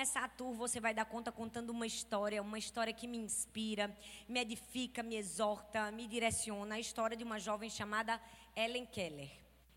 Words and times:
começar 0.00 0.24
a 0.24 0.28
tour, 0.28 0.54
você 0.54 0.80
vai 0.80 0.94
dar 0.94 1.04
conta 1.04 1.30
contando 1.30 1.68
uma 1.68 1.86
história, 1.86 2.40
uma 2.40 2.58
história 2.58 2.90
que 2.90 3.06
me 3.06 3.18
inspira, 3.18 3.94
me 4.26 4.40
edifica, 4.40 5.02
me 5.02 5.14
exorta, 5.14 5.90
me 5.90 6.06
direciona. 6.06 6.76
A 6.76 6.80
história 6.80 7.14
de 7.14 7.22
uma 7.22 7.38
jovem 7.38 7.68
chamada 7.68 8.18
Ellen 8.56 8.86
Keller. 8.86 9.30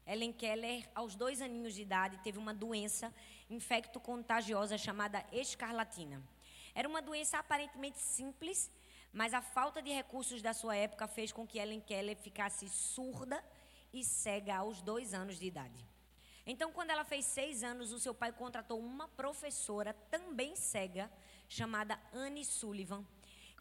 Ellen 0.08 0.32
Keller, 0.32 0.90
aos 0.96 1.14
dois 1.14 1.42
aninhos 1.42 1.76
de 1.76 1.82
idade, 1.82 2.22
teve 2.24 2.38
uma 2.38 2.54
doença 2.54 3.14
infecto-contagiosa 3.50 4.78
chamada 4.78 5.26
escarlatina. 5.30 6.24
Era 6.74 6.88
uma 6.88 7.02
doença 7.02 7.38
aparentemente 7.38 8.00
simples, 8.00 8.72
mas 9.12 9.34
a 9.34 9.42
falta 9.42 9.82
de 9.82 9.92
recursos 9.92 10.42
da 10.42 10.54
sua 10.54 10.74
época 10.74 11.06
fez 11.06 11.34
com 11.34 11.46
que 11.46 11.60
Ellen 11.60 11.82
Keller 11.82 12.16
ficasse 12.16 12.70
surda 12.70 13.44
e 13.92 14.06
cega 14.06 14.56
aos 14.56 14.82
dois 14.82 15.14
anos 15.14 15.38
de 15.38 15.48
idade. 15.48 15.93
Então, 16.46 16.72
quando 16.72 16.90
ela 16.90 17.06
fez 17.06 17.26
seis 17.26 17.64
anos, 17.64 17.92
o 17.92 18.00
seu 18.00 18.14
pai 18.14 18.32
contratou 18.32 18.80
uma 18.80 19.08
professora 19.08 19.94
também 20.12 20.56
cega, 20.56 21.12
chamada 21.48 22.00
Anne 22.12 22.44
Sullivan, 22.44 23.06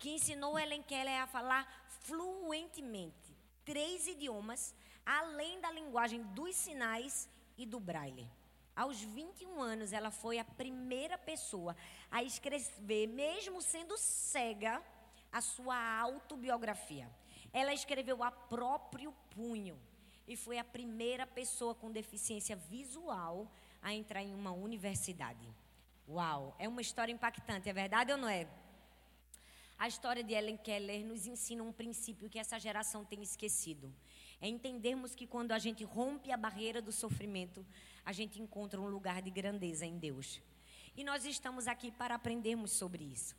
que 0.01 0.11
ensinou 0.11 0.59
Ellen 0.59 0.83
Keller 0.83 1.23
a 1.23 1.27
falar 1.27 1.87
fluentemente 2.01 3.37
três 3.65 4.07
idiomas, 4.09 4.75
além 5.07 5.61
da 5.61 5.71
linguagem 5.71 6.23
dos 6.35 6.57
sinais 6.57 7.29
e 7.57 7.65
do 7.65 7.79
braille. 7.79 8.29
Aos 8.75 9.01
21 9.01 9.61
anos, 9.61 9.93
ela 9.93 10.11
foi 10.11 10.39
a 10.39 10.45
primeira 10.45 11.19
pessoa 11.19 11.77
a 12.11 12.23
escrever, 12.23 13.07
mesmo 13.07 13.61
sendo 13.61 13.97
cega, 13.97 14.83
a 15.31 15.41
sua 15.41 15.77
autobiografia. 16.01 17.09
Ela 17.53 17.73
escreveu 17.73 18.23
a 18.23 18.31
próprio 18.31 19.13
punho 19.31 19.79
e 20.27 20.37
foi 20.37 20.59
a 20.59 20.65
primeira 20.65 21.27
pessoa 21.27 21.75
com 21.75 21.91
deficiência 21.91 22.57
visual 22.57 23.51
a 23.81 23.93
entrar 23.93 24.23
em 24.23 24.35
uma 24.35 24.53
universidade. 24.53 25.49
Uau, 26.09 26.55
é 26.59 26.69
uma 26.69 26.81
história 26.81 27.13
impactante, 27.13 27.69
é 27.69 27.73
verdade 27.73 28.13
ou 28.13 28.19
não 28.19 28.29
é? 28.29 28.47
A 29.79 29.89
história 29.89 30.23
de 30.23 30.33
Ellen 30.33 30.57
Keller 30.57 31.05
nos 31.05 31.27
ensina 31.27 31.63
um 31.63 31.73
princípio 31.73 32.29
que 32.29 32.39
essa 32.39 32.59
geração 32.59 33.05
tem 33.05 33.21
esquecido. 33.23 33.93
É 34.41 34.47
entendermos 34.49 35.15
que 35.15 35.27
quando 35.27 35.53
a 35.53 35.59
gente 35.59 35.83
rompe 35.83 36.31
a 36.31 36.37
barreira 36.37 36.81
do 36.81 36.93
sofrimento, 36.93 37.67
a 38.05 38.13
gente 38.13 38.41
encontra 38.41 38.81
um 38.81 38.87
lugar 38.87 39.21
de 39.23 39.31
grandeza 39.31 39.85
em 39.85 39.99
Deus. 39.99 40.41
E 40.97 41.03
nós 41.03 41.25
estamos 41.25 41.67
aqui 41.67 41.91
para 41.91 42.15
aprendermos 42.15 42.71
sobre 42.71 43.03
isso. 43.03 43.35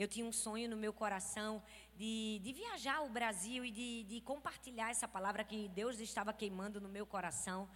Eu 0.00 0.08
tinha 0.08 0.24
um 0.24 0.32
sonho 0.32 0.66
no 0.66 0.78
meu 0.78 0.94
coração 0.94 1.62
de, 1.94 2.40
de 2.42 2.54
viajar 2.54 3.02
o 3.02 3.10
Brasil 3.10 3.66
e 3.66 3.70
de, 3.70 4.04
de 4.04 4.22
compartilhar 4.22 4.88
essa 4.88 5.06
palavra 5.06 5.44
que 5.44 5.68
Deus 5.68 6.00
estava 6.00 6.32
queimando 6.32 6.80
no 6.80 6.88
meu 6.88 7.04
coração. 7.04 7.68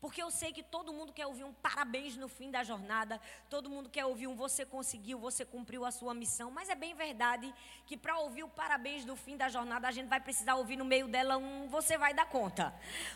Porque 0.00 0.20
eu 0.20 0.28
sei 0.28 0.52
que 0.52 0.60
todo 0.60 0.92
mundo 0.92 1.12
quer 1.12 1.26
ouvir 1.28 1.44
um 1.44 1.52
parabéns 1.52 2.16
no 2.16 2.26
fim 2.26 2.50
da 2.50 2.64
jornada, 2.64 3.20
todo 3.48 3.70
mundo 3.70 3.88
quer 3.88 4.04
ouvir 4.04 4.26
um 4.26 4.34
você 4.34 4.66
conseguiu, 4.66 5.20
você 5.20 5.44
cumpriu 5.44 5.84
a 5.84 5.92
sua 5.92 6.12
missão, 6.14 6.50
mas 6.50 6.68
é 6.68 6.74
bem 6.74 6.96
verdade 6.96 7.54
que 7.86 7.96
para 7.96 8.18
ouvir 8.18 8.42
o 8.42 8.48
parabéns 8.48 9.04
no 9.04 9.14
fim 9.14 9.36
da 9.36 9.48
jornada, 9.48 9.86
a 9.86 9.92
gente 9.92 10.08
vai 10.08 10.20
precisar 10.20 10.56
ouvir 10.56 10.74
no 10.74 10.84
meio 10.84 11.06
dela 11.06 11.36
um 11.36 11.68
você 11.68 11.96
vai 11.96 12.12
dar 12.12 12.26
conta, 12.26 12.74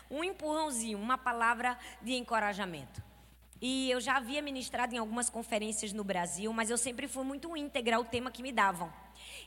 um 0.09 0.23
empurrãozinho, 0.23 0.97
uma 0.97 1.17
palavra 1.17 1.77
de 2.01 2.13
encorajamento. 2.13 3.03
E 3.61 3.89
eu 3.89 4.01
já 4.01 4.17
havia 4.17 4.41
ministrado 4.41 4.93
em 4.93 4.97
algumas 4.97 5.29
conferências 5.29 5.93
no 5.93 6.03
Brasil, 6.03 6.51
mas 6.51 6.69
eu 6.69 6.77
sempre 6.77 7.07
fui 7.07 7.23
muito 7.23 7.55
íntegra 7.55 7.95
ao 7.95 8.03
tema 8.03 8.29
que 8.29 8.43
me 8.43 8.51
davam. 8.51 8.91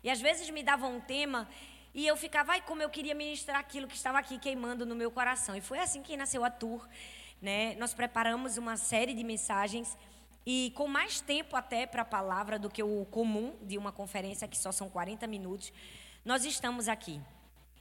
E 0.02 0.10
às 0.10 0.20
vezes 0.20 0.48
me 0.50 0.62
davam 0.62 0.96
um 0.96 1.00
tema 1.00 1.48
e 1.94 2.06
eu 2.06 2.16
ficava, 2.16 2.52
ai, 2.52 2.60
como 2.60 2.82
eu 2.82 2.90
queria 2.90 3.14
ministrar 3.14 3.58
aquilo 3.58 3.86
que 3.86 3.96
estava 3.96 4.18
aqui 4.18 4.38
queimando 4.38 4.84
no 4.84 4.94
meu 4.94 5.10
coração. 5.10 5.56
E 5.56 5.60
foi 5.60 5.78
assim 5.78 6.02
que 6.02 6.16
nasceu 6.16 6.44
a 6.44 6.50
tour. 6.50 6.86
Né? 7.40 7.74
Nós 7.76 7.94
preparamos 7.94 8.56
uma 8.56 8.76
série 8.76 9.14
de 9.14 9.24
mensagens 9.24 9.96
e 10.44 10.72
com 10.76 10.86
mais 10.86 11.20
tempo 11.20 11.56
até 11.56 11.86
para 11.86 12.02
a 12.02 12.04
palavra 12.04 12.58
do 12.58 12.70
que 12.70 12.82
o 12.82 13.04
comum 13.06 13.54
de 13.62 13.76
uma 13.76 13.90
conferência 13.90 14.46
que 14.46 14.56
só 14.56 14.70
são 14.70 14.88
40 14.88 15.26
minutos, 15.26 15.72
nós 16.24 16.44
estamos 16.44 16.88
aqui. 16.88 17.20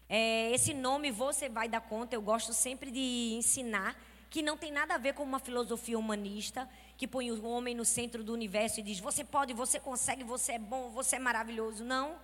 É, 0.09 0.51
esse 0.51 0.73
nome 0.73 1.11
você 1.11 1.47
vai 1.47 1.69
dar 1.69 1.81
conta, 1.81 2.15
eu 2.15 2.21
gosto 2.21 2.53
sempre 2.53 2.91
de 2.91 3.35
ensinar 3.37 3.95
que 4.29 4.41
não 4.41 4.57
tem 4.57 4.71
nada 4.71 4.95
a 4.95 4.97
ver 4.97 5.13
com 5.13 5.23
uma 5.23 5.39
filosofia 5.39 5.97
humanista 5.97 6.69
que 6.97 7.07
põe 7.07 7.31
o 7.31 7.45
homem 7.45 7.75
no 7.75 7.85
centro 7.85 8.23
do 8.23 8.33
universo 8.33 8.79
e 8.79 8.83
diz: 8.83 8.99
você 8.99 9.23
pode, 9.23 9.53
você 9.53 9.79
consegue, 9.79 10.23
você 10.23 10.53
é 10.53 10.59
bom, 10.59 10.89
você 10.89 11.15
é 11.17 11.19
maravilhoso. 11.19 11.83
Não. 11.83 12.17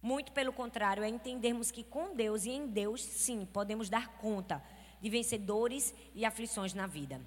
Muito 0.00 0.30
pelo 0.30 0.52
contrário, 0.52 1.02
é 1.02 1.08
entendermos 1.08 1.72
que 1.72 1.82
com 1.82 2.14
Deus 2.14 2.44
e 2.44 2.50
em 2.50 2.68
Deus, 2.68 3.02
sim, 3.02 3.44
podemos 3.52 3.88
dar 3.88 4.16
conta 4.18 4.62
de 5.00 5.10
vencedores 5.10 5.92
e 6.14 6.24
aflições 6.24 6.72
na 6.72 6.86
vida. 6.86 7.20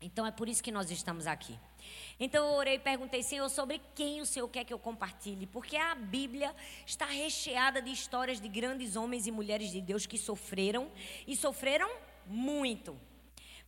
Então 0.00 0.24
é 0.24 0.30
por 0.30 0.48
isso 0.48 0.62
que 0.62 0.70
nós 0.70 0.90
estamos 0.90 1.26
aqui. 1.26 1.58
Então 2.20 2.46
eu 2.46 2.54
orei 2.54 2.74
e 2.74 2.78
perguntei, 2.78 3.22
Senhor, 3.22 3.48
sobre 3.48 3.80
quem 3.94 4.20
o 4.20 4.26
Senhor 4.26 4.48
quer 4.48 4.64
que 4.64 4.72
eu 4.72 4.78
compartilhe? 4.78 5.46
Porque 5.46 5.76
a 5.76 5.94
Bíblia 5.94 6.54
está 6.86 7.04
recheada 7.04 7.82
de 7.82 7.90
histórias 7.90 8.40
de 8.40 8.48
grandes 8.48 8.94
homens 8.94 9.26
e 9.26 9.32
mulheres 9.32 9.70
de 9.70 9.80
Deus 9.80 10.06
que 10.06 10.18
sofreram 10.18 10.90
e 11.26 11.34
sofreram 11.36 11.90
muito. 12.26 12.96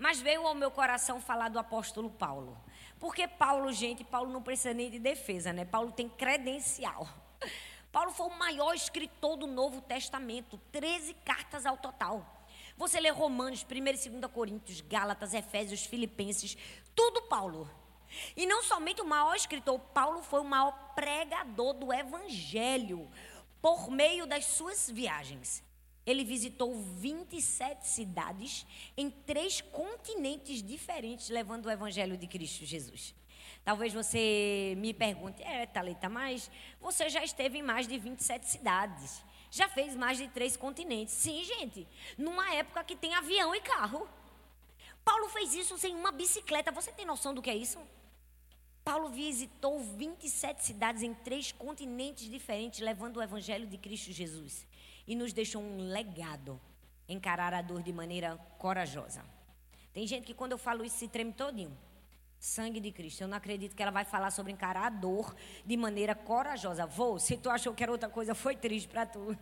Mas 0.01 0.19
veio 0.19 0.47
ao 0.47 0.55
meu 0.55 0.71
coração 0.71 1.21
falar 1.21 1.51
do 1.51 1.59
apóstolo 1.59 2.09
Paulo. 2.09 2.59
Porque 2.99 3.29
Paulo, 3.29 3.71
gente, 3.71 4.03
Paulo 4.03 4.33
não 4.33 4.43
precisa 4.43 4.73
nem 4.73 4.91
de 4.91 4.99
defesa, 4.99 5.53
né? 5.53 5.67
Paulo 5.67 5.93
tem 5.93 6.09
credencial. 6.09 7.07
Paulo 7.93 8.11
foi 8.11 8.29
o 8.29 8.39
maior 8.39 8.73
escritor 8.73 9.37
do 9.37 9.47
Novo 9.47 9.83
Testamento, 9.83 10.59
13 10.73 11.13
cartas 11.23 11.67
ao 11.67 11.77
total. 11.77 12.47
Você 12.79 12.99
lê 12.99 13.11
Romanos, 13.11 13.63
1 13.71 13.77
e 13.77 14.09
2 14.09 14.33
Coríntios, 14.33 14.81
Gálatas, 14.81 15.35
Efésios, 15.35 15.85
Filipenses, 15.85 16.57
tudo 16.95 17.21
Paulo. 17.29 17.71
E 18.35 18.47
não 18.47 18.63
somente 18.63 19.03
o 19.03 19.07
maior 19.07 19.35
escritor, 19.35 19.79
Paulo 19.79 20.23
foi 20.23 20.41
o 20.41 20.45
maior 20.45 20.95
pregador 20.95 21.75
do 21.75 21.93
evangelho 21.93 23.07
por 23.61 23.91
meio 23.91 24.27
das 24.27 24.47
suas 24.47 24.89
viagens. 24.89 25.63
Ele 26.07 26.25
visitou 26.25 26.75
27 26.75 27.87
cidades 27.87 28.67
em 28.97 29.11
três 29.11 29.61
continentes 29.61 30.63
diferentes, 30.63 31.29
levando 31.29 31.67
o 31.67 31.71
Evangelho 31.71 32.17
de 32.17 32.27
Cristo 32.27 32.65
Jesus. 32.65 33.15
Talvez 33.65 33.93
você 33.93 34.75
me 34.79 34.95
pergunte, 34.95 35.43
é, 35.43 35.67
Thalita, 35.67 36.09
mas 36.09 36.51
você 36.81 37.09
já 37.11 37.23
esteve 37.23 37.59
em 37.59 37.63
mais 37.63 37.87
de 37.87 37.99
27 37.99 38.49
cidades. 38.49 39.23
Já 39.51 39.69
fez 39.69 39.95
mais 39.95 40.17
de 40.17 40.29
três 40.29 40.57
continentes. 40.57 41.13
Sim, 41.13 41.45
gente. 41.45 41.87
Numa 42.17 42.55
época 42.55 42.83
que 42.85 42.97
tem 42.97 43.15
avião 43.15 43.55
e 43.55 43.61
carro. 43.61 44.09
Paulo 45.05 45.29
fez 45.29 45.55
isso 45.55 45.77
sem 45.77 45.95
uma 45.95 46.13
bicicleta. 46.13 46.73
Você 46.73 46.93
tem 46.93 47.05
noção 47.05 47.35
do 47.35 47.43
que 47.43 47.51
é 47.51 47.57
isso? 47.57 47.79
Paulo 48.83 49.11
visitou 49.11 49.79
27 49.79 50.65
cidades 50.65 51.03
em 51.03 51.13
três 51.13 51.53
continentes 51.53 52.31
diferentes, 52.31 52.81
levando 52.81 53.19
o 53.19 53.23
Evangelho 53.23 53.67
de 53.67 53.77
Cristo 53.77 54.11
Jesus 54.11 54.67
e 55.11 55.17
nos 55.17 55.33
deixou 55.33 55.61
um 55.61 55.89
legado 55.89 56.61
encarar 57.09 57.53
a 57.53 57.61
dor 57.61 57.83
de 57.83 57.93
maneira 57.93 58.39
corajosa. 58.59 59.25
Tem 59.93 60.07
gente 60.07 60.25
que 60.25 60.33
quando 60.33 60.53
eu 60.53 60.59
falo 60.59 60.85
isso 60.85 60.99
se 60.99 61.09
treme 61.09 61.33
todinho. 61.33 61.77
Sangue 62.39 62.79
de 62.79 62.93
Cristo. 62.93 63.23
Eu 63.23 63.27
não 63.27 63.37
acredito 63.37 63.75
que 63.75 63.83
ela 63.83 63.91
vai 63.91 64.05
falar 64.05 64.31
sobre 64.31 64.53
encarar 64.53 64.87
a 64.87 64.89
dor 64.89 65.35
de 65.67 65.77
maneira 65.77 66.15
corajosa. 66.15 66.87
Vou, 66.87 67.19
se 67.19 67.37
tu 67.37 67.51
achou 67.51 67.75
que 67.75 67.83
era 67.83 67.91
outra 67.91 68.09
coisa, 68.09 68.37
foi 68.37 68.55
triste 68.55 68.89
para 68.89 69.05
tu. 69.05 69.37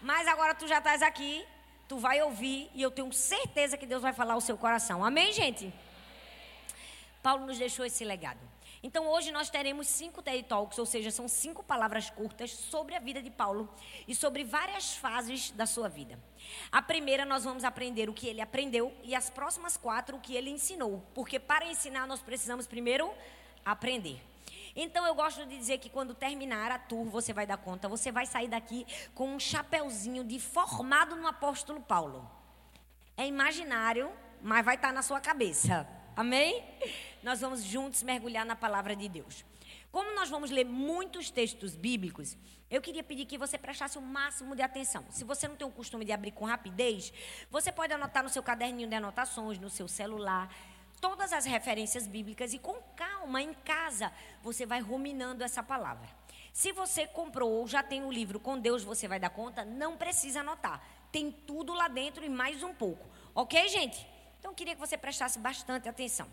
Mas 0.00 0.28
agora 0.28 0.54
tu 0.54 0.68
já 0.68 0.78
estás 0.78 1.02
aqui, 1.02 1.44
tu 1.88 1.98
vai 1.98 2.22
ouvir 2.22 2.70
e 2.72 2.82
eu 2.82 2.92
tenho 2.92 3.12
certeza 3.12 3.76
que 3.76 3.84
Deus 3.84 4.00
vai 4.00 4.12
falar 4.12 4.34
ao 4.34 4.40
seu 4.40 4.56
coração. 4.56 5.04
Amém, 5.04 5.32
gente? 5.32 5.74
Paulo 7.20 7.46
nos 7.46 7.58
deixou 7.58 7.84
esse 7.84 8.04
legado. 8.04 8.51
Então 8.84 9.06
hoje 9.06 9.30
nós 9.30 9.48
teremos 9.48 9.86
cinco 9.86 10.20
TED 10.20 10.42
Talks, 10.42 10.76
ou 10.76 10.84
seja, 10.84 11.08
são 11.10 11.28
cinco 11.28 11.62
palavras 11.62 12.10
curtas 12.10 12.50
sobre 12.50 12.96
a 12.96 12.98
vida 12.98 13.22
de 13.22 13.30
Paulo 13.30 13.72
e 14.08 14.14
sobre 14.14 14.42
várias 14.42 14.96
fases 14.96 15.52
da 15.52 15.66
sua 15.66 15.88
vida. 15.88 16.18
A 16.72 16.82
primeira 16.82 17.24
nós 17.24 17.44
vamos 17.44 17.62
aprender 17.62 18.10
o 18.10 18.12
que 18.12 18.26
ele 18.26 18.40
aprendeu 18.40 18.92
e 19.04 19.14
as 19.14 19.30
próximas 19.30 19.76
quatro 19.76 20.16
o 20.16 20.20
que 20.20 20.34
ele 20.34 20.50
ensinou, 20.50 21.00
porque 21.14 21.38
para 21.38 21.64
ensinar 21.64 22.08
nós 22.08 22.20
precisamos 22.20 22.66
primeiro 22.66 23.12
aprender. 23.64 24.20
Então 24.74 25.06
eu 25.06 25.14
gosto 25.14 25.46
de 25.46 25.56
dizer 25.56 25.78
que 25.78 25.88
quando 25.88 26.12
terminar 26.12 26.72
a 26.72 26.78
tour, 26.78 27.04
você 27.04 27.32
vai 27.32 27.46
dar 27.46 27.58
conta, 27.58 27.88
você 27.88 28.10
vai 28.10 28.26
sair 28.26 28.48
daqui 28.48 28.84
com 29.14 29.28
um 29.28 29.38
chapeuzinho 29.38 30.24
de 30.24 30.40
formado 30.40 31.14
no 31.14 31.28
apóstolo 31.28 31.80
Paulo. 31.80 32.28
É 33.16 33.26
imaginário, 33.26 34.10
mas 34.40 34.64
vai 34.64 34.74
estar 34.74 34.92
na 34.92 35.02
sua 35.02 35.20
cabeça. 35.20 35.86
Amém? 36.16 36.64
Nós 37.22 37.40
vamos 37.40 37.62
juntos 37.62 38.02
mergulhar 38.02 38.44
na 38.44 38.56
palavra 38.56 38.96
de 38.96 39.08
Deus. 39.08 39.44
Como 39.90 40.14
nós 40.14 40.28
vamos 40.28 40.50
ler 40.50 40.64
muitos 40.64 41.30
textos 41.30 41.76
bíblicos, 41.76 42.36
eu 42.70 42.80
queria 42.80 43.02
pedir 43.02 43.26
que 43.26 43.36
você 43.36 43.58
prestasse 43.58 43.98
o 43.98 44.02
máximo 44.02 44.56
de 44.56 44.62
atenção. 44.62 45.04
Se 45.10 45.22
você 45.22 45.46
não 45.46 45.54
tem 45.54 45.66
o 45.66 45.70
costume 45.70 46.04
de 46.04 46.12
abrir 46.12 46.32
com 46.32 46.44
rapidez, 46.44 47.12
você 47.50 47.70
pode 47.70 47.92
anotar 47.92 48.22
no 48.22 48.30
seu 48.30 48.42
caderninho 48.42 48.88
de 48.88 48.94
anotações, 48.94 49.58
no 49.58 49.68
seu 49.68 49.86
celular, 49.86 50.52
todas 51.00 51.32
as 51.32 51.44
referências 51.44 52.06
bíblicas 52.06 52.54
e 52.54 52.58
com 52.58 52.74
calma 52.96 53.42
em 53.42 53.52
casa 53.52 54.12
você 54.42 54.64
vai 54.64 54.80
ruminando 54.80 55.44
essa 55.44 55.62
palavra. 55.62 56.08
Se 56.52 56.72
você 56.72 57.06
comprou 57.06 57.50
ou 57.50 57.66
já 57.66 57.82
tem 57.82 58.04
o 58.04 58.10
livro 58.12 58.38
Com 58.38 58.58
Deus 58.58 58.84
Você 58.84 59.08
Vai 59.08 59.20
Dar 59.20 59.30
Conta, 59.30 59.64
não 59.64 59.96
precisa 59.96 60.40
anotar. 60.40 60.82
Tem 61.10 61.30
tudo 61.30 61.72
lá 61.72 61.88
dentro 61.88 62.24
e 62.24 62.28
mais 62.28 62.62
um 62.62 62.72
pouco. 62.74 63.06
Ok, 63.34 63.68
gente? 63.68 64.06
Então 64.38 64.50
eu 64.50 64.54
queria 64.54 64.74
que 64.74 64.80
você 64.80 64.96
prestasse 64.96 65.38
bastante 65.38 65.88
atenção. 65.88 66.28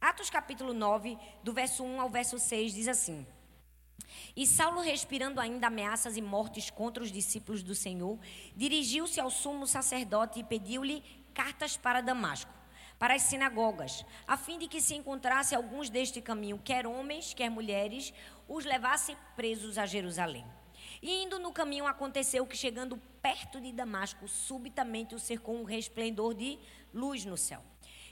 Atos 0.00 0.30
capítulo 0.30 0.72
9, 0.72 1.18
do 1.44 1.52
verso 1.52 1.84
1 1.84 2.00
ao 2.00 2.08
verso 2.08 2.38
6, 2.38 2.72
diz 2.72 2.88
assim. 2.88 3.26
E 4.34 4.46
Saulo, 4.46 4.80
respirando 4.80 5.38
ainda 5.38 5.66
ameaças 5.66 6.16
e 6.16 6.22
mortes 6.22 6.70
contra 6.70 7.02
os 7.02 7.12
discípulos 7.12 7.62
do 7.62 7.74
Senhor, 7.74 8.18
dirigiu-se 8.56 9.20
ao 9.20 9.30
sumo 9.30 9.66
sacerdote 9.66 10.40
e 10.40 10.44
pediu-lhe 10.44 11.02
cartas 11.34 11.76
para 11.76 12.00
Damasco, 12.00 12.50
para 12.98 13.14
as 13.14 13.22
sinagogas, 13.22 14.02
a 14.26 14.38
fim 14.38 14.58
de 14.58 14.68
que 14.68 14.80
se 14.80 14.94
encontrasse 14.94 15.54
alguns 15.54 15.90
deste 15.90 16.22
caminho, 16.22 16.58
quer 16.64 16.86
homens, 16.86 17.34
quer 17.34 17.50
mulheres, 17.50 18.14
os 18.48 18.64
levasse 18.64 19.14
presos 19.36 19.76
a 19.76 19.84
Jerusalém. 19.84 20.46
E 21.02 21.24
indo 21.24 21.38
no 21.38 21.52
caminho 21.52 21.86
aconteceu 21.86 22.46
que, 22.46 22.56
chegando 22.56 22.96
perto 23.20 23.60
de 23.60 23.70
Damasco, 23.70 24.26
subitamente 24.26 25.14
o 25.14 25.18
cercou 25.18 25.54
um 25.60 25.64
resplendor 25.64 26.32
de 26.32 26.58
luz 26.92 27.26
no 27.26 27.36
céu. 27.36 27.62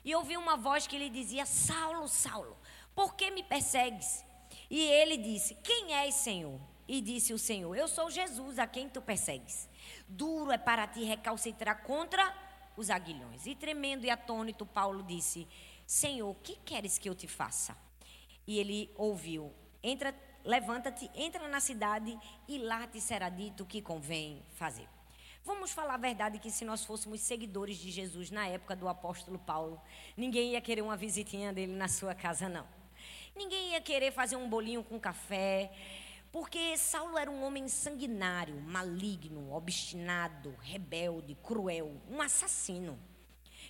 E 0.08 0.14
ouviu 0.14 0.40
uma 0.40 0.56
voz 0.56 0.86
que 0.86 0.96
lhe 0.96 1.10
dizia: 1.10 1.44
Saulo, 1.44 2.08
Saulo, 2.08 2.56
por 2.94 3.14
que 3.14 3.30
me 3.30 3.42
persegues? 3.42 4.24
E 4.70 4.80
ele 4.80 5.18
disse: 5.18 5.54
Quem 5.56 5.92
és, 5.92 6.14
Senhor? 6.14 6.58
E 6.88 7.02
disse 7.02 7.34
o 7.34 7.38
Senhor: 7.38 7.76
Eu 7.76 7.86
sou 7.86 8.10
Jesus, 8.10 8.58
a 8.58 8.66
quem 8.66 8.88
tu 8.88 9.02
persegues. 9.02 9.68
Duro 10.08 10.50
é 10.50 10.56
para 10.56 10.86
ti 10.86 11.04
recalcitrar 11.04 11.82
contra 11.82 12.34
os 12.74 12.88
aguilhões. 12.88 13.44
E 13.44 13.54
tremendo 13.54 14.06
e 14.06 14.10
atônito, 14.10 14.64
Paulo 14.64 15.02
disse: 15.02 15.46
Senhor, 15.86 16.34
que 16.36 16.56
queres 16.56 16.96
que 16.96 17.10
eu 17.10 17.14
te 17.14 17.28
faça? 17.28 17.76
E 18.46 18.58
ele 18.58 18.90
ouviu: 18.96 19.52
Entra, 19.82 20.14
levanta-te, 20.42 21.10
entra 21.14 21.46
na 21.48 21.60
cidade 21.60 22.18
e 22.48 22.56
lá 22.56 22.86
te 22.86 22.98
será 22.98 23.28
dito 23.28 23.62
o 23.62 23.66
que 23.66 23.82
convém 23.82 24.42
fazer. 24.54 24.88
Vamos 25.48 25.72
falar 25.72 25.94
a 25.94 25.96
verdade 25.96 26.38
que 26.38 26.50
se 26.50 26.62
nós 26.62 26.84
fôssemos 26.84 27.22
seguidores 27.22 27.78
de 27.78 27.90
Jesus 27.90 28.30
na 28.30 28.46
época 28.46 28.76
do 28.76 28.86
apóstolo 28.86 29.38
Paulo, 29.38 29.80
ninguém 30.14 30.52
ia 30.52 30.60
querer 30.60 30.82
uma 30.82 30.94
visitinha 30.94 31.54
dele 31.54 31.72
na 31.72 31.88
sua 31.88 32.14
casa, 32.14 32.50
não. 32.50 32.68
Ninguém 33.34 33.70
ia 33.70 33.80
querer 33.80 34.12
fazer 34.12 34.36
um 34.36 34.46
bolinho 34.46 34.84
com 34.84 35.00
café, 35.00 35.72
porque 36.30 36.76
Saulo 36.76 37.16
era 37.16 37.30
um 37.30 37.42
homem 37.42 37.66
sanguinário, 37.66 38.60
maligno, 38.60 39.50
obstinado, 39.50 40.54
rebelde, 40.60 41.34
cruel, 41.42 41.98
um 42.10 42.20
assassino. 42.20 43.00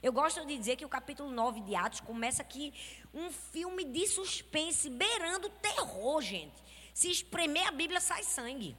Eu 0.02 0.12
gosto 0.12 0.44
de 0.44 0.58
dizer 0.58 0.74
que 0.74 0.84
o 0.84 0.88
capítulo 0.88 1.30
9 1.30 1.60
de 1.60 1.76
Atos 1.76 2.00
começa 2.00 2.42
aqui 2.42 2.74
um 3.14 3.30
filme 3.30 3.84
de 3.84 4.04
suspense, 4.08 4.90
beirando 4.90 5.48
terror, 5.48 6.20
gente. 6.22 6.60
Se 6.92 7.08
espremer 7.08 7.68
a 7.68 7.70
Bíblia, 7.70 8.00
sai 8.00 8.24
sangue. 8.24 8.76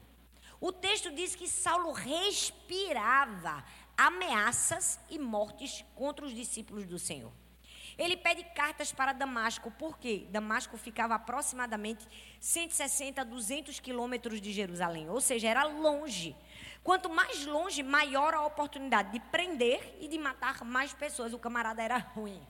O 0.61 0.71
texto 0.71 1.11
diz 1.11 1.35
que 1.35 1.47
Saulo 1.47 1.91
respirava 1.91 3.63
ameaças 3.97 4.99
e 5.09 5.17
mortes 5.17 5.85
contra 5.95 6.25
os 6.25 6.33
discípulos 6.33 6.85
do 6.85 6.99
Senhor. 6.99 7.31
Ele 7.97 8.15
pede 8.15 8.43
cartas 8.55 8.93
para 8.93 9.11
Damasco, 9.11 9.71
porque 9.71 10.25
Damasco 10.29 10.77
ficava 10.77 11.15
aproximadamente 11.15 12.07
160 12.39 13.21
a 13.21 13.23
200 13.25 13.79
quilômetros 13.81 14.39
de 14.39 14.53
Jerusalém, 14.53 15.09
ou 15.09 15.19
seja, 15.19 15.49
era 15.49 15.63
longe. 15.63 16.35
Quanto 16.81 17.09
mais 17.09 17.45
longe, 17.45 17.83
maior 17.83 18.33
a 18.33 18.45
oportunidade 18.45 19.11
de 19.11 19.19
prender 19.19 19.97
e 19.99 20.07
de 20.07 20.17
matar 20.17 20.63
mais 20.63 20.93
pessoas. 20.93 21.33
O 21.33 21.39
camarada 21.39 21.83
era 21.83 21.97
ruim. 21.97 22.41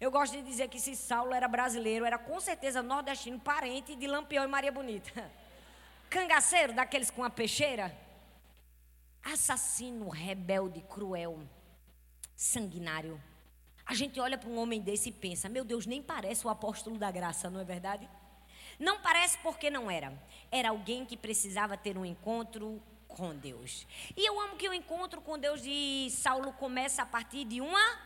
Eu 0.00 0.10
gosto 0.10 0.32
de 0.32 0.42
dizer 0.42 0.68
que 0.68 0.80
se 0.80 0.96
Saulo 0.96 1.34
era 1.34 1.46
brasileiro, 1.46 2.04
era 2.04 2.18
com 2.18 2.40
certeza 2.40 2.82
nordestino, 2.82 3.38
parente 3.38 3.94
de 3.94 4.06
Lampião 4.06 4.44
e 4.44 4.48
Maria 4.48 4.72
Bonita. 4.72 5.30
Cangaceiro, 6.12 6.74
daqueles 6.74 7.10
com 7.10 7.24
a 7.24 7.30
peixeira. 7.30 7.90
Assassino, 9.24 10.10
rebelde, 10.10 10.82
cruel, 10.82 11.40
sanguinário. 12.36 13.18
A 13.86 13.94
gente 13.94 14.20
olha 14.20 14.36
para 14.36 14.50
um 14.50 14.58
homem 14.58 14.78
desse 14.78 15.08
e 15.08 15.12
pensa: 15.12 15.48
meu 15.48 15.64
Deus, 15.64 15.86
nem 15.86 16.02
parece 16.02 16.46
o 16.46 16.50
apóstolo 16.50 16.98
da 16.98 17.10
graça, 17.10 17.48
não 17.48 17.60
é 17.60 17.64
verdade? 17.64 18.06
Não 18.78 19.00
parece 19.00 19.38
porque 19.38 19.70
não 19.70 19.90
era. 19.90 20.12
Era 20.50 20.68
alguém 20.68 21.06
que 21.06 21.16
precisava 21.16 21.78
ter 21.78 21.96
um 21.96 22.04
encontro 22.04 22.82
com 23.08 23.34
Deus. 23.34 23.86
E 24.14 24.28
eu 24.28 24.38
amo 24.38 24.56
que 24.56 24.68
o 24.68 24.74
encontro 24.74 25.22
com 25.22 25.38
Deus 25.38 25.62
de 25.62 26.10
Saulo 26.10 26.52
começa 26.52 27.00
a 27.00 27.06
partir 27.06 27.46
de 27.46 27.62
uma 27.62 27.98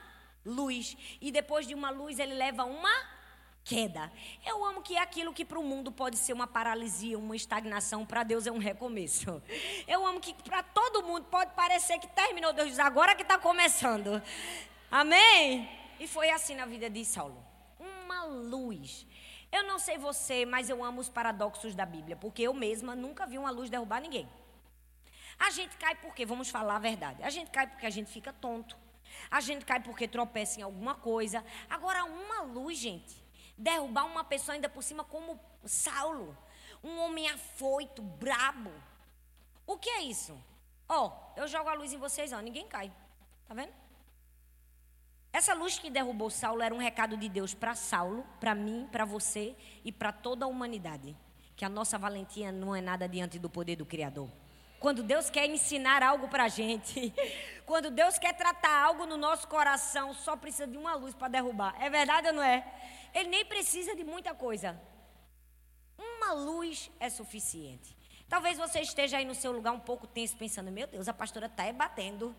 luz. 0.44 0.96
E 1.20 1.32
depois 1.32 1.66
de 1.66 1.74
uma 1.74 1.90
luz, 1.90 2.20
ele 2.20 2.34
leva 2.34 2.64
uma 2.64 3.15
queda. 3.66 4.12
Eu 4.46 4.64
amo 4.64 4.80
que 4.80 4.96
aquilo 4.96 5.34
que 5.34 5.44
para 5.44 5.58
o 5.58 5.64
mundo 5.64 5.90
pode 5.90 6.16
ser 6.16 6.32
uma 6.32 6.46
paralisia, 6.46 7.18
uma 7.18 7.34
estagnação, 7.34 8.06
para 8.06 8.22
Deus 8.22 8.46
é 8.46 8.52
um 8.52 8.58
recomeço. 8.58 9.42
Eu 9.88 10.06
amo 10.06 10.20
que 10.20 10.32
para 10.44 10.62
todo 10.62 11.02
mundo 11.02 11.24
pode 11.24 11.52
parecer 11.54 11.98
que 11.98 12.06
terminou, 12.06 12.52
Deus 12.52 12.68
diz 12.68 12.78
agora 12.78 13.16
que 13.16 13.22
está 13.22 13.36
começando. 13.36 14.22
Amém? 14.88 15.68
E 15.98 16.06
foi 16.06 16.30
assim 16.30 16.54
na 16.54 16.64
vida 16.64 16.88
de 16.88 17.04
Saulo. 17.04 17.44
Uma 17.80 18.24
luz. 18.24 19.04
Eu 19.50 19.64
não 19.64 19.80
sei 19.80 19.98
você, 19.98 20.46
mas 20.46 20.70
eu 20.70 20.84
amo 20.84 21.00
os 21.00 21.08
paradoxos 21.08 21.74
da 21.74 21.84
Bíblia, 21.84 22.16
porque 22.16 22.42
eu 22.42 22.54
mesma 22.54 22.94
nunca 22.94 23.26
vi 23.26 23.36
uma 23.36 23.50
luz 23.50 23.68
derrubar 23.68 24.00
ninguém. 24.00 24.28
A 25.38 25.50
gente 25.50 25.76
cai 25.76 25.96
porque, 25.96 26.24
vamos 26.24 26.48
falar 26.48 26.76
a 26.76 26.78
verdade, 26.78 27.20
a 27.24 27.30
gente 27.30 27.50
cai 27.50 27.66
porque 27.66 27.84
a 27.84 27.90
gente 27.90 28.10
fica 28.12 28.32
tonto. 28.32 28.76
A 29.28 29.40
gente 29.40 29.64
cai 29.64 29.80
porque 29.80 30.06
tropeça 30.06 30.60
em 30.60 30.62
alguma 30.62 30.94
coisa. 30.94 31.44
Agora, 31.68 32.04
uma 32.04 32.42
luz, 32.42 32.78
gente, 32.78 33.25
derrubar 33.56 34.04
uma 34.04 34.24
pessoa 34.24 34.54
ainda 34.54 34.68
por 34.68 34.82
cima 34.82 35.04
como 35.04 35.40
Saulo, 35.64 36.36
um 36.82 36.98
homem 37.00 37.28
afoito, 37.28 38.02
brabo. 38.02 38.72
O 39.66 39.76
que 39.76 39.90
é 39.90 40.02
isso? 40.02 40.38
Ó, 40.88 41.06
oh, 41.06 41.40
eu 41.40 41.48
jogo 41.48 41.68
a 41.68 41.74
luz 41.74 41.92
em 41.92 41.98
vocês, 41.98 42.32
ó, 42.32 42.40
ninguém 42.40 42.68
cai. 42.68 42.92
Tá 43.48 43.54
vendo? 43.54 43.72
Essa 45.32 45.52
luz 45.52 45.78
que 45.78 45.90
derrubou 45.90 46.30
Saulo 46.30 46.62
era 46.62 46.74
um 46.74 46.78
recado 46.78 47.16
de 47.16 47.28
Deus 47.28 47.52
para 47.52 47.74
Saulo, 47.74 48.24
para 48.40 48.54
mim, 48.54 48.88
para 48.90 49.04
você 49.04 49.54
e 49.84 49.92
para 49.92 50.10
toda 50.10 50.44
a 50.44 50.48
humanidade. 50.48 51.16
Que 51.54 51.64
a 51.64 51.68
nossa 51.68 51.98
valentia 51.98 52.50
não 52.50 52.74
é 52.74 52.80
nada 52.80 53.08
diante 53.08 53.38
do 53.38 53.50
poder 53.50 53.76
do 53.76 53.84
Criador. 53.84 54.30
Quando 54.78 55.02
Deus 55.02 55.28
quer 55.28 55.46
ensinar 55.46 56.02
algo 56.02 56.28
para 56.28 56.44
a 56.44 56.48
gente, 56.48 57.12
quando 57.66 57.90
Deus 57.90 58.16
quer 58.16 58.32
tratar 58.32 58.85
algo 58.85 59.04
no 59.04 59.16
nosso 59.16 59.49
coração, 59.49 60.14
só 60.14 60.37
precisa 60.37 60.68
de 60.68 60.78
uma 60.78 60.94
luz 60.94 61.14
para 61.14 61.26
derrubar. 61.26 61.75
É 61.82 61.90
verdade 61.90 62.28
ou 62.28 62.32
não 62.32 62.42
é? 62.42 62.64
Ele 63.12 63.28
nem 63.28 63.44
precisa 63.44 63.94
de 63.96 64.04
muita 64.04 64.32
coisa. 64.32 64.80
Uma 65.99 66.32
luz 66.32 66.90
é 67.00 67.11
suficiente. 67.11 67.96
Talvez 68.28 68.56
você 68.56 68.80
esteja 68.80 69.18
aí 69.18 69.25
no 69.25 69.35
seu 69.35 69.50
lugar 69.50 69.73
um 69.73 69.80
pouco 69.80 70.06
tenso, 70.06 70.37
pensando: 70.37 70.70
meu 70.70 70.87
Deus, 70.87 71.08
a 71.08 71.12
pastora 71.12 71.46
está 71.46 71.70
batendo. 71.73 72.35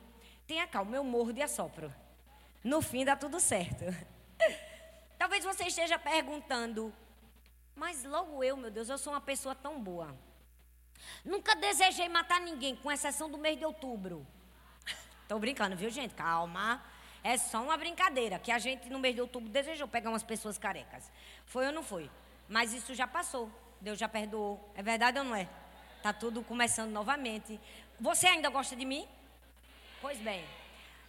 Tenha 0.48 0.66
calma, 0.66 0.96
eu 0.96 1.04
morro 1.04 1.34
de 1.34 1.42
assopro. 1.42 1.94
No 2.64 2.82
fim 2.82 3.04
dá 3.04 3.16
tudo 3.16 3.38
certo. 3.40 3.84
Talvez 5.20 5.44
você 5.44 5.66
esteja 5.66 6.00
perguntando, 6.00 6.94
mas 7.76 8.04
logo 8.06 8.42
eu, 8.44 8.56
meu 8.56 8.72
Deus, 8.72 8.88
eu 8.88 8.98
sou 8.98 9.12
uma 9.12 9.22
pessoa 9.22 9.54
tão 9.54 9.82
boa. 9.82 10.18
Nunca 11.26 11.54
desejei 11.56 12.08
matar 12.08 12.40
ninguém, 12.40 12.78
com 12.78 12.90
exceção 12.90 13.30
do 13.30 13.38
mês 13.38 13.58
de 13.58 13.66
outubro. 13.66 14.26
Estou 15.28 15.40
brincando, 15.40 15.76
viu, 15.76 15.90
gente? 15.90 16.14
Calma. 16.14 16.82
É 17.22 17.36
só 17.36 17.62
uma 17.62 17.76
brincadeira 17.76 18.40
que 18.40 18.50
a 18.50 18.58
gente 18.58 18.90
no 18.90 18.98
mês 18.98 19.14
de 19.14 19.20
outubro 19.20 19.50
desejou 19.50 19.86
pegar 19.86 20.10
umas 20.10 20.24
pessoas 20.24 20.58
carecas. 20.58 21.12
Foi 21.46 21.66
ou 21.66 21.74
não 21.74 21.84
foi? 21.84 22.10
Mas 22.48 22.72
isso 22.72 22.96
já 22.96 23.06
passou. 23.06 23.52
Deus 23.82 24.00
já 24.00 24.08
perdoou. 24.08 24.58
É 24.74 24.82
verdade 24.82 25.20
ou 25.20 25.26
não 25.26 25.36
é? 25.36 25.50
Tá 26.02 26.14
tudo 26.14 26.42
começando 26.42 26.92
novamente. 26.92 27.60
Você 28.00 28.26
ainda 28.26 28.48
gosta 28.50 28.74
de 28.74 28.86
mim? 28.86 29.06
Pois 30.00 30.18
bem. 30.20 30.46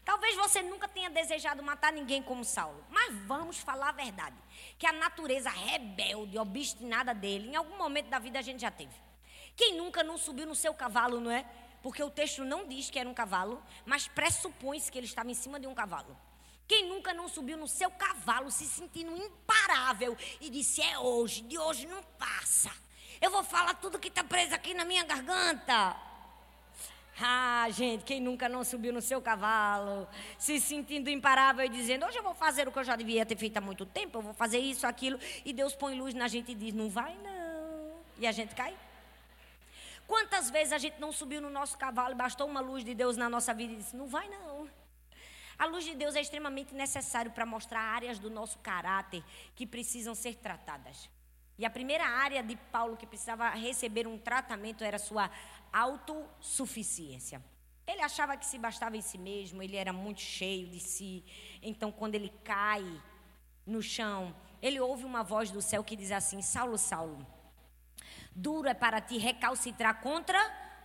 Talvez 0.04 0.34
você 0.34 0.62
nunca 0.62 0.88
tenha 0.88 1.10
desejado 1.10 1.62
matar 1.62 1.92
ninguém 1.92 2.20
como 2.20 2.44
Saulo, 2.44 2.84
mas 2.90 3.14
vamos 3.25 3.58
falar 3.58 3.90
a 3.90 3.92
verdade: 3.92 4.34
que 4.76 4.87
a 4.87 4.92
natureza 4.92 5.48
rebelde, 5.48 6.37
obstinada 6.37 7.14
dele, 7.14 7.50
em 7.50 7.54
algum 7.54 7.78
momento 7.78 8.08
da 8.08 8.18
vida 8.18 8.40
a 8.40 8.42
gente 8.42 8.62
já 8.62 8.70
teve. 8.72 8.96
Quem 9.54 9.76
nunca 9.76 10.02
não 10.02 10.18
subiu 10.18 10.44
no 10.44 10.56
seu 10.56 10.75
cavalo, 10.75 11.20
não 11.20 11.30
é? 11.30 11.44
Porque 11.82 12.02
o 12.02 12.11
texto 12.11 12.44
não 12.44 12.66
diz 12.66 12.90
que 12.90 12.99
era 12.99 13.08
um 13.08 13.14
cavalo, 13.14 13.62
mas 13.87 14.08
pressupõe-se 14.08 14.90
que 14.90 14.99
ele 14.99 15.06
estava 15.06 15.30
em 15.30 15.35
cima 15.35 15.61
de 15.61 15.66
um 15.66 15.75
cavalo. 15.75 16.16
Quem 16.66 16.87
nunca 16.87 17.14
não 17.14 17.28
subiu 17.28 17.56
no 17.56 17.66
seu 17.66 17.90
cavalo 17.90 18.50
se 18.50 18.66
sentindo 18.66 19.16
imparável 19.16 20.16
e 20.40 20.50
disse: 20.50 20.82
É 20.82 20.99
hoje, 20.99 21.40
de 21.42 21.58
hoje 21.58 21.87
não 21.87 22.02
passa. 22.18 22.70
Eu 23.20 23.30
vou 23.30 23.42
falar 23.42 23.75
tudo 23.75 23.99
que 23.99 24.08
está 24.08 24.23
preso 24.23 24.54
aqui 24.54 24.75
na 24.75 24.85
minha 24.85 25.02
garganta. 25.02 25.97
Ah, 27.20 27.66
gente, 27.70 28.04
quem 28.04 28.20
nunca 28.20 28.49
não 28.49 28.62
subiu 28.62 28.92
no 28.92 29.00
seu 29.00 29.20
cavalo, 29.20 30.06
se 30.38 30.61
sentindo 30.61 31.08
imparável 31.08 31.64
e 31.64 31.68
dizendo: 31.68 32.04
Hoje 32.04 32.18
eu 32.18 32.23
vou 32.23 32.35
fazer 32.35 32.68
o 32.68 32.73
que 32.73 32.78
eu 32.78 32.85
já 32.85 32.94
devia 32.94 33.25
ter 33.25 33.37
feito 33.37 33.56
há 33.56 33.61
muito 33.61 33.87
tempo, 33.87 34.18
eu 34.18 34.23
vou 34.23 34.35
fazer 34.35 34.58
isso, 34.58 34.87
aquilo, 34.87 35.18
e 35.44 35.52
Deus 35.52 35.75
põe 35.75 35.99
luz 35.99 36.14
na 36.14 36.28
gente 36.28 36.52
e 36.52 36.54
diz: 36.54 36.75
Não 36.75 36.90
vai 36.90 37.16
não. 37.16 37.97
E 38.18 38.26
a 38.26 38.32
gente 38.32 38.54
cai. 38.54 38.76
Quantas 40.08 40.48
vezes 40.48 40.72
a 40.72 40.78
gente 40.78 40.98
não 40.98 41.12
subiu 41.12 41.38
no 41.38 41.50
nosso 41.50 41.76
cavalo 41.76 42.14
e 42.14 42.16
bastou 42.16 42.46
uma 42.48 42.60
luz 42.60 42.82
de 42.82 42.94
Deus 42.94 43.18
na 43.18 43.28
nossa 43.28 43.52
vida 43.52 43.74
e 43.74 43.76
disse: 43.76 43.94
Não 43.94 44.08
vai 44.08 44.26
não. 44.30 44.68
A 45.58 45.66
luz 45.66 45.84
de 45.84 45.94
Deus 45.94 46.16
é 46.16 46.20
extremamente 46.22 46.74
necessário 46.74 47.30
para 47.30 47.44
mostrar 47.44 47.80
áreas 47.80 48.18
do 48.18 48.30
nosso 48.30 48.58
caráter 48.60 49.22
que 49.54 49.66
precisam 49.66 50.14
ser 50.14 50.36
tratadas. 50.36 51.10
E 51.58 51.66
a 51.66 51.70
primeira 51.70 52.06
área 52.06 52.42
de 52.42 52.56
Paulo 52.56 52.96
que 52.96 53.06
precisava 53.06 53.50
receber 53.50 54.06
um 54.06 54.16
tratamento 54.16 54.82
era 54.82 54.98
sua 54.98 55.30
autossuficiência. 55.70 57.44
Ele 57.86 58.00
achava 58.00 58.34
que 58.36 58.46
se 58.46 58.56
bastava 58.56 58.96
em 58.96 59.02
si 59.02 59.18
mesmo, 59.18 59.62
ele 59.62 59.76
era 59.76 59.92
muito 59.92 60.22
cheio 60.22 60.68
de 60.68 60.80
si. 60.80 61.22
Então, 61.60 61.92
quando 61.92 62.14
ele 62.14 62.32
cai 62.42 62.84
no 63.66 63.82
chão, 63.82 64.34
ele 64.62 64.80
ouve 64.80 65.04
uma 65.04 65.22
voz 65.22 65.50
do 65.50 65.60
céu 65.60 65.84
que 65.84 65.96
diz 65.96 66.12
assim: 66.12 66.40
Saulo, 66.40 66.78
Saulo, 66.78 67.26
duro 68.35 68.68
é 68.68 68.75
para 68.75 69.00
ti 69.00 69.18
recalcitrar 69.18 70.00
contra 70.00 70.38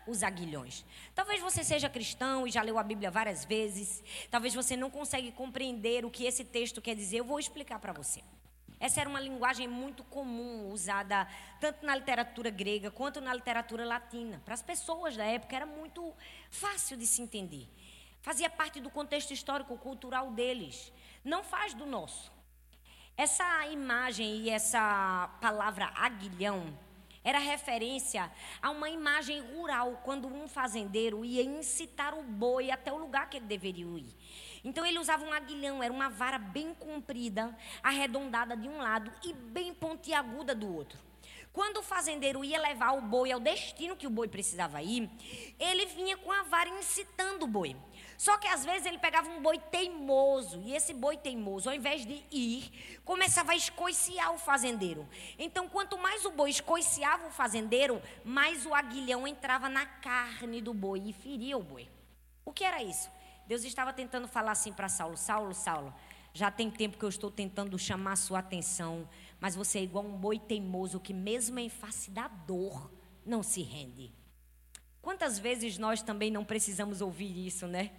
os 0.06 0.24
aguilhões. 0.24 0.86
Talvez 1.16 1.42
você 1.42 1.64
seja 1.64 1.90
cristão 1.90 2.46
e 2.46 2.52
já 2.52 2.62
leu 2.62 2.78
a 2.78 2.84
Bíblia 2.84 3.10
várias 3.10 3.46
vezes. 3.46 4.04
Talvez 4.30 4.54
você 4.54 4.76
não 4.76 4.90
consiga 4.90 5.32
compreender 5.32 6.06
o 6.06 6.12
que 6.12 6.26
esse 6.26 6.44
texto 6.44 6.82
quer 6.82 6.96
dizer. 6.96 7.18
Eu 7.18 7.26
vou 7.26 7.40
explicar 7.40 7.80
para 7.80 7.94
você. 7.94 8.22
Essa 8.80 9.00
era 9.00 9.10
uma 9.10 9.20
linguagem 9.22 9.66
muito 9.66 10.04
comum, 10.04 10.70
usada 10.70 11.26
tanto 11.60 11.86
na 11.86 11.96
literatura 11.96 12.50
grega 12.50 12.92
quanto 12.92 13.22
na 13.22 13.34
literatura 13.34 13.86
latina. 13.86 14.42
Para 14.44 14.56
as 14.56 14.62
pessoas 14.62 15.16
da 15.16 15.24
época 15.24 15.56
era 15.56 15.66
muito 15.66 16.14
fácil 16.50 16.98
de 16.98 17.08
se 17.08 17.22
entender. 17.22 17.70
Fazia 18.22 18.50
parte 18.50 18.82
do 18.82 18.90
contexto 18.90 19.32
histórico-cultural 19.32 20.32
deles. 20.32 20.92
Não 21.24 21.44
faz 21.44 21.74
do 21.74 21.86
nosso. 21.86 22.30
Essa 23.16 23.68
imagem 23.68 24.42
e 24.42 24.50
essa 24.50 25.30
palavra 25.40 25.92
aguilhão 25.96 26.78
era 27.24 27.40
referência 27.40 28.32
a 28.62 28.70
uma 28.70 28.90
imagem 28.90 29.40
rural, 29.40 30.02
quando 30.04 30.28
um 30.28 30.48
fazendeiro 30.48 31.24
ia 31.24 31.44
incitar 31.44 32.14
o 32.18 32.24
boi 32.24 32.70
até 32.70 32.92
o 32.92 32.98
lugar 32.98 33.30
que 33.30 33.38
ele 33.38 33.46
deveria 33.46 33.86
ir. 33.86 34.16
Então 34.64 34.86
ele 34.86 35.00
usava 35.00 35.24
um 35.26 35.34
aguilhão, 35.34 35.82
era 35.82 35.94
uma 35.94 36.10
vara 36.10 36.38
bem 36.38 36.74
comprida, 36.74 37.56
arredondada 37.82 38.56
de 38.56 38.68
um 38.68 38.78
lado 38.78 39.12
e 39.24 39.34
bem 39.34 39.74
pontiaguda 39.74 40.54
do 40.54 40.74
outro. 40.74 40.98
Quando 41.52 41.78
o 41.78 41.84
fazendeiro 41.84 42.44
ia 42.44 42.60
levar 42.60 42.94
o 42.94 43.02
boi 43.02 43.32
ao 43.32 43.40
destino 43.40 43.96
que 43.96 44.08
o 44.08 44.10
boi 44.10 44.28
precisava 44.28 44.82
ir, 44.82 45.08
ele 45.60 45.86
vinha 45.86 46.18
com 46.18 46.32
a 46.32 46.42
vara 46.44 46.70
incitando 46.70 47.44
o 47.44 47.48
boi. 47.48 47.76
Só 48.18 48.38
que 48.38 48.48
às 48.48 48.64
vezes 48.64 48.86
ele 48.86 48.98
pegava 48.98 49.30
um 49.30 49.42
boi 49.42 49.58
teimoso, 49.58 50.62
e 50.62 50.74
esse 50.74 50.94
boi 50.94 51.18
teimoso, 51.18 51.70
ao 51.70 51.76
invés 51.76 52.06
de 52.06 52.24
ir, 52.32 53.00
começava 53.04 53.52
a 53.52 53.56
escoiciar 53.56 54.34
o 54.34 54.38
fazendeiro. 54.38 55.08
Então, 55.38 55.68
quanto 55.68 55.98
mais 55.98 56.26
o 56.26 56.32
boi 56.32 56.50
escoiciava 56.50 57.28
o 57.28 57.32
fazendeiro, 57.32 58.02
mais 58.24 58.66
o 58.66 58.74
aguilhão 58.74 59.28
entrava 59.28 59.68
na 59.68 59.86
carne 59.86 60.62
do 60.62 60.74
boi 60.74 61.02
e 61.06 61.14
feria 61.14 61.58
o 61.58 61.64
boi. 61.64 61.90
O 62.46 62.54
que 62.54 62.64
era 62.64 62.82
isso? 62.84 63.10
Deus 63.48 63.64
estava 63.64 63.92
tentando 63.92 64.28
falar 64.28 64.52
assim 64.52 64.72
para 64.72 64.88
Saulo: 64.90 65.18
Saulo, 65.18 65.54
Saulo, 65.54 65.94
já 66.34 66.50
tem 66.50 66.72
tempo 66.72 66.98
que 66.98 67.06
eu 67.06 67.10
estou 67.10 67.30
tentando 67.30 67.78
chamar 67.78 68.16
sua 68.16 68.40
atenção, 68.40 69.08
mas 69.40 69.56
você 69.56 69.80
é 69.80 69.84
igual 69.84 70.06
um 70.06 70.18
boi 70.18 70.40
teimoso 70.40 71.00
que, 71.00 71.14
mesmo 71.14 71.60
em 71.60 71.70
face 71.70 72.10
da 72.10 72.28
dor, 72.28 72.92
não 73.26 73.44
se 73.44 73.62
rende. 73.62 74.14
Quantas 75.04 75.38
vezes 75.38 75.78
nós 75.78 76.02
também 76.02 76.32
não 76.32 76.46
precisamos 76.46 77.02
ouvir 77.02 77.46
isso, 77.46 77.68
né? 77.68 77.92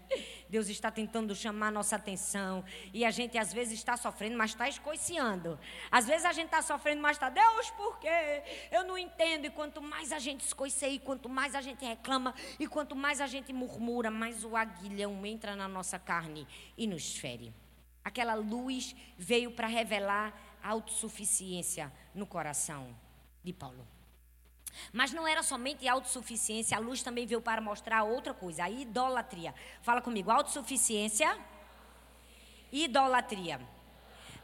Deus 0.48 0.70
está 0.70 0.90
tentando 0.90 1.34
chamar 1.34 1.70
nossa 1.70 1.96
atenção 1.96 2.64
e 2.94 3.04
a 3.04 3.10
gente 3.10 3.36
às 3.36 3.52
vezes 3.52 3.74
está 3.74 3.94
sofrendo, 3.94 4.38
mas 4.38 4.52
está 4.52 4.66
escoiciando. 4.70 5.58
Às 5.90 6.06
vezes 6.06 6.24
a 6.24 6.32
gente 6.32 6.46
está 6.46 6.62
sofrendo, 6.62 7.02
mas 7.02 7.18
está, 7.18 7.28
Deus, 7.28 7.70
por 7.72 7.98
quê? 7.98 8.42
Eu 8.72 8.86
não 8.86 8.96
entendo. 8.96 9.44
E 9.44 9.50
quanto 9.50 9.82
mais 9.82 10.12
a 10.12 10.18
gente 10.18 10.46
escoiceia, 10.46 10.98
quanto 10.98 11.28
mais 11.28 11.54
a 11.54 11.60
gente 11.60 11.84
reclama 11.84 12.34
e 12.58 12.66
quanto 12.66 12.96
mais 12.96 13.20
a 13.20 13.26
gente 13.26 13.52
murmura, 13.52 14.10
mais 14.10 14.42
o 14.42 14.56
aguilhão 14.56 15.26
entra 15.26 15.54
na 15.54 15.68
nossa 15.68 15.98
carne 15.98 16.48
e 16.74 16.86
nos 16.86 17.18
fere. 17.18 17.52
Aquela 18.02 18.32
luz 18.32 18.96
veio 19.18 19.50
para 19.50 19.66
revelar 19.66 20.58
a 20.62 20.70
autossuficiência 20.70 21.92
no 22.14 22.26
coração 22.26 22.96
de 23.42 23.52
Paulo. 23.52 23.86
Mas 24.92 25.12
não 25.12 25.26
era 25.26 25.42
somente 25.42 25.86
autossuficiência, 25.86 26.76
a 26.76 26.80
luz 26.80 27.02
também 27.02 27.26
veio 27.26 27.40
para 27.40 27.60
mostrar 27.60 28.02
outra 28.04 28.34
coisa, 28.34 28.64
a 28.64 28.70
idolatria. 28.70 29.54
Fala 29.82 30.00
comigo, 30.00 30.30
autossuficiência, 30.30 31.38
idolatria. 32.72 33.60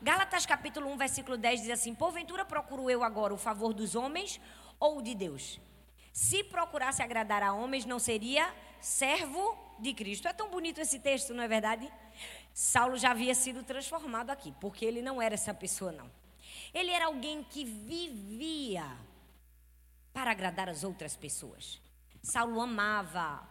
Gálatas 0.02 0.46
capítulo 0.46 0.88
1, 0.92 0.96
versículo 0.96 1.36
10 1.36 1.62
diz 1.62 1.70
assim: 1.70 1.94
Porventura 1.94 2.44
procuro 2.44 2.88
eu 2.88 3.04
agora 3.04 3.34
o 3.34 3.38
favor 3.38 3.74
dos 3.74 3.94
homens 3.94 4.40
ou 4.78 5.02
de 5.02 5.14
Deus? 5.14 5.60
Se 6.12 6.42
procurasse 6.42 7.02
agradar 7.02 7.42
a 7.42 7.52
homens, 7.52 7.84
não 7.84 7.98
seria 7.98 8.52
servo 8.80 9.56
de 9.78 9.92
Cristo. 9.92 10.26
É 10.26 10.32
tão 10.32 10.48
bonito 10.48 10.80
esse 10.80 10.98
texto, 10.98 11.34
não 11.34 11.42
é 11.42 11.48
verdade? 11.48 11.90
Saulo 12.52 12.96
já 12.96 13.10
havia 13.10 13.34
sido 13.34 13.62
transformado 13.62 14.30
aqui, 14.30 14.52
porque 14.60 14.84
ele 14.84 15.02
não 15.02 15.20
era 15.20 15.34
essa 15.34 15.54
pessoa, 15.54 15.92
não. 15.92 16.10
Ele 16.72 16.90
era 16.90 17.06
alguém 17.06 17.42
que 17.42 17.64
vivia 17.64 18.84
para 20.20 20.32
agradar 20.32 20.68
as 20.68 20.84
outras 20.84 21.16
pessoas. 21.16 21.80
Saulo 22.22 22.60
amava 22.60 23.48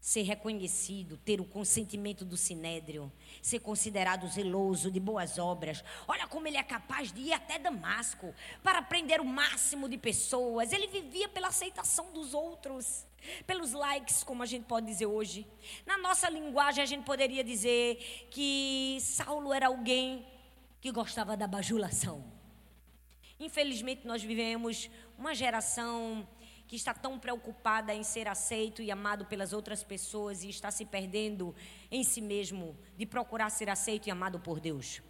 ser 0.00 0.22
reconhecido, 0.22 1.18
ter 1.18 1.42
o 1.42 1.44
consentimento 1.44 2.24
do 2.24 2.38
sinédrio, 2.38 3.12
ser 3.42 3.58
considerado 3.58 4.26
zeloso 4.26 4.90
de 4.90 4.98
boas 4.98 5.38
obras. 5.38 5.84
Olha 6.08 6.26
como 6.26 6.48
ele 6.48 6.56
é 6.56 6.62
capaz 6.62 7.12
de 7.12 7.20
ir 7.20 7.32
até 7.34 7.58
Damasco 7.58 8.34
para 8.62 8.80
prender 8.80 9.20
o 9.20 9.26
máximo 9.26 9.90
de 9.90 9.98
pessoas. 9.98 10.72
Ele 10.72 10.86
vivia 10.86 11.28
pela 11.28 11.48
aceitação 11.48 12.10
dos 12.12 12.32
outros, 12.32 13.04
pelos 13.46 13.72
likes, 13.72 14.24
como 14.24 14.42
a 14.42 14.46
gente 14.46 14.64
pode 14.64 14.86
dizer 14.86 15.04
hoje. 15.04 15.46
Na 15.84 15.98
nossa 15.98 16.30
linguagem, 16.30 16.82
a 16.82 16.86
gente 16.86 17.04
poderia 17.04 17.44
dizer 17.44 18.28
que 18.30 18.96
Saulo 19.02 19.52
era 19.52 19.66
alguém 19.66 20.26
que 20.80 20.90
gostava 20.90 21.36
da 21.36 21.46
bajulação. 21.46 22.36
Infelizmente, 23.38 24.06
nós 24.06 24.22
vivemos 24.22 24.88
uma 25.18 25.34
geração 25.34 26.26
que 26.66 26.76
está 26.76 26.92
tão 26.92 27.18
preocupada 27.18 27.94
em 27.94 28.02
ser 28.02 28.26
aceito 28.26 28.82
e 28.82 28.90
amado 28.90 29.24
pelas 29.26 29.52
outras 29.52 29.82
pessoas 29.84 30.42
e 30.42 30.48
está 30.48 30.70
se 30.70 30.84
perdendo 30.84 31.54
em 31.90 32.02
si 32.02 32.20
mesmo 32.20 32.76
de 32.96 33.06
procurar 33.06 33.50
ser 33.50 33.70
aceito 33.70 34.08
e 34.08 34.10
amado 34.10 34.40
por 34.40 34.58
Deus. 34.58 35.00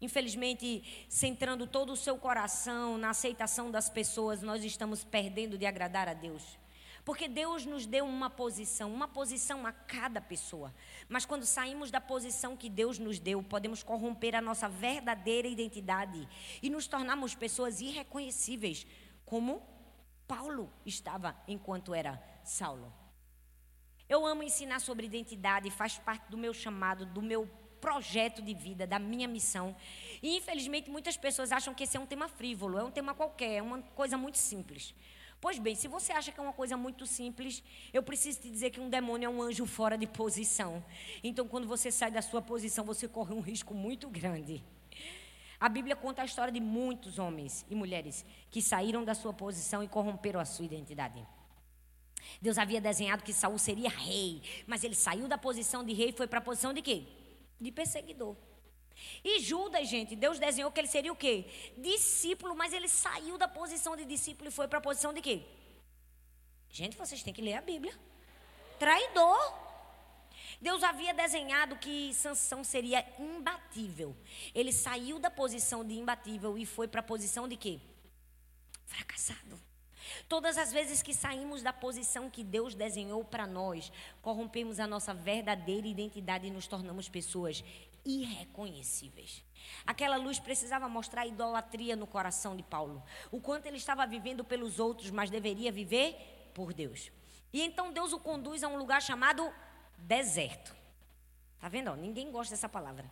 Infelizmente, 0.00 1.06
centrando 1.08 1.66
todo 1.66 1.92
o 1.92 1.96
seu 1.96 2.16
coração 2.18 2.98
na 2.98 3.10
aceitação 3.10 3.70
das 3.70 3.88
pessoas, 3.88 4.42
nós 4.42 4.62
estamos 4.62 5.02
perdendo 5.02 5.56
de 5.56 5.66
agradar 5.66 6.08
a 6.08 6.14
Deus. 6.14 6.58
Porque 7.04 7.28
Deus 7.28 7.66
nos 7.66 7.84
deu 7.84 8.06
uma 8.06 8.30
posição, 8.30 8.92
uma 8.92 9.06
posição 9.06 9.66
a 9.66 9.72
cada 9.72 10.22
pessoa. 10.22 10.74
Mas 11.06 11.26
quando 11.26 11.44
saímos 11.44 11.90
da 11.90 12.00
posição 12.00 12.56
que 12.56 12.70
Deus 12.70 12.98
nos 12.98 13.18
deu, 13.18 13.42
podemos 13.42 13.82
corromper 13.82 14.34
a 14.34 14.40
nossa 14.40 14.68
verdadeira 14.68 15.46
identidade 15.46 16.26
e 16.62 16.70
nos 16.70 16.86
tornarmos 16.86 17.34
pessoas 17.34 17.82
irreconhecíveis, 17.82 18.86
como 19.24 19.62
Paulo 20.26 20.72
estava 20.84 21.36
enquanto 21.46 21.94
era 21.94 22.22
Saulo. 22.44 22.92
Eu 24.08 24.26
amo 24.26 24.42
ensinar 24.42 24.80
sobre 24.80 25.06
identidade, 25.06 25.70
faz 25.70 25.98
parte 25.98 26.30
do 26.30 26.36
meu 26.36 26.52
chamado, 26.52 27.06
do 27.06 27.22
meu 27.22 27.48
projeto 27.80 28.40
de 28.40 28.54
vida, 28.54 28.86
da 28.86 28.98
minha 28.98 29.28
missão. 29.28 29.76
E 30.22 30.36
infelizmente 30.36 30.90
muitas 30.90 31.16
pessoas 31.16 31.52
acham 31.52 31.74
que 31.74 31.84
esse 31.84 31.96
é 31.96 32.00
um 32.00 32.06
tema 32.06 32.28
frívolo, 32.28 32.78
é 32.78 32.84
um 32.84 32.90
tema 32.90 33.14
qualquer, 33.14 33.56
é 33.56 33.62
uma 33.62 33.82
coisa 33.94 34.16
muito 34.16 34.38
simples. 34.38 34.94
Pois 35.40 35.58
bem, 35.58 35.74
se 35.74 35.86
você 35.88 36.10
acha 36.10 36.32
que 36.32 36.40
é 36.40 36.42
uma 36.42 36.54
coisa 36.54 36.74
muito 36.74 37.06
simples, 37.06 37.62
eu 37.92 38.02
preciso 38.02 38.40
te 38.40 38.50
dizer 38.50 38.70
que 38.70 38.80
um 38.80 38.88
demônio 38.88 39.26
é 39.26 39.28
um 39.28 39.42
anjo 39.42 39.66
fora 39.66 39.98
de 39.98 40.06
posição. 40.06 40.82
Então, 41.22 41.46
quando 41.46 41.66
você 41.66 41.90
sai 41.90 42.10
da 42.10 42.22
sua 42.22 42.40
posição, 42.40 42.82
você 42.82 43.06
corre 43.06 43.34
um 43.34 43.40
risco 43.40 43.74
muito 43.74 44.08
grande. 44.08 44.64
A 45.64 45.68
Bíblia 45.70 45.96
conta 45.96 46.20
a 46.20 46.26
história 46.26 46.52
de 46.52 46.60
muitos 46.60 47.18
homens 47.18 47.64
e 47.70 47.74
mulheres 47.74 48.22
que 48.50 48.60
saíram 48.60 49.02
da 49.02 49.14
sua 49.14 49.32
posição 49.32 49.82
e 49.82 49.88
corromperam 49.88 50.38
a 50.38 50.44
sua 50.44 50.66
identidade. 50.66 51.26
Deus 52.38 52.58
havia 52.58 52.82
desenhado 52.82 53.24
que 53.24 53.32
Saul 53.32 53.58
seria 53.58 53.88
rei, 53.88 54.42
mas 54.66 54.84
ele 54.84 54.94
saiu 54.94 55.26
da 55.26 55.38
posição 55.38 55.82
de 55.82 55.94
rei 55.94 56.10
e 56.10 56.12
foi 56.12 56.26
para 56.26 56.38
a 56.38 56.42
posição 56.42 56.74
de 56.74 56.82
quê? 56.82 57.06
De 57.58 57.72
perseguidor. 57.72 58.36
E 59.24 59.40
Judas, 59.40 59.88
gente, 59.88 60.14
Deus 60.14 60.38
desenhou 60.38 60.70
que 60.70 60.80
ele 60.80 60.86
seria 60.86 61.10
o 61.10 61.16
quê? 61.16 61.46
Discípulo, 61.78 62.54
mas 62.54 62.74
ele 62.74 62.86
saiu 62.86 63.38
da 63.38 63.48
posição 63.48 63.96
de 63.96 64.04
discípulo 64.04 64.50
e 64.50 64.52
foi 64.52 64.68
para 64.68 64.80
a 64.80 64.82
posição 64.82 65.14
de 65.14 65.22
quê? 65.22 65.46
Gente, 66.68 66.94
vocês 66.94 67.22
têm 67.22 67.32
que 67.32 67.40
ler 67.40 67.54
a 67.54 67.62
Bíblia. 67.62 67.98
Traidor. 68.78 69.40
Deus 70.64 70.82
havia 70.82 71.12
desenhado 71.12 71.76
que 71.76 72.14
Sansão 72.14 72.64
seria 72.64 73.04
imbatível. 73.18 74.16
Ele 74.54 74.72
saiu 74.72 75.18
da 75.18 75.30
posição 75.30 75.84
de 75.84 75.92
imbatível 75.92 76.56
e 76.56 76.64
foi 76.64 76.88
para 76.88 77.00
a 77.00 77.02
posição 77.12 77.46
de 77.46 77.54
quê? 77.54 77.78
Fracassado. 78.86 79.60
Todas 80.26 80.56
as 80.56 80.72
vezes 80.72 81.02
que 81.02 81.12
saímos 81.12 81.60
da 81.60 81.70
posição 81.70 82.30
que 82.30 82.42
Deus 82.42 82.74
desenhou 82.74 83.22
para 83.22 83.46
nós, 83.46 83.92
corrompemos 84.22 84.80
a 84.80 84.86
nossa 84.86 85.12
verdadeira 85.12 85.86
identidade 85.86 86.46
e 86.46 86.50
nos 86.50 86.66
tornamos 86.66 87.10
pessoas 87.10 87.62
irreconhecíveis. 88.02 89.44
Aquela 89.86 90.16
luz 90.16 90.38
precisava 90.38 90.88
mostrar 90.88 91.22
a 91.22 91.26
idolatria 91.26 91.94
no 91.94 92.06
coração 92.06 92.56
de 92.56 92.62
Paulo, 92.62 93.02
o 93.30 93.38
quanto 93.38 93.66
ele 93.66 93.76
estava 93.76 94.06
vivendo 94.06 94.42
pelos 94.42 94.78
outros, 94.78 95.10
mas 95.10 95.28
deveria 95.28 95.70
viver 95.70 96.50
por 96.54 96.72
Deus. 96.72 97.12
E 97.52 97.60
então 97.60 97.92
Deus 97.92 98.14
o 98.14 98.18
conduz 98.18 98.64
a 98.64 98.68
um 98.68 98.78
lugar 98.78 99.02
chamado 99.02 99.52
deserto. 99.98 100.74
Tá 101.60 101.68
vendo? 101.68 101.94
ninguém 101.96 102.30
gosta 102.30 102.54
dessa 102.54 102.68
palavra. 102.68 103.10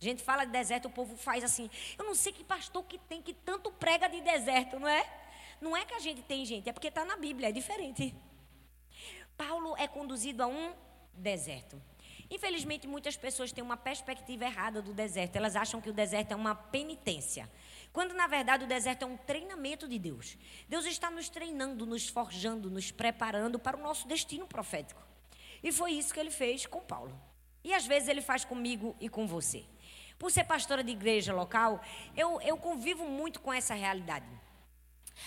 A 0.00 0.04
gente 0.04 0.22
fala 0.22 0.44
de 0.44 0.52
deserto, 0.52 0.86
o 0.86 0.90
povo 0.90 1.16
faz 1.16 1.42
assim. 1.42 1.68
Eu 1.98 2.04
não 2.04 2.14
sei 2.14 2.32
que 2.32 2.44
pastor 2.44 2.84
que 2.84 2.98
tem 2.98 3.20
que 3.20 3.34
tanto 3.34 3.72
prega 3.72 4.08
de 4.08 4.20
deserto, 4.20 4.78
não 4.78 4.86
é? 4.86 5.04
Não 5.60 5.76
é 5.76 5.84
que 5.84 5.94
a 5.94 5.98
gente 5.98 6.22
tem, 6.22 6.44
gente, 6.44 6.68
é 6.68 6.72
porque 6.72 6.88
está 6.88 7.04
na 7.04 7.16
Bíblia, 7.16 7.48
é 7.48 7.52
diferente. 7.52 8.14
Paulo 9.36 9.76
é 9.76 9.88
conduzido 9.88 10.42
a 10.42 10.46
um 10.46 10.74
deserto. 11.14 11.80
Infelizmente, 12.30 12.86
muitas 12.86 13.16
pessoas 13.16 13.52
têm 13.52 13.64
uma 13.64 13.76
perspectiva 13.76 14.44
errada 14.44 14.82
do 14.82 14.92
deserto. 14.92 15.36
Elas 15.36 15.56
acham 15.56 15.80
que 15.80 15.88
o 15.88 15.92
deserto 15.92 16.32
é 16.32 16.36
uma 16.36 16.54
penitência. 16.54 17.50
Quando, 17.92 18.12
na 18.12 18.26
verdade, 18.26 18.64
o 18.64 18.68
deserto 18.68 19.02
é 19.02 19.06
um 19.06 19.16
treinamento 19.16 19.88
de 19.88 19.98
Deus. 19.98 20.36
Deus 20.68 20.84
está 20.84 21.10
nos 21.10 21.28
treinando, 21.28 21.86
nos 21.86 22.08
forjando, 22.08 22.70
nos 22.70 22.90
preparando 22.90 23.58
para 23.58 23.76
o 23.76 23.80
nosso 23.80 24.06
destino 24.06 24.46
profético. 24.46 25.07
E 25.62 25.72
foi 25.72 25.92
isso 25.92 26.12
que 26.12 26.20
ele 26.20 26.30
fez 26.30 26.66
com 26.66 26.80
Paulo. 26.80 27.18
E 27.64 27.74
às 27.74 27.86
vezes 27.86 28.08
ele 28.08 28.22
faz 28.22 28.44
comigo 28.44 28.96
e 29.00 29.08
com 29.08 29.26
você. 29.26 29.64
Por 30.18 30.30
ser 30.30 30.44
pastora 30.44 30.82
de 30.82 30.90
igreja 30.90 31.32
local, 31.32 31.80
eu, 32.16 32.40
eu 32.40 32.56
convivo 32.56 33.04
muito 33.04 33.40
com 33.40 33.52
essa 33.52 33.74
realidade. 33.74 34.26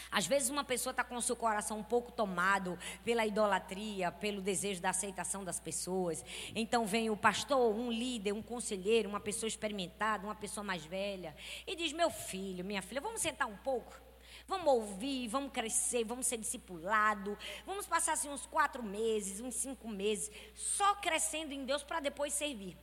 Às 0.09 0.25
vezes 0.25 0.49
uma 0.49 0.63
pessoa 0.63 0.91
está 0.91 1.03
com 1.03 1.15
o 1.15 1.21
seu 1.21 1.35
coração 1.35 1.79
um 1.79 1.83
pouco 1.83 2.11
tomado 2.11 2.77
pela 3.03 3.25
idolatria, 3.25 4.11
pelo 4.11 4.41
desejo 4.41 4.81
da 4.81 4.89
aceitação 4.89 5.43
das 5.43 5.59
pessoas. 5.59 6.23
Então 6.55 6.85
vem 6.85 7.09
o 7.09 7.17
pastor, 7.17 7.75
um 7.75 7.91
líder, 7.91 8.33
um 8.33 8.41
conselheiro, 8.41 9.09
uma 9.09 9.19
pessoa 9.19 9.47
experimentada, 9.47 10.25
uma 10.25 10.35
pessoa 10.35 10.63
mais 10.63 10.85
velha, 10.85 11.35
e 11.67 11.75
diz: 11.75 11.91
Meu 11.93 12.09
filho, 12.09 12.63
minha 12.65 12.81
filha, 12.81 13.01
vamos 13.01 13.21
sentar 13.21 13.47
um 13.47 13.57
pouco? 13.57 14.10
Vamos 14.51 14.67
ouvir, 14.67 15.29
vamos 15.29 15.53
crescer, 15.53 16.03
vamos 16.03 16.27
ser 16.27 16.37
discipulado, 16.37 17.37
vamos 17.65 17.87
passar 17.87 18.11
assim 18.11 18.27
uns 18.27 18.45
quatro 18.45 18.83
meses, 18.83 19.39
uns 19.39 19.55
cinco 19.55 19.87
meses, 19.87 20.29
só 20.53 20.93
crescendo 20.95 21.53
em 21.53 21.63
Deus 21.63 21.83
para 21.83 22.01
depois 22.01 22.33
servir. 22.33 22.77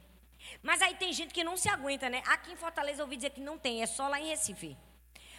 Mas 0.62 0.80
aí 0.80 0.94
tem 0.94 1.12
gente 1.12 1.34
que 1.34 1.44
não 1.44 1.58
se 1.58 1.68
aguenta, 1.68 2.08
né? 2.08 2.22
Aqui 2.26 2.52
em 2.52 2.56
Fortaleza 2.56 3.02
eu 3.02 3.04
ouvi 3.04 3.16
dizer 3.16 3.32
que 3.37 3.40
não 3.42 3.58
tem, 3.58 3.82
é 3.82 3.87
só 3.87 4.08
lá 4.08 4.18
em 4.18 4.28
Recife. 4.28 4.78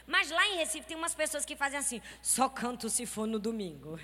Mas 0.05 0.29
lá 0.29 0.47
em 0.49 0.57
Recife 0.57 0.85
tem 0.85 0.95
umas 0.95 1.15
pessoas 1.15 1.45
que 1.45 1.55
fazem 1.55 1.79
assim, 1.79 1.99
só 2.21 2.47
canto 2.47 2.91
se 2.91 3.07
for 3.07 3.25
no 3.25 3.39
domingo. 3.39 3.99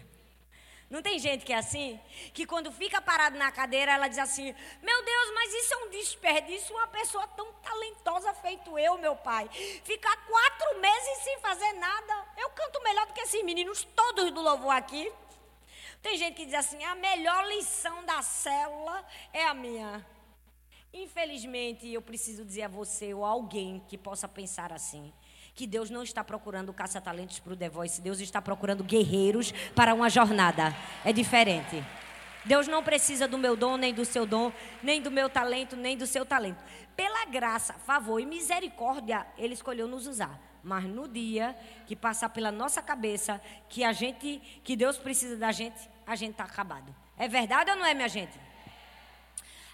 Não 0.90 1.02
tem 1.02 1.18
gente 1.18 1.44
que 1.44 1.52
é 1.52 1.58
assim? 1.58 2.00
Que 2.34 2.46
quando 2.46 2.72
fica 2.72 3.02
parado 3.02 3.38
na 3.38 3.52
cadeira, 3.52 3.94
ela 3.94 4.08
diz 4.08 4.20
assim: 4.20 4.54
Meu 4.84 5.04
Deus, 5.04 5.32
mas 5.34 5.54
isso 5.54 5.74
é 5.74 5.78
um 5.78 5.90
desperdício. 5.90 6.76
Uma 6.76 6.88
pessoa 6.88 7.28
tão 7.30 7.52
talentosa 7.54 8.34
feito 8.36 8.78
eu, 8.78 8.98
meu 9.00 9.16
pai. 9.16 9.50
Ficar 9.84 10.16
quatro 10.28 10.80
meses 10.80 11.24
sem 11.24 11.40
fazer 11.40 11.74
nada. 11.74 12.28
Eu 12.38 12.50
canto 12.52 12.84
melhor 12.84 13.08
do 13.08 13.14
que 13.14 13.22
esses 13.22 13.44
meninos 13.44 13.84
todos 13.96 14.32
do 14.32 14.42
louvor 14.42 14.76
aqui. 14.76 15.12
Tem 16.04 16.18
gente 16.18 16.36
que 16.36 16.46
diz 16.46 16.54
assim: 16.54 16.84
A 16.84 16.94
melhor 16.94 17.48
lição 17.48 18.06
da 18.06 18.22
célula 18.22 19.04
é 19.34 19.44
a 19.44 19.56
minha. 19.56 20.06
Infelizmente, 20.94 21.92
eu 21.92 22.02
preciso 22.02 22.46
dizer 22.46 22.64
a 22.64 22.68
você 22.68 23.14
ou 23.14 23.26
a 23.26 23.30
alguém 23.30 23.84
que 23.88 23.98
possa 23.98 24.28
pensar 24.28 24.72
assim 24.72 25.12
que 25.56 25.66
Deus 25.66 25.90
não 25.90 26.04
está 26.04 26.22
procurando 26.24 26.74
caça-talentos 26.74 27.40
para 27.40 27.54
o 27.54 27.56
The 27.56 27.70
Voice, 27.70 28.02
Deus 28.02 28.20
está 28.20 28.42
procurando 28.42 28.84
guerreiros 28.84 29.54
para 29.74 29.94
uma 29.94 30.10
jornada. 30.10 30.76
É 31.04 31.14
diferente. 31.14 31.82
Deus 32.44 32.68
não 32.68 32.84
precisa 32.84 33.28
do 33.28 33.38
meu 33.38 33.56
dom, 33.56 33.78
nem 33.78 33.94
do 33.94 34.04
seu 34.04 34.26
dom, 34.26 34.52
nem 34.84 35.02
do 35.02 35.10
meu 35.10 35.30
talento, 35.30 35.76
nem 35.76 35.98
do 35.98 36.06
seu 36.06 36.26
talento. 36.26 36.62
Pela 36.96 37.26
graça, 37.26 37.74
favor 37.74 38.20
e 38.20 38.26
misericórdia, 38.26 39.26
Ele 39.38 39.54
escolheu 39.54 39.88
nos 39.88 40.06
usar. 40.06 40.40
Mas 40.62 40.84
no 40.84 41.08
dia 41.08 41.56
que 41.88 41.96
passar 41.96 42.30
pela 42.30 42.52
nossa 42.52 42.82
cabeça 42.82 43.42
que 43.70 43.84
a 43.84 43.94
gente, 43.94 44.42
que 44.64 44.76
Deus 44.76 44.98
precisa 44.98 45.38
da 45.38 45.52
gente, 45.52 45.90
a 46.06 46.16
gente 46.16 46.32
está 46.32 46.44
acabado. 46.44 46.94
É 47.18 47.28
verdade 47.28 47.72
ou 47.72 47.78
não 47.78 47.86
é, 47.86 47.94
minha 47.94 48.10
gente? 48.10 48.38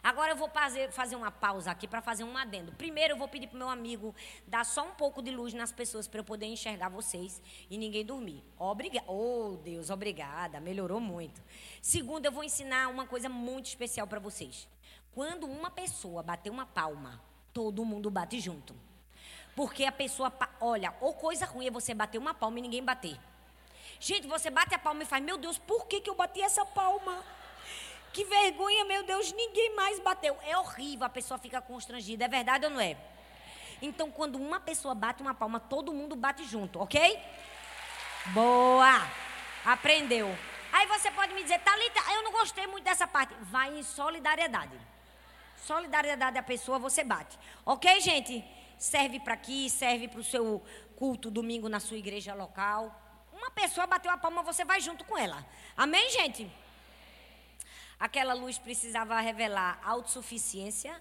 Agora 0.03 0.31
eu 0.31 0.35
vou 0.35 0.49
fazer, 0.49 0.91
fazer 0.91 1.15
uma 1.15 1.29
pausa 1.29 1.69
aqui 1.69 1.87
para 1.87 2.01
fazer 2.01 2.23
um 2.23 2.35
adendo. 2.35 2.71
Primeiro, 2.71 3.13
eu 3.13 3.17
vou 3.17 3.27
pedir 3.27 3.47
para 3.47 3.59
meu 3.59 3.69
amigo 3.69 4.15
dar 4.47 4.65
só 4.65 4.83
um 4.83 4.91
pouco 4.91 5.21
de 5.21 5.29
luz 5.29 5.53
nas 5.53 5.71
pessoas 5.71 6.07
para 6.07 6.21
eu 6.21 6.23
poder 6.23 6.47
enxergar 6.47 6.89
vocês 6.89 7.39
e 7.69 7.77
ninguém 7.77 8.03
dormir. 8.03 8.43
Obrigada. 8.57 9.05
Oh, 9.07 9.57
Deus, 9.63 9.91
obrigada. 9.91 10.59
Melhorou 10.59 10.99
muito. 10.99 11.39
Segundo, 11.81 12.25
eu 12.25 12.31
vou 12.31 12.43
ensinar 12.43 12.87
uma 12.87 13.05
coisa 13.05 13.29
muito 13.29 13.67
especial 13.67 14.07
para 14.07 14.19
vocês. 14.19 14.67
Quando 15.13 15.45
uma 15.45 15.69
pessoa 15.69 16.23
bater 16.23 16.49
uma 16.49 16.65
palma, 16.65 17.21
todo 17.53 17.85
mundo 17.85 18.09
bate 18.09 18.39
junto. 18.39 18.75
Porque 19.55 19.85
a 19.85 19.91
pessoa, 19.91 20.33
olha, 20.59 20.95
ou 20.99 21.13
coisa 21.13 21.45
ruim 21.45 21.67
é 21.67 21.71
você 21.71 21.93
bater 21.93 22.17
uma 22.17 22.33
palma 22.33 22.57
e 22.57 22.61
ninguém 22.61 22.83
bater. 22.83 23.19
Gente, 23.99 24.25
você 24.25 24.49
bate 24.49 24.73
a 24.73 24.79
palma 24.79 25.03
e 25.03 25.05
faz, 25.05 25.23
meu 25.23 25.37
Deus, 25.37 25.59
por 25.59 25.85
que, 25.85 26.01
que 26.01 26.09
eu 26.09 26.15
bati 26.15 26.41
essa 26.41 26.65
palma? 26.65 27.23
Que 28.13 28.25
vergonha, 28.25 28.85
meu 28.85 29.03
Deus, 29.03 29.31
ninguém 29.31 29.75
mais 29.75 29.99
bateu. 29.99 30.37
É 30.43 30.57
horrível, 30.57 31.05
a 31.05 31.09
pessoa 31.09 31.37
fica 31.37 31.61
constrangida. 31.61 32.25
É 32.25 32.27
verdade 32.27 32.65
ou 32.65 32.71
não 32.71 32.79
é? 32.81 32.97
Então, 33.81 34.11
quando 34.11 34.35
uma 34.35 34.59
pessoa 34.59 34.93
bate 34.93 35.21
uma 35.21 35.33
palma, 35.33 35.59
todo 35.59 35.93
mundo 35.93 36.15
bate 36.15 36.43
junto, 36.43 36.79
ok? 36.79 37.19
Boa! 38.27 39.01
Aprendeu. 39.65 40.27
Aí 40.71 40.85
você 40.87 41.09
pode 41.11 41.33
me 41.33 41.41
dizer, 41.41 41.59
Thalita, 41.59 41.99
eu 42.13 42.23
não 42.23 42.31
gostei 42.31 42.67
muito 42.67 42.83
dessa 42.83 43.07
parte. 43.07 43.33
Vai 43.41 43.77
em 43.77 43.83
solidariedade. 43.83 44.77
Solidariedade 45.57 46.35
da 46.35 46.43
pessoa, 46.43 46.79
você 46.79 47.03
bate. 47.03 47.37
Ok, 47.65 47.99
gente? 48.01 48.43
Serve 48.77 49.19
para 49.19 49.35
aqui, 49.35 49.69
serve 49.69 50.07
para 50.07 50.19
o 50.19 50.23
seu 50.23 50.63
culto 50.95 51.29
domingo 51.31 51.69
na 51.69 51.79
sua 51.79 51.97
igreja 51.97 52.33
local. 52.33 52.95
Uma 53.31 53.51
pessoa 53.51 53.87
bateu 53.87 54.11
a 54.11 54.17
palma, 54.17 54.43
você 54.43 54.65
vai 54.65 54.79
junto 54.81 55.03
com 55.05 55.17
ela. 55.17 55.45
Amém, 55.75 56.09
gente? 56.11 56.51
Aquela 58.01 58.33
luz 58.33 58.57
precisava 58.57 59.19
revelar 59.19 59.79
autossuficiência, 59.83 60.99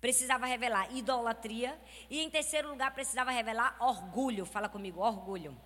precisava 0.00 0.46
revelar 0.46 0.92
idolatria 0.92 1.80
e, 2.10 2.18
em 2.18 2.28
terceiro 2.28 2.70
lugar, 2.70 2.92
precisava 2.92 3.30
revelar 3.30 3.76
orgulho. 3.78 4.44
Fala 4.44 4.68
comigo, 4.68 5.00
orgulho. 5.00 5.56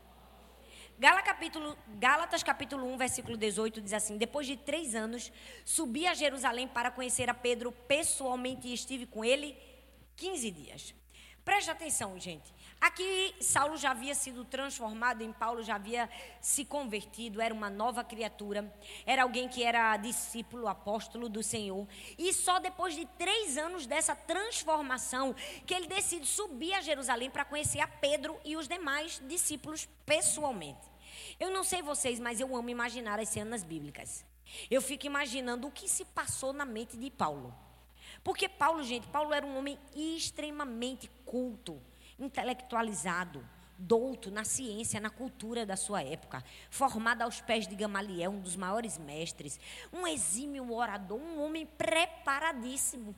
Gálatas 0.99 1.25
capítulo, 1.27 1.79
Gálatas 1.95 2.43
capítulo 2.43 2.87
1, 2.93 2.99
versículo 2.99 3.35
18 3.35 3.81
diz 3.81 3.95
assim: 3.95 4.19
Depois 4.19 4.47
de 4.47 4.59
três 4.59 4.95
anos, 4.95 5.33
subi 5.65 6.07
a 6.07 6.13
Jerusalém 6.13 6.69
para 6.69 6.91
conhecer 6.91 7.31
a 7.31 7.35
Pedro 7.35 7.73
pessoalmente 7.73 8.69
e 8.69 8.75
estive 8.75 9.07
com 9.07 9.25
ele 9.25 9.57
15 10.17 10.51
dias. 10.51 10.95
Preste 11.43 11.71
atenção, 11.71 12.21
gente. 12.21 12.54
Aqui 12.85 13.35
Saulo 13.41 13.79
já 13.79 13.93
havia 13.93 14.15
sido 14.15 14.45
transformado 14.45 15.23
em 15.23 15.33
Paulo, 15.33 15.63
já 15.63 15.77
havia 15.77 16.07
se 16.39 16.67
convertido, 16.67 17.41
era 17.41 17.55
uma 17.55 17.71
nova 17.71 18.05
criatura, 18.05 18.71
era 19.07 19.23
alguém 19.23 19.49
que 19.49 19.65
era 19.65 19.97
discípulo, 19.97 20.69
apóstolo 20.69 21.31
do 21.31 21.43
Senhor. 21.43 21.89
E 22.19 22.31
só 22.35 22.59
depois 22.59 22.95
de 22.95 23.07
três 23.17 23.57
anos 23.57 23.87
dessa 23.87 24.15
transformação 24.15 25.35
que 25.65 25.73
ele 25.73 25.87
decide 25.87 26.27
subir 26.27 26.75
a 26.75 26.83
Jerusalém 26.83 27.31
para 27.31 27.47
conhecer 27.47 27.81
a 27.81 27.89
Pedro 27.89 28.39
e 28.45 28.55
os 28.55 28.69
demais 28.69 29.19
discípulos 29.27 29.89
pessoalmente. 30.05 30.87
Eu 31.41 31.51
não 31.51 31.65
sei 31.65 31.81
vocês, 31.81 32.21
mas 32.21 32.39
eu 32.39 32.55
amo 32.55 32.69
imaginar 32.69 33.19
as 33.19 33.31
cenas 33.31 33.65
bíblicas. 33.65 34.27
Eu 34.71 34.83
fico 34.83 35.07
imaginando 35.07 35.69
o 35.69 35.73
que 35.73 35.89
se 35.89 36.05
passou 36.05 36.53
na 36.53 36.67
mente 36.67 36.99
de 36.99 37.11
Paulo. 37.11 37.55
Porque 38.23 38.47
Paulo, 38.47 38.83
gente, 38.83 39.07
Paulo 39.07 39.33
era 39.33 39.47
um 39.47 39.57
homem 39.57 39.79
extremamente 39.97 41.11
culto 41.25 41.81
intelectualizado, 42.19 43.45
douto 43.79 44.31
na 44.31 44.45
ciência, 44.45 45.01
na 45.01 45.11
cultura 45.11 45.67
da 45.67 45.77
sua 45.77 46.03
época, 46.03 46.43
formado 46.71 47.23
aos 47.23 47.41
pés 47.41 47.67
de 47.67 47.75
Gamaliel, 47.75 48.31
um 48.31 48.41
dos 48.41 48.57
maiores 48.57 48.99
mestres, 48.99 49.59
um 49.93 50.07
exímio 50.07 50.73
orador, 50.73 51.19
um 51.19 51.43
homem 51.43 51.67
preparadíssimo. 51.67 53.15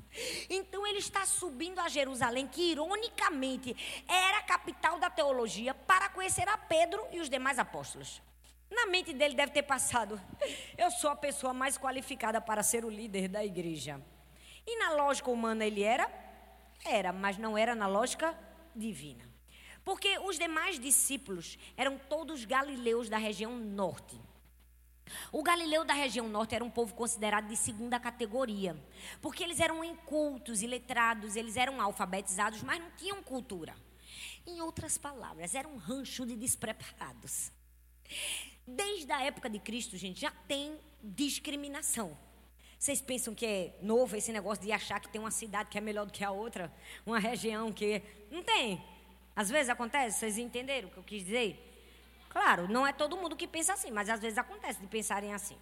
Então 0.48 0.86
ele 0.86 0.98
está 0.98 1.24
subindo 1.26 1.78
a 1.78 1.88
Jerusalém, 1.88 2.46
que 2.46 2.72
ironicamente 2.72 3.76
era 4.08 4.38
a 4.38 4.42
capital 4.42 4.98
da 4.98 5.10
teologia, 5.10 5.74
para 5.74 6.08
conhecer 6.08 6.48
a 6.48 6.58
Pedro 6.58 7.06
e 7.12 7.20
os 7.20 7.28
demais 7.28 7.58
apóstolos. 7.58 8.22
Na 8.70 8.86
mente 8.86 9.12
dele 9.12 9.34
deve 9.34 9.52
ter 9.52 9.62
passado: 9.62 10.20
eu 10.76 10.90
sou 10.90 11.10
a 11.10 11.16
pessoa 11.16 11.52
mais 11.52 11.78
qualificada 11.78 12.40
para 12.40 12.62
ser 12.62 12.84
o 12.84 12.90
líder 12.90 13.28
da 13.28 13.44
igreja. 13.44 14.00
E 14.66 14.78
na 14.78 14.92
lógica 14.92 15.30
humana 15.30 15.64
ele 15.64 15.82
era? 15.82 16.10
Era, 16.84 17.12
mas 17.12 17.38
não 17.38 17.56
era 17.56 17.74
na 17.74 17.86
lógica 17.86 18.36
divina. 18.76 19.24
Porque 19.84 20.18
os 20.18 20.38
demais 20.38 20.78
discípulos 20.78 21.58
eram 21.76 21.96
todos 21.96 22.44
galileus 22.44 23.08
da 23.08 23.18
região 23.18 23.56
norte. 23.56 24.20
O 25.30 25.42
galileu 25.42 25.84
da 25.84 25.94
região 25.94 26.28
norte 26.28 26.54
era 26.54 26.64
um 26.64 26.70
povo 26.70 26.94
considerado 26.94 27.46
de 27.46 27.56
segunda 27.56 28.00
categoria, 28.00 28.76
porque 29.22 29.44
eles 29.44 29.60
eram 29.60 29.84
incultos 29.84 30.62
e 30.62 30.66
letrados, 30.66 31.36
eles 31.36 31.56
eram 31.56 31.80
alfabetizados, 31.80 32.62
mas 32.62 32.80
não 32.80 32.90
tinham 32.96 33.22
cultura. 33.22 33.76
Em 34.44 34.60
outras 34.60 34.98
palavras, 34.98 35.54
eram 35.54 35.74
um 35.74 35.76
rancho 35.76 36.26
de 36.26 36.36
despreparados. 36.36 37.52
Desde 38.66 39.12
a 39.12 39.22
época 39.22 39.48
de 39.48 39.60
Cristo, 39.60 39.96
gente, 39.96 40.20
já 40.20 40.30
tem 40.30 40.76
discriminação. 41.02 42.16
Vocês 42.78 43.00
pensam 43.00 43.34
que 43.34 43.46
é 43.46 43.74
novo 43.80 44.16
esse 44.16 44.32
negócio 44.32 44.62
de 44.62 44.70
achar 44.70 45.00
que 45.00 45.08
tem 45.08 45.20
uma 45.20 45.30
cidade 45.30 45.70
que 45.70 45.78
é 45.78 45.80
melhor 45.80 46.06
do 46.06 46.12
que 46.12 46.24
a 46.24 46.30
outra? 46.30 46.72
Uma 47.04 47.18
região 47.18 47.72
que. 47.72 48.02
Não 48.30 48.42
tem. 48.42 48.82
Às 49.34 49.50
vezes 49.50 49.68
acontece, 49.68 50.18
vocês 50.18 50.38
entenderam 50.38 50.88
o 50.88 50.90
que 50.90 50.96
eu 50.96 51.02
quis 51.02 51.24
dizer? 51.24 51.62
Claro, 52.30 52.68
não 52.68 52.86
é 52.86 52.92
todo 52.92 53.16
mundo 53.16 53.36
que 53.36 53.46
pensa 53.46 53.72
assim, 53.72 53.90
mas 53.90 54.08
às 54.08 54.20
vezes 54.20 54.38
acontece 54.38 54.80
de 54.80 54.86
pensarem 54.86 55.32
assim. 55.32 55.58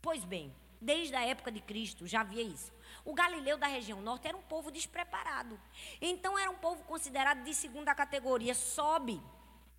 Pois 0.00 0.24
bem, 0.24 0.54
desde 0.80 1.14
a 1.14 1.24
época 1.24 1.50
de 1.50 1.60
Cristo 1.60 2.06
já 2.06 2.20
havia 2.20 2.42
isso. 2.42 2.72
O 3.04 3.14
galileu 3.14 3.56
da 3.56 3.66
região 3.66 4.00
norte 4.00 4.28
era 4.28 4.36
um 4.36 4.42
povo 4.42 4.70
despreparado. 4.70 5.58
Então 6.00 6.38
era 6.38 6.50
um 6.50 6.56
povo 6.56 6.82
considerado 6.84 7.42
de 7.44 7.54
segunda 7.54 7.94
categoria. 7.94 8.54
Sobe 8.54 9.20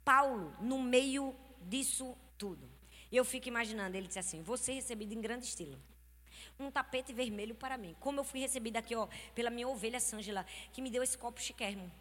Paulo 0.04 0.56
no 0.60 0.82
meio 0.82 1.36
disso 1.62 2.18
tudo. 2.38 2.70
Eu 3.12 3.24
fico 3.24 3.48
imaginando, 3.48 3.96
ele 3.96 4.08
disse 4.08 4.20
assim: 4.20 4.42
Você 4.42 4.74
recebido 4.74 5.14
em 5.14 5.22
grande 5.22 5.46
estilo. 5.46 5.80
Um 6.64 6.72
tapete 6.72 7.14
vermelho 7.14 7.56
para 7.56 7.78
mim. 7.78 7.96
Como 8.00 8.20
eu 8.20 8.24
fui 8.24 8.40
recebida 8.40 8.80
aqui, 8.80 8.96
ó, 8.96 9.08
pela 9.36 9.50
minha 9.50 9.68
ovelha 9.68 10.00
Sângela, 10.00 10.46
que 10.72 10.82
me 10.82 10.90
deu 10.90 11.04
esse 11.04 11.18
copo 11.18 11.42
chiquérrimo. 11.42 11.92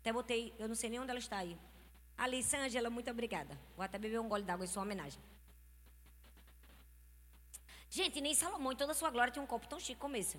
Até 0.00 0.12
botei, 0.12 0.54
eu 0.58 0.68
não 0.68 0.74
sei 0.74 0.90
nem 0.90 1.00
onde 1.00 1.10
ela 1.10 1.18
está 1.18 1.38
aí. 1.38 1.56
Ali, 2.16 2.42
Sângela, 2.42 2.90
muito 2.90 3.10
obrigada. 3.10 3.58
Vou 3.76 3.84
até 3.84 3.98
beber 3.98 4.20
um 4.20 4.28
gole 4.28 4.44
d'água 4.44 4.64
em 4.64 4.68
sua 4.68 4.82
homenagem. 4.82 5.20
Gente, 7.90 8.20
nem 8.20 8.34
Salomão 8.34 8.72
em 8.72 8.76
toda 8.76 8.92
a 8.92 8.94
sua 8.94 9.10
glória 9.10 9.32
tinha 9.32 9.42
um 9.42 9.46
copo 9.46 9.66
tão 9.68 9.78
chique 9.78 10.00
como 10.00 10.16
esse. 10.16 10.38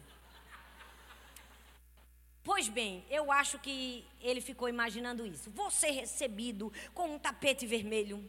Pois 2.44 2.70
bem, 2.70 3.04
eu 3.10 3.32
acho 3.32 3.58
que 3.58 4.06
ele 4.22 4.40
ficou 4.40 4.70
imaginando 4.70 5.26
isso. 5.26 5.50
Vou 5.50 5.72
ser 5.72 5.92
recebido 5.92 6.72
com 6.94 7.16
um 7.16 7.18
tapete 7.18 7.66
vermelho. 7.66 8.24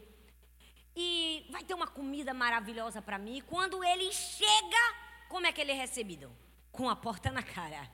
E 0.97 1.47
vai 1.51 1.63
ter 1.63 1.75
uma 1.75 1.87
comida 1.87 2.33
maravilhosa 2.33 3.03
para 3.03 3.19
mim. 3.19 3.43
Quando 3.47 3.85
ele 3.85 4.11
chega, 4.11 4.95
como 5.29 5.47
é 5.47 5.53
que 5.53 5.61
ele 5.61 5.73
é 5.73 5.75
recebido? 5.75 6.31
Com 6.71 6.89
a 6.89 6.97
porta 6.97 7.31
na 7.31 7.43
cara. 7.43 7.91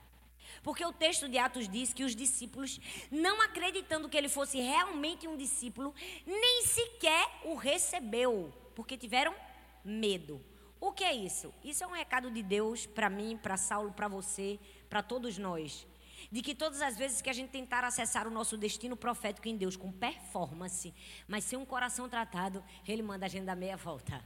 Porque 0.61 0.85
o 0.85 0.93
texto 0.93 1.27
de 1.27 1.37
Atos 1.37 1.67
diz 1.67 1.93
que 1.93 2.03
os 2.03 2.15
discípulos, 2.15 2.79
não 3.11 3.41
acreditando 3.41 4.07
que 4.07 4.17
ele 4.17 4.29
fosse 4.29 4.59
realmente 4.59 5.27
um 5.27 5.35
discípulo, 5.35 5.93
nem 6.25 6.65
sequer 6.65 7.41
o 7.45 7.55
recebeu, 7.55 8.53
porque 8.75 8.97
tiveram 8.97 9.35
medo. 9.83 10.43
O 10.79 10.91
que 10.91 11.03
é 11.03 11.13
isso? 11.13 11.53
Isso 11.63 11.83
é 11.83 11.87
um 11.87 11.91
recado 11.91 12.29
de 12.29 12.43
Deus 12.43 12.85
para 12.85 13.09
mim, 13.09 13.37
para 13.41 13.57
Saulo, 13.57 13.91
para 13.91 14.07
você, 14.07 14.59
para 14.89 15.01
todos 15.01 15.37
nós 15.37 15.87
de 16.31 16.41
que 16.41 16.55
todas 16.55 16.81
as 16.81 16.97
vezes 16.97 17.21
que 17.21 17.29
a 17.29 17.33
gente 17.33 17.49
tentar 17.49 17.83
acessar 17.83 18.27
o 18.27 18.31
nosso 18.31 18.57
destino 18.57 18.95
profético 18.95 19.47
em 19.47 19.57
Deus 19.57 19.75
com 19.75 19.91
performance, 19.91 20.93
mas 21.27 21.43
sem 21.43 21.57
um 21.57 21.65
coração 21.65 22.07
tratado, 22.09 22.63
Ele 22.87 23.01
manda 23.01 23.25
a 23.25 23.29
gente 23.29 23.45
dar 23.45 23.55
meia 23.55 23.77
volta. 23.77 24.23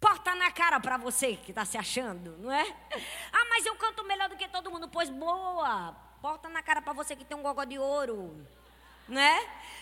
Porta 0.00 0.34
na 0.34 0.50
cara 0.50 0.80
para 0.80 0.96
você 0.96 1.36
que 1.36 1.50
está 1.50 1.64
se 1.66 1.76
achando, 1.76 2.36
não 2.38 2.50
é? 2.50 2.64
Ah, 3.32 3.46
mas 3.50 3.66
eu 3.66 3.76
canto 3.76 4.02
melhor 4.04 4.28
do 4.28 4.36
que 4.36 4.48
todo 4.48 4.70
mundo. 4.70 4.88
Pois 4.88 5.10
boa. 5.10 5.92
Porta 6.22 6.48
na 6.48 6.62
cara 6.62 6.80
para 6.80 6.92
você 6.92 7.14
que 7.14 7.24
tem 7.24 7.36
um 7.36 7.42
gogó 7.42 7.64
de 7.64 7.78
ouro. 7.78 8.46
Né? 9.06 9.38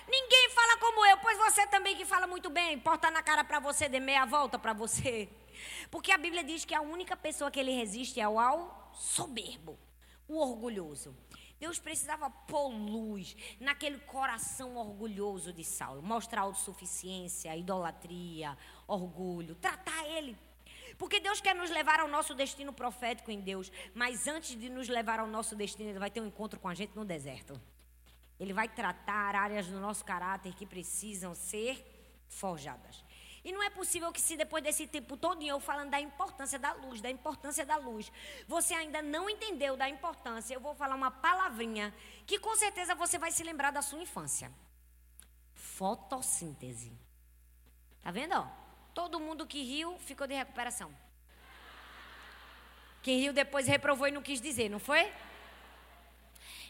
Ninguém 0.08 0.50
fala 0.50 0.76
como 0.78 1.04
eu, 1.06 1.18
pois 1.18 1.36
você 1.38 1.66
também 1.66 1.96
que 1.96 2.04
fala 2.04 2.26
muito 2.26 2.50
bem. 2.50 2.78
Porta 2.78 3.10
na 3.10 3.22
cara 3.22 3.44
para 3.44 3.60
você, 3.60 3.88
dê 3.88 4.00
meia 4.00 4.24
volta 4.24 4.58
para 4.58 4.72
você. 4.72 5.28
Porque 5.90 6.10
a 6.10 6.18
Bíblia 6.18 6.42
diz 6.42 6.64
que 6.64 6.74
a 6.74 6.80
única 6.80 7.16
pessoa 7.16 7.50
que 7.50 7.60
ele 7.60 7.72
resiste 7.72 8.20
é 8.20 8.28
o 8.28 8.40
ao 8.40 8.90
soberbo, 8.94 9.78
o 10.26 10.38
orgulhoso. 10.38 11.14
Deus 11.60 11.78
precisava 11.80 12.30
pôr 12.30 12.68
luz 12.68 13.36
naquele 13.58 13.98
coração 13.98 14.76
orgulhoso 14.76 15.52
de 15.52 15.64
Saulo, 15.64 16.00
mostrar 16.00 16.42
autossuficiência, 16.42 17.56
idolatria, 17.56 18.56
orgulho, 18.88 19.54
tratar 19.54 20.04
ele. 20.08 20.36
Porque 20.96 21.20
Deus 21.20 21.40
quer 21.40 21.54
nos 21.54 21.70
levar 21.70 22.00
ao 22.00 22.08
nosso 22.08 22.34
destino 22.34 22.72
profético 22.72 23.30
em 23.30 23.40
Deus, 23.40 23.70
mas 23.94 24.26
antes 24.26 24.58
de 24.58 24.68
nos 24.68 24.88
levar 24.88 25.20
ao 25.20 25.28
nosso 25.28 25.54
destino, 25.54 25.90
Ele 25.90 25.98
vai 25.98 26.10
ter 26.10 26.20
um 26.20 26.26
encontro 26.26 26.58
com 26.58 26.68
a 26.68 26.74
gente 26.74 26.96
no 26.96 27.04
deserto. 27.04 27.60
Ele 28.40 28.52
vai 28.52 28.68
tratar 28.68 29.36
áreas 29.36 29.68
do 29.68 29.78
nosso 29.78 30.04
caráter 30.04 30.54
que 30.54 30.66
precisam 30.66 31.34
ser 31.34 32.24
forjadas. 32.28 33.04
E 33.44 33.52
não 33.52 33.62
é 33.62 33.70
possível 33.70 34.12
que 34.12 34.20
se 34.20 34.36
depois 34.36 34.62
desse 34.62 34.86
tempo 34.86 35.16
todo 35.16 35.42
eu 35.42 35.60
falando 35.60 35.90
da 35.90 36.00
importância 36.00 36.58
da 36.58 36.72
luz, 36.72 37.00
da 37.00 37.10
importância 37.10 37.64
da 37.64 37.76
luz, 37.76 38.10
você 38.46 38.74
ainda 38.74 39.00
não 39.00 39.30
entendeu 39.30 39.76
da 39.76 39.88
importância, 39.88 40.52
eu 40.52 40.60
vou 40.60 40.74
falar 40.74 40.96
uma 40.96 41.10
palavrinha 41.10 41.94
que 42.26 42.38
com 42.40 42.54
certeza 42.56 42.94
você 42.96 43.18
vai 43.18 43.30
se 43.30 43.44
lembrar 43.44 43.70
da 43.70 43.82
sua 43.82 44.02
infância. 44.02 44.52
Fotossíntese. 45.54 46.92
Tá 48.02 48.10
vendo? 48.10 48.34
Ó? 48.34 48.67
Todo 48.98 49.20
mundo 49.20 49.46
que 49.46 49.62
riu 49.62 49.96
ficou 49.98 50.26
de 50.26 50.34
recuperação. 50.34 50.90
Quem 53.00 53.20
riu 53.20 53.32
depois 53.32 53.68
reprovou 53.68 54.08
e 54.08 54.10
não 54.10 54.20
quis 54.20 54.40
dizer, 54.40 54.68
não 54.68 54.80
foi? 54.80 55.12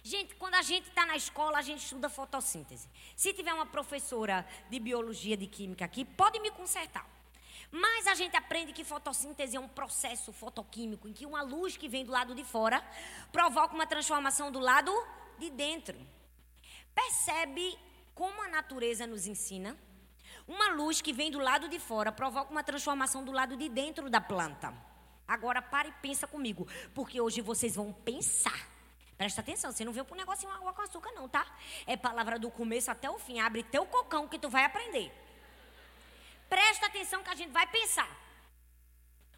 Gente, 0.02 0.34
quando 0.34 0.56
a 0.56 0.60
gente 0.60 0.90
está 0.90 1.06
na 1.06 1.16
escola, 1.16 1.56
a 1.56 1.62
gente 1.62 1.82
estuda 1.82 2.10
fotossíntese. 2.10 2.86
Se 3.16 3.32
tiver 3.32 3.54
uma 3.54 3.64
professora 3.64 4.46
de 4.68 4.78
biologia, 4.78 5.38
de 5.38 5.46
química 5.46 5.86
aqui, 5.86 6.04
pode 6.04 6.38
me 6.40 6.50
consertar. 6.50 7.06
Mas 7.70 8.06
a 8.06 8.14
gente 8.14 8.36
aprende 8.36 8.74
que 8.74 8.84
fotossíntese 8.84 9.56
é 9.56 9.60
um 9.60 9.66
processo 9.66 10.30
fotoquímico 10.30 11.08
em 11.08 11.14
que 11.14 11.24
uma 11.24 11.40
luz 11.40 11.78
que 11.78 11.88
vem 11.88 12.04
do 12.04 12.12
lado 12.12 12.34
de 12.34 12.44
fora 12.44 12.84
provoca 13.32 13.74
uma 13.74 13.86
transformação 13.86 14.52
do 14.52 14.58
lado 14.58 14.92
de 15.38 15.48
dentro. 15.48 15.96
Percebe 16.94 17.78
como 18.14 18.42
a 18.42 18.48
natureza 18.48 19.06
nos 19.06 19.26
ensina? 19.26 19.78
Uma 20.48 20.70
luz 20.70 21.00
que 21.00 21.12
vem 21.12 21.30
do 21.30 21.38
lado 21.38 21.68
de 21.68 21.78
fora 21.78 22.10
provoca 22.10 22.50
uma 22.50 22.64
transformação 22.64 23.22
do 23.22 23.30
lado 23.30 23.56
de 23.56 23.68
dentro 23.68 24.10
da 24.10 24.20
planta. 24.20 24.74
Agora 25.26 25.62
pare 25.62 25.90
e 25.90 25.92
pensa 26.00 26.26
comigo, 26.26 26.66
porque 26.94 27.20
hoje 27.20 27.42
vocês 27.42 27.76
vão 27.76 27.92
pensar 27.92 28.66
Presta 29.18 29.40
atenção, 29.40 29.72
você 29.72 29.84
não 29.84 29.92
veio 29.92 30.04
para 30.04 30.14
um 30.14 30.16
negocinho 30.16 30.52
água 30.52 30.72
com 30.72 30.80
açúcar, 30.80 31.10
não, 31.10 31.28
tá? 31.28 31.44
É 31.88 31.96
palavra 31.96 32.38
do 32.38 32.48
começo 32.52 32.88
até 32.88 33.10
o 33.10 33.18
fim. 33.18 33.40
Abre 33.40 33.64
teu 33.64 33.84
cocão 33.84 34.28
que 34.28 34.38
tu 34.38 34.48
vai 34.48 34.64
aprender. 34.64 35.12
Presta 36.48 36.86
atenção 36.86 37.20
que 37.24 37.28
a 37.28 37.34
gente 37.34 37.50
vai 37.50 37.66
pensar. 37.66 38.08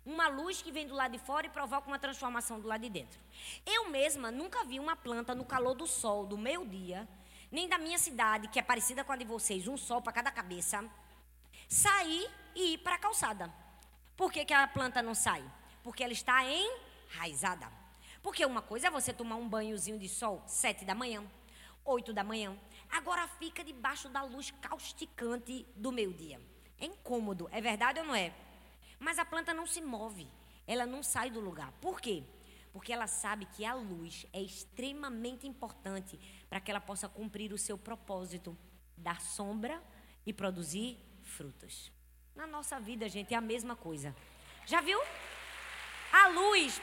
Uma 0.05 0.29
luz 0.29 0.61
que 0.61 0.71
vem 0.71 0.87
do 0.87 0.95
lado 0.95 1.13
de 1.13 1.19
fora 1.19 1.47
e 1.47 1.51
provoca 1.51 1.89
uma 1.89 1.99
transformação 1.99 2.61
do 2.61 2.69
lado 2.69 2.83
de 2.83 2.91
dentro. 2.91 3.19
Eu 3.65 3.89
mesma 3.89 4.31
nunca 4.31 4.65
vi 4.65 4.79
uma 4.79 4.95
planta 4.95 5.35
no 5.35 5.47
calor 5.47 5.75
do 5.75 5.87
sol, 5.87 6.27
do 6.27 6.37
meio-dia, 6.37 7.09
nem 7.51 7.69
da 7.69 7.79
minha 7.79 7.99
cidade, 7.99 8.49
que 8.49 8.59
é 8.59 8.63
parecida 8.63 9.03
com 9.03 9.13
a 9.13 9.17
de 9.17 9.25
vocês, 9.25 9.67
um 9.67 9.77
sol 9.77 10.01
para 10.01 10.13
cada 10.13 10.31
cabeça, 10.31 10.85
sair 11.69 12.31
e 12.55 12.75
ir 12.75 12.79
para 12.79 12.95
a 12.95 12.99
calçada. 12.99 13.53
Por 14.17 14.31
que, 14.33 14.45
que 14.45 14.55
a 14.55 14.67
planta 14.69 15.03
não 15.03 15.15
sai? 15.15 15.43
Porque 15.83 16.05
ela 16.05 16.13
está 16.13 16.43
enraizada. 16.45 17.71
Porque 18.23 18.45
uma 18.45 18.61
coisa 18.61 18.89
é 18.89 18.91
você 18.91 19.13
tomar 19.13 19.37
um 19.37 19.49
banhozinho 19.49 19.99
de 19.99 20.09
sol 20.09 20.43
sete 20.47 20.85
da 20.85 20.95
manhã, 20.95 21.25
oito 21.85 22.13
da 22.13 22.23
manhã. 22.23 22.57
Agora 22.91 23.27
fica 23.27 23.65
debaixo 23.65 24.09
da 24.09 24.23
luz 24.23 24.51
causticante 24.61 25.67
do 25.75 25.91
meio-dia. 25.91 26.41
É 26.79 26.87
incômodo, 26.87 27.49
é 27.51 27.61
verdade 27.61 28.01
ou 28.01 28.07
não 28.07 28.15
é? 28.15 28.35
Mas 28.99 29.19
a 29.19 29.25
planta 29.25 29.55
não 29.55 29.67
se 29.67 29.81
move, 29.81 30.29
ela 30.67 30.85
não 30.85 31.03
sai 31.03 31.31
do 31.31 31.41
lugar. 31.41 31.73
Por 31.81 32.01
quê? 32.01 32.23
Porque 32.73 32.93
ela 32.93 33.07
sabe 33.07 33.47
que 33.47 33.65
a 33.65 33.75
luz 33.75 34.27
é 34.33 34.41
extremamente 34.41 35.47
importante 35.47 36.19
para 36.51 36.61
que 36.61 36.71
ela 36.71 36.81
possa 36.81 37.09
cumprir 37.09 37.53
o 37.53 37.59
seu 37.59 37.79
propósito, 37.79 38.59
dar 38.97 39.21
sombra 39.21 39.81
e 40.27 40.33
produzir 40.33 40.99
frutos. 41.23 41.93
Na 42.35 42.45
nossa 42.45 42.81
vida, 42.81 43.09
gente, 43.09 43.33
é 43.33 43.37
a 43.37 43.41
mesma 43.41 43.77
coisa. 43.77 44.15
Já 44.67 44.81
viu? 44.81 45.01
A 46.13 46.27
luz, 46.29 46.83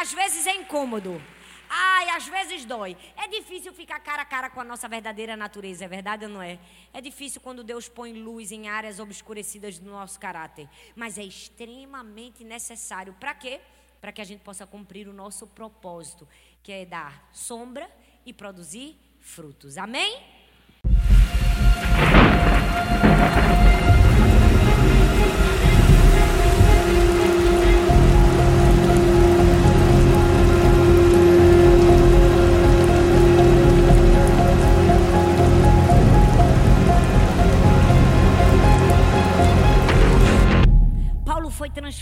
às 0.00 0.12
vezes 0.12 0.46
é 0.46 0.54
incômodo. 0.54 1.22
Ai, 1.68 2.08
às 2.10 2.26
vezes 2.26 2.64
dói. 2.64 2.96
É 3.16 3.28
difícil 3.28 3.74
ficar 3.74 4.00
cara 4.00 4.22
a 4.22 4.24
cara 4.24 4.48
com 4.48 4.60
a 4.60 4.64
nossa 4.64 4.88
verdadeira 4.88 5.36
natureza, 5.36 5.84
é 5.84 5.88
verdade 5.88 6.24
ou 6.24 6.30
não 6.30 6.40
é? 6.40 6.58
É 6.92 7.00
difícil 7.00 7.40
quando 7.42 7.62
Deus 7.62 7.88
põe 7.88 8.12
luz 8.12 8.52
em 8.52 8.68
áreas 8.68 8.98
obscurecidas 8.98 9.78
do 9.78 9.90
nosso 9.90 10.18
caráter. 10.18 10.68
Mas 10.96 11.18
é 11.18 11.24
extremamente 11.24 12.42
necessário. 12.42 13.12
Para 13.14 13.34
quê? 13.34 13.60
Para 14.00 14.12
que 14.12 14.20
a 14.20 14.24
gente 14.24 14.40
possa 14.40 14.66
cumprir 14.66 15.08
o 15.08 15.12
nosso 15.12 15.46
propósito, 15.46 16.26
que 16.62 16.72
é 16.72 16.86
dar 16.86 17.28
sombra 17.32 17.90
e 18.26 18.32
produzir 18.32 18.96
frutos. 19.20 19.76
Amém? 19.78 20.34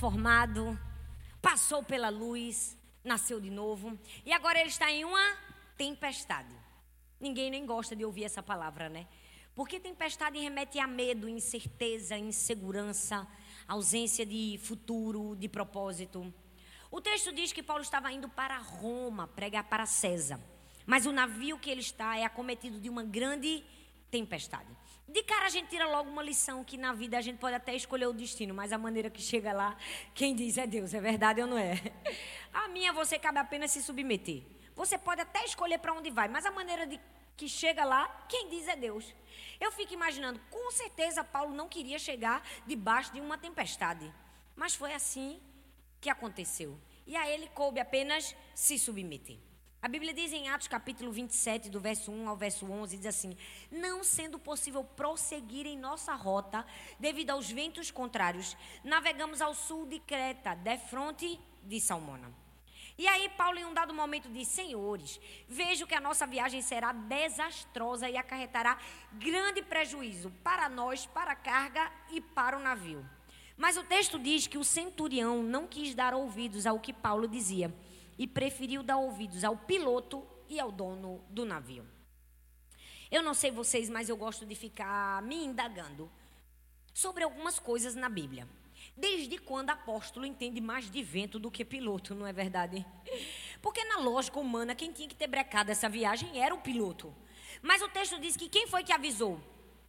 transformado, 0.02 0.78
passou 1.40 1.82
pela 1.82 2.08
luz, 2.08 2.76
nasceu 3.04 3.40
de 3.40 3.50
novo 3.50 3.98
e 4.24 4.32
agora 4.32 4.58
ele 4.58 4.68
está 4.68 4.90
em 4.90 5.04
uma 5.04 5.36
tempestade. 5.76 6.54
Ninguém 7.20 7.50
nem 7.50 7.64
gosta 7.64 7.94
de 7.94 8.04
ouvir 8.04 8.24
essa 8.24 8.42
palavra, 8.42 8.88
né? 8.88 9.06
Porque 9.54 9.78
tempestade 9.78 10.38
remete 10.38 10.78
a 10.78 10.86
medo, 10.86 11.28
incerteza, 11.28 12.16
insegurança, 12.16 13.28
ausência 13.68 14.24
de 14.24 14.58
futuro, 14.62 15.36
de 15.36 15.48
propósito. 15.48 16.32
O 16.90 17.00
texto 17.00 17.32
diz 17.32 17.52
que 17.52 17.62
Paulo 17.62 17.82
estava 17.82 18.10
indo 18.12 18.28
para 18.28 18.58
Roma 18.58 19.26
pregar 19.28 19.64
para 19.64 19.86
César. 19.86 20.40
Mas 20.86 21.06
o 21.06 21.12
navio 21.12 21.58
que 21.58 21.70
ele 21.70 21.80
está 21.80 22.16
é 22.16 22.24
acometido 22.24 22.80
de 22.80 22.88
uma 22.88 23.04
grande 23.04 23.62
tempestade. 24.10 24.68
De 25.08 25.22
cara 25.22 25.46
a 25.46 25.48
gente 25.50 25.68
tira 25.68 25.86
logo 25.86 26.08
uma 26.08 26.22
lição 26.22 26.64
que 26.64 26.76
na 26.76 26.92
vida 26.92 27.18
a 27.18 27.20
gente 27.20 27.38
pode 27.38 27.54
até 27.54 27.74
escolher 27.74 28.06
o 28.06 28.12
destino, 28.12 28.54
mas 28.54 28.72
a 28.72 28.78
maneira 28.78 29.10
que 29.10 29.20
chega 29.20 29.52
lá, 29.52 29.76
quem 30.14 30.34
diz 30.34 30.56
é 30.56 30.66
Deus, 30.66 30.94
é 30.94 31.00
verdade 31.00 31.40
ou 31.40 31.46
não 31.46 31.58
é? 31.58 31.74
A 32.52 32.68
minha 32.68 32.92
você 32.92 33.18
cabe 33.18 33.38
apenas 33.38 33.70
se 33.70 33.82
submeter. 33.82 34.42
Você 34.74 34.96
pode 34.96 35.20
até 35.20 35.44
escolher 35.44 35.78
para 35.78 35.92
onde 35.92 36.10
vai, 36.10 36.28
mas 36.28 36.46
a 36.46 36.50
maneira 36.50 36.86
de 36.86 37.00
que 37.36 37.48
chega 37.48 37.84
lá, 37.84 38.08
quem 38.28 38.48
diz 38.48 38.68
é 38.68 38.76
Deus. 38.76 39.14
Eu 39.60 39.72
fico 39.72 39.92
imaginando, 39.92 40.40
com 40.50 40.70
certeza 40.70 41.24
Paulo 41.24 41.54
não 41.54 41.68
queria 41.68 41.98
chegar 41.98 42.42
debaixo 42.66 43.12
de 43.12 43.20
uma 43.20 43.38
tempestade, 43.38 44.12
mas 44.54 44.74
foi 44.74 44.92
assim 44.92 45.40
que 46.00 46.10
aconteceu. 46.10 46.78
e 47.04 47.16
a 47.16 47.28
ele 47.28 47.48
coube 47.48 47.80
apenas 47.80 48.34
se 48.54 48.78
submeter. 48.78 49.38
A 49.80 49.88
Bíblia 49.88 50.14
diz 50.14 50.32
em 50.32 50.48
Atos 50.48 50.68
capítulo 50.68 51.10
27, 51.10 51.68
do 51.68 51.80
verso 51.80 52.12
1 52.12 52.28
ao 52.28 52.36
verso 52.36 52.70
11, 52.70 52.96
diz 52.96 53.06
assim: 53.06 53.36
Não 53.68 54.04
sendo 54.04 54.38
possível 54.38 54.84
prosseguir 54.84 55.66
em 55.66 55.76
nossa 55.76 56.14
rota 56.14 56.64
devido 57.00 57.30
aos 57.30 57.50
ventos 57.50 57.90
contrários, 57.90 58.56
navegamos 58.84 59.40
ao 59.40 59.52
sul 59.52 59.84
de 59.86 59.98
Creta, 59.98 60.54
defronte 60.54 61.40
de 61.64 61.80
Salmona. 61.80 62.41
E 63.02 63.08
aí, 63.08 63.28
Paulo, 63.30 63.58
em 63.58 63.64
um 63.64 63.74
dado 63.74 63.92
momento, 63.92 64.28
diz: 64.28 64.46
Senhores, 64.46 65.20
vejo 65.48 65.88
que 65.88 65.94
a 65.94 66.00
nossa 66.00 66.24
viagem 66.24 66.62
será 66.62 66.92
desastrosa 66.92 68.08
e 68.08 68.16
acarretará 68.16 68.78
grande 69.14 69.60
prejuízo 69.60 70.30
para 70.44 70.68
nós, 70.68 71.04
para 71.04 71.32
a 71.32 71.34
carga 71.34 71.90
e 72.12 72.20
para 72.20 72.56
o 72.56 72.62
navio. 72.62 73.04
Mas 73.56 73.76
o 73.76 73.82
texto 73.82 74.20
diz 74.20 74.46
que 74.46 74.56
o 74.56 74.62
centurião 74.62 75.42
não 75.42 75.66
quis 75.66 75.96
dar 75.96 76.14
ouvidos 76.14 76.64
ao 76.64 76.78
que 76.78 76.92
Paulo 76.92 77.26
dizia 77.26 77.74
e 78.16 78.28
preferiu 78.28 78.84
dar 78.84 78.98
ouvidos 78.98 79.42
ao 79.42 79.56
piloto 79.56 80.24
e 80.48 80.60
ao 80.60 80.70
dono 80.70 81.24
do 81.28 81.44
navio. 81.44 81.84
Eu 83.10 83.20
não 83.20 83.34
sei 83.34 83.50
vocês, 83.50 83.90
mas 83.90 84.08
eu 84.08 84.16
gosto 84.16 84.46
de 84.46 84.54
ficar 84.54 85.20
me 85.22 85.44
indagando 85.44 86.08
sobre 86.94 87.24
algumas 87.24 87.58
coisas 87.58 87.96
na 87.96 88.08
Bíblia. 88.08 88.46
Desde 88.96 89.38
quando 89.38 89.70
apóstolo 89.70 90.26
entende 90.26 90.60
mais 90.60 90.90
de 90.90 91.02
vento 91.02 91.38
do 91.38 91.50
que 91.50 91.64
piloto, 91.64 92.14
não 92.14 92.26
é 92.26 92.32
verdade? 92.32 92.84
Porque 93.60 93.82
na 93.84 93.98
lógica 93.98 94.38
humana, 94.38 94.74
quem 94.74 94.92
tinha 94.92 95.08
que 95.08 95.14
ter 95.14 95.26
brecado 95.26 95.70
essa 95.70 95.88
viagem 95.88 96.40
era 96.40 96.54
o 96.54 96.60
piloto. 96.60 97.14
Mas 97.62 97.80
o 97.80 97.88
texto 97.88 98.20
diz 98.20 98.36
que 98.36 98.48
quem 98.48 98.66
foi 98.66 98.84
que 98.84 98.92
avisou? 98.92 99.40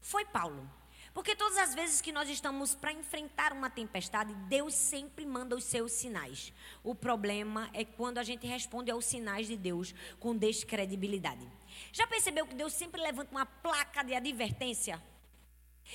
Foi 0.01 0.25
Paulo. 0.25 0.69
Porque 1.13 1.35
todas 1.35 1.57
as 1.59 1.75
vezes 1.75 2.01
que 2.01 2.11
nós 2.11 2.27
estamos 2.27 2.73
para 2.73 2.91
enfrentar 2.91 3.53
uma 3.53 3.69
tempestade, 3.69 4.33
Deus 4.47 4.73
sempre 4.73 5.25
manda 5.25 5.55
os 5.55 5.63
seus 5.63 5.91
sinais. 5.91 6.51
O 6.83 6.95
problema 6.95 7.69
é 7.71 7.85
quando 7.85 8.17
a 8.17 8.23
gente 8.23 8.47
responde 8.47 8.89
aos 8.89 9.05
sinais 9.05 9.47
de 9.47 9.55
Deus 9.55 9.93
com 10.19 10.35
descredibilidade. 10.35 11.47
Já 11.91 12.07
percebeu 12.07 12.47
que 12.47 12.55
Deus 12.55 12.73
sempre 12.73 12.99
levanta 12.99 13.31
uma 13.31 13.45
placa 13.45 14.01
de 14.01 14.15
advertência? 14.15 14.99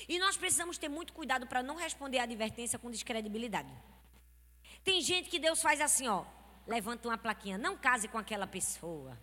E 0.08 0.18
nós 0.18 0.36
precisamos 0.36 0.78
ter 0.78 0.88
muito 0.88 1.12
cuidado 1.12 1.46
para 1.46 1.62
não 1.62 1.76
responder 1.76 2.18
a 2.18 2.24
advertência 2.24 2.78
com 2.78 2.90
descredibilidade. 2.90 3.72
Tem 4.84 5.00
gente 5.00 5.28
que 5.28 5.38
Deus 5.38 5.60
faz 5.60 5.80
assim, 5.80 6.08
ó, 6.08 6.24
levanta 6.66 7.08
uma 7.08 7.18
plaquinha, 7.18 7.58
não 7.58 7.76
case 7.76 8.08
com 8.08 8.18
aquela 8.18 8.46
pessoa. 8.46 9.18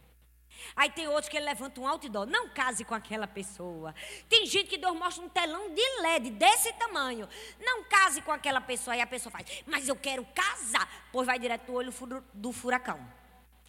Aí 0.75 0.89
tem 0.89 1.07
outros 1.07 1.29
que 1.29 1.37
ele 1.37 1.45
levanta 1.45 1.79
um 1.79 1.87
outdoor, 1.87 2.25
não 2.25 2.49
case 2.49 2.83
com 2.85 2.95
aquela 2.95 3.27
pessoa. 3.27 3.93
Tem 4.29 4.45
gente 4.45 4.69
que 4.69 4.77
Deus 4.77 4.95
mostra 4.95 5.23
um 5.23 5.29
telão 5.29 5.73
de 5.73 6.01
LED 6.01 6.31
desse 6.31 6.71
tamanho, 6.73 7.27
não 7.59 7.83
case 7.83 8.21
com 8.21 8.31
aquela 8.31 8.61
pessoa. 8.61 8.93
Aí 8.93 9.01
a 9.01 9.07
pessoa 9.07 9.31
faz, 9.31 9.63
mas 9.65 9.87
eu 9.87 9.95
quero 9.95 10.25
casar. 10.33 11.09
Pois 11.11 11.25
vai 11.25 11.37
direto 11.37 11.71
no 11.71 11.77
olho 11.77 11.93
do 12.33 12.51
furacão. 12.51 12.99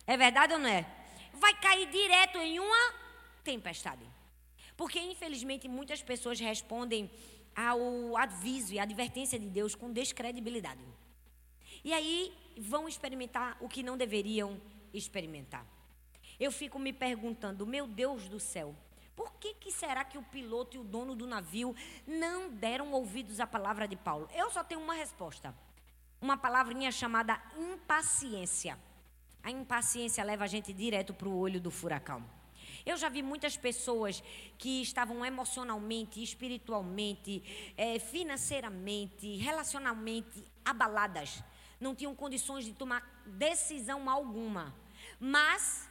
É 0.07 0.17
verdade 0.17 0.53
ou 0.53 0.59
não 0.59 0.69
é? 0.69 0.87
Vai 1.35 1.55
cair 1.55 1.87
direto 1.87 2.39
em 2.39 2.59
uma 2.59 2.95
tempestade. 3.43 4.15
Porque 4.77 4.99
infelizmente 4.99 5.69
muitas 5.69 6.03
pessoas 6.03 6.39
respondem 6.39 7.11
ao 7.55 8.17
aviso 8.17 8.75
e 8.75 8.79
à 8.79 8.83
advertência 8.83 9.39
de 9.39 9.49
Deus 9.49 9.75
com 9.75 9.93
descredibilidade. 9.93 10.85
E 11.83 11.93
aí 11.93 12.33
vão 12.59 12.89
experimentar 12.89 13.57
o 13.61 13.69
que 13.69 13.83
não 13.83 13.97
deveriam 13.97 14.61
experimentar 14.93 15.67
eu 16.39 16.53
fico 16.53 16.79
me 16.79 16.93
perguntando, 16.93 17.67
meu 17.67 17.87
Deus 17.87 18.29
do 18.29 18.39
céu, 18.39 18.75
por 19.15 19.33
que, 19.35 19.55
que 19.55 19.73
será 19.73 20.05
que 20.05 20.19
o 20.19 20.23
piloto 20.23 20.77
e 20.77 20.81
o 20.81 20.85
dono 20.85 21.15
do 21.15 21.27
navio 21.27 21.75
não 22.07 22.51
deram 22.51 22.93
ouvidos 22.93 23.41
à 23.41 23.47
palavra 23.47 23.89
de 23.89 23.97
Paulo? 23.97 24.29
Eu 24.35 24.51
só 24.51 24.62
tenho 24.62 24.81
uma 24.81 24.95
resposta. 24.95 25.55
Uma 26.21 26.37
palavrinha 26.37 26.93
chamada 26.93 27.41
impaciência. 27.57 28.79
A 29.43 29.51
impaciência 29.51 30.23
leva 30.23 30.45
a 30.45 30.47
gente 30.47 30.73
direto 30.73 31.15
para 31.15 31.29
o 31.29 31.39
olho 31.39 31.61
do 31.61 31.71
furacão. 31.71 32.23
Eu 32.87 32.96
já 32.96 33.09
vi 33.09 33.20
muitas 33.20 33.57
pessoas 33.57 34.22
que 34.57 34.81
estavam 34.81 35.27
emocionalmente, 35.27 36.22
espiritualmente, 36.22 37.42
é, 37.77 37.99
financeiramente, 37.99 39.37
relacionalmente 39.38 40.44
abaladas. 40.64 41.42
Não 41.81 41.96
tinham 41.96 42.14
condições 42.14 42.64
de 42.64 42.72
tomar 42.72 43.03
decisão 43.27 44.09
alguma. 44.09 44.72
Mas 45.18 45.90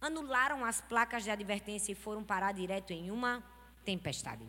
anularam 0.00 0.64
as 0.64 0.80
placas 0.80 1.22
de 1.22 1.30
advertência 1.30 1.92
e 1.92 1.94
foram 1.94 2.24
parar 2.24 2.50
direto 2.50 2.92
em 2.92 3.08
uma 3.10 3.40
tempestade. 3.84 4.44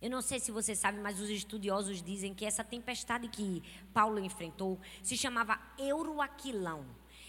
Eu 0.00 0.10
não 0.10 0.22
sei 0.22 0.38
se 0.38 0.52
você 0.52 0.76
sabe, 0.76 1.00
mas 1.00 1.18
os 1.18 1.30
estudiosos 1.30 2.00
dizem 2.00 2.32
que 2.32 2.44
essa 2.44 2.62
tempestade 2.62 3.26
que 3.26 3.60
Paulo 3.92 4.20
enfrentou 4.20 4.78
se 5.02 5.16
chamava 5.16 5.58
Euroaquilão. 5.78 6.84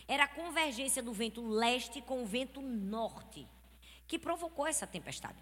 Era 0.07 0.25
a 0.25 0.27
convergência 0.27 1.01
do 1.01 1.13
vento 1.13 1.45
leste 1.47 2.01
com 2.01 2.21
o 2.23 2.25
vento 2.25 2.61
norte 2.61 3.47
que 4.07 4.19
provocou 4.19 4.67
essa 4.67 4.85
tempestade. 4.85 5.37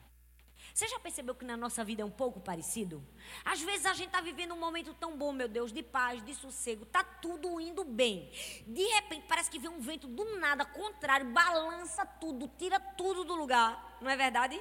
Você 0.73 0.87
já 0.87 0.99
percebeu 0.99 1.35
que 1.35 1.45
na 1.45 1.57
nossa 1.57 1.83
vida 1.83 2.01
é 2.01 2.05
um 2.05 2.09
pouco 2.09 2.39
parecido? 2.39 3.05
Às 3.43 3.61
vezes 3.61 3.85
a 3.85 3.93
gente 3.93 4.07
está 4.07 4.21
vivendo 4.21 4.53
um 4.53 4.59
momento 4.59 4.93
tão 4.93 5.17
bom, 5.17 5.31
meu 5.31 5.47
Deus, 5.47 5.71
de 5.71 5.83
paz, 5.83 6.23
de 6.23 6.33
sossego, 6.33 6.85
tá 6.85 7.03
tudo 7.03 7.59
indo 7.59 7.83
bem. 7.83 8.31
De 8.65 8.83
repente 8.83 9.25
parece 9.27 9.51
que 9.51 9.59
vem 9.59 9.69
um 9.69 9.79
vento 9.79 10.07
do 10.07 10.39
nada, 10.39 10.65
contrário, 10.65 11.31
balança 11.31 12.05
tudo, 12.05 12.49
tira 12.57 12.79
tudo 12.79 13.23
do 13.23 13.35
lugar, 13.35 13.97
não 14.01 14.09
é 14.09 14.15
verdade? 14.15 14.59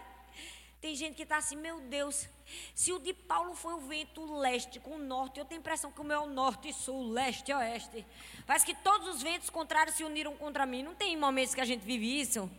Tem 0.83 0.97
gente 0.97 1.15
que 1.15 1.23
está 1.23 1.37
assim, 1.37 1.55
meu 1.55 1.81
Deus, 1.83 2.29
se 2.75 2.93
o 2.93 2.99
de 2.99 3.15
Paulo 3.15 3.55
foi 3.55 3.73
o 3.73 3.81
vento 3.83 4.21
leste 4.41 4.81
com 4.81 4.97
o 4.97 4.99
norte, 4.99 5.39
eu 5.39 5.45
tenho 5.45 5.61
a 5.61 5.63
impressão 5.63 5.93
que 5.93 6.01
o 6.01 6.05
meu 6.05 6.17
é 6.17 6.25
o 6.25 6.27
norte 6.27 6.73
sul, 6.73 7.09
leste 7.09 7.53
oeste. 7.53 8.05
Parece 8.45 8.67
que 8.67 8.75
todos 8.75 9.07
os 9.07 9.23
ventos 9.23 9.49
contrários 9.49 9.95
se 9.95 10.03
uniram 10.03 10.37
contra 10.37 10.67
mim. 10.67 10.83
Não 10.83 10.93
tem 10.93 11.17
momentos 11.17 11.55
que 11.55 11.61
a 11.61 11.65
gente 11.65 11.83
vive 11.83 12.21
isso? 12.21 12.51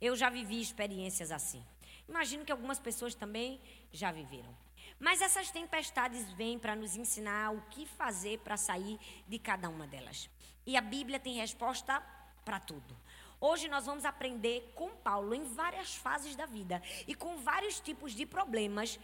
Eu 0.00 0.14
já 0.14 0.30
vivi 0.30 0.60
experiências 0.60 1.32
assim. 1.32 1.60
Imagino 2.08 2.44
que 2.44 2.52
algumas 2.52 2.78
pessoas 2.78 3.16
também 3.16 3.60
já 3.90 4.12
viveram. 4.12 4.56
Mas 5.00 5.20
essas 5.20 5.50
tempestades 5.50 6.30
vêm 6.34 6.60
para 6.60 6.76
nos 6.76 6.94
ensinar 6.94 7.52
o 7.52 7.60
que 7.62 7.84
fazer 7.84 8.38
para 8.38 8.56
sair 8.56 8.96
de 9.26 9.40
cada 9.40 9.68
uma 9.68 9.88
delas. 9.88 10.30
E 10.64 10.76
a 10.76 10.80
Bíblia 10.80 11.18
tem 11.18 11.34
resposta 11.34 12.00
para 12.44 12.60
tudo. 12.60 12.96
Hoje 13.40 13.68
nós 13.68 13.84
vamos 13.84 14.04
aprender 14.04 14.72
com 14.74 14.90
Paulo 14.90 15.34
em 15.34 15.44
várias 15.44 15.94
fases 15.94 16.34
da 16.34 16.46
vida 16.46 16.82
e 17.06 17.14
com 17.14 17.36
vários 17.36 17.78
tipos 17.80 18.12
de 18.12 18.24
problemas 18.24 18.98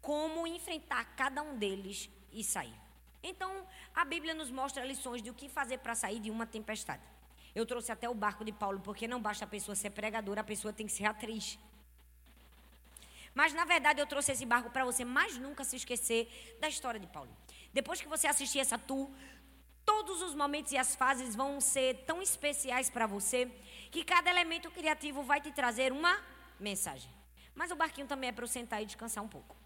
como 0.00 0.46
enfrentar 0.46 1.04
cada 1.16 1.42
um 1.42 1.56
deles 1.56 2.10
e 2.32 2.42
sair. 2.42 2.74
Então, 3.22 3.66
a 3.94 4.04
Bíblia 4.04 4.34
nos 4.34 4.50
mostra 4.50 4.84
lições 4.84 5.22
de 5.22 5.30
o 5.30 5.34
que 5.34 5.48
fazer 5.48 5.78
para 5.78 5.94
sair 5.94 6.20
de 6.20 6.30
uma 6.30 6.46
tempestade. 6.46 7.02
Eu 7.54 7.64
trouxe 7.64 7.90
até 7.90 8.08
o 8.08 8.14
barco 8.14 8.44
de 8.44 8.52
Paulo, 8.52 8.80
porque 8.80 9.08
não 9.08 9.20
basta 9.20 9.44
a 9.44 9.48
pessoa 9.48 9.74
ser 9.74 9.90
pregadora, 9.90 10.40
a 10.40 10.44
pessoa 10.44 10.72
tem 10.72 10.86
que 10.86 10.92
ser 10.92 11.06
atriz. 11.06 11.58
Mas 13.34 13.52
na 13.52 13.64
verdade 13.64 14.00
eu 14.00 14.06
trouxe 14.06 14.32
esse 14.32 14.46
barco 14.46 14.70
para 14.70 14.84
você 14.84 15.04
mais 15.04 15.36
nunca 15.36 15.62
se 15.62 15.76
esquecer 15.76 16.56
da 16.60 16.68
história 16.68 16.98
de 16.98 17.06
Paulo. 17.06 17.30
Depois 17.72 18.00
que 18.00 18.08
você 18.08 18.26
assistir 18.26 18.58
essa 18.58 18.78
tour, 18.78 19.10
todos 19.86 20.20
os 20.20 20.34
momentos 20.34 20.72
e 20.72 20.76
as 20.76 20.96
fases 20.96 21.34
vão 21.34 21.60
ser 21.60 22.04
tão 22.04 22.20
especiais 22.20 22.90
para 22.90 23.06
você 23.06 23.46
que 23.90 24.04
cada 24.04 24.28
elemento 24.28 24.70
criativo 24.70 25.22
vai 25.22 25.40
te 25.40 25.52
trazer 25.52 25.92
uma 25.92 26.20
mensagem. 26.58 27.10
Mas 27.54 27.70
o 27.70 27.76
barquinho 27.76 28.06
também 28.06 28.28
é 28.28 28.32
para 28.32 28.44
eu 28.44 28.48
sentar 28.48 28.82
e 28.82 28.86
descansar 28.86 29.24
um 29.24 29.28
pouco. 29.28 29.56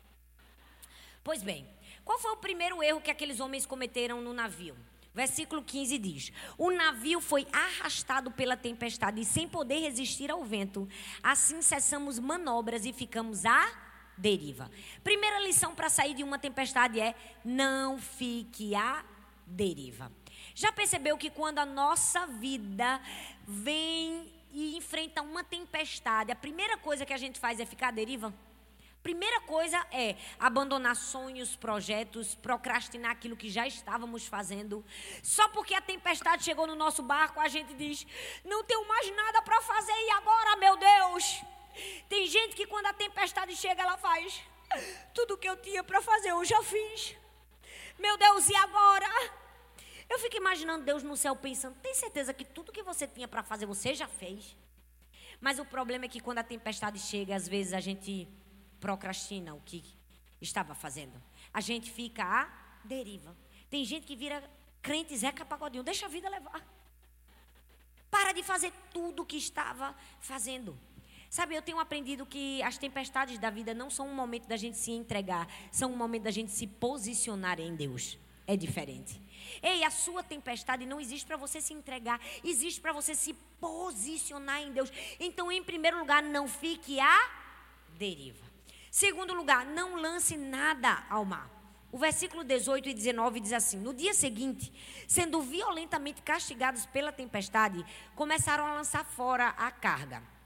Pois 1.24 1.42
bem, 1.42 1.68
qual 2.04 2.18
foi 2.18 2.30
o 2.32 2.36
primeiro 2.36 2.82
erro 2.82 3.00
que 3.00 3.10
aqueles 3.10 3.40
homens 3.40 3.66
cometeram 3.66 4.20
no 4.20 4.32
navio? 4.32 4.76
Versículo 5.12 5.62
15 5.62 5.98
diz: 5.98 6.32
O 6.56 6.70
navio 6.70 7.20
foi 7.20 7.46
arrastado 7.52 8.30
pela 8.30 8.56
tempestade 8.56 9.20
e 9.20 9.24
sem 9.24 9.48
poder 9.48 9.80
resistir 9.80 10.30
ao 10.30 10.44
vento. 10.44 10.88
Assim 11.22 11.60
cessamos 11.62 12.18
manobras 12.18 12.84
e 12.84 12.92
ficamos 12.92 13.44
à 13.44 13.68
deriva. 14.16 14.70
Primeira 15.02 15.40
lição 15.40 15.74
para 15.74 15.88
sair 15.88 16.14
de 16.14 16.22
uma 16.22 16.38
tempestade 16.38 17.00
é: 17.00 17.14
não 17.44 17.98
fique 17.98 18.74
à 18.74 19.04
deriva. 19.50 20.10
Já 20.54 20.72
percebeu 20.72 21.16
que 21.18 21.30
quando 21.30 21.58
a 21.58 21.66
nossa 21.66 22.26
vida 22.26 23.00
vem 23.46 24.32
e 24.52 24.76
enfrenta 24.76 25.22
uma 25.22 25.44
tempestade, 25.44 26.32
a 26.32 26.36
primeira 26.36 26.76
coisa 26.76 27.06
que 27.06 27.12
a 27.12 27.18
gente 27.18 27.38
faz 27.38 27.60
é 27.60 27.66
ficar 27.66 27.88
à 27.88 27.90
deriva? 27.90 28.32
Primeira 29.02 29.40
coisa 29.40 29.78
é 29.90 30.14
abandonar 30.38 30.94
sonhos, 30.94 31.56
projetos, 31.56 32.34
procrastinar 32.34 33.12
aquilo 33.12 33.34
que 33.34 33.48
já 33.48 33.66
estávamos 33.66 34.26
fazendo. 34.26 34.84
Só 35.22 35.48
porque 35.48 35.74
a 35.74 35.80
tempestade 35.80 36.44
chegou 36.44 36.66
no 36.66 36.74
nosso 36.74 37.02
barco, 37.02 37.40
a 37.40 37.48
gente 37.48 37.72
diz: 37.74 38.06
não 38.44 38.62
tenho 38.62 38.86
mais 38.86 39.10
nada 39.16 39.40
para 39.40 39.60
fazer 39.62 39.92
e 39.92 40.10
agora, 40.10 40.56
meu 40.56 40.76
Deus? 40.76 41.42
Tem 42.10 42.26
gente 42.26 42.54
que 42.54 42.66
quando 42.66 42.86
a 42.86 42.92
tempestade 42.92 43.56
chega, 43.56 43.82
ela 43.82 43.96
faz: 43.96 44.42
tudo 45.14 45.38
que 45.38 45.48
eu 45.48 45.56
tinha 45.56 45.82
para 45.82 46.02
fazer 46.02 46.30
eu 46.30 46.44
já 46.44 46.62
fiz. 46.62 47.16
Meu 48.00 48.16
Deus, 48.16 48.48
e 48.48 48.56
agora? 48.56 49.06
Eu 50.08 50.18
fico 50.18 50.36
imaginando 50.36 50.84
Deus 50.84 51.02
no 51.02 51.16
céu 51.16 51.36
pensando: 51.36 51.76
tem 51.80 51.94
certeza 51.94 52.32
que 52.32 52.44
tudo 52.44 52.72
que 52.72 52.82
você 52.82 53.06
tinha 53.06 53.28
para 53.28 53.42
fazer 53.42 53.66
você 53.66 53.94
já 53.94 54.08
fez? 54.08 54.56
Mas 55.38 55.58
o 55.58 55.66
problema 55.66 56.06
é 56.06 56.08
que 56.08 56.18
quando 56.18 56.38
a 56.38 56.42
tempestade 56.42 56.98
chega, 56.98 57.36
às 57.36 57.46
vezes 57.46 57.74
a 57.74 57.80
gente 57.80 58.26
procrastina 58.80 59.54
o 59.54 59.60
que 59.60 59.84
estava 60.40 60.74
fazendo. 60.74 61.22
A 61.52 61.60
gente 61.60 61.90
fica 61.90 62.24
à 62.24 62.48
deriva. 62.84 63.36
Tem 63.68 63.84
gente 63.84 64.06
que 64.06 64.16
vira 64.16 64.42
Crente 64.80 65.14
Zeca 65.14 65.44
Pagodinho, 65.44 65.84
deixa 65.84 66.06
a 66.06 66.08
vida 66.08 66.28
levar. 66.28 66.66
Para 68.10 68.32
de 68.32 68.42
fazer 68.42 68.72
tudo 68.92 69.22
o 69.22 69.26
que 69.26 69.36
estava 69.36 69.94
fazendo. 70.20 70.76
Sabe, 71.30 71.54
eu 71.54 71.62
tenho 71.62 71.78
aprendido 71.78 72.26
que 72.26 72.60
as 72.64 72.76
tempestades 72.76 73.38
da 73.38 73.50
vida 73.50 73.72
não 73.72 73.88
são 73.88 74.08
um 74.08 74.14
momento 74.14 74.48
da 74.48 74.56
gente 74.56 74.76
se 74.76 74.90
entregar, 74.90 75.46
são 75.70 75.92
um 75.92 75.96
momento 75.96 76.24
da 76.24 76.30
gente 76.32 76.50
se 76.50 76.66
posicionar 76.66 77.60
em 77.60 77.76
Deus. 77.76 78.18
É 78.48 78.56
diferente. 78.56 79.22
Ei, 79.62 79.84
a 79.84 79.90
sua 79.90 80.24
tempestade 80.24 80.84
não 80.84 81.00
existe 81.00 81.24
para 81.24 81.36
você 81.36 81.60
se 81.60 81.72
entregar, 81.72 82.20
existe 82.42 82.80
para 82.80 82.92
você 82.92 83.14
se 83.14 83.32
posicionar 83.60 84.60
em 84.60 84.72
Deus. 84.72 84.90
Então, 85.20 85.52
em 85.52 85.62
primeiro 85.62 86.00
lugar, 86.00 86.20
não 86.20 86.48
fique 86.48 86.98
à 86.98 87.30
deriva. 87.96 88.44
Segundo 88.90 89.32
lugar, 89.32 89.64
não 89.64 89.94
lance 89.94 90.36
nada 90.36 91.06
ao 91.08 91.24
mar. 91.24 91.48
O 91.92 91.98
versículo 91.98 92.42
18 92.42 92.88
e 92.88 92.94
19 92.94 93.38
diz 93.38 93.52
assim: 93.52 93.78
No 93.78 93.94
dia 93.94 94.14
seguinte, 94.14 94.72
sendo 95.06 95.40
violentamente 95.40 96.22
castigados 96.22 96.86
pela 96.86 97.12
tempestade, 97.12 97.86
começaram 98.16 98.66
a 98.66 98.74
lançar 98.74 99.04
fora 99.04 99.50
a 99.50 99.70
carga. 99.70 100.39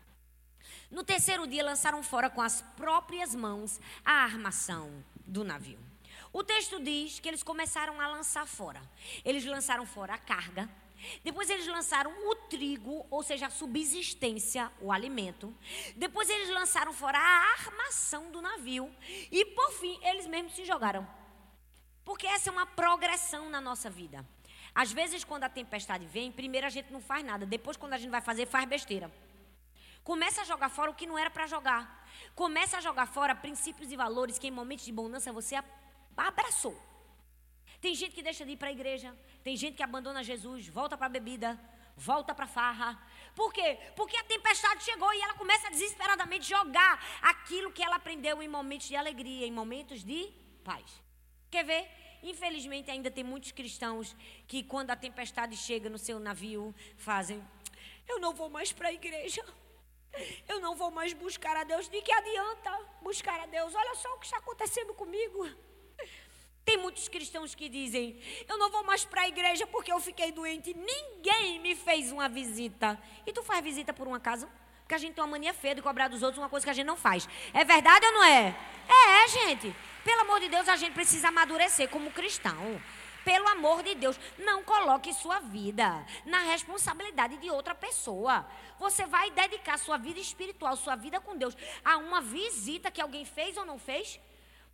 No 0.95 1.03
terceiro 1.03 1.45
dia, 1.45 1.65
lançaram 1.65 2.05
fora 2.05 2.31
com 2.31 2.41
as 2.41 2.63
próprias 2.77 3.35
mãos 3.35 3.81
a 4.05 4.13
armação 4.13 5.05
do 5.27 5.43
navio. 5.43 5.81
O 6.33 6.45
texto 6.45 6.79
diz 6.81 7.19
que 7.19 7.27
eles 7.27 7.43
começaram 7.43 8.01
a 8.01 8.07
lançar 8.07 8.47
fora. 8.47 8.81
Eles 9.25 9.45
lançaram 9.45 9.85
fora 9.85 10.15
a 10.15 10.19
carga. 10.19 10.71
Depois 11.25 11.51
eles 11.51 11.67
lançaram 11.67 12.13
o 12.31 12.37
trigo, 12.49 13.05
ou 13.11 13.25
seja, 13.25 13.49
a 13.49 13.51
subsistência, 13.51 14.71
o 14.81 14.93
alimento. 14.93 15.53
Depois 15.97 16.31
eles 16.31 16.49
lançaram 16.51 16.93
fora 16.93 17.19
a 17.19 17.53
armação 17.59 18.31
do 18.31 18.41
navio. 18.41 18.89
E 19.33 19.45
por 19.47 19.73
fim, 19.73 19.99
eles 20.01 20.29
mesmos 20.29 20.55
se 20.55 20.65
jogaram. 20.65 21.05
Porque 22.05 22.29
essa 22.29 22.51
é 22.51 22.53
uma 22.53 22.67
progressão 22.67 23.51
na 23.51 23.61
nossa 23.61 23.91
vida. 23.91 24.25
Às 24.73 24.93
vezes, 24.93 25.25
quando 25.25 25.43
a 25.43 25.49
tempestade 25.49 26.07
vem, 26.07 26.31
primeiro 26.31 26.69
a 26.69 26.71
gente 26.71 26.93
não 26.93 27.01
faz 27.01 27.25
nada. 27.25 27.45
Depois, 27.45 27.77
quando 27.77 27.95
a 27.95 27.99
gente 27.99 28.13
vai 28.13 28.21
fazer, 28.21 28.47
faz 28.47 28.65
besteira. 28.69 29.11
Começa 30.05 30.43
a 30.43 30.45
jogar 30.45 30.69
fora 30.69 30.91
o 30.91 30.95
que 30.95 31.07
não 31.07 31.19
era 31.19 31.31
para 31.31 31.47
jogar. 31.47 31.83
Começa 32.35 32.77
a 32.77 32.81
jogar 32.81 33.07
fora 33.07 33.35
princípios 33.35 33.91
e 33.91 33.97
valores 33.97 34.39
que 34.39 34.47
em 34.47 34.51
momentos 34.51 34.85
de 34.85 34.93
bonança 34.93 35.33
você 35.33 35.57
abraçou. 36.15 36.79
Tem 37.81 37.95
gente 37.95 38.15
que 38.15 38.23
deixa 38.23 38.45
de 38.45 38.53
ir 38.53 38.57
para 38.59 38.69
a 38.69 38.73
igreja, 38.73 39.17
tem 39.43 39.57
gente 39.57 39.77
que 39.77 39.83
abandona 39.83 40.23
Jesus, 40.23 40.69
volta 40.69 40.97
para 40.97 41.07
a 41.07 41.09
bebida, 41.09 41.59
volta 41.97 42.35
para 42.35 42.45
a 42.45 42.49
farra. 42.49 43.03
Por 43.35 43.53
quê? 43.53 43.79
Porque 43.97 44.17
a 44.17 44.25
tempestade 44.25 44.85
chegou 44.85 45.13
e 45.15 45.21
ela 45.23 45.35
começa 45.35 45.69
a 45.69 45.71
desesperadamente 45.71 46.49
jogar 46.49 47.03
aquilo 47.23 47.73
que 47.73 47.83
ela 47.83 47.97
aprendeu 47.97 48.43
em 48.43 48.49
momentos 48.49 48.89
de 48.89 48.97
alegria, 48.97 49.47
em 49.47 49.53
momentos 49.53 50.05
de 50.05 50.33
paz. 50.63 51.03
Quer 51.51 51.65
ver? 51.65 51.91
Infelizmente 52.23 52.91
ainda 52.91 53.11
tem 53.11 53.25
muitos 53.25 53.53
cristãos 53.53 54.15
que 54.47 54.63
quando 54.63 54.91
a 54.91 54.97
tempestade 54.97 55.57
chega 55.57 55.89
no 55.89 55.99
seu 55.99 56.19
navio, 56.19 56.75
fazem: 56.97 57.43
"Eu 58.07 58.19
não 58.19 58.35
vou 58.35 58.51
mais 58.51 58.71
para 58.71 58.89
a 58.89 58.93
igreja". 58.93 59.45
Eu 60.49 60.61
não 60.61 60.75
vou 60.75 60.91
mais 60.91 61.13
buscar 61.13 61.57
a 61.57 61.65
Deus. 61.65 61.89
De 61.89 62.01
que 62.03 62.13
adianta 62.13 62.71
buscar 63.03 63.41
a 63.41 63.47
Deus? 63.47 63.75
Olha 63.75 63.95
só 63.95 64.15
o 64.15 64.19
que 64.19 64.27
está 64.27 64.39
acontecendo 64.39 64.95
comigo. 64.95 65.49
Tem 66.65 66.79
muitos 66.79 67.09
cristãos 67.09 67.55
que 67.55 67.69
dizem: 67.69 68.19
Eu 68.49 68.57
não 68.57 68.71
vou 68.71 68.85
mais 68.85 69.05
para 69.05 69.23
a 69.23 69.29
igreja 69.29 69.67
porque 69.67 69.93
eu 69.93 70.01
fiquei 70.01 70.33
doente. 70.33 70.75
Ninguém 70.75 71.59
me 71.61 71.75
fez 71.75 72.11
uma 72.11 72.29
visita. 72.29 72.99
E 73.27 73.33
tu 73.33 73.43
faz 73.43 73.63
visita 73.63 73.93
por 73.93 74.09
um 74.09 74.15
acaso? 74.15 74.49
Porque 74.81 74.95
a 74.95 74.99
gente 74.99 75.15
tem 75.15 75.25
uma 75.25 75.31
mania 75.31 75.55
feia 75.55 75.75
de 75.75 75.83
cobrar 75.83 76.09
dos 76.09 76.23
outros 76.23 76.39
uma 76.39 76.49
coisa 76.49 76.65
que 76.65 76.71
a 76.71 76.75
gente 76.75 76.87
não 76.87 76.97
faz. 76.97 77.29
É 77.53 77.65
verdade 77.65 78.05
ou 78.07 78.13
não 78.13 78.25
é? 78.25 78.55
É, 78.89 79.29
gente. 79.29 79.75
Pelo 80.05 80.21
amor 80.21 80.41
de 80.41 80.49
Deus, 80.49 80.69
a 80.69 80.77
gente 80.77 80.93
precisa 80.93 81.29
amadurecer 81.29 81.89
como 81.89 82.11
cristão. 82.11 82.81
Pelo 83.25 83.49
amor 83.49 83.83
de 83.83 83.95
Deus, 83.95 84.21
não 84.39 84.63
coloque 84.63 85.15
sua 85.15 85.41
vida 85.41 86.05
na 86.27 86.41
responsabilidade 86.41 87.39
de 87.39 87.51
outra 87.51 87.75
pessoa. 87.75 88.47
Você 88.79 89.07
vai 89.07 89.31
dedicar 89.31 89.79
sua 89.79 89.97
vida 89.97 90.21
espiritual, 90.21 90.77
sua 90.77 90.95
vida 90.95 91.19
com 91.21 91.37
Deus, 91.37 91.57
a 91.85 91.97
uma 91.97 92.21
visita 92.21 92.91
que 92.91 93.01
alguém 93.01 93.25
fez 93.25 93.57
ou 93.57 93.65
não 93.65 93.79
fez? 93.79 94.21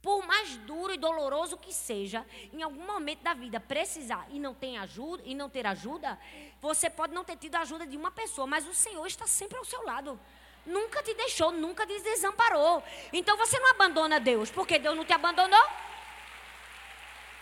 Por 0.02 0.26
mais 0.26 0.56
duro 0.56 0.94
e 0.94 0.98
doloroso 0.98 1.58
que 1.58 1.74
seja, 1.74 2.26
em 2.52 2.62
algum 2.62 2.86
momento 2.86 3.22
da 3.22 3.34
vida 3.34 3.60
precisar 3.60 4.26
e 4.30 4.40
não 4.40 4.54
ter 4.54 4.76
ajuda 4.78 5.22
e 5.26 5.34
não 5.34 5.48
ter 5.48 5.66
ajuda, 5.66 6.18
você 6.60 6.88
pode 6.88 7.12
não 7.12 7.22
ter 7.22 7.36
tido 7.36 7.54
a 7.56 7.60
ajuda 7.60 7.86
de 7.86 7.96
uma 7.96 8.10
pessoa, 8.10 8.46
mas 8.46 8.66
o 8.66 8.74
Senhor 8.74 9.06
está 9.06 9.26
sempre 9.26 9.58
ao 9.58 9.64
seu 9.64 9.84
lado. 9.84 10.18
Nunca 10.64 11.02
te 11.02 11.14
deixou, 11.14 11.52
nunca 11.52 11.86
te 11.86 12.00
desamparou. 12.00 12.82
Então 13.12 13.36
você 13.36 13.58
não 13.58 13.70
abandona 13.70 14.18
Deus, 14.18 14.50
porque 14.50 14.78
Deus 14.78 14.96
não 14.96 15.04
te 15.04 15.12
abandonou. 15.12 15.66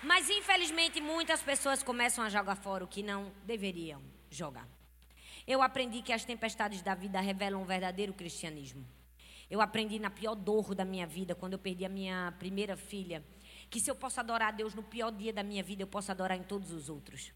Mas 0.02 0.30
infelizmente 0.30 1.00
muitas 1.00 1.42
pessoas 1.42 1.82
começam 1.82 2.22
a 2.24 2.28
jogar 2.28 2.54
fora 2.54 2.84
o 2.84 2.88
que 2.88 3.02
não 3.02 3.32
deveriam 3.44 4.00
jogar. 4.30 4.68
Eu 5.46 5.60
aprendi 5.60 6.02
que 6.02 6.12
as 6.12 6.24
tempestades 6.24 6.82
da 6.82 6.94
vida 6.94 7.20
revelam 7.20 7.62
o 7.62 7.64
verdadeiro 7.64 8.12
cristianismo. 8.12 8.86
Eu 9.50 9.60
aprendi 9.60 9.98
na 9.98 10.10
pior 10.10 10.34
dor 10.34 10.74
da 10.74 10.84
minha 10.84 11.06
vida, 11.06 11.34
quando 11.34 11.54
eu 11.54 11.58
perdi 11.58 11.84
a 11.84 11.88
minha 11.88 12.32
primeira 12.38 12.76
filha, 12.76 13.24
que 13.70 13.80
se 13.80 13.90
eu 13.90 13.94
posso 13.94 14.20
adorar 14.20 14.48
a 14.48 14.52
Deus 14.52 14.74
no 14.74 14.82
pior 14.82 15.10
dia 15.10 15.32
da 15.32 15.42
minha 15.42 15.62
vida, 15.62 15.82
eu 15.82 15.86
posso 15.86 16.12
adorar 16.12 16.36
em 16.36 16.42
todos 16.42 16.70
os 16.70 16.88
outros. 16.88 17.32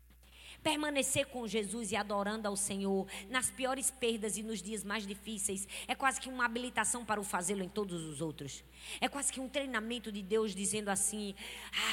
Permanecer 0.62 1.27
com 1.27 1.46
Jesus 1.46 1.90
e 1.90 1.96
adorando 1.96 2.46
ao 2.46 2.57
Senhor 2.57 3.07
nas 3.29 3.51
piores 3.51 3.90
perdas 3.90 4.37
e 4.37 4.42
nos 4.42 4.62
dias 4.62 4.85
mais 4.85 5.05
difíceis 5.05 5.66
é 5.88 5.94
quase 5.94 6.20
que 6.20 6.29
uma 6.29 6.44
habilitação 6.44 7.05
para 7.05 7.20
o 7.20 7.25
fazê-lo 7.25 7.64
em 7.64 7.68
todos 7.68 8.05
os 8.05 8.20
outros. 8.20 8.62
É 9.01 9.09
quase 9.09 9.33
que 9.33 9.40
um 9.40 9.48
treinamento 9.48 10.12
de 10.12 10.22
Deus 10.22 10.55
dizendo 10.55 10.88
assim: 10.88 11.35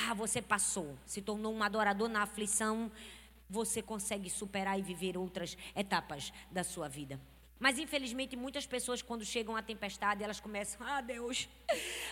Ah, 0.07 0.13
você 0.13 0.41
passou, 0.41 0.95
se 1.05 1.21
tornou 1.21 1.53
um 1.53 1.63
adorador 1.63 2.07
na 2.07 2.21
aflição, 2.21 2.91
você 3.49 3.81
consegue 3.81 4.29
superar 4.29 4.77
e 4.77 4.83
viver 4.83 5.17
outras 5.17 5.57
etapas 5.75 6.31
da 6.51 6.63
sua 6.63 6.87
vida. 6.87 7.19
Mas 7.59 7.77
infelizmente 7.77 8.37
muitas 8.37 8.65
pessoas 8.65 9.01
quando 9.01 9.25
chegam 9.25 9.55
à 9.55 9.61
tempestade, 9.61 10.23
elas 10.23 10.39
começam: 10.39 10.79
"Ah, 10.87 11.01
Deus, 11.01 11.49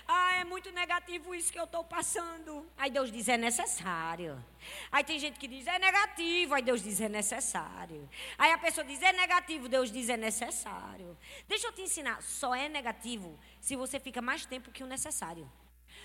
ah, 0.05 0.33
é 0.35 0.43
muito 0.43 0.69
negativo 0.71 1.33
isso 1.33 1.53
que 1.53 1.59
eu 1.59 1.63
estou 1.63 1.85
passando". 1.85 2.69
Aí 2.77 2.91
Deus 2.91 3.09
diz: 3.09 3.29
"É 3.29 3.37
necessário". 3.37 4.43
Aí 4.91 5.05
tem 5.05 5.17
gente 5.17 5.39
que 5.39 5.47
diz: 5.47 5.65
"É 5.65 5.79
negativo". 5.79 6.53
Aí 6.53 6.61
Deus 6.61 6.83
diz: 6.83 6.99
"É 6.99 7.07
necessário". 7.07 8.09
Aí 8.37 8.51
a 8.51 8.57
pessoa 8.57 8.85
diz: 8.85 9.01
"É 9.01 9.13
negativo". 9.13 9.69
Deus 9.69 9.89
diz: 9.89 10.09
"É 10.09 10.17
necessário". 10.17 11.17
Deixa 11.47 11.67
eu 11.67 11.71
te 11.71 11.81
ensinar, 11.81 12.21
só 12.21 12.53
é 12.53 12.67
negativo 12.67 13.39
se 13.61 13.77
você 13.77 14.01
fica 14.01 14.21
mais 14.21 14.45
tempo 14.45 14.69
que 14.69 14.83
o 14.83 14.87
necessário. 14.87 15.49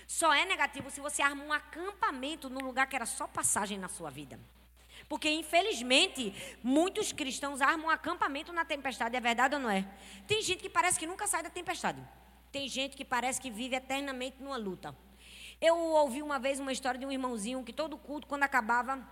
Só 0.07 0.33
é 0.33 0.45
negativo 0.45 0.89
se 0.89 1.01
você 1.01 1.21
arma 1.21 1.43
um 1.43 1.51
acampamento 1.51 2.49
num 2.49 2.65
lugar 2.65 2.87
que 2.87 2.95
era 2.95 3.05
só 3.05 3.27
passagem 3.27 3.77
na 3.77 3.89
sua 3.89 4.09
vida. 4.09 4.39
Porque, 5.13 5.29
infelizmente, 5.29 6.33
muitos 6.63 7.11
cristãos 7.11 7.61
armam 7.61 7.85
um 7.85 7.89
acampamento 7.91 8.51
na 8.51 8.65
tempestade. 8.65 9.15
É 9.15 9.21
verdade 9.21 9.53
ou 9.53 9.61
não 9.61 9.69
é? 9.69 9.87
Tem 10.25 10.41
gente 10.41 10.63
que 10.63 10.69
parece 10.69 10.97
que 10.97 11.05
nunca 11.05 11.27
sai 11.27 11.43
da 11.43 11.51
tempestade. 11.51 12.01
Tem 12.51 12.67
gente 12.67 12.97
que 12.97 13.05
parece 13.05 13.39
que 13.39 13.51
vive 13.51 13.75
eternamente 13.75 14.41
numa 14.41 14.57
luta. 14.57 14.97
Eu 15.61 15.77
ouvi 15.77 16.23
uma 16.23 16.39
vez 16.39 16.59
uma 16.59 16.71
história 16.71 16.99
de 16.99 17.05
um 17.05 17.11
irmãozinho 17.11 17.63
que 17.63 17.71
todo 17.71 17.95
culto, 17.95 18.25
quando 18.25 18.41
acabava, 18.41 19.07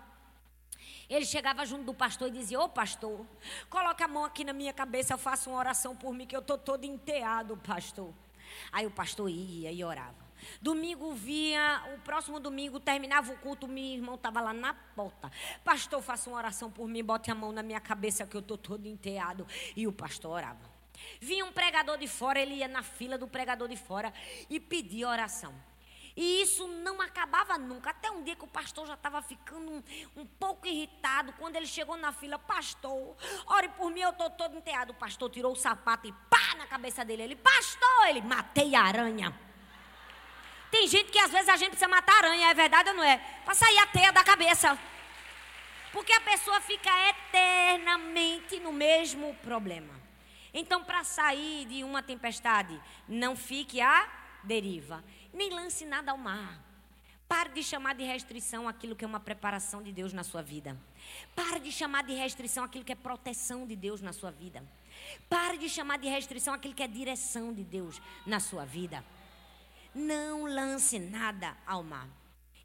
ele 1.08 1.24
chegava 1.24 1.64
junto 1.64 1.84
do 1.84 1.94
pastor 1.94 2.26
e 2.26 2.32
dizia: 2.32 2.58
Ô 2.58 2.68
pastor, 2.68 3.24
coloca 3.70 4.04
a 4.04 4.08
mão 4.08 4.24
aqui 4.24 4.42
na 4.42 4.52
minha 4.52 4.72
cabeça, 4.72 5.14
eu 5.14 5.18
faço 5.18 5.50
uma 5.50 5.58
oração 5.60 5.94
por 5.94 6.12
mim, 6.12 6.26
que 6.26 6.34
eu 6.34 6.40
estou 6.40 6.58
todo 6.58 6.82
enteado, 6.82 7.56
pastor. 7.58 8.12
Aí 8.72 8.84
o 8.84 8.90
pastor 8.90 9.30
ia 9.30 9.70
e 9.70 9.84
orava. 9.84 10.21
Domingo 10.60 11.12
via, 11.12 11.82
o 11.94 12.00
próximo 12.00 12.38
domingo 12.38 12.80
terminava 12.80 13.32
o 13.32 13.38
culto, 13.38 13.68
meu 13.68 13.84
irmão 13.84 14.14
estava 14.14 14.40
lá 14.40 14.52
na 14.52 14.74
porta. 14.74 15.30
Pastor, 15.64 16.02
faça 16.02 16.30
uma 16.30 16.38
oração 16.38 16.70
por 16.70 16.88
mim, 16.88 17.02
bote 17.02 17.30
a 17.30 17.34
mão 17.34 17.52
na 17.52 17.62
minha 17.62 17.80
cabeça 17.80 18.26
que 18.26 18.36
eu 18.36 18.40
estou 18.40 18.58
todo 18.58 18.86
enteado. 18.86 19.46
E 19.76 19.86
o 19.86 19.92
pastor 19.92 20.32
orava. 20.32 20.70
Vinha 21.20 21.44
um 21.44 21.52
pregador 21.52 21.98
de 21.98 22.08
fora, 22.08 22.40
ele 22.40 22.54
ia 22.54 22.68
na 22.68 22.82
fila 22.82 23.18
do 23.18 23.26
pregador 23.26 23.68
de 23.68 23.76
fora 23.76 24.12
e 24.48 24.60
pedia 24.60 25.08
oração. 25.08 25.54
E 26.16 26.42
isso 26.42 26.66
não 26.68 27.00
acabava 27.00 27.56
nunca. 27.56 27.90
Até 27.90 28.10
um 28.10 28.22
dia 28.22 28.36
que 28.36 28.44
o 28.44 28.48
pastor 28.48 28.86
já 28.86 28.94
estava 28.94 29.22
ficando 29.22 29.70
um, 29.70 29.82
um, 30.16 30.26
pouco 30.26 30.66
irritado. 30.66 31.32
Quando 31.34 31.56
ele 31.56 31.66
chegou 31.66 31.96
na 31.96 32.12
fila, 32.12 32.38
pastor, 32.38 33.16
ore 33.46 33.68
por 33.70 33.90
mim, 33.90 34.00
eu 34.00 34.10
estou 34.10 34.28
todo 34.30 34.56
enteado. 34.56 34.92
O 34.92 34.96
pastor 34.96 35.30
tirou 35.30 35.52
o 35.52 35.56
sapato 35.56 36.06
e 36.06 36.12
pá 36.28 36.54
na 36.56 36.66
cabeça 36.66 37.04
dele. 37.04 37.22
Ele, 37.22 37.36
pastor, 37.36 38.08
ele, 38.08 38.20
matei 38.20 38.74
a 38.74 38.82
aranha. 38.82 39.34
Tem 40.72 40.88
gente 40.88 41.12
que 41.12 41.18
às 41.18 41.30
vezes 41.30 41.50
a 41.50 41.56
gente 41.56 41.72
precisa 41.72 41.86
matar 41.86 42.24
aranha, 42.24 42.48
é 42.48 42.54
verdade 42.54 42.88
ou 42.88 42.96
não 42.96 43.04
é? 43.04 43.18
Para 43.44 43.54
sair 43.54 43.78
a 43.78 43.86
teia 43.86 44.10
da 44.10 44.24
cabeça. 44.24 44.78
Porque 45.92 46.14
a 46.14 46.20
pessoa 46.22 46.62
fica 46.62 46.90
eternamente 47.10 48.58
no 48.58 48.72
mesmo 48.72 49.34
problema. 49.42 49.92
Então, 50.54 50.82
para 50.82 51.04
sair 51.04 51.66
de 51.66 51.84
uma 51.84 52.02
tempestade, 52.02 52.80
não 53.06 53.36
fique 53.36 53.82
à 53.82 54.10
deriva, 54.42 55.04
nem 55.34 55.50
lance 55.50 55.84
nada 55.84 56.10
ao 56.10 56.16
mar. 56.16 56.58
Pare 57.28 57.50
de 57.50 57.62
chamar 57.62 57.94
de 57.94 58.04
restrição 58.04 58.66
aquilo 58.66 58.96
que 58.96 59.04
é 59.04 59.08
uma 59.08 59.20
preparação 59.20 59.82
de 59.82 59.92
Deus 59.92 60.14
na 60.14 60.24
sua 60.24 60.40
vida. 60.40 60.74
Pare 61.36 61.60
de 61.60 61.70
chamar 61.70 62.02
de 62.02 62.14
restrição 62.14 62.64
aquilo 62.64 62.84
que 62.84 62.92
é 62.92 62.94
proteção 62.94 63.66
de 63.66 63.76
Deus 63.76 64.00
na 64.00 64.14
sua 64.14 64.30
vida. 64.30 64.64
Pare 65.28 65.58
de 65.58 65.68
chamar 65.68 65.98
de 65.98 66.08
restrição 66.08 66.54
aquilo 66.54 66.74
que 66.74 66.82
é 66.82 66.88
direção 66.88 67.52
de 67.52 67.62
Deus 67.62 68.00
na 68.26 68.40
sua 68.40 68.64
vida. 68.64 69.04
Não 69.94 70.46
lance 70.46 70.98
nada 70.98 71.56
ao 71.66 71.82
mar. 71.82 72.08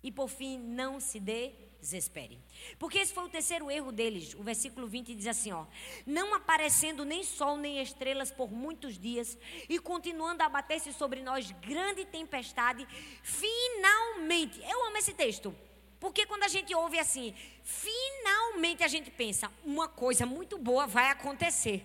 E 0.01 0.11
por 0.11 0.29
fim, 0.29 0.57
não 0.57 0.99
se 0.99 1.19
desespere. 1.19 2.39
Porque 2.79 2.97
esse 2.97 3.13
foi 3.13 3.25
o 3.25 3.29
terceiro 3.29 3.69
erro 3.69 3.91
deles. 3.91 4.33
O 4.35 4.43
versículo 4.43 4.87
20 4.87 5.13
diz 5.13 5.27
assim, 5.27 5.51
ó: 5.51 5.65
"Não 6.05 6.33
aparecendo 6.33 7.03
nem 7.03 7.23
sol 7.23 7.57
nem 7.57 7.81
estrelas 7.81 8.31
por 8.31 8.51
muitos 8.51 8.97
dias 8.97 9.37
e 9.67 9.79
continuando 9.79 10.43
a 10.43 10.45
abater-se 10.45 10.93
sobre 10.93 11.21
nós 11.21 11.51
grande 11.51 12.05
tempestade, 12.05 12.87
finalmente". 13.21 14.61
Eu 14.63 14.85
amo 14.85 14.97
esse 14.97 15.13
texto. 15.13 15.53
Porque 15.99 16.27
quando 16.27 16.43
a 16.43 16.47
gente 16.47 16.73
ouve 16.75 16.99
assim, 16.99 17.33
finalmente 17.63 18.83
a 18.83 18.87
gente 18.87 19.09
pensa, 19.09 19.51
uma 19.65 19.87
coisa 19.87 20.25
muito 20.25 20.57
boa 20.57 20.85
vai 20.85 21.09
acontecer. 21.09 21.83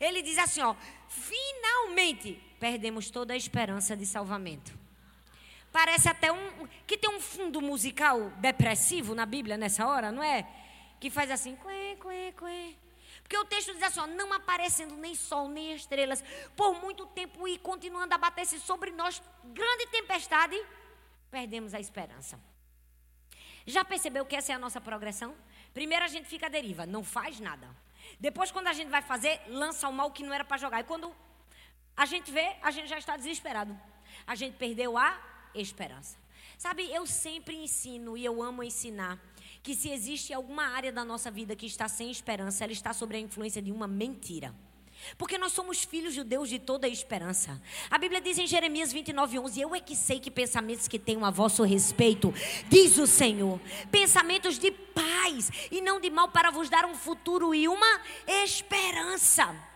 Ele 0.00 0.22
diz 0.22 0.38
assim, 0.38 0.62
ó: 0.62 0.74
"Finalmente 1.08 2.49
perdemos 2.60 3.10
toda 3.10 3.34
a 3.34 3.36
esperança 3.36 3.96
de 3.96 4.06
salvamento". 4.06 4.78
Parece 5.72 6.08
até 6.08 6.32
um. 6.32 6.68
que 6.86 6.98
tem 6.98 7.10
um 7.10 7.20
fundo 7.20 7.60
musical 7.60 8.30
depressivo 8.38 9.14
na 9.14 9.24
Bíblia 9.24 9.56
nessa 9.56 9.86
hora, 9.86 10.12
não 10.12 10.22
é? 10.22 10.46
Que 11.00 11.10
faz 11.10 11.30
assim, 11.30 11.56
quê, 11.56 11.96
quê, 12.00 12.34
quê. 12.36 12.76
Porque 13.22 13.38
o 13.38 13.44
texto 13.44 13.72
diz 13.72 13.82
assim: 13.82 14.00
ó, 14.00 14.06
não 14.08 14.32
aparecendo 14.32 14.96
nem 14.96 15.14
sol, 15.14 15.48
nem 15.48 15.72
estrelas, 15.72 16.22
por 16.56 16.80
muito 16.80 17.06
tempo 17.06 17.46
e 17.46 17.56
continuando 17.58 18.12
a 18.12 18.18
bater-se 18.18 18.58
sobre 18.58 18.90
nós 18.90 19.22
grande 19.44 19.86
tempestade, 19.86 20.60
perdemos 21.30 21.72
a 21.72 21.78
esperança. 21.78 22.40
Já 23.64 23.84
percebeu 23.84 24.26
que 24.26 24.34
essa 24.34 24.50
é 24.52 24.54
a 24.56 24.58
nossa 24.58 24.80
progressão? 24.80 25.34
Primeiro 25.72 26.04
a 26.04 26.08
gente 26.08 26.26
fica 26.26 26.46
à 26.46 26.48
deriva, 26.48 26.84
não 26.84 27.04
faz 27.04 27.38
nada. 27.38 27.68
Depois, 28.18 28.50
quando 28.50 28.66
a 28.66 28.72
gente 28.72 28.88
vai 28.88 29.02
fazer, 29.02 29.40
lança 29.46 29.88
o 29.88 29.92
mal 29.92 30.10
que 30.10 30.24
não 30.24 30.34
era 30.34 30.44
para 30.44 30.56
jogar. 30.56 30.80
E 30.80 30.84
quando 30.84 31.14
a 31.96 32.06
gente 32.06 32.30
vê, 32.30 32.56
a 32.62 32.70
gente 32.70 32.88
já 32.88 32.98
está 32.98 33.16
desesperado. 33.16 33.78
A 34.26 34.34
gente 34.34 34.56
perdeu 34.56 34.96
a 34.96 35.20
esperança. 35.54 36.16
Sabe, 36.56 36.92
eu 36.92 37.06
sempre 37.06 37.56
ensino 37.56 38.16
e 38.16 38.24
eu 38.24 38.42
amo 38.42 38.62
ensinar 38.62 39.18
que 39.62 39.74
se 39.74 39.90
existe 39.90 40.32
alguma 40.32 40.64
área 40.64 40.92
da 40.92 41.04
nossa 41.04 41.30
vida 41.30 41.56
que 41.56 41.66
está 41.66 41.88
sem 41.88 42.10
esperança, 42.10 42.64
ela 42.64 42.72
está 42.72 42.92
sob 42.92 43.14
a 43.16 43.18
influência 43.18 43.60
de 43.60 43.72
uma 43.72 43.86
mentira. 43.86 44.54
Porque 45.16 45.38
nós 45.38 45.52
somos 45.52 45.82
filhos 45.82 46.14
de 46.14 46.22
Deus 46.22 46.48
de 46.48 46.58
toda 46.58 46.86
a 46.86 46.90
esperança. 46.90 47.60
A 47.90 47.98
Bíblia 47.98 48.20
diz 48.20 48.38
em 48.38 48.46
Jeremias 48.46 48.92
29, 48.92 49.38
11: 49.38 49.60
Eu 49.60 49.74
é 49.74 49.80
que 49.80 49.96
sei 49.96 50.20
que 50.20 50.30
pensamentos 50.30 50.86
que 50.86 50.98
tenho 50.98 51.24
a 51.24 51.30
vosso 51.30 51.62
respeito, 51.62 52.32
diz 52.68 52.98
o 52.98 53.06
Senhor, 53.06 53.58
pensamentos 53.90 54.58
de 54.58 54.70
paz 54.70 55.50
e 55.70 55.80
não 55.80 56.00
de 56.00 56.10
mal 56.10 56.28
para 56.28 56.50
vos 56.50 56.68
dar 56.68 56.84
um 56.84 56.94
futuro 56.94 57.54
e 57.54 57.66
uma 57.66 58.00
esperança. 58.26 59.69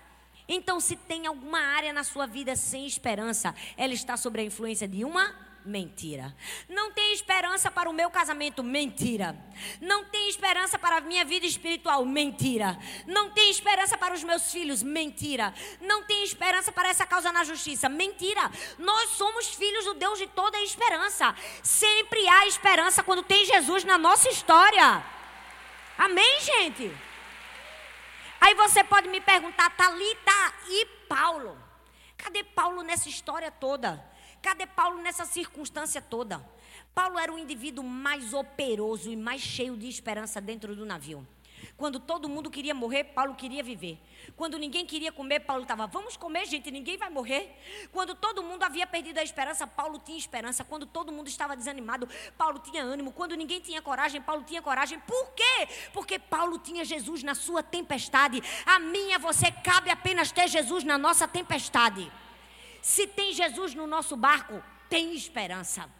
Então, 0.48 0.78
se 0.80 0.96
tem 0.96 1.26
alguma 1.26 1.58
área 1.58 1.92
na 1.92 2.04
sua 2.04 2.26
vida 2.26 2.54
sem 2.56 2.86
esperança, 2.86 3.54
ela 3.76 3.92
está 3.92 4.16
sob 4.16 4.40
a 4.40 4.44
influência 4.44 4.86
de 4.86 5.04
uma 5.04 5.44
Mentira. 5.64 6.36
Não 6.68 6.92
tem 6.92 7.14
esperança 7.14 7.70
para 7.70 7.88
o 7.88 7.92
meu 7.92 8.10
casamento? 8.10 8.62
Mentira. 8.62 9.34
Não 9.80 10.04
tem 10.04 10.28
esperança 10.28 10.78
para 10.78 10.98
a 10.98 11.00
minha 11.00 11.24
vida 11.24 11.46
espiritual? 11.46 12.04
Mentira. 12.04 12.78
Não 13.06 13.30
tem 13.30 13.50
esperança 13.50 13.96
para 13.96 14.12
os 14.12 14.22
meus 14.22 14.52
filhos? 14.52 14.82
Mentira. 14.82 15.54
Não 15.80 16.02
tem 16.02 16.22
esperança 16.22 16.70
para 16.70 16.90
essa 16.90 17.06
causa 17.06 17.32
na 17.32 17.44
justiça? 17.44 17.88
Mentira. 17.88 18.50
Nós 18.78 19.10
somos 19.10 19.54
filhos 19.54 19.86
do 19.86 19.94
Deus 19.94 20.18
de 20.18 20.26
toda 20.26 20.60
esperança. 20.60 21.34
Sempre 21.62 22.28
há 22.28 22.46
esperança 22.46 23.02
quando 23.02 23.22
tem 23.22 23.46
Jesus 23.46 23.84
na 23.84 23.96
nossa 23.96 24.28
história. 24.28 25.02
Amém, 25.96 26.40
gente? 26.42 26.92
Aí 28.44 28.54
você 28.56 28.84
pode 28.84 29.08
me 29.08 29.22
perguntar, 29.22 29.70
Talita 29.70 30.52
e 30.68 30.84
Paulo? 31.08 31.56
Cadê 32.14 32.44
Paulo 32.44 32.82
nessa 32.82 33.08
história 33.08 33.50
toda? 33.50 34.04
Cadê 34.42 34.66
Paulo 34.66 35.00
nessa 35.00 35.24
circunstância 35.24 36.02
toda? 36.02 36.46
Paulo 36.94 37.18
era 37.18 37.32
o 37.32 37.38
indivíduo 37.38 37.82
mais 37.82 38.34
operoso 38.34 39.10
e 39.10 39.16
mais 39.16 39.40
cheio 39.40 39.78
de 39.78 39.88
esperança 39.88 40.42
dentro 40.42 40.76
do 40.76 40.84
navio. 40.84 41.26
Quando 41.76 41.98
todo 41.98 42.28
mundo 42.28 42.50
queria 42.50 42.72
morrer, 42.72 43.02
Paulo 43.02 43.34
queria 43.34 43.62
viver. 43.62 43.98
Quando 44.36 44.56
ninguém 44.56 44.86
queria 44.86 45.10
comer, 45.10 45.40
Paulo 45.40 45.62
estava, 45.62 45.88
vamos 45.88 46.16
comer, 46.16 46.46
gente, 46.46 46.70
ninguém 46.70 46.96
vai 46.96 47.10
morrer. 47.10 47.52
Quando 47.90 48.14
todo 48.14 48.44
mundo 48.44 48.62
havia 48.62 48.86
perdido 48.86 49.18
a 49.18 49.24
esperança, 49.24 49.66
Paulo 49.66 49.98
tinha 49.98 50.16
esperança. 50.16 50.64
Quando 50.64 50.86
todo 50.86 51.10
mundo 51.10 51.26
estava 51.26 51.56
desanimado, 51.56 52.08
Paulo 52.38 52.60
tinha 52.60 52.82
ânimo. 52.82 53.10
Quando 53.10 53.34
ninguém 53.34 53.60
tinha 53.60 53.82
coragem, 53.82 54.22
Paulo 54.22 54.44
tinha 54.44 54.62
coragem. 54.62 55.00
Por 55.00 55.32
quê? 55.32 55.68
Porque 55.92 56.16
Paulo 56.16 56.58
tinha 56.58 56.84
Jesus 56.84 57.24
na 57.24 57.34
sua 57.34 57.60
tempestade. 57.60 58.40
A 58.64 58.78
minha, 58.78 59.18
você 59.18 59.50
cabe 59.50 59.90
apenas 59.90 60.30
ter 60.30 60.46
Jesus 60.46 60.84
na 60.84 60.96
nossa 60.96 61.26
tempestade. 61.26 62.10
Se 62.80 63.06
tem 63.06 63.32
Jesus 63.32 63.74
no 63.74 63.86
nosso 63.86 64.16
barco, 64.16 64.62
tem 64.88 65.12
esperança. 65.12 65.90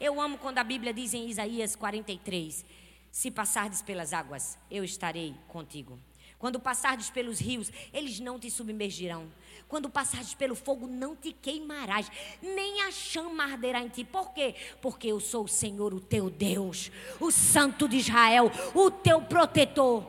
Eu 0.00 0.20
amo 0.20 0.38
quando 0.38 0.58
a 0.58 0.64
Bíblia 0.64 0.94
diz 0.94 1.12
em 1.12 1.28
Isaías 1.28 1.76
43: 1.76 2.64
Se 3.12 3.30
passardes 3.30 3.82
pelas 3.82 4.14
águas, 4.14 4.58
eu 4.70 4.82
estarei 4.82 5.34
contigo. 5.46 5.98
Quando 6.38 6.58
passardes 6.58 7.10
pelos 7.10 7.38
rios, 7.38 7.70
eles 7.92 8.18
não 8.18 8.40
te 8.40 8.50
submergirão. 8.50 9.30
Quando 9.68 9.88
passares 9.90 10.34
pelo 10.34 10.56
fogo, 10.56 10.88
não 10.88 11.14
te 11.14 11.30
queimarás, 11.30 12.10
nem 12.42 12.80
a 12.82 12.90
chama 12.90 13.44
arderá 13.44 13.80
em 13.80 13.88
ti. 13.88 14.02
Por 14.02 14.32
quê? 14.32 14.56
Porque 14.80 15.08
eu 15.08 15.20
sou 15.20 15.44
o 15.44 15.48
Senhor, 15.48 15.92
o 15.92 16.00
teu 16.00 16.30
Deus, 16.30 16.90
o 17.20 17.30
Santo 17.30 17.86
de 17.86 17.98
Israel, 17.98 18.50
o 18.74 18.90
teu 18.90 19.20
protetor. 19.22 20.04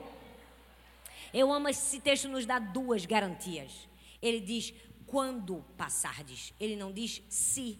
Eu 1.34 1.52
amo 1.52 1.68
esse 1.68 2.00
texto, 2.00 2.30
nos 2.30 2.46
dá 2.46 2.58
duas 2.58 3.06
garantias. 3.06 3.88
Ele 4.22 4.40
diz: 4.40 4.74
quando 5.06 5.64
passardes. 5.78 6.54
Ele 6.60 6.76
não 6.76 6.92
diz 6.92 7.22
se. 7.30 7.80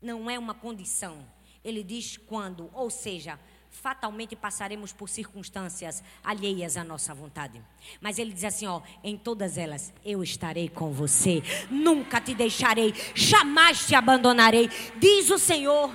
Não 0.00 0.30
é 0.30 0.38
uma 0.38 0.54
condição. 0.54 1.28
Ele 1.62 1.82
diz 1.82 2.16
quando. 2.16 2.70
Ou 2.72 2.88
seja, 2.88 3.38
fatalmente 3.72 4.36
passaremos 4.36 4.92
por 4.92 5.08
circunstâncias 5.08 6.04
alheias 6.22 6.76
à 6.76 6.84
nossa 6.84 7.12
vontade. 7.14 7.60
Mas 8.00 8.18
ele 8.18 8.32
diz 8.32 8.44
assim, 8.44 8.66
ó, 8.66 8.80
em 9.02 9.16
todas 9.16 9.58
elas 9.58 9.92
eu 10.04 10.22
estarei 10.22 10.68
com 10.68 10.92
você, 10.92 11.42
nunca 11.70 12.20
te 12.20 12.34
deixarei, 12.34 12.94
jamais 13.14 13.86
te 13.86 13.94
abandonarei, 13.94 14.68
diz 14.98 15.30
o 15.30 15.38
Senhor. 15.38 15.90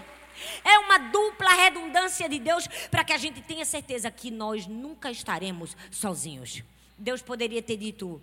É 0.64 0.78
uma 0.80 0.98
dupla 0.98 1.50
redundância 1.54 2.28
de 2.28 2.40
Deus 2.40 2.68
para 2.92 3.04
que 3.04 3.14
a 3.14 3.18
gente 3.18 3.42
tenha 3.42 3.66
certeza 3.66 4.12
que 4.12 4.30
nós 4.30 4.68
nunca 4.68 5.10
estaremos 5.10 5.76
sozinhos. 5.90 6.64
Deus 6.98 7.22
poderia 7.22 7.62
ter 7.62 7.78
dito: 7.78 8.22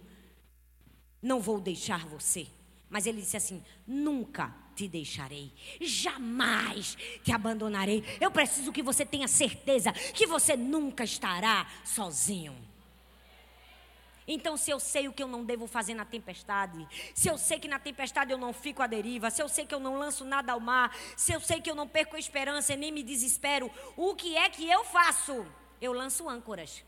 não 1.22 1.40
vou 1.40 1.61
deixar 1.61 2.07
você. 2.07 2.46
Mas 2.89 3.07
ele 3.07 3.20
disse 3.20 3.37
assim: 3.37 3.62
nunca 3.87 4.55
te 4.74 4.89
deixarei, 4.89 5.53
jamais 5.80 6.97
te 7.22 7.32
abandonarei. 7.32 8.05
Eu 8.20 8.30
preciso 8.30 8.72
que 8.72 8.82
você 8.82 9.07
tenha 9.07 9.28
certeza 9.28 9.93
que 9.93 10.26
você 10.26 10.57
nunca 10.57 11.05
estará 11.05 11.66
sozinho. 11.85 12.57
Então, 14.26 14.57
se 14.57 14.70
eu 14.70 14.80
sei 14.80 15.07
o 15.07 15.12
que 15.12 15.22
eu 15.22 15.28
não 15.28 15.45
devo 15.45 15.66
fazer 15.66 15.93
na 15.95 16.05
tempestade, 16.05 16.87
se 17.14 17.28
eu 17.28 17.37
sei 17.37 17.59
que 17.59 17.68
na 17.68 17.78
tempestade 17.78 18.32
eu 18.32 18.39
não 18.39 18.55
fico 18.55 18.82
à 18.82 18.87
deriva, 18.87 19.30
se 19.30 19.43
eu 19.43 19.49
sei 19.49 19.66
que 19.66 19.74
eu 19.74 19.80
não 19.80 19.99
lanço 19.99 20.24
nada 20.24 20.53
ao 20.53 20.61
mar, 20.61 20.97
se 21.16 21.32
eu 21.32 21.41
sei 21.41 21.61
que 21.61 21.70
eu 21.70 21.74
não 21.74 21.87
perco 21.87 22.16
a 22.16 22.18
esperança 22.18 22.72
e 22.72 22.76
nem 22.76 22.91
me 22.91 23.03
desespero, 23.03 23.70
o 23.97 24.14
que 24.14 24.35
é 24.37 24.49
que 24.49 24.68
eu 24.68 24.82
faço? 24.85 25.47
Eu 25.80 25.93
lanço 25.93 26.26
âncoras. 26.28 26.82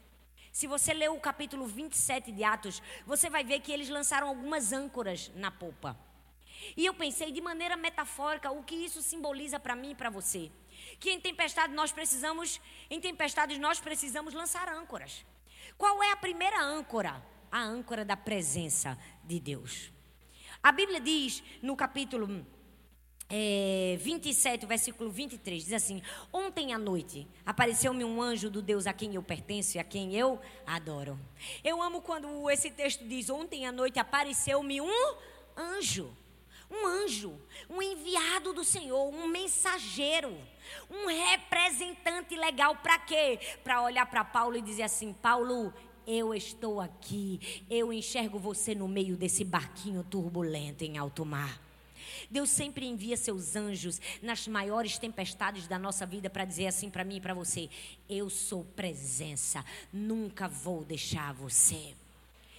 Se 0.57 0.67
você 0.67 0.95
ler 0.95 1.11
o 1.11 1.21
capítulo 1.21 1.67
27 1.67 2.33
de 2.33 2.43
Atos, 2.43 2.83
você 3.05 3.29
vai 3.29 3.45
ver 3.45 3.61
que 3.61 3.71
eles 3.71 3.91
lançaram 3.91 4.27
algumas 4.27 4.73
âncoras 4.73 5.31
na 5.35 5.51
polpa. 5.51 5.95
E 6.75 6.87
eu 6.87 6.95
pensei 6.95 7.31
de 7.31 7.43
maneira 7.43 7.77
metafórica 7.77 8.51
o 8.51 8.65
que 8.65 8.75
isso 8.75 9.03
simboliza 9.03 9.61
para 9.61 9.77
mim 9.77 9.91
e 9.91 9.95
para 9.95 10.09
você. 10.09 10.51
Que 10.99 11.11
em 11.11 11.21
tempestade 11.21 11.75
nós 11.75 11.93
precisamos, 11.93 12.59
em 12.89 12.99
tempestades 12.99 13.59
nós 13.59 13.81
precisamos 13.81 14.33
lançar 14.33 14.67
âncoras. 14.71 15.27
Qual 15.77 16.03
é 16.03 16.11
a 16.11 16.17
primeira 16.17 16.59
âncora? 16.59 17.23
A 17.53 17.61
âncora 17.61 18.03
da 18.03 18.17
presença 18.17 18.99
de 19.25 19.39
Deus. 19.39 19.93
A 20.63 20.73
Bíblia 20.73 21.03
diz 21.03 21.45
no 21.61 21.77
capítulo 21.77 22.47
é, 23.29 23.97
27, 24.01 24.67
versículo 24.67 25.11
23, 25.11 25.65
diz 25.65 25.73
assim: 25.73 26.01
Ontem 26.33 26.73
à 26.73 26.79
noite 26.79 27.27
apareceu-me 27.45 28.05
um 28.05 28.23
anjo 28.23 28.49
do 28.49 28.63
Deus 28.63 28.87
a 28.87 28.93
quem 28.93 29.15
eu 29.15 29.23
pertenço 29.23 29.77
e 29.77 29.81
a 29.81 29.85
quem 29.85 30.15
eu 30.15 30.41
adoro. 30.67 31.19
Eu 31.65 31.83
amo 31.83 32.01
quando 32.01 32.49
esse 32.51 32.71
texto 32.71 33.05
diz: 33.05 33.29
Ontem 33.29 33.67
à 33.67 33.73
noite 33.73 33.99
apareceu-me 33.99 34.81
um 34.81 35.15
anjo. 35.57 36.17
Um 36.69 36.85
anjo, 36.85 37.41
um 37.71 37.81
enviado 37.81 38.53
do 38.53 38.65
Senhor, 38.65 39.09
um 39.15 39.29
mensageiro, 39.29 40.37
um 40.91 41.07
representante 41.07 42.35
legal 42.35 42.75
para 42.75 42.99
quê? 42.99 43.39
Para 43.63 43.83
olhar 43.83 44.05
para 44.07 44.25
Paulo 44.25 44.57
e 44.57 44.63
dizer 44.63 44.83
assim: 44.83 45.13
Paulo, 45.13 45.73
eu 46.07 46.35
estou 46.35 46.81
aqui, 46.81 47.65
eu 47.71 47.93
enxergo 47.93 48.39
você 48.39 48.75
no 48.75 48.89
meio 48.89 49.17
desse 49.17 49.45
barquinho 49.45 50.05
turbulento 50.05 50.83
em 50.83 50.99
alto 50.99 51.25
mar. 51.25 51.66
Deus 52.31 52.51
sempre 52.51 52.87
envia 52.87 53.17
seus 53.17 53.57
anjos 53.57 54.01
nas 54.23 54.47
maiores 54.49 54.99
tempestades 54.99 55.67
da 55.67 55.79
nossa 55.79 56.07
vida 56.07 56.29
para 56.29 56.45
dizer 56.45 56.67
assim 56.67 56.91
para 56.91 57.05
mim 57.05 57.17
e 57.17 57.21
para 57.21 57.35
você: 57.35 57.69
Eu 58.09 58.29
sou 58.29 58.65
presença, 58.65 59.65
nunca 59.93 60.49
vou 60.49 60.85
deixar 60.85 61.33
você. 61.33 61.95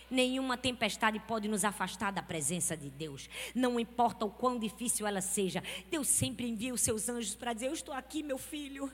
Nenhuma 0.09 0.55
tempestade 0.55 1.19
pode 1.19 1.49
nos 1.49 1.65
afastar 1.65 2.11
da 2.11 2.23
presença 2.23 2.77
de 2.77 2.89
Deus. 2.89 3.29
Não 3.53 3.77
importa 3.77 4.25
o 4.25 4.29
quão 4.29 4.57
difícil 4.57 5.05
ela 5.05 5.19
seja, 5.19 5.61
Deus 5.91 6.07
sempre 6.07 6.47
envia 6.47 6.73
os 6.73 6.81
seus 6.81 7.09
anjos 7.09 7.35
para 7.35 7.53
dizer: 7.53 7.67
Eu 7.67 7.73
estou 7.73 7.93
aqui, 7.93 8.23
meu 8.23 8.37
filho, 8.37 8.91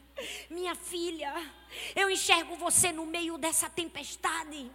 minha 0.49 0.73
filha. 0.73 1.31
Eu 1.95 2.09
enxergo 2.09 2.55
você 2.55 2.91
no 2.91 3.05
meio 3.05 3.37
dessa 3.37 3.69
tempestade. 3.69 4.71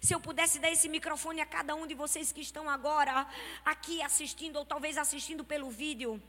Se 0.00 0.14
eu 0.14 0.20
pudesse 0.20 0.58
dar 0.58 0.70
esse 0.70 0.88
microfone 0.88 1.40
a 1.40 1.46
cada 1.46 1.74
um 1.74 1.86
de 1.86 1.94
vocês 1.94 2.32
que 2.32 2.40
estão 2.40 2.68
agora 2.68 3.26
aqui 3.64 4.02
assistindo, 4.02 4.56
ou 4.56 4.64
talvez 4.64 4.96
assistindo 4.96 5.44
pelo 5.44 5.70
vídeo, 5.70 6.22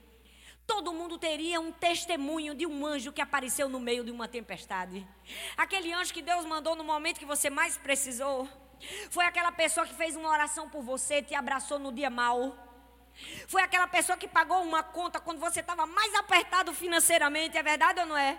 todo 0.65 0.93
mundo 0.93 1.17
teria 1.17 1.59
um 1.61 1.71
testemunho 1.71 2.53
de 2.53 2.65
um 2.65 2.85
anjo 2.85 3.13
que 3.13 3.21
apareceu 3.21 3.69
no 3.69 3.79
meio 3.79 4.03
de 4.03 4.11
uma 4.11 4.27
tempestade. 4.27 5.07
Aquele 5.55 5.93
anjo 5.93 6.13
que 6.13 6.21
Deus 6.21 6.45
mandou 6.45 6.75
no 6.75 6.83
momento 6.83 7.19
que 7.19 7.25
você 7.25 7.49
mais 7.49 7.77
precisou. 7.77 8.47
Foi 9.09 9.25
aquela 9.25 9.51
pessoa 9.51 9.87
que 9.87 9.93
fez 9.93 10.15
uma 10.15 10.29
oração 10.29 10.69
por 10.69 10.83
você, 10.83 11.21
te 11.21 11.33
abraçou 11.33 11.79
no 11.79 11.91
dia 11.91 12.09
mal. 12.09 12.55
Foi 13.47 13.61
aquela 13.61 13.87
pessoa 13.87 14.17
que 14.17 14.27
pagou 14.27 14.61
uma 14.61 14.83
conta 14.83 15.19
quando 15.19 15.39
você 15.39 15.61
estava 15.61 15.85
mais 15.87 16.13
apertado 16.15 16.73
financeiramente, 16.73 17.57
é 17.57 17.63
verdade 17.63 17.99
ou 18.01 18.05
não 18.05 18.17
é? 18.17 18.37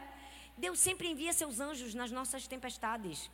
Deus 0.57 0.79
sempre 0.79 1.09
envia 1.09 1.33
seus 1.33 1.61
anjos 1.61 1.95
nas 1.95 2.11
nossas 2.11 2.47
tempestades. 2.47 3.31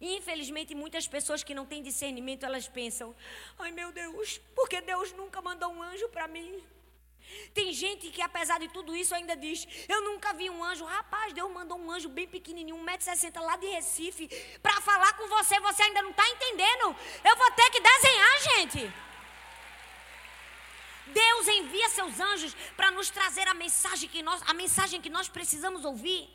E 0.00 0.16
infelizmente 0.16 0.74
muitas 0.74 1.06
pessoas 1.08 1.42
que 1.42 1.54
não 1.54 1.66
têm 1.66 1.82
discernimento, 1.82 2.44
elas 2.44 2.68
pensam: 2.68 3.14
"Ai 3.58 3.70
meu 3.70 3.92
Deus, 3.92 4.38
porque 4.54 4.80
Deus 4.80 5.12
nunca 5.12 5.40
mandou 5.40 5.70
um 5.70 5.82
anjo 5.82 6.08
para 6.08 6.28
mim?" 6.28 6.62
Tem 7.52 7.72
gente 7.72 8.10
que, 8.10 8.22
apesar 8.22 8.58
de 8.60 8.68
tudo 8.68 8.94
isso, 8.94 9.14
ainda 9.14 9.36
diz: 9.36 9.66
Eu 9.88 10.02
nunca 10.02 10.32
vi 10.32 10.48
um 10.48 10.62
anjo. 10.62 10.84
Rapaz, 10.84 11.32
Deus 11.32 11.50
mandou 11.50 11.78
um 11.78 11.90
anjo 11.90 12.08
bem 12.08 12.26
pequenininho, 12.26 12.76
1,60m 12.76 13.40
lá 13.40 13.56
de 13.56 13.66
Recife, 13.66 14.28
para 14.62 14.80
falar 14.80 15.12
com 15.14 15.26
você. 15.28 15.58
Você 15.60 15.82
ainda 15.82 16.02
não 16.02 16.10
está 16.10 16.28
entendendo? 16.28 16.96
Eu 17.24 17.36
vou 17.36 17.50
ter 17.52 17.70
que 17.70 17.80
desenhar, 17.80 18.40
gente. 18.50 18.92
Deus 21.06 21.48
envia 21.48 21.88
seus 21.88 22.18
anjos 22.20 22.54
para 22.76 22.90
nos 22.90 23.10
trazer 23.10 23.46
a 23.48 23.54
mensagem 23.54 24.08
que 24.08 24.22
nós, 24.22 24.42
a 24.46 24.54
mensagem 24.54 25.00
que 25.00 25.10
nós 25.10 25.28
precisamos 25.28 25.84
ouvir. 25.84 26.28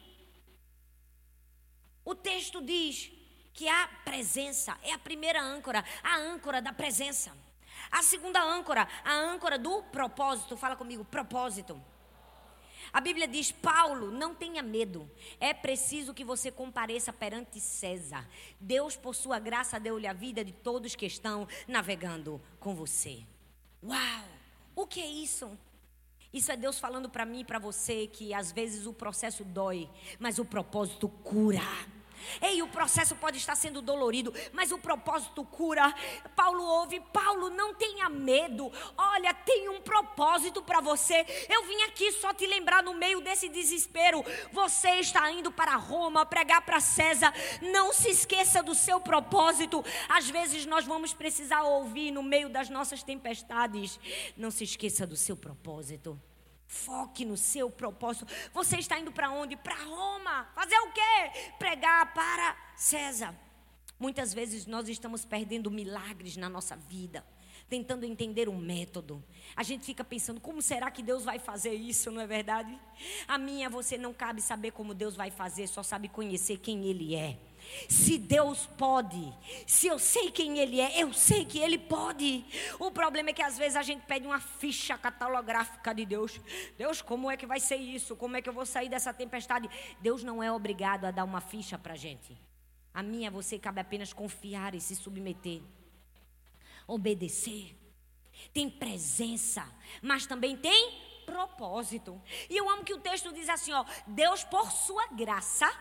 O 2.03 2.15
texto 2.15 2.61
diz 2.61 3.11
que 3.53 3.67
a 3.67 3.89
presença 4.05 4.77
é 4.83 4.93
a 4.93 4.99
primeira 4.99 5.41
âncora, 5.41 5.83
a 6.03 6.17
âncora 6.17 6.61
da 6.61 6.73
presença. 6.73 7.31
A 7.91 8.01
segunda 8.03 8.41
âncora, 8.41 8.87
a 9.03 9.13
âncora 9.13 9.57
do 9.57 9.83
propósito. 9.83 10.55
Fala 10.55 10.75
comigo, 10.75 11.03
propósito. 11.03 11.81
A 12.93 12.99
Bíblia 12.99 13.27
diz: 13.27 13.51
Paulo, 13.51 14.11
não 14.11 14.35
tenha 14.35 14.61
medo. 14.61 15.09
É 15.39 15.53
preciso 15.53 16.13
que 16.13 16.23
você 16.23 16.51
compareça 16.51 17.11
perante 17.13 17.59
César. 17.59 18.27
Deus, 18.59 18.95
por 18.95 19.15
sua 19.15 19.39
graça, 19.39 19.79
deu-lhe 19.79 20.07
a 20.07 20.13
vida 20.13 20.43
de 20.43 20.51
todos 20.51 20.95
que 20.95 21.05
estão 21.05 21.47
navegando 21.67 22.41
com 22.59 22.75
você. 22.75 23.23
Uau! 23.83 24.25
O 24.75 24.85
que 24.87 25.01
é 25.01 25.07
isso? 25.07 25.57
Isso 26.33 26.51
é 26.51 26.55
Deus 26.55 26.79
falando 26.79 27.09
para 27.09 27.25
mim 27.25 27.41
e 27.41 27.45
para 27.45 27.59
você 27.59 28.07
que 28.07 28.33
às 28.33 28.51
vezes 28.51 28.85
o 28.85 28.93
processo 28.93 29.43
dói, 29.43 29.89
mas 30.17 30.39
o 30.39 30.45
propósito 30.45 31.09
cura. 31.09 31.61
Ei, 32.41 32.61
o 32.61 32.67
processo 32.67 33.15
pode 33.15 33.37
estar 33.37 33.55
sendo 33.55 33.81
dolorido, 33.81 34.33
mas 34.53 34.71
o 34.71 34.77
propósito 34.77 35.43
cura. 35.43 35.93
Paulo 36.35 36.63
ouve, 36.63 36.99
Paulo, 37.13 37.49
não 37.49 37.73
tenha 37.73 38.09
medo. 38.09 38.71
Olha, 38.97 39.33
tem 39.33 39.69
um 39.69 39.81
propósito 39.81 40.61
para 40.61 40.81
você. 40.81 41.25
Eu 41.49 41.65
vim 41.65 41.81
aqui 41.83 42.11
só 42.13 42.33
te 42.33 42.45
lembrar 42.45 42.83
no 42.83 42.93
meio 42.93 43.21
desse 43.21 43.49
desespero. 43.49 44.23
Você 44.51 44.89
está 44.99 45.31
indo 45.31 45.51
para 45.51 45.75
Roma 45.75 46.25
pregar 46.25 46.61
para 46.61 46.79
César. 46.79 47.33
Não 47.61 47.93
se 47.93 48.09
esqueça 48.09 48.61
do 48.63 48.75
seu 48.75 48.99
propósito. 48.99 49.83
Às 50.09 50.29
vezes 50.29 50.65
nós 50.65 50.85
vamos 50.85 51.13
precisar 51.13 51.63
ouvir 51.63 52.11
no 52.11 52.23
meio 52.23 52.49
das 52.49 52.69
nossas 52.69 53.03
tempestades. 53.03 53.99
Não 54.35 54.51
se 54.51 54.63
esqueça 54.63 55.05
do 55.05 55.15
seu 55.15 55.35
propósito. 55.35 56.19
Foque 56.71 57.25
no 57.25 57.35
seu 57.35 57.69
propósito. 57.69 58.25
Você 58.53 58.77
está 58.77 58.97
indo 58.97 59.11
para 59.11 59.29
onde? 59.29 59.57
Para 59.57 59.75
Roma. 59.75 60.47
Fazer 60.55 60.79
o 60.79 60.91
quê? 60.93 61.51
Pregar 61.59 62.13
para 62.13 62.55
César. 62.77 63.35
Muitas 63.99 64.33
vezes 64.33 64.65
nós 64.65 64.87
estamos 64.87 65.25
perdendo 65.25 65.69
milagres 65.69 66.37
na 66.37 66.47
nossa 66.47 66.77
vida, 66.77 67.25
tentando 67.69 68.05
entender 68.05 68.47
um 68.47 68.57
método. 68.57 69.21
A 69.53 69.63
gente 69.63 69.85
fica 69.85 70.01
pensando, 70.01 70.39
como 70.39 70.61
será 70.61 70.89
que 70.89 71.03
Deus 71.03 71.25
vai 71.25 71.39
fazer 71.39 71.73
isso, 71.73 72.09
não 72.09 72.21
é 72.21 72.25
verdade? 72.25 72.79
A 73.27 73.37
minha, 73.37 73.69
você 73.69 73.97
não 73.97 74.13
cabe 74.13 74.41
saber 74.41 74.71
como 74.71 74.93
Deus 74.93 75.13
vai 75.13 75.29
fazer, 75.29 75.67
só 75.67 75.83
sabe 75.83 76.07
conhecer 76.07 76.57
quem 76.57 76.85
Ele 76.85 77.15
é. 77.15 77.37
Se 77.87 78.17
Deus 78.17 78.67
pode, 78.77 79.33
se 79.65 79.87
eu 79.87 79.97
sei 79.97 80.31
quem 80.31 80.59
Ele 80.59 80.79
é, 80.79 81.01
eu 81.01 81.13
sei 81.13 81.45
que 81.45 81.59
Ele 81.59 81.77
pode. 81.77 82.45
O 82.79 82.91
problema 82.91 83.29
é 83.29 83.33
que 83.33 83.41
às 83.41 83.57
vezes 83.57 83.75
a 83.75 83.81
gente 83.81 84.05
pede 84.05 84.25
uma 84.25 84.39
ficha 84.39 84.97
catalográfica 84.97 85.93
de 85.93 86.05
Deus. 86.05 86.39
Deus, 86.77 87.01
como 87.01 87.29
é 87.29 87.37
que 87.37 87.45
vai 87.45 87.59
ser 87.59 87.77
isso? 87.77 88.15
Como 88.15 88.35
é 88.35 88.41
que 88.41 88.49
eu 88.49 88.53
vou 88.53 88.65
sair 88.65 88.89
dessa 88.89 89.13
tempestade? 89.13 89.69
Deus 89.99 90.23
não 90.23 90.41
é 90.41 90.51
obrigado 90.51 91.05
a 91.05 91.11
dar 91.11 91.23
uma 91.23 91.41
ficha 91.41 91.77
para 91.77 91.93
a 91.93 91.97
gente. 91.97 92.37
A 92.93 93.01
minha, 93.01 93.31
você 93.31 93.57
cabe 93.57 93.79
apenas 93.79 94.11
confiar 94.11 94.75
e 94.75 94.81
se 94.81 94.95
submeter, 94.95 95.61
obedecer. 96.85 97.75
Tem 98.53 98.69
presença, 98.69 99.67
mas 100.01 100.25
também 100.25 100.57
tem 100.57 101.11
propósito. 101.25 102.21
E 102.49 102.57
eu 102.57 102.69
amo 102.69 102.83
que 102.83 102.93
o 102.93 102.99
texto 102.99 103.31
diz 103.31 103.47
assim: 103.47 103.71
ó, 103.71 103.85
Deus, 104.07 104.43
por 104.43 104.71
sua 104.71 105.07
graça, 105.07 105.71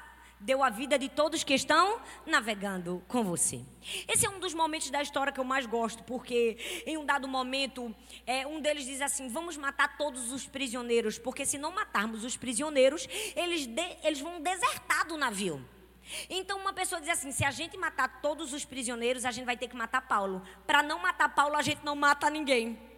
deu 0.40 0.62
a 0.62 0.70
vida 0.70 0.98
de 0.98 1.08
todos 1.08 1.44
que 1.44 1.54
estão 1.54 2.00
navegando 2.26 3.02
com 3.06 3.22
você. 3.22 3.60
Esse 4.08 4.24
é 4.26 4.30
um 4.30 4.40
dos 4.40 4.54
momentos 4.54 4.90
da 4.90 5.02
história 5.02 5.32
que 5.32 5.38
eu 5.38 5.44
mais 5.44 5.66
gosto, 5.66 6.02
porque 6.04 6.56
em 6.86 6.96
um 6.96 7.04
dado 7.04 7.28
momento, 7.28 7.94
é, 8.26 8.46
um 8.46 8.60
deles 8.60 8.86
diz 8.86 9.00
assim: 9.00 9.28
vamos 9.28 9.56
matar 9.56 9.96
todos 9.96 10.32
os 10.32 10.46
prisioneiros, 10.46 11.18
porque 11.18 11.44
se 11.44 11.58
não 11.58 11.72
matarmos 11.72 12.24
os 12.24 12.36
prisioneiros, 12.36 13.06
eles, 13.36 13.66
de, 13.66 13.96
eles 14.02 14.20
vão 14.20 14.40
desertar 14.40 15.06
do 15.06 15.16
navio. 15.16 15.64
Então 16.28 16.58
uma 16.58 16.72
pessoa 16.72 17.00
diz 17.00 17.10
assim: 17.10 17.30
se 17.30 17.44
a 17.44 17.50
gente 17.50 17.76
matar 17.76 18.20
todos 18.20 18.52
os 18.52 18.64
prisioneiros, 18.64 19.24
a 19.24 19.30
gente 19.30 19.44
vai 19.44 19.56
ter 19.56 19.68
que 19.68 19.76
matar 19.76 20.02
Paulo. 20.02 20.42
Para 20.66 20.82
não 20.82 20.98
matar 20.98 21.28
Paulo, 21.34 21.56
a 21.56 21.62
gente 21.62 21.84
não 21.84 21.94
mata 21.94 22.28
ninguém. 22.30 22.89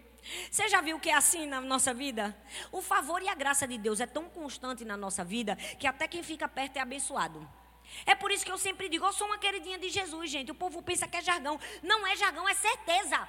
Você 0.51 0.69
já 0.69 0.81
viu 0.81 1.01
que 1.01 1.11
é 1.11 1.15
assim 1.15 1.47
na 1.47 1.61
nossa 1.61 1.93
vida? 1.93 2.37
O 2.71 2.81
favor 2.81 3.23
e 3.23 3.29
a 3.29 3.35
graça 3.35 3.67
de 3.67 3.77
Deus 3.77 4.01
é 4.01 4.07
tão 4.07 4.29
constante 4.29 4.85
na 4.85 4.97
nossa 4.97 5.25
vida 5.25 5.57
que 5.79 5.87
até 5.87 6.07
quem 6.07 6.23
fica 6.23 6.49
perto 6.49 6.77
é 6.77 6.81
abençoado. 6.81 7.49
É 8.07 8.15
por 8.15 8.31
isso 8.31 8.45
que 8.45 8.53
eu 8.53 8.59
sempre 8.59 8.89
digo, 8.89 9.05
eu 9.05 9.13
sou 9.13 9.27
uma 9.27 9.39
queridinha 9.39 9.79
de 9.79 9.91
Jesus, 9.91 10.31
gente. 10.31 10.51
O 10.51 10.55
povo 10.55 10.83
pensa 10.83 11.07
que 11.07 11.17
é 11.17 11.23
jargão. 11.23 11.59
Não 11.83 12.07
é 12.07 12.17
jargão, 12.17 12.49
é 12.49 12.55
certeza. 12.55 13.29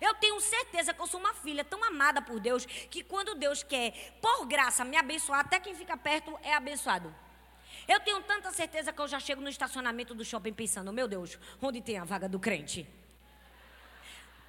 Eu 0.00 0.14
tenho 0.14 0.40
certeza 0.40 0.94
que 0.94 1.00
eu 1.00 1.06
sou 1.06 1.20
uma 1.20 1.34
filha 1.34 1.64
tão 1.64 1.82
amada 1.84 2.22
por 2.22 2.40
Deus 2.40 2.64
que 2.64 3.04
quando 3.04 3.34
Deus 3.34 3.62
quer, 3.62 4.18
por 4.20 4.46
graça, 4.46 4.84
me 4.84 4.96
abençoar, 4.96 5.40
até 5.40 5.60
quem 5.60 5.74
fica 5.74 5.96
perto 5.96 6.38
é 6.42 6.54
abençoado. 6.54 7.14
Eu 7.86 8.00
tenho 8.00 8.22
tanta 8.22 8.50
certeza 8.52 8.92
que 8.92 9.00
eu 9.00 9.08
já 9.08 9.20
chego 9.20 9.40
no 9.40 9.48
estacionamento 9.48 10.14
do 10.14 10.24
shopping 10.24 10.52
pensando, 10.52 10.92
meu 10.92 11.06
Deus, 11.06 11.38
onde 11.60 11.80
tem 11.80 11.98
a 11.98 12.04
vaga 12.04 12.28
do 12.28 12.38
crente? 12.38 12.88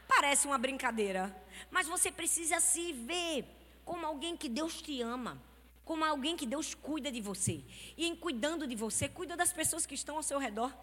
Parece 0.07 0.45
uma 0.45 0.57
brincadeira, 0.57 1.35
mas 1.69 1.87
você 1.87 2.11
precisa 2.11 2.59
se 2.59 2.93
ver 2.93 3.45
como 3.85 4.05
alguém 4.05 4.35
que 4.37 4.49
Deus 4.49 4.81
te 4.81 5.01
ama, 5.01 5.41
como 5.83 6.03
alguém 6.03 6.35
que 6.35 6.45
Deus 6.45 6.73
cuida 6.73 7.11
de 7.11 7.21
você. 7.21 7.63
E 7.97 8.07
em 8.07 8.15
cuidando 8.15 8.65
de 8.65 8.75
você, 8.75 9.09
cuida 9.09 9.35
das 9.35 9.51
pessoas 9.51 9.85
que 9.85 9.95
estão 9.95 10.17
ao 10.17 10.23
seu 10.23 10.39
redor. 10.39 10.73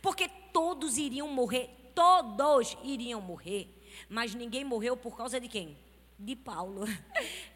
Porque 0.00 0.28
todos 0.52 0.96
iriam 0.96 1.28
morrer, 1.28 1.92
todos 1.94 2.76
iriam 2.84 3.20
morrer, 3.20 3.68
mas 4.08 4.34
ninguém 4.34 4.64
morreu 4.64 4.96
por 4.96 5.16
causa 5.16 5.40
de 5.40 5.48
quem? 5.48 5.76
De 6.18 6.36
Paulo. 6.36 6.84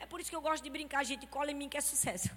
É 0.00 0.06
por 0.06 0.20
isso 0.20 0.30
que 0.30 0.34
eu 0.34 0.40
gosto 0.40 0.64
de 0.64 0.70
brincar, 0.70 1.04
gente, 1.04 1.24
cola 1.28 1.52
em 1.52 1.54
mim 1.54 1.68
que 1.68 1.76
é 1.76 1.80
sucesso. 1.80 2.30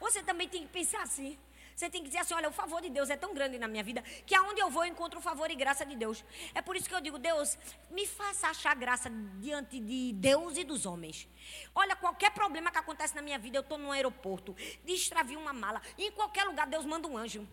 Você 0.00 0.22
também 0.22 0.48
tem 0.48 0.62
que 0.62 0.72
pensar 0.72 1.02
assim. 1.02 1.38
Você 1.74 1.88
tem 1.88 2.02
que 2.02 2.08
dizer 2.08 2.20
assim: 2.20 2.34
olha, 2.34 2.48
o 2.48 2.52
favor 2.52 2.80
de 2.80 2.90
Deus 2.90 3.10
é 3.10 3.16
tão 3.16 3.34
grande 3.34 3.58
na 3.58 3.68
minha 3.68 3.82
vida 3.82 4.02
que 4.26 4.34
aonde 4.34 4.60
eu 4.60 4.70
vou 4.70 4.84
eu 4.84 4.90
encontro 4.90 5.18
o 5.18 5.22
favor 5.22 5.50
e 5.50 5.54
graça 5.54 5.84
de 5.86 5.96
Deus. 5.96 6.24
É 6.54 6.60
por 6.60 6.76
isso 6.76 6.88
que 6.88 6.94
eu 6.94 7.00
digo: 7.00 7.18
Deus, 7.18 7.56
me 7.90 8.06
faça 8.06 8.48
achar 8.48 8.74
graça 8.74 9.10
diante 9.38 9.78
de 9.78 10.12
Deus 10.12 10.56
e 10.56 10.64
dos 10.64 10.86
homens. 10.86 11.28
Olha, 11.74 11.96
qualquer 11.96 12.30
problema 12.32 12.70
que 12.70 12.78
acontece 12.78 13.14
na 13.14 13.22
minha 13.22 13.38
vida, 13.38 13.58
eu 13.58 13.62
estou 13.62 13.78
no 13.78 13.90
aeroporto, 13.90 14.54
destravi 14.84 15.36
uma 15.36 15.52
mala, 15.52 15.80
em 15.98 16.10
qualquer 16.12 16.44
lugar 16.44 16.66
Deus 16.66 16.84
manda 16.84 17.08
um 17.08 17.16
anjo. 17.16 17.46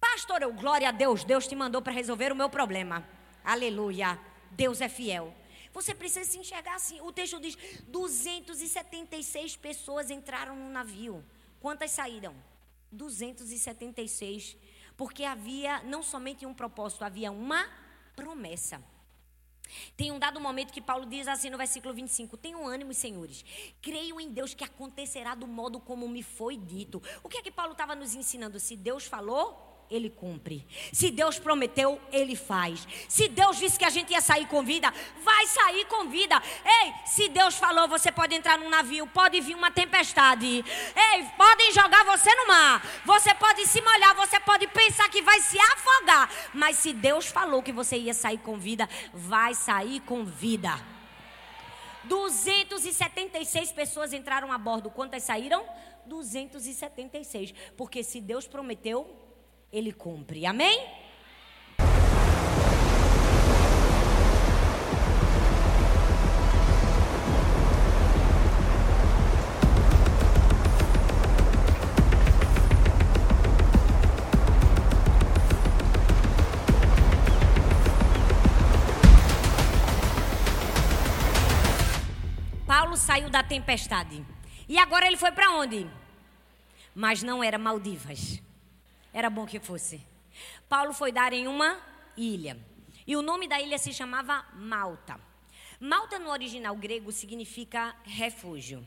Pastor, 0.00 0.42
eu, 0.42 0.52
glória 0.52 0.88
a 0.88 0.92
Deus, 0.92 1.24
Deus 1.24 1.46
te 1.46 1.54
mandou 1.54 1.82
para 1.82 1.92
resolver 1.92 2.32
o 2.32 2.36
meu 2.36 2.48
problema. 2.48 3.06
Aleluia. 3.44 4.18
Deus 4.50 4.80
é 4.80 4.88
fiel. 4.88 5.34
Você 5.72 5.92
precisa 5.92 6.24
se 6.30 6.38
enxergar 6.38 6.76
assim. 6.76 7.00
O 7.00 7.12
texto 7.12 7.40
diz: 7.40 7.56
276 7.88 9.56
pessoas 9.56 10.10
entraram 10.10 10.54
no 10.54 10.70
navio. 10.70 11.24
Quantas 11.60 11.90
saíram? 11.90 12.34
276, 12.94 14.56
porque 14.96 15.24
havia 15.24 15.82
não 15.82 16.02
somente 16.02 16.46
um 16.46 16.54
propósito, 16.54 17.04
havia 17.04 17.30
uma 17.30 17.68
promessa. 18.14 18.82
Tem 19.96 20.12
um 20.12 20.18
dado 20.18 20.40
momento 20.40 20.72
que 20.72 20.80
Paulo 20.80 21.06
diz 21.06 21.26
assim 21.26 21.50
no 21.50 21.58
versículo 21.58 21.94
25: 21.94 22.36
Tenham 22.36 22.66
ânimo, 22.66 22.92
senhores. 22.94 23.44
Creio 23.80 24.20
em 24.20 24.30
Deus 24.30 24.54
que 24.54 24.64
acontecerá 24.64 25.34
do 25.34 25.46
modo 25.46 25.80
como 25.80 26.08
me 26.08 26.22
foi 26.22 26.56
dito. 26.56 27.02
O 27.22 27.28
que 27.28 27.38
é 27.38 27.42
que 27.42 27.50
Paulo 27.50 27.72
estava 27.72 27.94
nos 27.94 28.14
ensinando? 28.14 28.60
Se 28.60 28.76
Deus 28.76 29.04
falou, 29.06 29.73
ele 29.90 30.10
cumpre. 30.10 30.66
Se 30.92 31.10
Deus 31.10 31.38
prometeu, 31.38 32.00
ele 32.12 32.34
faz. 32.36 32.86
Se 33.08 33.28
Deus 33.28 33.58
disse 33.58 33.78
que 33.78 33.84
a 33.84 33.90
gente 33.90 34.12
ia 34.12 34.20
sair 34.20 34.46
com 34.46 34.62
vida, 34.62 34.92
vai 35.22 35.46
sair 35.46 35.84
com 35.86 36.08
vida. 36.08 36.40
Ei, 36.64 36.92
se 37.06 37.28
Deus 37.28 37.56
falou, 37.56 37.88
você 37.88 38.10
pode 38.10 38.34
entrar 38.34 38.58
num 38.58 38.68
navio, 38.68 39.06
pode 39.06 39.40
vir 39.40 39.54
uma 39.54 39.70
tempestade. 39.70 40.46
Ei, 40.46 41.24
podem 41.36 41.72
jogar 41.72 42.04
você 42.04 42.34
no 42.34 42.46
mar. 42.46 42.84
Você 43.04 43.34
pode 43.34 43.66
se 43.66 43.80
molhar, 43.80 44.14
você 44.14 44.40
pode 44.40 44.66
pensar 44.68 45.08
que 45.08 45.22
vai 45.22 45.40
se 45.40 45.58
afogar. 45.58 46.30
Mas 46.52 46.78
se 46.78 46.92
Deus 46.92 47.26
falou 47.26 47.62
que 47.62 47.72
você 47.72 47.96
ia 47.96 48.14
sair 48.14 48.38
com 48.38 48.58
vida, 48.58 48.88
vai 49.12 49.54
sair 49.54 50.00
com 50.00 50.24
vida. 50.24 50.94
276 52.04 53.72
pessoas 53.72 54.12
entraram 54.12 54.52
a 54.52 54.58
bordo. 54.58 54.90
Quantas 54.90 55.22
saíram? 55.22 55.64
276. 56.06 57.54
Porque 57.76 58.02
se 58.02 58.20
Deus 58.20 58.46
prometeu, 58.46 59.23
ele 59.74 59.92
cumpre. 59.92 60.46
Amém? 60.46 60.86
Paulo 82.64 82.96
saiu 82.96 83.28
da 83.28 83.42
tempestade. 83.42 84.24
E 84.68 84.78
agora 84.78 85.06
ele 85.06 85.16
foi 85.16 85.32
para 85.32 85.50
onde? 85.50 85.86
Mas 86.94 87.24
não 87.24 87.42
era 87.42 87.58
Maldivas. 87.58 88.43
Era 89.14 89.30
bom 89.30 89.46
que 89.46 89.60
fosse. 89.60 90.04
Paulo 90.68 90.92
foi 90.92 91.12
dar 91.12 91.32
em 91.32 91.46
uma 91.46 91.80
ilha. 92.16 92.58
E 93.06 93.14
o 93.14 93.22
nome 93.22 93.46
da 93.46 93.60
ilha 93.60 93.78
se 93.78 93.94
chamava 93.94 94.44
Malta. 94.54 95.20
Malta 95.78 96.18
no 96.18 96.30
original 96.30 96.74
grego 96.74 97.12
significa 97.12 97.94
refúgio. 98.02 98.84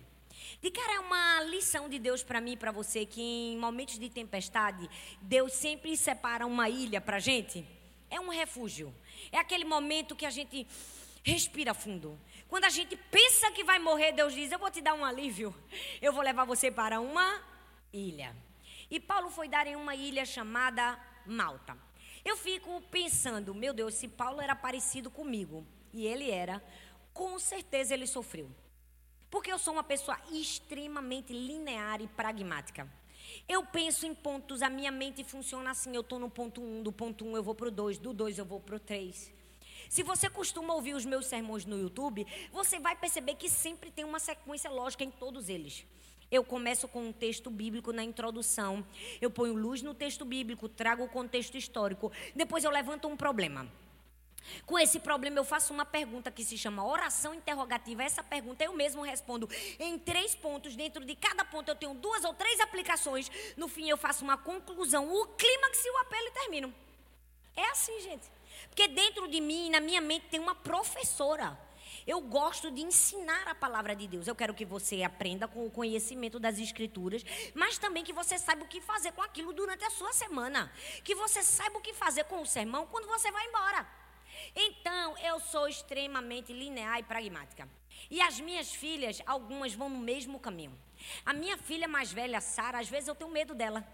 De 0.61 0.69
cara, 0.69 0.95
é 0.95 0.99
uma 0.99 1.43
lição 1.43 1.88
de 1.88 1.97
Deus 1.97 2.23
para 2.23 2.41
mim 2.41 2.51
e 2.51 2.57
para 2.57 2.73
você 2.73 3.05
que 3.05 3.21
em 3.21 3.57
momentos 3.57 3.97
de 3.97 4.09
tempestade, 4.09 4.89
Deus 5.21 5.53
sempre 5.53 5.95
separa 5.95 6.45
uma 6.45 6.67
ilha 6.67 6.99
para 6.99 7.19
gente. 7.19 7.65
É 8.09 8.19
um 8.19 8.28
refúgio. 8.28 8.93
É 9.32 9.38
aquele 9.38 9.63
momento 9.63 10.13
que 10.13 10.25
a 10.25 10.30
gente 10.30 10.67
respira 11.23 11.73
fundo. 11.73 12.19
Quando 12.49 12.65
a 12.65 12.69
gente 12.69 12.97
pensa 12.97 13.49
que 13.51 13.63
vai 13.63 13.80
morrer, 13.80 14.11
Deus 14.11 14.34
diz: 14.34 14.51
Eu 14.51 14.59
vou 14.59 14.69
te 14.69 14.82
dar 14.82 14.93
um 14.93 15.05
alívio. 15.05 15.55
Eu 16.01 16.11
vou 16.11 16.21
levar 16.21 16.43
você 16.43 16.69
para 16.69 16.99
uma 16.99 17.41
ilha. 17.93 18.36
E 18.90 19.00
Paulo 19.00 19.30
foi 19.30 19.48
dar 19.48 19.68
em 19.68 19.76
uma 19.76 19.96
ilha 19.96 20.26
chamada 20.26 21.00
Malta. 21.26 21.78
Eu 22.24 22.38
fico 22.38 22.82
pensando, 22.90 23.54
meu 23.54 23.74
Deus, 23.74 23.94
se 23.94 24.08
Paulo 24.08 24.42
era 24.42 24.56
parecido 24.56 25.10
comigo, 25.10 25.66
e 25.94 26.06
ele 26.06 26.30
era, 26.30 26.64
com 27.14 27.38
certeza 27.40 27.94
ele 27.94 28.08
sofreu. 28.08 28.50
Porque 29.30 29.52
eu 29.52 29.60
sou 29.60 29.74
uma 29.74 29.84
pessoa 29.84 30.18
extremamente 30.32 31.34
linear 31.34 32.02
e 32.02 32.08
pragmática. 32.08 32.90
Eu 33.48 33.66
penso 33.66 34.06
em 34.06 34.14
pontos, 34.14 34.62
a 34.62 34.70
minha 34.70 34.92
mente 34.92 35.24
funciona 35.24 35.72
assim. 35.72 35.94
Eu 35.94 36.02
estou 36.02 36.20
no 36.20 36.30
ponto 36.30 36.62
1, 36.62 36.80
um, 36.80 36.84
do 36.84 36.92
ponto 36.92 37.26
1 37.26 37.30
um 37.30 37.36
eu 37.36 37.44
vou 37.44 37.56
para 37.56 37.68
o 37.68 37.72
2, 37.72 37.98
do 37.98 38.14
2 38.14 38.38
eu 38.38 38.46
vou 38.46 38.60
para 38.60 38.76
o 38.76 38.80
3. 38.80 39.34
Se 39.90 40.04
você 40.04 40.30
costuma 40.30 40.74
ouvir 40.74 40.94
os 40.94 41.06
meus 41.06 41.28
sermões 41.28 41.66
no 41.66 41.78
YouTube, 41.80 42.26
você 42.52 42.80
vai 42.80 42.96
perceber 42.96 43.36
que 43.36 43.50
sempre 43.50 43.90
tem 43.90 44.06
uma 44.06 44.20
sequência 44.20 44.70
lógica 44.70 45.04
em 45.04 45.12
todos 45.12 45.50
eles. 45.50 45.86
Eu 46.30 46.43
começo 46.43 46.88
com 46.88 47.07
um 47.07 47.13
texto 47.13 47.49
bíblico 47.49 47.93
na 47.93 48.03
introdução, 48.03 48.86
eu 49.21 49.30
ponho 49.30 49.53
luz 49.53 49.82
no 49.82 49.93
texto 49.93 50.25
bíblico, 50.25 50.67
trago 50.67 51.03
o 51.03 51.09
contexto 51.09 51.55
histórico, 51.57 52.11
depois 52.36 52.63
eu 52.63 52.71
levanto 52.71 53.07
um 53.07 53.15
problema. 53.15 53.67
Com 54.65 54.78
esse 54.80 54.99
problema, 54.99 55.38
eu 55.38 55.43
faço 55.43 55.73
uma 55.73 55.86
pergunta 55.86 56.32
que 56.32 56.43
se 56.43 56.57
chama 56.57 56.86
oração 56.86 57.34
interrogativa. 57.34 58.03
Essa 58.03 58.23
pergunta 58.23 58.63
eu 58.63 58.73
mesmo 58.73 59.01
respondo 59.01 59.49
em 59.80 59.99
três 59.99 60.36
pontos. 60.36 60.75
Dentro 60.75 61.03
de 61.03 61.15
cada 61.15 61.43
ponto, 61.43 61.69
eu 61.69 61.75
tenho 61.75 61.93
duas 61.93 62.23
ou 62.23 62.34
três 62.34 62.59
aplicações. 62.61 63.30
No 63.57 63.67
fim, 63.67 63.89
eu 63.89 63.97
faço 63.97 64.23
uma 64.23 64.38
conclusão, 64.38 65.13
o 65.13 65.28
clímax 65.28 65.84
e 65.84 65.89
o 65.89 65.97
apelo 65.97 66.28
e 66.28 66.32
termino. 66.32 66.73
É 67.55 67.71
assim, 67.71 67.99
gente. 68.01 68.32
Porque 68.69 68.88
dentro 68.88 69.28
de 69.28 69.41
mim, 69.41 69.69
na 69.69 69.80
minha 69.80 69.99
mente, 69.99 70.28
tem 70.28 70.39
uma 70.39 70.55
professora. 70.55 71.57
Eu 72.08 72.22
gosto 72.22 72.72
de 72.72 72.82
ensinar 72.82 73.49
a 73.49 73.53
palavra 73.53 73.93
de 73.93 74.08
Deus. 74.08 74.28
Eu 74.28 74.36
quero 74.36 74.53
que 74.53 74.64
você 74.64 75.03
aprenda 75.03 75.45
com 75.45 75.66
o 75.66 75.70
conhecimento 75.70 76.39
das 76.39 76.58
Escrituras, 76.58 77.22
mas 77.53 77.78
também 77.78 78.03
que 78.03 78.14
você 78.14 78.38
saiba 78.39 78.64
o 78.64 78.68
que 78.68 78.80
fazer 78.80 79.12
com 79.12 79.22
aquilo 79.22 79.51
durante 79.51 79.84
a 79.84 79.89
sua 79.89 80.14
semana. 80.14 80.72
Que 81.03 81.14
você 81.14 81.43
saiba 81.43 81.78
o 81.78 81.82
que 81.82 81.93
fazer 81.93 82.24
com 82.24 82.41
o 82.41 82.45
sermão 82.45 82.88
quando 82.88 83.08
você 83.08 83.30
vai 83.30 83.45
embora. 83.45 83.86
Então, 84.55 85.18
eu 85.18 85.39
sou 85.41 85.68
extremamente 85.68 86.53
linear 86.53 86.97
e 86.99 87.03
pragmática. 87.03 87.68
E 88.10 88.22
as 88.22 88.39
minhas 88.39 88.74
filhas, 88.74 89.22
algumas 89.26 89.74
vão 89.74 89.89
no 89.89 89.99
mesmo 89.99 90.39
caminho. 90.39 90.78
A 91.26 91.34
minha 91.34 91.58
filha 91.58 91.88
mais 91.88 92.12
velha, 92.12 92.39
Sara, 92.39 92.80
às 92.80 92.88
vezes 92.88 93.10
eu 93.10 93.16
tenho 93.16 93.30
medo 93.30 93.53
dela. 93.53 93.86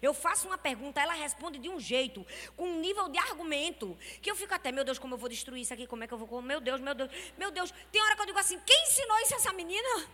Eu 0.00 0.12
faço 0.14 0.46
uma 0.46 0.58
pergunta, 0.58 1.00
ela 1.00 1.14
responde 1.14 1.58
de 1.58 1.68
um 1.68 1.78
jeito, 1.78 2.26
com 2.56 2.64
um 2.64 2.80
nível 2.80 3.08
de 3.08 3.18
argumento, 3.18 3.96
que 4.20 4.30
eu 4.30 4.36
fico 4.36 4.54
até, 4.54 4.72
meu 4.72 4.84
Deus, 4.84 4.98
como 4.98 5.14
eu 5.14 5.18
vou 5.18 5.28
destruir 5.28 5.62
isso 5.62 5.74
aqui? 5.74 5.86
Como 5.86 6.04
é 6.04 6.06
que 6.06 6.14
eu 6.14 6.18
vou. 6.18 6.42
Meu 6.42 6.60
Deus, 6.60 6.80
meu 6.80 6.94
Deus, 6.94 7.10
meu 7.36 7.50
Deus. 7.50 7.72
Tem 7.90 8.02
hora 8.02 8.14
que 8.16 8.22
eu 8.22 8.26
digo 8.26 8.38
assim: 8.38 8.58
quem 8.60 8.82
ensinou 8.84 9.18
isso 9.20 9.34
a 9.34 9.36
essa 9.36 9.52
menina? 9.52 10.08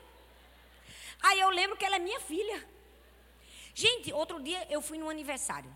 Aí 1.23 1.41
eu 1.41 1.51
lembro 1.51 1.77
que 1.77 1.85
ela 1.85 1.97
é 1.97 1.99
minha 1.99 2.21
filha. 2.21 2.67
Gente, 3.75 4.13
outro 4.13 4.43
dia 4.43 4.67
eu 4.71 4.81
fui 4.81 4.99
no 4.99 5.09
aniversário. 5.09 5.75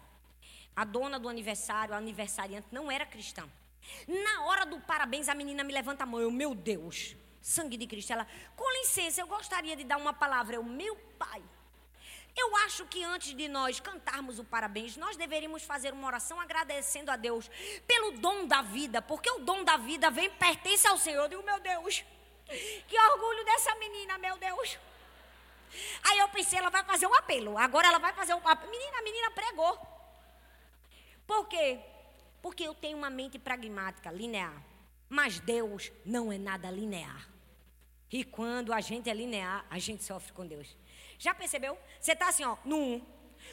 A 0.75 0.85
dona 0.85 1.19
do 1.19 1.29
aniversário, 1.29 1.95
a 1.95 1.99
aniversariante, 1.99 2.69
não 2.73 2.91
era 2.91 3.05
cristã. 3.05 3.49
Na 4.07 4.45
hora 4.47 4.65
do 4.65 4.81
parabéns, 4.81 5.29
a 5.29 5.35
menina 5.35 5.63
me 5.63 5.73
levanta 5.73 6.05
a 6.05 6.07
mão. 6.07 6.21
Eu, 6.21 6.31
meu 6.31 6.55
Deus, 6.55 7.17
sangue 7.41 7.77
de 7.77 7.87
Cristo. 7.87 8.13
Ela, 8.13 8.27
com 8.57 8.71
licença, 8.81 9.21
eu 9.21 9.27
gostaria 9.27 9.77
de 9.77 9.85
dar 9.85 9.99
uma 9.99 10.13
palavra. 10.13 10.57
Eu, 10.57 10.65
meu 10.65 10.97
pai. 11.19 11.43
Eu 12.37 12.57
acho 12.57 12.87
que 12.87 13.05
antes 13.05 13.35
de 13.37 13.47
nós 13.47 13.79
cantarmos 13.79 14.39
o 14.39 14.45
parabéns, 14.45 14.97
nós 14.97 15.17
deveríamos 15.17 15.63
fazer 15.63 15.93
uma 15.93 16.07
oração 16.07 16.41
agradecendo 16.41 17.11
a 17.11 17.17
Deus 17.17 17.51
pelo 17.87 18.13
dom 18.13 18.47
da 18.47 18.63
vida, 18.63 19.03
porque 19.03 19.31
o 19.31 19.41
dom 19.41 19.63
da 19.65 19.77
vida 19.77 20.11
vem 20.11 20.31
pertence 20.31 20.87
ao 20.87 20.97
Senhor. 20.97 21.25
Eu 21.25 21.29
digo, 21.29 21.43
meu 21.43 21.61
Deus, 21.61 22.03
que 22.89 22.99
orgulho 22.99 23.45
dessa 23.45 23.75
menina, 23.75 24.17
meu 24.19 24.37
Deus. 24.39 24.79
Aí 26.05 26.19
eu 26.19 26.29
pensei, 26.29 26.59
ela 26.59 26.71
vai 26.71 26.85
fazer 26.85 27.07
um 27.07 27.15
apelo. 27.15 27.57
Agora 27.59 27.89
ela 27.89 27.99
vai 27.99 28.13
fazer 28.13 28.35
um 28.35 28.49
apelo. 28.49 28.71
Menina, 28.71 28.99
a 28.99 29.03
menina 29.03 29.31
pregou. 29.31 29.79
Por 31.27 31.47
quê? 31.49 31.81
Porque 32.41 32.65
eu 32.65 32.75
tenho 32.75 32.97
uma 32.97 33.11
mente 33.11 33.39
pragmática, 33.39 34.11
linear. 34.11 34.63
Mas 35.09 35.39
Deus 35.39 35.93
não 36.05 36.33
é 36.33 36.39
nada 36.39 36.71
linear. 36.71 37.29
E 38.11 38.25
quando 38.25 38.73
a 38.73 38.81
gente 38.81 39.09
é 39.09 39.15
linear, 39.15 39.65
a 39.71 39.79
gente 39.79 40.05
sofre 40.05 40.33
com 40.33 40.47
Deus. 40.47 40.77
Já 41.23 41.33
percebeu? 41.33 41.79
Você 42.01 42.15
está 42.15 42.31
assim, 42.31 42.45
ó, 42.45 42.57
no 42.65 42.77
1. 42.77 42.95
Um. 42.95 43.07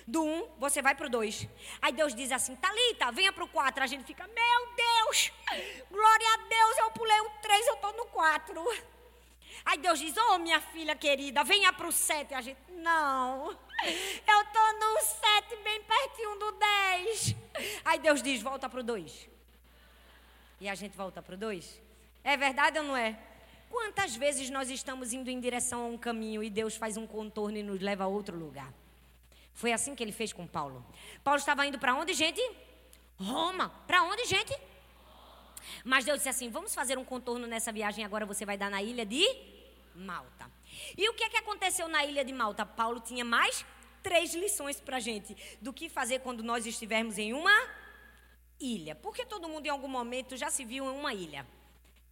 Do 0.07 0.24
1, 0.24 0.28
um, 0.28 0.47
você 0.57 0.82
vai 0.82 0.95
para 0.95 1.05
o 1.05 1.09
2. 1.09 1.47
Aí 1.80 1.91
Deus 1.91 2.15
diz 2.15 2.32
assim, 2.32 2.55
Talita, 2.55 3.11
venha 3.11 3.32
para 3.32 3.43
o 3.43 3.47
4. 3.47 3.84
A 3.84 3.86
gente 3.86 4.03
fica, 4.05 4.26
meu 4.26 4.74
Deus, 4.76 5.32
glória 5.91 6.34
a 6.34 6.38
Deus, 6.38 6.78
eu 6.80 6.91
pulei 6.91 7.22
o 7.22 7.30
3, 7.30 7.67
eu 7.67 7.76
estou 7.76 7.93
no 7.93 8.05
4. 8.05 8.84
Aí 9.65 9.78
Deus 9.78 9.99
diz, 9.99 10.15
oh 10.17 10.39
minha 10.39 10.59
filha 10.59 10.95
querida, 10.95 11.43
venha 11.43 11.72
para 11.72 11.88
o 11.88 11.91
7. 11.91 12.34
A 12.34 12.41
gente, 12.41 12.59
não, 12.70 13.51
eu 13.51 14.41
estou 14.41 14.74
no 14.80 15.01
7, 15.01 15.55
bem 15.63 15.84
pertinho 15.84 16.39
do 16.39 16.51
10. 16.53 17.36
Aí 17.86 17.99
Deus 17.99 18.24
diz, 18.24 18.41
volta 18.41 18.67
para 18.67 18.80
o 18.80 18.84
2. 18.84 19.30
E 20.59 20.67
a 20.67 20.74
gente 20.74 20.97
volta 20.97 21.22
para 21.22 21.36
o 21.36 21.38
2. 21.38 21.80
É 22.24 22.36
verdade 22.36 22.80
ou 22.80 22.84
não 22.84 22.97
é? 22.97 23.28
Quantas 23.70 24.15
vezes 24.15 24.49
nós 24.49 24.70
estamos 24.70 25.13
indo 25.13 25.30
em 25.30 25.39
direção 25.39 25.84
a 25.84 25.86
um 25.86 25.97
caminho 25.97 26.43
e 26.43 26.49
Deus 26.49 26.76
faz 26.76 26.97
um 26.97 27.05
contorno 27.05 27.57
e 27.57 27.63
nos 27.63 27.80
leva 27.80 28.05
a 28.05 28.07
outro 28.07 28.38
lugar? 28.38 28.74
Foi 29.53 29.72
assim 29.72 29.93
que 29.93 30.01
ele 30.01 30.11
fez 30.11 30.34
com 30.34 30.47
Paulo. 30.47 30.84
Paulo 31.24 31.38
estava 31.38 31.65
indo 31.65 31.78
para 31.78 31.93
onde, 31.93 32.13
gente? 32.13 32.41
Roma. 33.17 33.70
Para 33.86 34.03
onde, 34.03 34.26
gente? 34.26 34.57
Mas 35.84 36.03
Deus 36.03 36.17
disse 36.17 36.30
assim: 36.30 36.49
vamos 36.49 36.74
fazer 36.74 36.97
um 36.97 37.05
contorno 37.05 37.45
nessa 37.45 37.72
viagem, 37.72 38.03
agora 38.03 38.26
você 38.26 38.45
vai 38.45 38.57
dar 38.57 38.72
na 38.72 38.82
ilha 38.82 39.05
de 39.05 39.24
Malta. 39.93 40.49
E 40.97 41.07
o 41.07 41.13
que 41.13 41.24
é 41.24 41.30
que 41.30 41.38
aconteceu 41.38 41.88
na 41.88 42.03
ilha 42.05 42.26
de 42.26 42.34
Malta? 42.34 42.65
Paulo 42.65 42.99
tinha 42.99 43.24
mais 43.24 43.65
três 44.01 44.34
lições 44.34 44.80
para 44.80 44.97
a 44.97 44.99
gente 44.99 45.36
do 45.61 45.72
que 45.74 45.89
fazer 45.89 46.20
quando 46.20 46.41
nós 46.41 46.65
estivermos 46.65 47.17
em 47.17 47.34
uma 47.34 47.70
ilha. 48.59 48.95
Porque 48.95 49.26
todo 49.26 49.47
mundo 49.47 49.65
em 49.65 49.70
algum 49.70 49.88
momento 49.88 50.36
já 50.36 50.49
se 50.49 50.65
viu 50.65 50.86
em 50.86 50.97
uma 50.97 51.13
ilha 51.13 51.45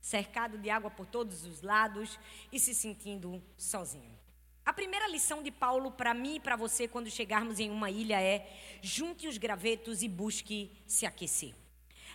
cercado 0.07 0.57
de 0.57 0.69
água 0.69 0.89
por 0.89 1.05
todos 1.05 1.43
os 1.43 1.61
lados 1.61 2.17
e 2.49 2.57
se 2.57 2.73
sentindo 2.73 3.43
sozinho. 3.57 4.17
A 4.65 4.71
primeira 4.71 5.05
lição 5.09 5.43
de 5.43 5.51
Paulo 5.51 5.91
para 5.91 6.13
mim 6.13 6.35
e 6.35 6.39
para 6.39 6.55
você 6.55 6.87
quando 6.87 7.11
chegarmos 7.11 7.59
em 7.59 7.69
uma 7.69 7.91
ilha 7.91 8.21
é: 8.21 8.49
junte 8.81 9.27
os 9.27 9.37
gravetos 9.37 10.01
e 10.01 10.07
busque 10.07 10.71
se 10.85 11.05
aquecer. 11.05 11.53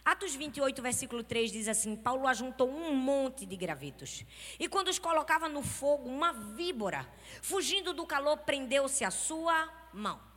Atos 0.02 0.34
28, 0.34 0.80
versículo 0.80 1.22
3 1.22 1.52
diz 1.52 1.68
assim: 1.68 1.94
Paulo 1.94 2.26
ajuntou 2.26 2.70
um 2.70 2.94
monte 2.96 3.44
de 3.44 3.56
gravetos. 3.56 4.24
E 4.58 4.68
quando 4.68 4.88
os 4.88 4.98
colocava 4.98 5.46
no 5.46 5.62
fogo, 5.62 6.08
uma 6.08 6.32
víbora, 6.32 7.06
fugindo 7.42 7.92
do 7.92 8.06
calor, 8.06 8.38
prendeu-se 8.38 9.04
à 9.04 9.10
sua 9.10 9.70
mão. 9.92 10.31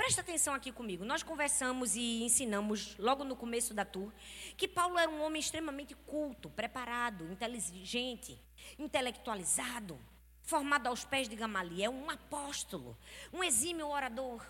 Presta 0.00 0.22
atenção 0.22 0.54
aqui 0.54 0.72
comigo. 0.72 1.04
Nós 1.04 1.22
conversamos 1.22 1.94
e 1.94 2.22
ensinamos 2.22 2.96
logo 2.96 3.22
no 3.22 3.36
começo 3.36 3.74
da 3.74 3.84
tour 3.84 4.10
que 4.56 4.66
Paulo 4.66 4.98
era 4.98 5.10
um 5.10 5.22
homem 5.22 5.38
extremamente 5.38 5.94
culto, 5.94 6.48
preparado, 6.48 7.30
inteligente, 7.30 8.40
intelectualizado, 8.78 10.00
formado 10.42 10.86
aos 10.86 11.04
pés 11.04 11.28
de 11.28 11.36
Gamaliel, 11.36 11.92
um 11.92 12.08
apóstolo, 12.08 12.96
um 13.30 13.44
exímio 13.44 13.88
orador. 13.88 14.42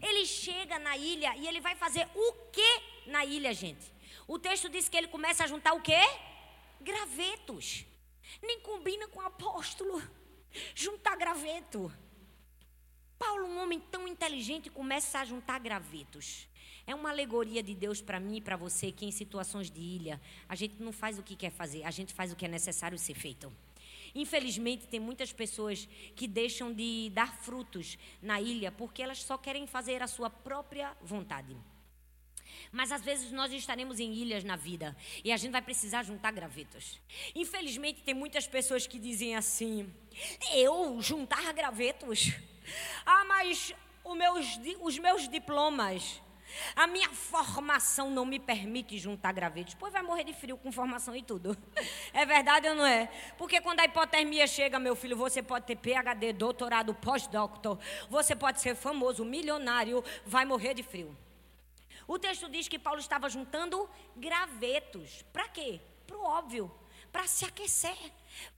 Ele 0.00 0.24
chega 0.24 0.78
na 0.78 0.96
ilha 0.96 1.36
e 1.38 1.48
ele 1.48 1.60
vai 1.60 1.74
fazer 1.74 2.08
o 2.14 2.32
que 2.52 2.82
na 3.08 3.24
ilha, 3.24 3.52
gente? 3.52 3.92
O 4.28 4.38
texto 4.38 4.68
diz 4.68 4.88
que 4.88 4.96
ele 4.96 5.08
começa 5.08 5.42
a 5.42 5.48
juntar 5.48 5.72
o 5.72 5.82
quê? 5.82 6.00
Gravetos. 6.80 7.84
Nem 8.40 8.60
combina 8.60 9.08
com 9.08 9.20
apóstolo. 9.20 10.00
Juntar 10.72 11.16
graveto. 11.16 11.92
Paulo, 13.24 13.46
um 13.46 13.58
homem 13.58 13.80
tão 13.80 14.06
inteligente, 14.06 14.68
começa 14.68 15.18
a 15.18 15.24
juntar 15.24 15.58
gravetos. 15.58 16.46
É 16.86 16.94
uma 16.94 17.08
alegoria 17.08 17.62
de 17.62 17.74
Deus 17.74 18.02
para 18.02 18.20
mim 18.20 18.36
e 18.36 18.40
para 18.42 18.54
você 18.54 18.92
que 18.92 19.06
em 19.06 19.10
situações 19.10 19.70
de 19.70 19.80
ilha, 19.80 20.20
a 20.46 20.54
gente 20.54 20.74
não 20.82 20.92
faz 20.92 21.18
o 21.18 21.22
que 21.22 21.34
quer 21.34 21.50
fazer, 21.50 21.84
a 21.84 21.90
gente 21.90 22.12
faz 22.12 22.30
o 22.30 22.36
que 22.36 22.44
é 22.44 22.48
necessário 22.48 22.98
ser 22.98 23.14
feito. 23.14 23.50
Infelizmente, 24.14 24.86
tem 24.86 25.00
muitas 25.00 25.32
pessoas 25.32 25.88
que 26.14 26.28
deixam 26.28 26.70
de 26.70 27.10
dar 27.14 27.34
frutos 27.34 27.96
na 28.20 28.42
ilha 28.42 28.70
porque 28.70 29.02
elas 29.02 29.22
só 29.22 29.38
querem 29.38 29.66
fazer 29.66 30.02
a 30.02 30.06
sua 30.06 30.28
própria 30.28 30.94
vontade. 31.00 31.56
Mas 32.74 32.90
às 32.90 33.02
vezes 33.02 33.30
nós 33.30 33.52
estaremos 33.52 34.00
em 34.00 34.12
ilhas 34.12 34.42
na 34.42 34.56
vida 34.56 34.96
e 35.22 35.30
a 35.30 35.36
gente 35.36 35.52
vai 35.52 35.62
precisar 35.62 36.02
juntar 36.02 36.32
gravetos. 36.32 37.00
Infelizmente, 37.32 38.02
tem 38.02 38.12
muitas 38.12 38.48
pessoas 38.48 38.84
que 38.84 38.98
dizem 38.98 39.36
assim: 39.36 39.88
eu 40.52 41.00
juntar 41.00 41.52
gravetos? 41.52 42.32
Ah, 43.06 43.24
mas 43.26 43.72
meus, 44.16 44.58
os 44.80 44.98
meus 44.98 45.28
diplomas, 45.28 46.20
a 46.74 46.88
minha 46.88 47.08
formação 47.10 48.10
não 48.10 48.26
me 48.26 48.40
permite 48.40 48.98
juntar 48.98 49.30
gravetos. 49.30 49.74
Pois 49.74 49.92
vai 49.92 50.02
morrer 50.02 50.24
de 50.24 50.32
frio 50.32 50.56
com 50.56 50.72
formação 50.72 51.14
e 51.14 51.22
tudo. 51.22 51.56
É 52.12 52.26
verdade 52.26 52.68
ou 52.68 52.74
não 52.74 52.86
é? 52.86 53.08
Porque 53.38 53.60
quando 53.60 53.80
a 53.80 53.84
hipotermia 53.84 54.46
chega, 54.46 54.78
meu 54.78 54.96
filho, 54.96 55.16
você 55.16 55.42
pode 55.42 55.66
ter 55.66 55.76
PhD, 55.76 56.32
doutorado, 56.32 56.94
pós-doctor, 56.94 57.78
você 58.08 58.34
pode 58.34 58.60
ser 58.60 58.74
famoso, 58.74 59.24
milionário, 59.24 60.02
vai 60.24 60.44
morrer 60.44 60.74
de 60.74 60.82
frio. 60.82 61.16
O 62.06 62.18
texto 62.18 62.48
diz 62.48 62.68
que 62.68 62.78
Paulo 62.78 63.00
estava 63.00 63.28
juntando 63.28 63.88
gravetos. 64.16 65.24
Para 65.32 65.48
quê? 65.48 65.80
Para 66.06 66.16
o 66.16 66.24
óbvio. 66.24 66.70
Para 67.10 67.26
se 67.26 67.44
aquecer. 67.44 67.96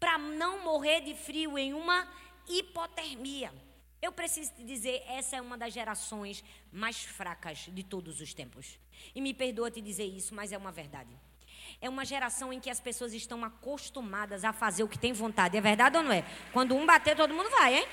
Para 0.00 0.18
não 0.18 0.64
morrer 0.64 1.00
de 1.00 1.14
frio 1.14 1.56
em 1.58 1.72
uma 1.72 2.08
hipotermia. 2.48 3.52
Eu 4.00 4.12
preciso 4.12 4.52
te 4.54 4.64
dizer, 4.64 5.02
essa 5.06 5.36
é 5.36 5.40
uma 5.40 5.56
das 5.56 5.72
gerações 5.72 6.44
mais 6.70 7.02
fracas 7.02 7.68
de 7.72 7.82
todos 7.82 8.20
os 8.20 8.34
tempos. 8.34 8.78
E 9.14 9.20
me 9.20 9.32
perdoa 9.32 9.70
te 9.70 9.80
dizer 9.80 10.04
isso, 10.04 10.34
mas 10.34 10.52
é 10.52 10.58
uma 10.58 10.70
verdade. 10.70 11.10
É 11.80 11.88
uma 11.88 12.04
geração 12.04 12.52
em 12.52 12.60
que 12.60 12.70
as 12.70 12.80
pessoas 12.80 13.12
estão 13.12 13.44
acostumadas 13.44 14.44
a 14.44 14.52
fazer 14.52 14.82
o 14.82 14.88
que 14.88 14.98
tem 14.98 15.12
vontade. 15.12 15.56
É 15.56 15.60
verdade 15.60 15.96
ou 15.96 16.02
não 16.02 16.12
é? 16.12 16.24
Quando 16.52 16.74
um 16.74 16.86
bater, 16.86 17.16
todo 17.16 17.34
mundo 17.34 17.50
vai, 17.50 17.78
hein? 17.78 17.88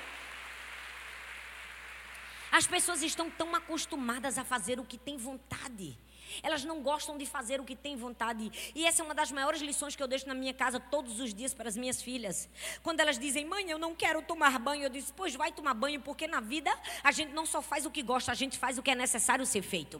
As 2.53 2.67
pessoas 2.67 3.01
estão 3.01 3.31
tão 3.31 3.55
acostumadas 3.55 4.37
a 4.37 4.43
fazer 4.43 4.79
o 4.79 4.83
que 4.85 4.95
tem 4.95 5.17
vontade. 5.17 5.97
Elas 6.43 6.63
não 6.63 6.83
gostam 6.83 7.17
de 7.17 7.25
fazer 7.25 7.59
o 7.59 7.63
que 7.63 7.75
têm 7.75 7.95
vontade. 7.95 8.51
E 8.75 8.85
essa 8.85 9.01
é 9.01 9.03
uma 9.03 9.15
das 9.15 9.31
maiores 9.31 9.59
lições 9.59 9.95
que 9.95 10.03
eu 10.03 10.07
deixo 10.07 10.27
na 10.27 10.35
minha 10.35 10.53
casa 10.53 10.79
todos 10.79 11.19
os 11.19 11.33
dias 11.33 11.51
para 11.51 11.67
as 11.67 11.75
minhas 11.75 11.99
filhas. 11.99 12.47
Quando 12.83 12.99
elas 12.99 13.17
dizem, 13.17 13.43
mãe, 13.43 13.67
eu 13.71 13.79
não 13.79 13.95
quero 13.95 14.21
tomar 14.21 14.59
banho, 14.59 14.83
eu 14.83 14.89
disse, 14.89 15.11
pois 15.13 15.33
vai 15.33 15.51
tomar 15.51 15.73
banho, 15.73 15.99
porque 16.01 16.27
na 16.27 16.41
vida 16.41 16.71
a 17.03 17.11
gente 17.11 17.33
não 17.33 17.43
só 17.47 17.59
faz 17.59 17.87
o 17.87 17.91
que 17.91 18.03
gosta, 18.03 18.31
a 18.31 18.35
gente 18.35 18.55
faz 18.55 18.77
o 18.77 18.83
que 18.83 18.91
é 18.91 18.95
necessário 18.95 19.47
ser 19.47 19.63
feito. 19.63 19.99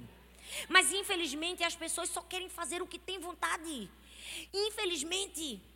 Mas 0.70 0.94
infelizmente 0.94 1.64
as 1.64 1.76
pessoas 1.76 2.08
só 2.10 2.22
querem 2.22 2.50
fazer 2.50 2.84
o 2.84 2.88
que 2.88 3.00
têm 3.00 3.18
vontade. 3.18 3.90
Infelizmente. 4.54 5.73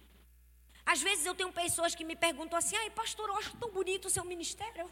Às 0.87 1.01
vezes 1.01 1.25
eu 1.25 1.35
tenho 1.35 1.51
pessoas 1.51 1.93
que 1.93 2.05
me 2.05 2.15
perguntam 2.15 2.57
assim: 2.57 2.77
ai, 2.77 2.89
pastor, 2.89 3.27
eu 3.27 3.35
acho 3.35 3.57
tão 3.57 3.69
bonito 3.69 4.05
o 4.05 4.09
seu 4.09 4.23
ministério. 4.23 4.89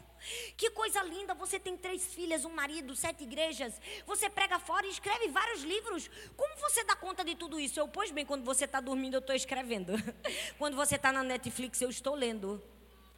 Que 0.54 0.68
coisa 0.70 1.02
linda, 1.02 1.32
você 1.32 1.58
tem 1.58 1.74
três 1.74 2.04
filhas, 2.14 2.44
um 2.44 2.50
marido, 2.50 2.94
sete 2.94 3.24
igrejas. 3.24 3.80
Você 4.04 4.28
prega 4.28 4.58
fora 4.58 4.86
e 4.86 4.90
escreve 4.90 5.28
vários 5.28 5.62
livros. 5.62 6.10
Como 6.36 6.54
você 6.56 6.84
dá 6.84 6.94
conta 6.94 7.24
de 7.24 7.34
tudo 7.34 7.58
isso? 7.58 7.80
Eu, 7.80 7.88
pois 7.88 8.10
bem, 8.10 8.26
quando 8.26 8.44
você 8.44 8.66
está 8.66 8.78
dormindo, 8.78 9.14
eu 9.14 9.20
estou 9.20 9.34
escrevendo. 9.34 9.94
Quando 10.58 10.76
você 10.76 10.96
está 10.96 11.10
na 11.10 11.22
Netflix, 11.22 11.80
eu 11.80 11.88
estou 11.88 12.14
lendo. 12.14 12.62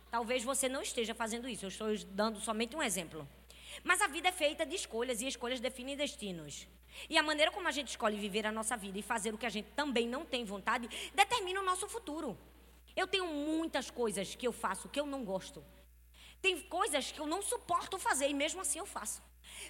Talvez 0.09 0.45
você 0.45 0.69
não 0.69 0.81
esteja 0.81 1.15
fazendo 1.15 1.49
isso, 1.49 1.65
eu 1.65 1.69
estou 1.69 1.89
dando 2.11 2.39
somente 2.39 2.77
um 2.77 2.83
exemplo. 2.83 3.29
Mas 3.83 4.01
a 4.01 4.07
vida 4.07 4.29
é 4.29 4.33
feita 4.33 4.65
de 4.65 4.77
escolhas 4.77 5.21
e 5.21 5.27
escolhas 5.27 5.59
definem 5.61 5.97
destinos. 5.97 6.69
E 7.11 7.19
a 7.19 7.23
maneira 7.23 7.51
como 7.51 7.69
a 7.69 7.73
gente 7.73 7.89
escolhe 7.89 8.17
viver 8.17 8.47
a 8.47 8.53
nossa 8.53 8.77
vida 8.77 8.99
e 8.99 9.03
fazer 9.03 9.35
o 9.35 9.39
que 9.39 9.47
a 9.47 9.51
gente 9.51 9.69
também 9.77 10.09
não 10.09 10.25
tem 10.25 10.45
vontade 10.45 10.89
determina 11.15 11.61
o 11.61 11.65
nosso 11.65 11.89
futuro. 11.89 12.39
Eu 13.01 13.07
tenho 13.07 13.27
muitas 13.27 13.91
coisas 13.91 14.35
que 14.35 14.47
eu 14.49 14.53
faço 14.53 14.89
que 14.89 14.99
eu 14.99 15.07
não 15.07 15.25
gosto. 15.25 15.65
Tem 16.43 16.61
coisas 16.63 17.13
que 17.13 17.21
eu 17.21 17.29
não 17.29 17.41
suporto 17.41 17.97
fazer 17.97 18.29
e 18.29 18.35
mesmo 18.35 18.61
assim 18.61 18.81
eu 18.81 18.87
faço. 18.87 19.23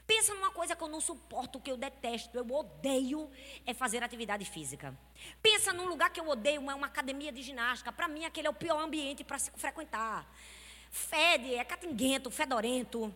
Pensa 0.06 0.34
numa 0.34 0.50
coisa 0.50 0.74
que 0.74 0.82
eu 0.82 0.88
não 0.88 1.00
suporto, 1.00 1.60
que 1.60 1.70
eu 1.70 1.76
detesto, 1.76 2.36
eu 2.38 2.50
odeio, 2.50 3.30
é 3.66 3.74
fazer 3.74 4.02
atividade 4.02 4.46
física. 4.46 4.98
Pensa 5.42 5.74
num 5.74 5.86
lugar 5.88 6.10
que 6.10 6.18
eu 6.18 6.26
odeio, 6.26 6.58
uma, 6.58 6.74
uma 6.74 6.86
academia 6.86 7.30
de 7.30 7.42
ginástica. 7.42 7.92
Para 7.92 8.08
mim, 8.08 8.24
aquele 8.24 8.46
é 8.46 8.50
o 8.50 8.54
pior 8.54 8.80
ambiente 8.80 9.22
para 9.22 9.38
se 9.38 9.50
frequentar. 9.50 10.26
Fede, 10.90 11.54
é 11.54 11.64
catinguento, 11.64 12.30
fedorento. 12.30 13.14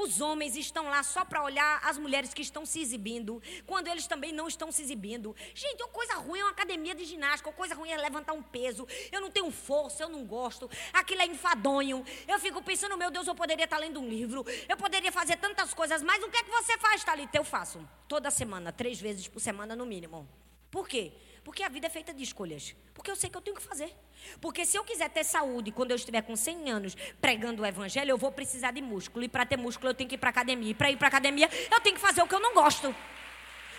Os 0.00 0.18
homens 0.18 0.56
estão 0.56 0.88
lá 0.88 1.02
só 1.02 1.26
para 1.26 1.44
olhar 1.44 1.78
as 1.84 1.98
mulheres 1.98 2.32
que 2.32 2.40
estão 2.40 2.64
se 2.64 2.80
exibindo, 2.80 3.42
quando 3.66 3.88
eles 3.88 4.06
também 4.06 4.32
não 4.32 4.48
estão 4.48 4.72
se 4.72 4.80
exibindo. 4.80 5.36
Gente, 5.54 5.82
uma 5.82 5.92
coisa 5.92 6.14
ruim 6.14 6.40
é 6.40 6.44
uma 6.44 6.52
academia 6.52 6.94
de 6.94 7.04
ginástica, 7.04 7.50
uma 7.50 7.54
coisa 7.54 7.74
ruim 7.74 7.90
é 7.90 7.98
levantar 7.98 8.32
um 8.32 8.42
peso. 8.42 8.88
Eu 9.12 9.20
não 9.20 9.30
tenho 9.30 9.50
força, 9.50 10.02
eu 10.02 10.08
não 10.08 10.24
gosto. 10.24 10.70
Aquilo 10.90 11.20
é 11.20 11.26
enfadonho. 11.26 12.02
Eu 12.26 12.38
fico 12.38 12.62
pensando, 12.62 12.96
meu 12.96 13.10
Deus, 13.10 13.26
eu 13.26 13.34
poderia 13.34 13.64
estar 13.64 13.76
lendo 13.76 14.00
um 14.00 14.08
livro, 14.08 14.42
eu 14.66 14.76
poderia 14.78 15.12
fazer 15.12 15.36
tantas 15.36 15.74
coisas, 15.74 16.02
mas 16.02 16.24
o 16.24 16.30
que 16.30 16.38
é 16.38 16.44
que 16.44 16.50
você 16.50 16.78
faz, 16.78 17.04
Thalita? 17.04 17.36
Eu 17.36 17.44
faço. 17.44 17.86
Toda 18.08 18.30
semana, 18.30 18.72
três 18.72 18.98
vezes 18.98 19.28
por 19.28 19.40
semana 19.40 19.76
no 19.76 19.84
mínimo. 19.84 20.26
Por 20.70 20.88
quê? 20.88 21.12
Porque 21.44 21.62
a 21.62 21.68
vida 21.68 21.86
é 21.86 21.90
feita 21.90 22.12
de 22.12 22.22
escolhas. 22.22 22.74
Porque 22.94 23.10
eu 23.10 23.16
sei 23.16 23.30
que 23.30 23.36
eu 23.36 23.40
tenho 23.40 23.56
que 23.56 23.62
fazer. 23.62 23.94
Porque 24.40 24.66
se 24.66 24.76
eu 24.76 24.84
quiser 24.84 25.08
ter 25.08 25.24
saúde 25.24 25.72
quando 25.72 25.90
eu 25.90 25.96
estiver 25.96 26.22
com 26.22 26.36
100 26.36 26.70
anos 26.70 26.96
pregando 27.20 27.62
o 27.62 27.66
evangelho, 27.66 28.10
eu 28.10 28.18
vou 28.18 28.30
precisar 28.30 28.72
de 28.72 28.82
músculo. 28.82 29.24
E 29.24 29.28
para 29.28 29.46
ter 29.46 29.56
músculo, 29.56 29.90
eu 29.90 29.94
tenho 29.94 30.08
que 30.08 30.16
ir 30.16 30.18
para 30.18 30.30
academia. 30.30 30.70
E 30.70 30.74
para 30.74 30.90
ir 30.90 30.96
para 30.96 31.08
academia, 31.08 31.48
eu 31.70 31.80
tenho 31.80 31.94
que 31.94 32.00
fazer 32.00 32.22
o 32.22 32.28
que 32.28 32.34
eu 32.34 32.40
não 32.40 32.52
gosto. 32.52 32.94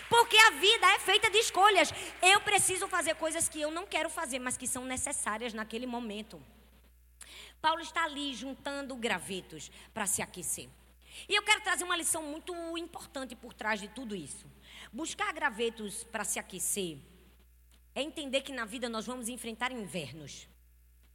Porque 0.08 0.36
a 0.36 0.50
vida 0.50 0.86
é 0.94 0.98
feita 0.98 1.30
de 1.30 1.38
escolhas. 1.38 1.92
Eu 2.20 2.40
preciso 2.40 2.86
fazer 2.88 3.14
coisas 3.14 3.48
que 3.48 3.60
eu 3.60 3.70
não 3.70 3.86
quero 3.86 4.10
fazer, 4.10 4.38
mas 4.38 4.56
que 4.56 4.66
são 4.66 4.84
necessárias 4.84 5.54
naquele 5.54 5.86
momento. 5.86 6.42
Paulo 7.60 7.80
está 7.80 8.04
ali 8.04 8.34
juntando 8.34 8.96
gravetos 8.96 9.70
para 9.94 10.04
se 10.04 10.20
aquecer. 10.20 10.68
E 11.28 11.34
eu 11.34 11.42
quero 11.42 11.62
trazer 11.62 11.84
uma 11.84 11.96
lição 11.96 12.22
muito 12.22 12.52
importante 12.76 13.36
por 13.36 13.54
trás 13.54 13.80
de 13.80 13.88
tudo 13.88 14.16
isso. 14.16 14.44
Buscar 14.92 15.32
gravetos 15.32 16.04
para 16.04 16.24
se 16.24 16.38
aquecer 16.38 16.98
é 17.94 18.02
entender 18.02 18.42
que 18.42 18.52
na 18.52 18.64
vida 18.64 18.88
nós 18.88 19.06
vamos 19.06 19.28
enfrentar 19.28 19.72
invernos. 19.72 20.48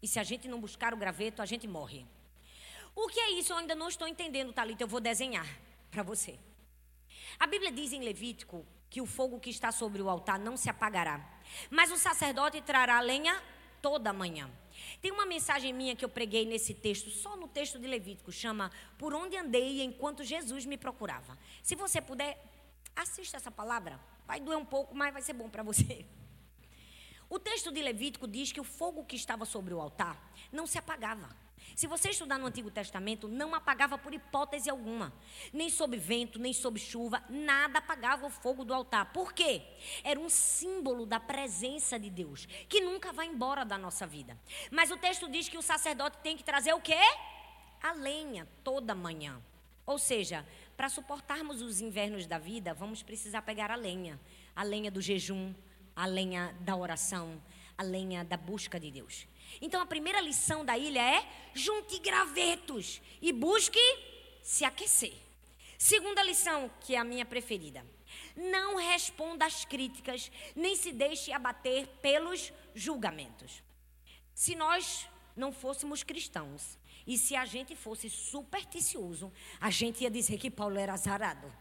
E 0.01 0.07
se 0.07 0.19
a 0.19 0.23
gente 0.23 0.47
não 0.47 0.59
buscar 0.59 0.93
o 0.93 0.97
graveto, 0.97 1.41
a 1.41 1.45
gente 1.45 1.67
morre. 1.67 2.05
O 2.95 3.07
que 3.07 3.19
é 3.19 3.31
isso? 3.31 3.53
Eu 3.53 3.57
ainda 3.57 3.75
não 3.75 3.89
estou 3.89 4.07
entendendo, 4.07 4.53
Talita. 4.53 4.83
Eu 4.83 4.87
vou 4.87 4.99
desenhar 4.99 5.47
para 5.91 6.03
você. 6.03 6.37
A 7.39 7.45
Bíblia 7.45 7.71
diz 7.71 7.93
em 7.93 8.03
Levítico 8.03 8.65
que 8.89 9.01
o 9.01 9.05
fogo 9.05 9.39
que 9.39 9.49
está 9.49 9.71
sobre 9.71 10.01
o 10.01 10.09
altar 10.09 10.39
não 10.39 10.55
se 10.55 10.69
apagará, 10.69 11.23
mas 11.69 11.91
o 11.91 11.97
sacerdote 11.97 12.61
trará 12.61 12.99
lenha 13.01 13.41
toda 13.81 14.13
manhã. 14.13 14.49
Tem 15.01 15.11
uma 15.11 15.25
mensagem 15.25 15.73
minha 15.73 15.95
que 15.95 16.05
eu 16.05 16.09
preguei 16.09 16.45
nesse 16.45 16.73
texto, 16.73 17.09
só 17.09 17.35
no 17.35 17.47
texto 17.47 17.79
de 17.79 17.87
Levítico, 17.87 18.31
chama 18.31 18.71
Por 18.97 19.13
onde 19.13 19.35
andei 19.35 19.81
enquanto 19.81 20.23
Jesus 20.23 20.65
me 20.65 20.77
procurava. 20.77 21.37
Se 21.61 21.75
você 21.75 22.01
puder, 22.01 22.43
assista 22.95 23.37
essa 23.37 23.51
palavra. 23.51 23.99
Vai 24.25 24.39
doer 24.39 24.57
um 24.57 24.65
pouco, 24.65 24.95
mas 24.95 25.13
vai 25.13 25.21
ser 25.21 25.33
bom 25.33 25.49
para 25.49 25.63
você. 25.63 26.05
O 27.29 27.37
texto 27.37 27.71
de 27.71 27.81
Levítico 27.81 28.27
diz 28.27 28.51
que 28.51 28.61
o 28.61 28.63
fogo 28.63 29.03
que 29.03 29.15
estava 29.15 29.45
sobre 29.45 29.73
o 29.73 29.81
altar 29.81 30.31
não 30.51 30.65
se 30.65 30.77
apagava. 30.77 31.35
Se 31.75 31.85
você 31.85 32.09
estudar 32.09 32.37
no 32.37 32.45
Antigo 32.45 32.71
Testamento, 32.71 33.27
não 33.27 33.53
apagava 33.53 33.97
por 33.97 34.13
hipótese 34.13 34.69
alguma. 34.69 35.13
Nem 35.51 35.69
sob 35.69 35.97
vento, 35.97 36.39
nem 36.39 36.53
sob 36.53 36.79
chuva, 36.79 37.21
nada 37.29 37.79
apagava 37.79 38.25
o 38.25 38.29
fogo 38.29 38.63
do 38.63 38.73
altar. 38.73 39.11
Por 39.11 39.33
quê? 39.33 39.61
Era 40.03 40.19
um 40.19 40.29
símbolo 40.29 41.05
da 41.05 41.19
presença 41.19 41.99
de 41.99 42.09
Deus, 42.09 42.45
que 42.69 42.79
nunca 42.81 43.11
vai 43.11 43.27
embora 43.27 43.65
da 43.65 43.77
nossa 43.77 44.07
vida. 44.07 44.37
Mas 44.71 44.89
o 44.91 44.97
texto 44.97 45.29
diz 45.29 45.49
que 45.49 45.57
o 45.57 45.61
sacerdote 45.61 46.17
tem 46.19 46.37
que 46.37 46.43
trazer 46.43 46.73
o 46.73 46.81
quê? 46.81 46.99
A 47.81 47.91
lenha 47.91 48.47
toda 48.63 48.95
manhã. 48.95 49.41
Ou 49.85 49.97
seja, 49.97 50.45
para 50.75 50.89
suportarmos 50.89 51.61
os 51.61 51.79
invernos 51.79 52.25
da 52.25 52.37
vida, 52.37 52.73
vamos 52.73 53.03
precisar 53.03 53.41
pegar 53.41 53.71
a 53.71 53.75
lenha. 53.75 54.19
A 54.55 54.63
lenha 54.63 54.91
do 54.91 55.01
jejum, 55.01 55.53
a 55.97 56.05
lenha 56.05 56.55
da 56.61 56.75
oração, 56.75 57.41
a 57.75 57.81
lenha 57.81 58.23
da 58.23 58.37
busca 58.37 58.79
de 58.79 58.91
Deus. 58.91 59.27
Então 59.59 59.81
a 59.81 59.85
primeira 59.85 60.21
lição 60.21 60.63
da 60.63 60.77
ilha 60.77 61.01
é 61.01 61.27
junte 61.55 61.97
gravetos 61.97 63.01
e 63.19 63.33
busque 63.33 63.79
se 64.43 64.63
aquecer. 64.63 65.15
Segunda 65.75 66.21
lição, 66.21 66.69
que 66.81 66.93
é 66.93 66.99
a 66.99 67.03
minha 67.03 67.25
preferida. 67.25 67.83
Não 68.35 68.75
responda 68.75 69.45
às 69.45 69.65
críticas, 69.65 70.31
nem 70.55 70.75
se 70.75 70.91
deixe 70.91 71.31
abater 71.31 71.87
pelos 71.99 72.53
julgamentos. 72.75 73.63
Se 74.35 74.53
nós 74.53 75.09
não 75.35 75.51
fôssemos 75.51 76.03
cristãos 76.03 76.77
e 77.07 77.17
se 77.17 77.35
a 77.35 77.45
gente 77.45 77.75
fosse 77.75 78.07
supersticioso, 78.07 79.33
a 79.59 79.71
gente 79.71 80.03
ia 80.03 80.11
dizer 80.11 80.37
que 80.37 80.51
Paulo 80.51 80.77
era 80.77 80.93
azarado. 80.93 81.51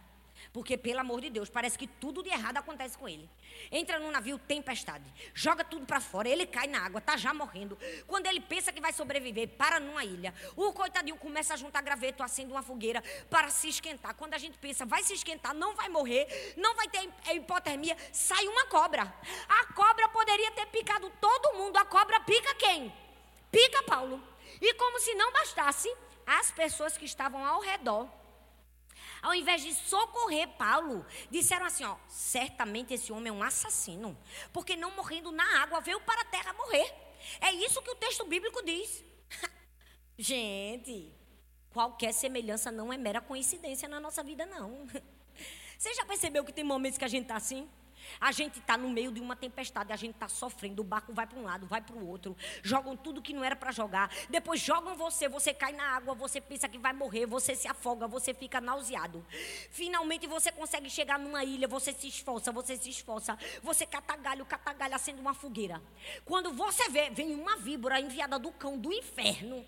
Porque, 0.57 0.79
pelo 0.79 1.01
amor 1.01 1.21
de 1.21 1.29
Deus, 1.29 1.51
parece 1.51 1.77
que 1.77 1.87
tudo 1.87 2.23
de 2.23 2.31
errado 2.31 2.57
acontece 2.57 2.97
com 2.97 3.07
ele. 3.07 3.29
Entra 3.71 3.99
no 3.99 4.11
navio, 4.11 4.39
tempestade. 4.39 5.05
Joga 5.35 5.63
tudo 5.63 5.85
para 5.85 6.01
fora. 6.01 6.31
Ele 6.31 6.47
cai 6.47 6.67
na 6.67 6.81
água, 6.83 6.99
tá 6.99 7.15
já 7.15 7.35
morrendo. 7.35 7.79
Quando 8.07 8.25
ele 8.25 8.41
pensa 8.41 8.73
que 8.73 8.81
vai 8.81 8.91
sobreviver, 8.91 9.49
para 9.49 9.79
numa 9.79 10.03
ilha. 10.03 10.33
O 10.57 10.73
coitadinho 10.73 11.19
começa 11.19 11.53
a 11.53 11.59
juntar 11.59 11.83
graveto, 11.83 12.23
acende 12.23 12.53
uma 12.53 12.63
fogueira 12.63 13.05
para 13.29 13.51
se 13.51 13.69
esquentar. 13.69 14.15
Quando 14.15 14.33
a 14.33 14.39
gente 14.39 14.57
pensa, 14.57 14.87
vai 14.87 15.03
se 15.03 15.13
esquentar, 15.13 15.53
não 15.53 15.75
vai 15.75 15.91
morrer, 15.91 16.55
não 16.57 16.75
vai 16.75 16.89
ter 16.89 17.07
hipotermia, 17.35 17.95
sai 18.11 18.49
uma 18.49 18.65
cobra. 18.65 19.15
A 19.47 19.75
cobra 19.75 20.09
poderia 20.09 20.53
ter 20.53 20.65
picado 20.69 21.13
todo 21.21 21.59
mundo. 21.59 21.77
A 21.77 21.85
cobra 21.85 22.19
pica 22.21 22.55
quem? 22.55 22.91
Pica 23.53 23.83
Paulo. 23.83 24.27
E 24.59 24.73
como 24.73 25.01
se 25.01 25.15
não 25.17 25.31
bastasse, 25.35 25.95
as 26.27 26.51
pessoas 26.51 26.97
que 26.97 27.05
estavam 27.05 27.45
ao 27.45 27.61
redor 27.61 28.09
ao 29.27 29.35
invés 29.35 29.61
de 29.61 29.74
socorrer 29.74 30.47
Paulo, 30.51 31.05
disseram 31.29 31.66
assim: 31.66 31.83
ó, 31.83 31.97
certamente 32.07 32.95
esse 32.95 33.12
homem 33.12 33.31
é 33.31 33.33
um 33.33 33.43
assassino, 33.43 34.16
porque 34.53 34.77
não 34.77 34.95
morrendo 34.95 35.33
na 35.33 35.62
água 35.62 35.81
veio 35.81 36.01
para 36.03 36.20
a 36.20 36.24
terra 36.27 36.53
morrer. 36.53 36.95
É 37.41 37.51
isso 37.51 37.83
que 37.83 37.91
o 37.91 37.97
texto 37.97 38.24
bíblico 38.24 38.64
diz. 38.64 39.05
Gente, 40.16 41.12
qualquer 41.72 42.12
semelhança 42.12 42.70
não 42.70 42.93
é 42.93 42.97
mera 42.97 43.20
coincidência 43.20 43.89
na 43.89 43.99
nossa 43.99 44.22
vida, 44.22 44.47
não. 44.47 44.87
Você 45.77 45.93
já 45.93 46.05
percebeu 46.05 46.45
que 46.45 46.53
tem 46.53 46.62
momentos 46.62 46.97
que 46.97 47.05
a 47.05 47.09
gente 47.09 47.22
está 47.22 47.35
assim? 47.35 47.68
A 48.21 48.33
gente 48.33 48.59
está 48.59 48.77
no 48.77 48.89
meio 48.89 49.11
de 49.11 49.21
uma 49.21 49.37
tempestade, 49.37 49.93
a 49.93 49.97
gente 49.97 50.15
está 50.15 50.29
sofrendo, 50.29 50.83
o 50.83 50.85
barco 50.85 51.13
vai 51.13 51.27
para 51.27 51.39
um 51.39 51.45
lado, 51.45 51.67
vai 51.67 51.81
para 51.81 51.97
o 51.97 52.07
outro, 52.07 52.37
jogam 52.63 52.97
tudo 52.97 53.23
que 53.23 53.33
não 53.33 53.45
era 53.45 53.57
para 53.57 53.73
jogar, 53.73 54.11
depois 54.29 54.61
jogam 54.61 54.95
você, 54.95 55.29
você 55.29 55.53
cai 55.53 55.73
na 55.73 55.85
água, 55.97 56.15
você 56.15 56.41
pensa 56.41 56.69
que 56.69 56.79
vai 56.79 56.93
morrer, 56.93 57.27
você 57.27 57.55
se 57.55 57.69
afoga, 57.69 58.07
você 58.07 58.33
fica 58.33 58.61
nauseado. 58.61 59.25
Finalmente 59.71 60.27
você 60.27 60.51
consegue 60.53 60.89
chegar 60.91 61.19
numa 61.19 61.45
ilha, 61.45 61.69
você 61.69 61.93
se 61.93 62.09
esforça, 62.09 62.53
você 62.53 62.77
se 62.77 62.91
esforça, 62.91 63.39
você 63.63 63.87
cata 63.87 64.17
galho, 64.17 64.45
cata 64.45 64.73
galho, 64.73 64.95
acende 64.95 65.21
uma 65.21 65.35
fogueira. 65.35 65.83
Quando 66.25 66.53
você 66.53 66.89
vê, 66.89 67.11
vem 67.11 67.35
uma 67.35 67.57
víbora 67.57 68.01
enviada 68.01 68.39
do 68.39 68.51
cão 68.53 68.79
do 68.79 68.93
inferno, 68.93 69.65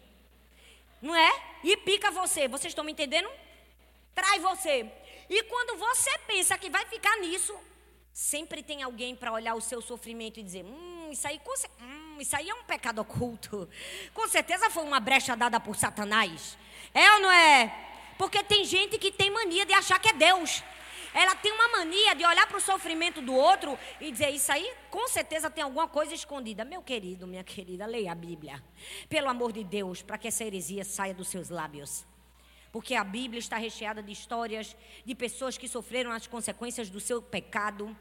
não 1.01 1.15
é? 1.15 1.59
E 1.63 1.77
pica 1.79 2.11
você, 2.11 2.49
vocês 2.49 2.73
estão 2.73 2.85
me 2.85 2.93
entendendo? 2.93 3.29
Trai 4.15 4.39
você. 4.41 4.91
E 5.29 5.43
quando 5.45 5.79
você 5.79 6.19
pensa 6.27 6.57
que 6.59 6.71
vai 6.71 6.87
ficar 6.87 7.17
nisso, 7.19 7.55
Sempre 8.21 8.65
tem 8.65 8.83
alguém 8.83 9.15
para 9.15 9.33
olhar 9.33 9.55
o 9.55 9.61
seu 9.61 9.81
sofrimento 9.81 10.41
e 10.41 10.43
dizer: 10.43 10.65
hum, 10.65 11.09
isso 11.13 11.29
aí, 11.29 11.41
hum, 11.81 12.17
isso 12.19 12.35
aí 12.35 12.51
é 12.51 12.53
um 12.55 12.65
pecado 12.65 12.99
oculto. 13.01 13.69
Com 14.13 14.27
certeza 14.27 14.69
foi 14.71 14.83
uma 14.83 14.99
brecha 14.99 15.37
dada 15.37 15.61
por 15.61 15.77
Satanás. 15.77 16.59
É 16.93 17.13
ou 17.13 17.21
não 17.21 17.31
é? 17.31 17.73
Porque 18.19 18.43
tem 18.43 18.65
gente 18.65 18.99
que 18.99 19.13
tem 19.13 19.31
mania 19.31 19.65
de 19.65 19.73
achar 19.73 20.01
que 20.01 20.09
é 20.09 20.13
Deus. 20.13 20.65
Ela 21.15 21.37
tem 21.37 21.53
uma 21.53 21.69
mania 21.69 22.17
de 22.17 22.27
olhar 22.27 22.45
para 22.49 22.57
o 22.57 22.61
sofrimento 22.61 23.23
do 23.23 23.33
outro 23.33 23.79
e 24.01 24.11
dizer: 24.11 24.31
Isso 24.31 24.51
aí, 24.51 24.69
com 24.91 25.07
certeza 25.07 25.49
tem 25.49 25.63
alguma 25.63 25.87
coisa 25.87 26.13
escondida. 26.13 26.65
Meu 26.65 26.83
querido, 26.83 27.25
minha 27.25 27.45
querida, 27.45 27.87
leia 27.87 28.11
a 28.11 28.17
Bíblia. 28.17 28.61
Pelo 29.09 29.29
amor 29.29 29.53
de 29.53 29.63
Deus, 29.63 30.03
para 30.03 30.19
que 30.19 30.27
essa 30.27 30.43
heresia 30.43 30.85
saia 30.85 31.15
dos 31.15 31.29
seus 31.29 31.51
lábios. 31.51 32.05
Porque 32.73 32.97
a 32.97 33.05
Bíblia 33.05 33.39
está 33.39 33.57
recheada 33.59 34.03
de 34.03 34.11
histórias 34.11 34.77
de 35.05 35.15
pessoas 35.15 35.57
que 35.57 35.69
sofreram 35.69 36.11
as 36.11 36.27
consequências 36.27 36.91
do 36.91 36.99
seu 36.99 37.23
pecado 37.23 37.97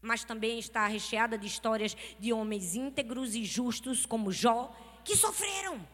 mas 0.00 0.24
também 0.24 0.58
está 0.58 0.86
recheada 0.86 1.36
de 1.36 1.46
histórias 1.46 1.96
de 2.18 2.32
homens 2.32 2.74
íntegros 2.74 3.34
e 3.34 3.44
justos 3.44 4.06
como 4.06 4.32
Jó, 4.32 4.74
que 5.04 5.16
sofreram. 5.16 5.86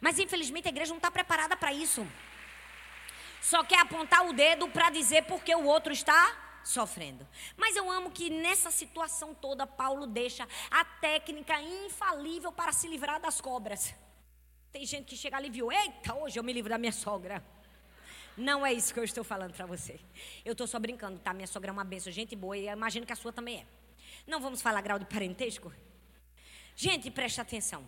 Mas 0.00 0.18
infelizmente 0.18 0.66
a 0.66 0.70
igreja 0.70 0.90
não 0.90 0.98
está 0.98 1.10
preparada 1.10 1.56
para 1.56 1.72
isso. 1.72 2.06
Só 3.40 3.62
quer 3.64 3.80
apontar 3.80 4.26
o 4.26 4.32
dedo 4.32 4.68
para 4.68 4.90
dizer 4.90 5.24
porque 5.24 5.54
o 5.54 5.64
outro 5.64 5.92
está 5.92 6.60
sofrendo. 6.64 7.26
Mas 7.56 7.76
eu 7.76 7.90
amo 7.90 8.10
que 8.10 8.30
nessa 8.30 8.70
situação 8.70 9.34
toda 9.34 9.66
Paulo 9.66 10.06
deixa 10.06 10.48
a 10.70 10.84
técnica 10.84 11.60
infalível 11.60 12.50
para 12.50 12.72
se 12.72 12.88
livrar 12.88 13.20
das 13.20 13.40
cobras. 13.40 13.94
Tem 14.72 14.84
gente 14.84 15.06
que 15.06 15.16
chega 15.16 15.36
ali 15.36 15.48
e 15.48 15.50
viu, 15.50 15.70
eita, 15.70 16.14
hoje 16.14 16.38
eu 16.38 16.42
me 16.42 16.52
livro 16.52 16.70
da 16.70 16.78
minha 16.78 16.92
sogra. 16.92 17.44
Não 18.36 18.66
é 18.66 18.72
isso 18.72 18.92
que 18.92 18.98
eu 18.98 19.04
estou 19.04 19.22
falando 19.22 19.54
para 19.54 19.64
você. 19.64 20.00
Eu 20.44 20.52
estou 20.52 20.66
só 20.66 20.78
brincando, 20.78 21.18
tá? 21.18 21.32
Minha 21.32 21.46
sogra 21.46 21.70
é 21.70 21.72
uma 21.72 21.84
benção, 21.84 22.12
gente 22.12 22.34
boa, 22.34 22.56
e 22.56 22.66
imagino 22.66 23.06
que 23.06 23.12
a 23.12 23.16
sua 23.16 23.32
também 23.32 23.58
é. 23.58 23.66
Não 24.26 24.40
vamos 24.40 24.60
falar 24.60 24.80
grau 24.80 24.98
de 24.98 25.04
parentesco? 25.04 25.72
Gente, 26.74 27.10
preste 27.10 27.40
atenção. 27.40 27.86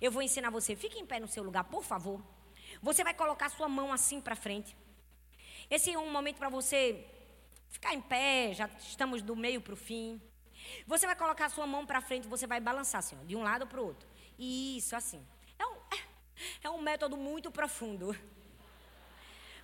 Eu 0.00 0.12
vou 0.12 0.22
ensinar 0.22 0.50
você. 0.50 0.76
Fique 0.76 0.98
em 0.98 1.06
pé 1.06 1.18
no 1.18 1.26
seu 1.26 1.42
lugar, 1.42 1.64
por 1.64 1.82
favor. 1.82 2.22
Você 2.82 3.02
vai 3.02 3.14
colocar 3.14 3.48
sua 3.48 3.68
mão 3.68 3.92
assim 3.92 4.20
para 4.20 4.36
frente. 4.36 4.76
Esse 5.70 5.92
é 5.92 5.98
um 5.98 6.10
momento 6.10 6.36
para 6.36 6.48
você 6.48 7.04
ficar 7.68 7.94
em 7.94 8.00
pé, 8.00 8.52
já 8.54 8.70
estamos 8.78 9.22
do 9.22 9.34
meio 9.34 9.60
para 9.60 9.74
o 9.74 9.76
fim. 9.76 10.20
Você 10.86 11.06
vai 11.06 11.16
colocar 11.16 11.48
sua 11.48 11.66
mão 11.66 11.84
para 11.84 12.00
frente, 12.00 12.28
você 12.28 12.46
vai 12.46 12.60
balançar 12.60 13.00
assim, 13.00 13.16
ó, 13.20 13.24
de 13.24 13.34
um 13.34 13.42
lado 13.42 13.66
para 13.66 13.80
o 13.80 13.86
outro. 13.86 14.08
Isso, 14.38 14.94
assim. 14.94 15.24
É 15.58 15.66
um, 15.66 15.76
é 16.62 16.70
um 16.70 16.80
método 16.80 17.16
muito 17.16 17.50
profundo. 17.50 18.16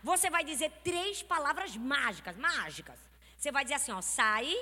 Você 0.02 0.30
vai 0.30 0.44
dizer 0.44 0.70
três 0.82 1.22
palavras 1.22 1.76
mágicas, 1.76 2.36
mágicas. 2.36 2.98
Você 3.36 3.52
vai 3.52 3.64
dizer 3.64 3.76
assim, 3.76 3.92
ó, 3.92 4.00
sai 4.00 4.54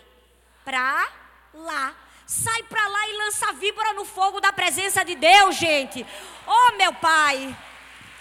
pra 0.65 1.09
lá. 1.55 1.95
Sai 2.27 2.63
pra 2.65 2.87
lá 2.87 3.09
e 3.09 3.19
lança 3.19 3.53
víbora 3.55 3.93
no 3.95 4.05
fogo 4.05 4.41
da 4.41 4.53
presença 4.53 5.05
de 5.05 5.15
Deus, 5.15 5.57
gente. 5.57 6.05
Oh, 6.47 6.77
meu 6.77 6.93
Pai. 6.95 7.57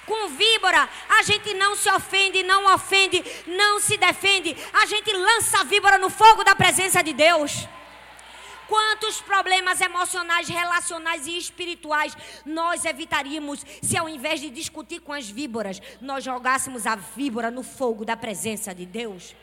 Com 0.06 0.30
víbora, 0.30 0.88
a 1.10 1.24
gente 1.24 1.54
não 1.56 1.76
se 1.76 1.92
ofende, 1.92 2.42
não 2.44 2.74
ofende, 2.74 3.22
não 3.46 3.82
se 3.82 3.98
defende. 3.98 4.56
A 4.72 4.86
gente 4.86 5.12
lança 5.12 5.66
víbora 5.66 5.98
no 5.98 6.10
fogo 6.10 6.46
da 6.46 6.56
presença 6.56 7.04
de 7.04 7.12
Deus. 7.12 7.68
Quantos 8.68 9.22
problemas 9.22 9.80
emocionais, 9.80 10.50
relacionais 10.50 11.26
e 11.26 11.38
espirituais 11.38 12.16
nós 12.46 12.84
evitaríamos 12.84 13.66
se 13.82 13.98
ao 13.98 14.10
invés 14.10 14.42
de 14.42 14.50
discutir 14.50 15.00
com 15.00 15.14
as 15.14 15.30
víboras, 15.30 15.82
nós 16.02 16.24
jogássemos 16.24 16.86
a 16.86 16.96
víbora 16.96 17.50
no 17.50 17.64
fogo 17.64 18.04
da 18.04 18.18
presença 18.18 18.76
de 18.76 18.86
Deus? 18.86 19.34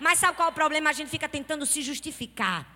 Mas 0.00 0.18
sabe 0.18 0.36
qual 0.36 0.48
é 0.48 0.50
o 0.50 0.54
problema? 0.54 0.90
A 0.90 0.92
gente 0.92 1.08
fica 1.08 1.28
tentando 1.28 1.64
se 1.64 1.82
justificar. 1.82 2.66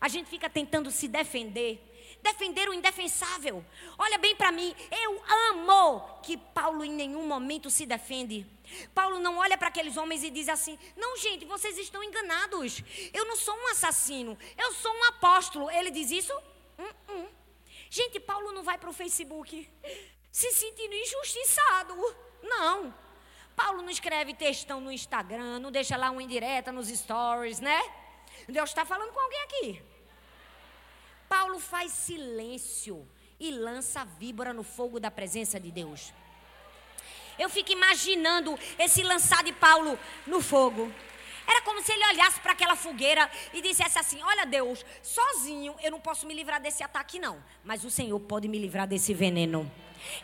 A 0.00 0.08
gente 0.08 0.28
fica 0.28 0.48
tentando 0.48 0.90
se 0.90 1.06
defender. 1.06 1.82
Defender 2.22 2.68
o 2.68 2.74
indefensável. 2.74 3.64
Olha 3.98 4.18
bem 4.18 4.34
para 4.34 4.50
mim, 4.50 4.74
eu 4.90 5.22
amo 5.50 6.00
que 6.22 6.36
Paulo 6.36 6.84
em 6.84 6.90
nenhum 6.90 7.26
momento 7.26 7.70
se 7.70 7.84
defende. 7.84 8.46
Paulo 8.94 9.18
não 9.18 9.38
olha 9.38 9.56
para 9.56 9.68
aqueles 9.68 9.96
homens 9.96 10.22
e 10.22 10.30
diz 10.30 10.48
assim: 10.48 10.78
Não, 10.96 11.16
gente, 11.16 11.44
vocês 11.44 11.76
estão 11.78 12.02
enganados. 12.02 12.82
Eu 13.12 13.24
não 13.24 13.36
sou 13.36 13.54
um 13.56 13.68
assassino, 13.68 14.38
eu 14.56 14.72
sou 14.74 14.92
um 14.92 15.04
apóstolo. 15.04 15.70
Ele 15.70 15.90
diz 15.90 16.10
isso? 16.10 16.32
Hum, 16.78 16.92
hum. 17.08 17.28
Gente, 17.88 18.18
Paulo 18.20 18.52
não 18.52 18.62
vai 18.62 18.78
para 18.78 18.90
o 18.90 18.92
Facebook 18.92 19.68
se 20.30 20.50
sentindo 20.52 20.94
injustiçado. 20.94 21.94
Não. 22.42 22.94
Paulo 23.54 23.80
não 23.80 23.88
escreve 23.88 24.34
textão 24.34 24.80
no 24.80 24.92
Instagram, 24.92 25.58
não 25.58 25.72
deixa 25.72 25.96
lá 25.96 26.10
uma 26.10 26.22
indireta 26.22 26.70
nos 26.70 26.88
stories, 26.88 27.58
né? 27.58 27.80
Deus 28.46 28.68
está 28.68 28.84
falando 28.84 29.12
com 29.12 29.20
alguém 29.20 29.42
aqui. 29.44 29.82
Paulo 31.26 31.58
faz 31.58 31.90
silêncio 31.92 33.08
e 33.40 33.50
lança 33.50 34.02
a 34.02 34.04
víbora 34.04 34.52
no 34.52 34.62
fogo 34.62 35.00
da 35.00 35.10
presença 35.10 35.58
de 35.58 35.70
Deus. 35.70 36.12
Eu 37.38 37.48
fico 37.48 37.72
imaginando 37.72 38.58
esse 38.78 39.02
lançar 39.02 39.42
de 39.44 39.52
Paulo 39.52 39.98
no 40.26 40.40
fogo. 40.40 40.90
Era 41.46 41.62
como 41.62 41.80
se 41.80 41.92
ele 41.92 42.04
olhasse 42.06 42.40
para 42.40 42.52
aquela 42.52 42.74
fogueira 42.74 43.30
e 43.54 43.62
dissesse 43.62 43.98
assim: 43.98 44.20
Olha, 44.22 44.44
Deus, 44.44 44.84
sozinho 45.02 45.74
eu 45.82 45.90
não 45.90 46.00
posso 46.00 46.26
me 46.26 46.34
livrar 46.34 46.60
desse 46.60 46.82
ataque, 46.82 47.18
não. 47.18 47.42
Mas 47.64 47.84
o 47.84 47.90
Senhor 47.90 48.18
pode 48.20 48.48
me 48.48 48.58
livrar 48.58 48.86
desse 48.86 49.14
veneno. 49.14 49.70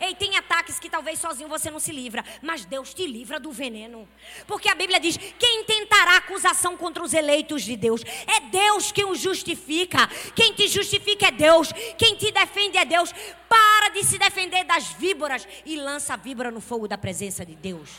Ei, 0.01 0.15
tem 0.15 0.37
ataques 0.37 0.79
que 0.79 0.91
talvez 0.91 1.19
sozinho 1.19 1.49
você 1.49 1.71
não 1.71 1.79
se 1.79 1.93
livra, 1.93 2.25
mas 2.41 2.65
Deus 2.65 2.93
te 2.93 3.07
livra 3.07 3.39
do 3.39 3.53
veneno. 3.53 4.09
Porque 4.47 4.69
a 4.69 4.75
Bíblia 4.75 5.01
diz: 5.01 5.17
quem 5.39 5.65
tentará 5.65 6.17
acusação 6.17 6.77
contra 6.77 7.03
os 7.03 7.13
eleitos 7.13 7.63
de 7.63 7.77
Deus? 7.77 8.03
É 8.27 8.41
Deus 8.41 8.93
quem 8.93 9.05
os 9.05 9.19
justifica. 9.19 10.07
Quem 10.35 10.53
te 10.53 10.69
justifica 10.69 11.29
é 11.29 11.31
Deus. 11.31 11.73
Quem 11.99 12.17
te 12.17 12.31
defende 12.31 12.79
é 12.79 12.85
Deus. 12.85 13.13
Para 13.49 13.91
de 13.91 14.05
se 14.05 14.19
defender 14.19 14.65
das 14.65 14.89
víboras 14.93 15.47
e 15.65 15.77
lança 15.77 16.15
a 16.15 16.17
víbora 16.17 16.51
no 16.51 16.61
fogo 16.61 16.89
da 16.89 16.97
presença 16.97 17.45
de 17.45 17.55
Deus. 17.55 17.91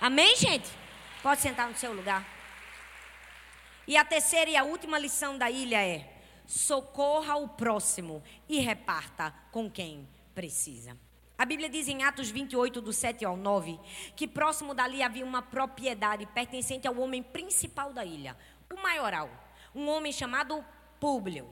Amém, 0.00 0.36
gente? 0.36 0.68
Pode 1.22 1.40
sentar 1.40 1.68
no 1.68 1.76
seu 1.76 1.92
lugar. 1.92 2.26
E 3.86 3.96
a 3.96 4.04
terceira 4.04 4.50
e 4.50 4.56
a 4.56 4.64
última 4.64 4.98
lição 4.98 5.36
da 5.36 5.50
ilha 5.50 5.82
é: 5.82 6.18
socorra 6.46 7.36
o 7.36 7.48
próximo 7.48 8.22
e 8.48 8.60
reparta 8.60 9.34
com 9.50 9.70
quem 9.70 10.08
precisa. 10.34 10.96
A 11.38 11.44
Bíblia 11.44 11.68
diz 11.68 11.86
em 11.86 12.02
Atos 12.02 12.32
28, 12.32 12.80
do 12.80 12.92
7 12.92 13.24
ao 13.24 13.36
9, 13.36 13.78
que 14.16 14.26
próximo 14.26 14.74
dali 14.74 15.04
havia 15.04 15.24
uma 15.24 15.40
propriedade 15.40 16.26
pertencente 16.26 16.88
ao 16.88 16.98
homem 16.98 17.22
principal 17.22 17.92
da 17.92 18.04
ilha, 18.04 18.36
o 18.68 18.82
maioral, 18.82 19.30
um 19.72 19.88
homem 19.88 20.10
chamado 20.10 20.64
Públio. 20.98 21.48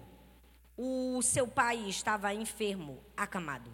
O 0.76 1.22
seu 1.22 1.46
pai 1.46 1.76
estava 1.88 2.34
enfermo, 2.34 3.00
acamado. 3.16 3.70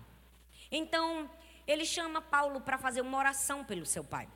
Então, 0.70 1.30
ele 1.66 1.86
chama 1.86 2.20
Paulo 2.20 2.60
para 2.60 2.76
fazer 2.76 3.00
uma 3.00 3.16
oração 3.16 3.64
pelo 3.64 3.86
seu 3.86 4.04
pai. 4.04 4.28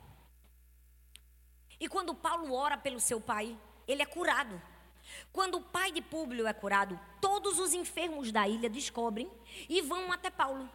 E 1.79 1.87
quando 1.87 2.15
Paulo 2.15 2.55
ora 2.55 2.75
pelo 2.75 2.99
seu 2.99 3.21
pai, 3.21 3.55
ele 3.87 4.01
é 4.01 4.05
curado. 4.05 4.59
Quando 5.31 5.59
o 5.59 5.61
pai 5.61 5.91
de 5.91 6.01
Públio 6.01 6.47
é 6.47 6.53
curado, 6.53 6.99
todos 7.21 7.59
os 7.59 7.75
enfermos 7.75 8.31
da 8.31 8.47
ilha 8.47 8.67
descobrem 8.67 9.31
e 9.69 9.79
vão 9.83 10.11
até 10.11 10.31
Paulo. 10.31 10.67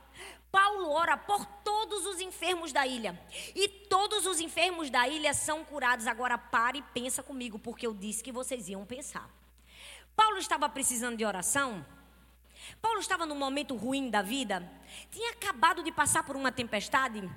Paulo 0.52 0.90
ora 0.90 1.16
por 1.16 1.46
todos 1.64 2.04
os 2.04 2.20
enfermos 2.20 2.72
da 2.72 2.86
ilha. 2.86 3.18
E 3.54 3.66
todos 3.66 4.26
os 4.26 4.38
enfermos 4.38 4.90
da 4.90 5.08
ilha 5.08 5.32
são 5.32 5.64
curados. 5.64 6.06
Agora 6.06 6.36
pare 6.36 6.80
e 6.80 6.82
pensa 6.82 7.22
comigo, 7.22 7.58
porque 7.58 7.86
eu 7.86 7.94
disse 7.94 8.22
que 8.22 8.30
vocês 8.30 8.68
iam 8.68 8.84
pensar. 8.84 9.28
Paulo 10.14 10.36
estava 10.36 10.68
precisando 10.68 11.16
de 11.16 11.24
oração? 11.24 11.84
Paulo 12.80 13.00
estava 13.00 13.26
num 13.26 13.34
momento 13.34 13.76
ruim 13.76 14.10
da 14.10 14.22
vida, 14.22 14.68
tinha 15.10 15.32
acabado 15.32 15.82
de 15.82 15.92
passar 15.92 16.24
por 16.24 16.36
uma 16.36 16.52
tempestade, 16.52 17.28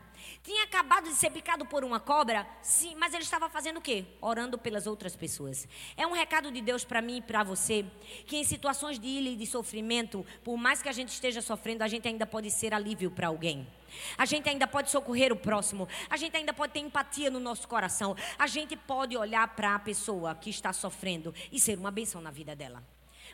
tinha 0.44 0.64
acabado 0.64 1.10
de 1.10 1.16
ser 1.16 1.32
picado 1.32 1.66
por 1.66 1.84
uma 1.84 2.00
cobra, 2.00 2.48
sim, 2.62 2.96
mas 2.96 3.14
ele 3.14 3.24
estava 3.24 3.50
fazendo 3.50 3.78
o 3.78 3.82
quê? 3.82 4.06
Orando 4.22 4.58
pelas 4.58 4.88
outras 4.88 5.16
pessoas. 5.16 5.68
É 5.96 6.06
um 6.06 6.12
recado 6.12 6.52
de 6.52 6.62
Deus 6.62 6.84
para 6.84 7.02
mim 7.02 7.18
e 7.18 7.22
para 7.22 7.44
você, 7.44 7.86
que 8.26 8.38
em 8.38 8.44
situações 8.44 9.00
de 9.00 9.08
ilha 9.08 9.30
e 9.30 9.36
de 9.36 9.46
sofrimento, 9.46 10.26
por 10.44 10.58
mais 10.58 10.82
que 10.82 10.90
a 10.90 10.94
gente 10.94 11.10
esteja 11.10 11.42
sofrendo, 11.42 11.84
a 11.84 11.88
gente 11.88 12.08
ainda 12.08 12.26
pode 12.26 12.50
ser 12.52 12.74
alívio 12.74 13.12
para 13.12 13.28
alguém. 13.28 13.68
A 14.18 14.26
gente 14.26 14.50
ainda 14.50 14.68
pode 14.68 14.92
socorrer 14.92 15.32
o 15.32 15.38
próximo. 15.38 15.88
A 16.10 16.18
gente 16.18 16.36
ainda 16.36 16.54
pode 16.54 16.74
ter 16.74 16.80
empatia 16.80 17.30
no 17.30 17.40
nosso 17.40 17.68
coração. 17.68 18.16
A 18.38 18.48
gente 18.48 18.76
pode 18.76 19.16
olhar 19.16 19.48
para 19.56 19.76
a 19.76 19.80
pessoa 19.80 20.36
que 20.36 20.50
está 20.50 20.74
sofrendo 20.74 21.34
e 21.52 21.60
ser 21.60 21.78
uma 21.78 21.92
bênção 21.92 22.20
na 22.20 22.32
vida 22.32 22.56
dela. 22.56 22.84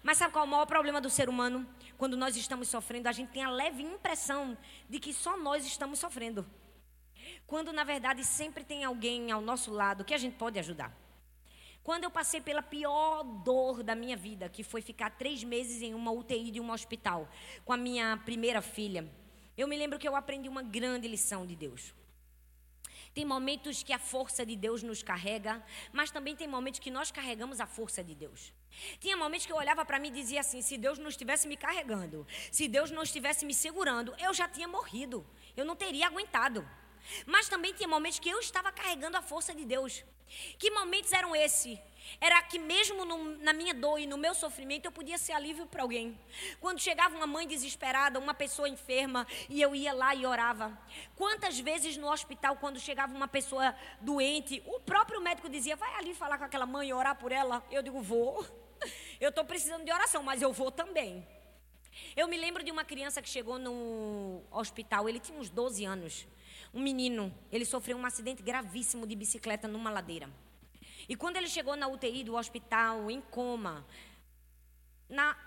Mas 0.04 0.18
sabe 0.18 0.34
qual 0.34 0.46
é 0.46 0.48
o 0.48 0.50
maior 0.50 0.66
problema 0.66 1.00
do 1.00 1.10
ser 1.10 1.30
humano? 1.30 1.68
Quando 1.98 2.18
nós 2.18 2.36
estamos 2.36 2.68
sofrendo, 2.68 3.08
a 3.08 3.12
gente 3.12 3.30
tem 3.30 3.44
a 3.44 3.50
leve 3.50 3.84
impressão 3.84 4.58
de 4.90 5.00
que 5.00 5.14
só 5.14 5.38
nós 5.38 5.66
estamos 5.66 6.00
sofrendo. 6.00 6.46
Quando 7.46 7.72
na 7.72 7.84
verdade 7.84 8.24
sempre 8.24 8.64
tem 8.64 8.84
alguém 8.84 9.32
ao 9.32 9.42
nosso 9.42 9.72
lado 9.72 10.04
que 10.04 10.14
a 10.14 10.18
gente 10.18 10.36
pode 10.38 10.58
ajudar. 10.58 10.96
Quando 11.84 12.04
eu 12.04 12.12
passei 12.12 12.40
pela 12.42 12.62
pior 12.62 13.24
dor 13.24 13.82
da 13.84 13.96
minha 13.96 14.16
vida, 14.16 14.50
que 14.50 14.64
foi 14.64 14.82
ficar 14.82 15.12
três 15.12 15.44
meses 15.44 15.82
em 15.82 15.94
uma 15.94 16.12
UTI 16.12 16.52
de 16.52 16.60
um 16.60 16.72
hospital 16.72 17.28
com 17.66 17.74
a 17.74 17.78
minha 17.78 18.18
primeira 18.24 18.62
filha, 18.62 19.12
eu 19.58 19.68
me 19.68 19.78
lembro 19.78 19.98
que 19.98 20.08
eu 20.08 20.16
aprendi 20.16 20.48
uma 20.48 20.62
grande 20.62 21.08
lição 21.08 21.46
de 21.46 21.56
Deus. 21.56 21.94
Tem 23.14 23.26
momentos 23.26 23.84
que 23.84 23.92
a 23.92 24.00
força 24.00 24.46
de 24.46 24.56
Deus 24.56 24.82
nos 24.84 25.04
carrega, 25.04 25.64
mas 25.92 26.12
também 26.12 26.36
tem 26.36 26.48
momentos 26.48 26.80
que 26.80 26.90
nós 26.90 27.12
carregamos 27.12 27.60
a 27.60 27.68
força 27.68 28.04
de 28.04 28.16
Deus. 28.16 28.54
Tinha 29.00 29.18
momentos 29.18 29.46
que 29.46 29.52
eu 29.52 29.58
olhava 29.58 29.84
para 29.84 30.00
mim 30.00 30.08
e 30.08 30.12
dizia 30.12 30.40
assim: 30.40 30.62
se 30.62 30.78
Deus 30.78 30.98
não 30.98 31.10
estivesse 31.10 31.48
me 31.48 31.58
carregando, 31.58 32.26
se 32.52 32.68
Deus 32.68 32.90
não 32.90 33.04
estivesse 33.04 33.46
me 33.46 33.54
segurando, 33.54 34.16
eu 34.18 34.34
já 34.34 34.48
tinha 34.48 34.68
morrido, 34.68 35.26
eu 35.58 35.66
não 35.66 35.76
teria 35.76 36.08
aguentado. 36.08 36.68
Mas 37.26 37.50
também 37.50 37.74
tinha 37.74 37.88
momentos 37.88 38.20
que 38.20 38.30
eu 38.30 38.40
estava 38.40 38.72
carregando 38.72 39.18
a 39.18 39.22
força 39.22 39.54
de 39.54 39.66
Deus. 39.66 40.04
Que 40.58 40.72
momentos 40.72 41.12
eram 41.12 41.36
esses? 41.36 41.78
Era 42.20 42.42
que 42.42 42.60
mesmo 42.60 43.06
no, 43.06 43.38
na 43.38 43.54
minha 43.54 43.74
dor 43.74 44.00
e 44.00 44.06
no 44.06 44.18
meu 44.18 44.34
sofrimento 44.34 44.86
eu 44.86 44.92
podia 44.92 45.18
ser 45.18 45.34
alívio 45.34 45.66
para 45.66 45.84
alguém. 45.84 46.20
Quando 46.60 46.80
chegava 46.80 47.16
uma 47.16 47.28
mãe 47.28 47.48
desesperada, 47.48 48.20
uma 48.20 48.34
pessoa 48.34 48.68
enferma, 48.68 49.26
e 49.50 49.62
eu 49.62 49.76
ia 49.76 49.94
lá 49.94 50.14
e 50.14 50.26
orava. 50.26 50.78
Quantas 51.16 51.60
vezes 51.60 51.98
no 51.98 52.12
hospital, 52.12 52.58
quando 52.58 52.80
chegava 52.80 53.16
uma 53.16 53.28
pessoa 53.28 53.76
doente, 54.02 54.62
o 54.66 54.80
próprio 54.80 55.22
médico 55.22 55.50
dizia: 55.50 55.76
vai 55.76 55.94
ali 55.96 56.14
falar 56.14 56.38
com 56.38 56.44
aquela 56.44 56.66
mãe 56.66 56.90
e 56.90 56.94
orar 56.94 57.16
por 57.16 57.32
ela. 57.32 57.64
Eu 57.72 57.82
digo: 57.82 58.02
vou. 58.02 58.46
Eu 59.20 59.30
estou 59.30 59.46
precisando 59.46 59.86
de 59.86 59.92
oração, 59.92 60.24
mas 60.24 60.42
eu 60.42 60.52
vou 60.52 60.72
também. 60.72 61.24
Eu 62.16 62.28
me 62.28 62.38
lembro 62.38 62.64
de 62.64 62.72
uma 62.72 62.84
criança 62.84 63.22
que 63.22 63.30
chegou 63.30 63.60
no 63.60 64.42
hospital, 64.50 65.08
ele 65.08 65.20
tinha 65.20 65.38
uns 65.38 65.50
12 65.50 65.86
anos. 65.86 66.28
Um 66.74 66.82
menino, 66.82 67.34
ele 67.52 67.66
sofreu 67.66 67.98
um 67.98 68.06
acidente 68.06 68.42
gravíssimo 68.42 69.06
de 69.06 69.16
bicicleta 69.16 69.68
numa 69.68 69.92
ladeira. 69.92 70.30
E 71.08 71.16
quando 71.16 71.38
ele 71.38 71.48
chegou 71.48 71.76
na 71.76 71.88
UTI 71.88 72.24
do 72.24 72.36
hospital, 72.36 73.10
em 73.10 73.22
coma, 73.22 73.86
na, 75.10 75.38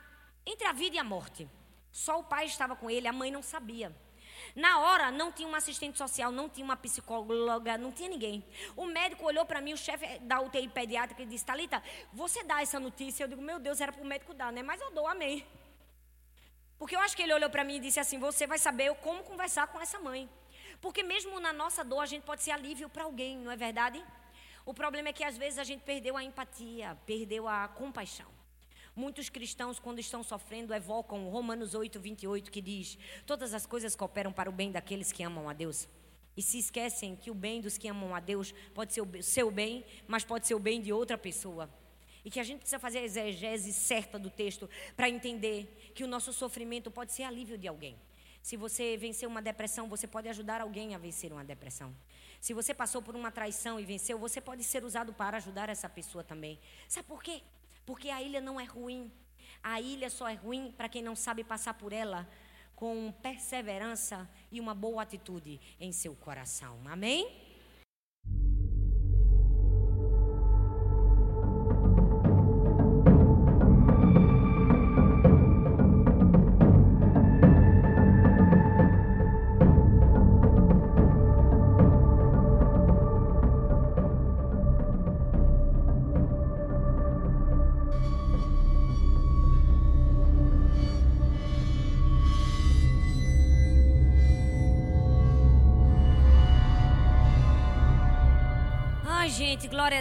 entre 0.46 0.66
a 0.66 0.72
vida 0.72 0.96
e 0.96 0.98
a 0.98 1.04
morte, 1.04 1.48
só 1.90 2.18
o 2.18 2.24
pai 2.24 2.46
estava 2.46 2.74
com 2.74 2.90
ele, 2.90 3.06
a 3.06 3.12
mãe 3.12 3.30
não 3.30 3.42
sabia. 3.42 3.94
Na 4.54 4.80
hora, 4.80 5.10
não 5.10 5.32
tinha 5.32 5.48
uma 5.48 5.58
assistente 5.58 5.98
social, 5.98 6.30
não 6.30 6.48
tinha 6.48 6.64
uma 6.64 6.76
psicóloga, 6.76 7.78
não 7.78 7.92
tinha 7.92 8.08
ninguém. 8.08 8.44
O 8.76 8.84
médico 8.84 9.26
olhou 9.26 9.44
para 9.44 9.60
mim, 9.60 9.72
o 9.72 9.76
chefe 9.76 10.18
da 10.20 10.40
UTI 10.40 10.68
pediátrica, 10.68 11.22
e 11.22 11.26
disse: 11.26 11.44
Talita, 11.44 11.82
você 12.12 12.42
dá 12.42 12.60
essa 12.60 12.78
notícia? 12.78 13.24
Eu 13.24 13.28
digo: 13.28 13.42
Meu 13.42 13.58
Deus, 13.58 13.80
era 13.80 13.92
para 13.92 14.02
o 14.02 14.06
médico 14.06 14.34
dar, 14.34 14.52
né? 14.52 14.62
Mas 14.62 14.80
eu 14.80 14.90
dou, 14.92 15.06
amém. 15.06 15.46
Porque 16.78 16.94
eu 16.94 17.00
acho 17.00 17.16
que 17.16 17.22
ele 17.22 17.32
olhou 17.32 17.48
para 17.48 17.64
mim 17.64 17.76
e 17.76 17.80
disse 17.80 17.98
assim: 17.98 18.18
Você 18.18 18.46
vai 18.46 18.58
saber 18.58 18.94
como 18.96 19.22
conversar 19.22 19.66
com 19.68 19.80
essa 19.80 19.98
mãe. 19.98 20.28
Porque 20.80 21.02
mesmo 21.02 21.40
na 21.40 21.52
nossa 21.52 21.82
dor, 21.82 22.00
a 22.00 22.06
gente 22.06 22.24
pode 22.24 22.42
ser 22.42 22.50
alívio 22.50 22.88
para 22.88 23.04
alguém, 23.04 23.38
não 23.38 23.50
é 23.50 23.56
verdade? 23.56 24.04
O 24.64 24.72
problema 24.72 25.10
é 25.10 25.12
que 25.12 25.22
às 25.22 25.36
vezes 25.36 25.58
a 25.58 25.64
gente 25.64 25.82
perdeu 25.82 26.16
a 26.16 26.24
empatia, 26.24 26.96
perdeu 27.04 27.46
a 27.46 27.68
compaixão. 27.68 28.30
Muitos 28.96 29.28
cristãos, 29.28 29.78
quando 29.78 29.98
estão 29.98 30.22
sofrendo, 30.22 30.72
evocam 30.72 31.28
Romanos 31.28 31.74
8, 31.74 32.00
28, 32.00 32.50
que 32.50 32.62
diz: 32.62 32.96
Todas 33.26 33.52
as 33.52 33.66
coisas 33.66 33.94
cooperam 33.94 34.32
para 34.32 34.48
o 34.48 34.52
bem 34.52 34.70
daqueles 34.70 35.12
que 35.12 35.22
amam 35.22 35.48
a 35.48 35.52
Deus. 35.52 35.86
E 36.36 36.42
se 36.42 36.58
esquecem 36.58 37.14
que 37.14 37.30
o 37.30 37.34
bem 37.34 37.60
dos 37.60 37.76
que 37.76 37.88
amam 37.88 38.14
a 38.14 38.20
Deus 38.20 38.54
pode 38.72 38.94
ser 38.94 39.02
o 39.02 39.22
seu 39.22 39.50
bem, 39.50 39.84
mas 40.06 40.24
pode 40.24 40.46
ser 40.46 40.54
o 40.54 40.58
bem 40.58 40.80
de 40.80 40.92
outra 40.92 41.18
pessoa. 41.18 41.68
E 42.24 42.30
que 42.30 42.40
a 42.40 42.44
gente 42.44 42.60
precisa 42.60 42.78
fazer 42.78 43.00
a 43.00 43.04
exegese 43.04 43.72
certa 43.72 44.18
do 44.18 44.30
texto 44.30 44.68
para 44.96 45.10
entender 45.10 45.92
que 45.94 46.02
o 46.02 46.08
nosso 46.08 46.32
sofrimento 46.32 46.90
pode 46.90 47.12
ser 47.12 47.24
alívio 47.24 47.58
de 47.58 47.68
alguém. 47.68 47.96
Se 48.42 48.56
você 48.56 48.96
venceu 48.96 49.28
uma 49.28 49.42
depressão, 49.42 49.88
você 49.88 50.06
pode 50.06 50.28
ajudar 50.28 50.60
alguém 50.60 50.94
a 50.94 50.98
vencer 50.98 51.32
uma 51.32 51.44
depressão. 51.44 51.94
Se 52.44 52.52
você 52.52 52.74
passou 52.74 53.00
por 53.00 53.16
uma 53.16 53.30
traição 53.32 53.80
e 53.80 53.86
venceu, 53.86 54.18
você 54.18 54.38
pode 54.38 54.62
ser 54.62 54.84
usado 54.84 55.14
para 55.14 55.38
ajudar 55.38 55.70
essa 55.70 55.88
pessoa 55.88 56.22
também. 56.22 56.60
Sabe 56.86 57.08
por 57.08 57.22
quê? 57.22 57.40
Porque 57.86 58.10
a 58.10 58.20
ilha 58.20 58.38
não 58.38 58.60
é 58.60 58.64
ruim. 58.64 59.10
A 59.62 59.80
ilha 59.80 60.10
só 60.10 60.28
é 60.28 60.34
ruim 60.34 60.70
para 60.76 60.86
quem 60.86 61.02
não 61.02 61.16
sabe 61.16 61.42
passar 61.42 61.72
por 61.72 61.90
ela 61.90 62.28
com 62.76 63.10
perseverança 63.22 64.28
e 64.52 64.60
uma 64.60 64.74
boa 64.74 65.02
atitude 65.02 65.58
em 65.80 65.90
seu 65.90 66.14
coração. 66.14 66.78
Amém? 66.84 67.43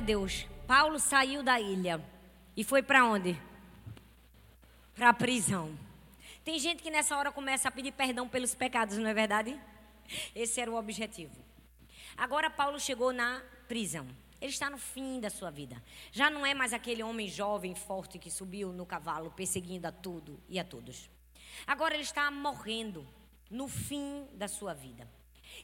Deus. 0.04 0.45
Paulo 0.68 0.99
saiu 0.99 1.41
da 1.41 1.60
ilha 1.60 2.04
e 2.56 2.64
foi 2.64 2.84
para 2.84 3.06
onde? 3.06 3.39
Para 4.93 5.10
a 5.10 5.14
prisão. 5.14 5.78
Tem 6.43 6.60
gente 6.60 6.84
que 6.84 6.91
nessa 6.91 7.18
hora 7.18 7.32
começa 7.32 7.70
a 7.70 7.72
pedir 7.72 7.93
perdão 7.93 8.28
pelos 8.28 8.54
pecados, 8.54 8.97
não 8.97 9.10
é 9.10 9.14
verdade? 9.14 9.60
Esse 10.36 10.60
era 10.60 10.70
o 10.70 10.76
objetivo. 10.76 11.34
Agora 12.18 12.49
Paulo 12.49 12.80
chegou 12.80 13.14
na 13.14 13.41
prisão. 13.68 14.06
Ele 14.41 14.51
está 14.51 14.70
no 14.70 14.78
fim 14.78 15.22
da 15.22 15.30
sua 15.30 15.49
vida. 15.49 15.82
Já 16.12 16.30
não 16.30 16.45
é 16.45 16.54
mais 16.54 16.74
aquele 16.74 17.01
homem 17.01 17.30
jovem, 17.30 17.74
forte 17.74 18.20
que 18.20 18.30
subiu 18.30 18.74
no 18.74 18.86
cavalo 18.86 19.32
perseguindo 19.32 19.88
a 19.88 19.91
tudo 19.91 20.38
e 20.49 20.60
a 20.60 20.66
todos. 20.66 21.10
Agora 21.66 21.93
ele 21.93 22.04
está 22.04 22.30
morrendo 22.30 23.08
no 23.49 23.70
fim 23.70 24.28
da 24.34 24.49
sua 24.49 24.74
vida. 24.74 25.08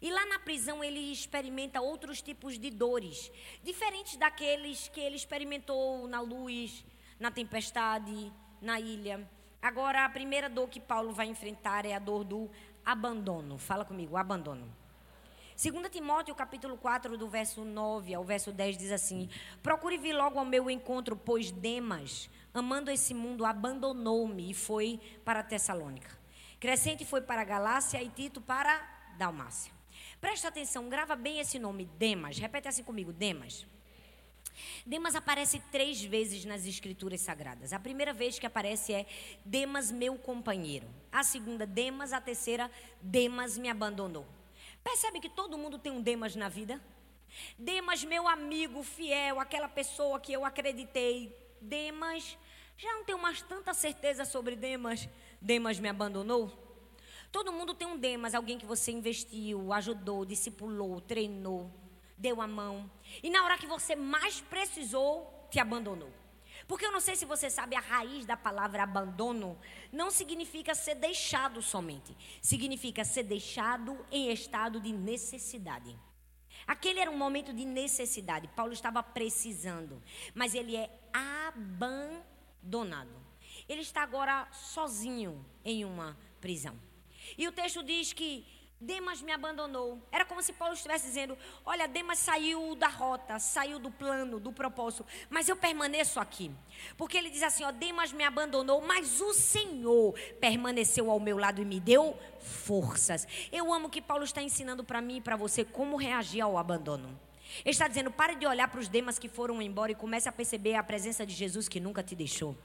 E 0.02 0.12
lá 0.12 0.26
na 0.26 0.40
prisão 0.40 0.84
ele 0.84 1.12
experimenta 1.12 1.82
outros 1.82 2.22
tipos 2.22 2.58
de 2.58 2.70
dores, 2.70 3.32
diferentes 3.64 4.16
daqueles 4.18 4.88
que 4.88 5.00
ele 5.00 5.16
experimentou 5.16 6.08
na 6.08 6.22
luz, 6.22 6.86
na 7.20 7.32
tempestade, 7.32 8.32
na 8.62 8.80
ilha. 8.80 9.28
Agora, 9.62 10.06
a 10.06 10.10
primeira 10.10 10.50
dor 10.50 10.70
que 10.70 10.80
Paulo 10.80 11.12
vai 11.12 11.28
enfrentar 11.28 11.86
é 11.86 11.94
a 11.94 12.00
dor 12.00 12.24
do 12.24 12.50
abandono. 12.86 13.58
Fala 13.58 13.84
comigo, 13.84 14.16
abandono. 14.16 14.74
2 15.62 15.90
Timóteo, 15.90 16.34
capítulo 16.34 16.78
4, 16.78 17.18
do 17.18 17.28
verso 17.28 17.66
9 17.66 18.14
ao 18.14 18.24
verso 18.24 18.54
10, 18.54 18.78
diz 18.78 18.92
assim: 18.94 19.30
Procure 19.62 19.98
vir 19.98 20.14
logo 20.14 20.40
ao 20.40 20.46
meu 20.46 20.70
encontro, 20.70 21.18
pois 21.18 21.52
Demas, 21.52 22.30
amando 22.54 22.90
esse 22.90 23.14
mundo, 23.14 23.46
abandonou-me 23.46 24.52
e 24.52 24.54
foi 24.54 25.02
para 25.26 25.44
Tessalônica. 25.44 26.18
Crescente 26.62 27.04
foi 27.04 27.20
para 27.20 27.44
Galácia 27.44 28.02
e 28.02 28.08
Tito 28.08 28.40
para 28.40 28.82
Dalmácia. 29.18 29.79
Presta 30.20 30.50
atenção, 30.50 30.90
grava 30.90 31.16
bem 31.16 31.40
esse 31.40 31.58
nome, 31.58 31.86
Demas. 31.98 32.38
Repete 32.38 32.68
assim 32.68 32.84
comigo, 32.84 33.14
Demas. 33.14 33.66
Demas 34.86 35.16
aparece 35.16 35.60
três 35.72 36.04
vezes 36.04 36.44
nas 36.44 36.66
escrituras 36.66 37.22
sagradas. 37.22 37.72
A 37.72 37.80
primeira 37.80 38.12
vez 38.12 38.38
que 38.38 38.46
aparece 38.46 38.94
é 38.94 39.06
Demas, 39.46 39.92
meu 39.92 40.18
companheiro. 40.18 40.88
A 41.12 41.24
segunda, 41.24 41.66
Demas. 41.66 42.12
A 42.12 42.20
terceira, 42.20 42.70
Demas 43.02 43.58
me 43.58 43.70
abandonou. 43.70 44.26
Percebe 44.84 45.22
que 45.22 45.30
todo 45.30 45.58
mundo 45.58 45.80
tem 45.80 45.92
um 45.92 46.02
Demas 46.02 46.36
na 46.36 46.50
vida? 46.50 46.82
Demas, 47.58 48.04
meu 48.04 48.28
amigo 48.28 48.84
fiel, 48.84 49.40
aquela 49.40 49.70
pessoa 49.70 50.20
que 50.20 50.34
eu 50.34 50.44
acreditei. 50.44 51.34
Demas, 51.62 52.38
já 52.78 52.92
não 52.94 53.06
tenho 53.06 53.20
mais 53.20 53.42
tanta 53.42 53.74
certeza 53.74 54.26
sobre 54.26 54.56
Demas. 54.56 55.08
Demas 55.42 55.80
me 55.80 55.88
abandonou? 55.88 56.69
Todo 57.32 57.54
mundo 57.54 57.74
tem 57.74 57.88
um 57.88 57.98
Demas, 57.98 58.34
alguém 58.34 58.58
que 58.58 58.66
você 58.66 58.92
investiu, 58.92 59.72
ajudou, 59.74 60.26
discipulou, 60.26 61.00
treinou, 61.00 61.72
deu 62.18 62.42
a 62.42 62.48
mão. 62.48 62.90
E 63.22 63.30
na 63.30 63.44
hora 63.44 63.58
que 63.58 63.68
você 63.68 63.96
mais 63.96 64.42
precisou, 64.42 65.48
te 65.52 65.60
abandonou. 65.60 66.12
Porque 66.68 66.86
eu 66.86 66.92
não 66.92 67.00
sei 67.00 67.16
se 67.16 67.26
você 67.26 67.50
sabe, 67.50 67.76
a 67.76 67.80
raiz 67.80 68.26
da 68.26 68.38
palavra 68.38 68.84
abandono 68.84 69.58
não 69.92 70.12
significa 70.12 70.76
ser 70.76 70.96
deixado 70.96 71.62
somente. 71.62 72.16
Significa 72.42 73.04
ser 73.04 73.24
deixado 73.24 74.06
em 74.12 74.32
estado 74.32 74.80
de 74.80 74.92
necessidade. 74.92 75.96
Aquele 76.68 77.00
era 77.00 77.10
um 77.10 77.18
momento 77.18 77.54
de 77.54 77.66
necessidade. 77.66 78.48
Paulo 78.50 78.74
estava 78.74 79.02
precisando. 79.02 80.02
Mas 80.36 80.54
ele 80.54 80.76
é 80.76 80.90
abandonado. 81.12 83.10
Ele 83.68 83.82
está 83.82 84.04
agora 84.04 84.48
sozinho 84.52 85.44
em 85.64 85.86
uma 85.86 86.18
prisão. 86.40 86.89
E 87.38 87.48
o 87.48 87.52
texto 87.52 87.84
diz 87.84 88.14
que 88.14 88.46
Demas 88.82 89.22
me 89.22 89.34
abandonou. 89.34 90.02
Era 90.10 90.24
como 90.24 90.42
se 90.42 90.54
Paulo 90.54 90.74
estivesse 90.74 91.06
dizendo: 91.06 91.38
Olha, 91.66 91.86
Demas 91.86 92.18
saiu 92.18 92.76
da 92.76 92.88
rota, 92.88 93.38
saiu 93.38 93.78
do 93.78 93.92
plano, 93.92 94.40
do 94.40 94.54
propósito, 94.54 95.06
mas 95.30 95.50
eu 95.50 95.58
permaneço 95.58 96.18
aqui. 96.18 96.50
Porque 96.98 97.18
ele 97.18 97.30
diz 97.30 97.44
assim: 97.44 97.66
Ó, 97.66 97.72
Demas 97.72 98.14
me 98.14 98.24
abandonou, 98.24 98.82
mas 98.82 99.20
o 99.20 99.34
Senhor 99.34 100.14
permaneceu 100.40 101.12
ao 101.12 101.20
meu 101.20 101.38
lado 101.38 101.62
e 101.62 101.66
me 101.66 101.80
deu 101.80 102.18
forças. 102.40 103.28
Eu 103.52 103.74
amo 103.74 103.90
que 103.90 104.02
Paulo 104.02 104.24
está 104.24 104.42
ensinando 104.42 104.84
para 104.84 105.02
mim 105.02 105.18
e 105.18 105.22
para 105.22 105.36
você 105.36 105.66
como 105.66 105.98
reagir 105.98 106.40
ao 106.40 106.58
abandono. 106.58 107.20
Ele 107.66 107.72
está 107.72 107.86
dizendo: 107.86 108.10
pare 108.10 108.36
de 108.36 108.48
olhar 108.48 108.70
para 108.70 108.80
os 108.80 108.88
Demas 108.88 109.20
que 109.20 109.28
foram 109.28 109.62
embora 109.62 109.92
e 109.92 109.96
comece 109.96 110.30
a 110.30 110.32
perceber 110.32 110.76
a 110.76 110.84
presença 110.84 111.26
de 111.26 111.34
Jesus 111.34 111.68
que 111.68 111.82
nunca 111.82 112.02
te 112.02 112.16
deixou. 112.16 112.56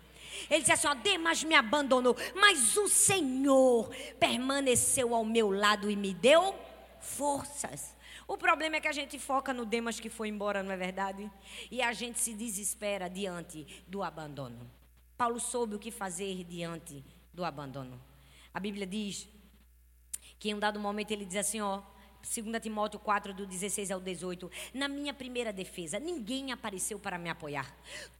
Ele 0.51 0.61
disse 0.61 0.72
assim: 0.72 0.87
ó, 0.89 0.95
Demas 0.95 1.43
me 1.45 1.55
abandonou, 1.55 2.16
mas 2.35 2.76
o 2.76 2.89
Senhor 2.89 3.89
permaneceu 4.18 5.14
ao 5.14 5.24
meu 5.24 5.51
lado 5.51 5.91
e 5.91 5.97
me 5.97 6.12
deu 6.14 6.55
forças. 7.01 7.95
O 8.26 8.39
problema 8.39 8.76
é 8.76 8.80
que 8.80 8.89
a 8.89 8.93
gente 8.93 9.18
foca 9.18 9.53
no 9.53 9.66
Demas 9.66 10.01
que 10.01 10.09
foi 10.09 10.28
embora, 10.28 10.62
não 10.62 10.72
é 10.72 10.76
verdade? 10.76 11.30
E 11.70 11.82
a 11.82 11.93
gente 11.93 12.18
se 12.18 12.32
desespera 12.32 13.09
diante 13.09 13.85
do 13.87 14.03
abandono. 14.03 14.70
Paulo 15.16 15.39
soube 15.39 15.76
o 15.76 15.78
que 15.78 15.91
fazer 15.91 16.43
diante 16.45 17.05
do 17.32 17.45
abandono. 17.45 18.01
A 18.53 18.59
Bíblia 18.59 18.87
diz 18.87 19.28
que 20.39 20.51
em 20.51 20.55
um 20.55 20.59
dado 20.59 20.80
momento 20.80 21.11
ele 21.11 21.24
diz 21.24 21.37
assim, 21.37 21.61
ó, 21.61 21.82
2 22.25 22.62
Timóteo 22.62 22.99
4, 22.99 23.35
do 23.35 23.47
16 23.47 23.91
ao 23.91 24.01
18. 24.01 24.51
Na 24.72 24.89
minha 24.89 25.12
primeira 25.12 25.53
defesa, 25.53 25.99
ninguém 25.99 26.53
apareceu 26.53 26.99
para 26.99 27.18
me 27.18 27.29
apoiar. 27.29 27.75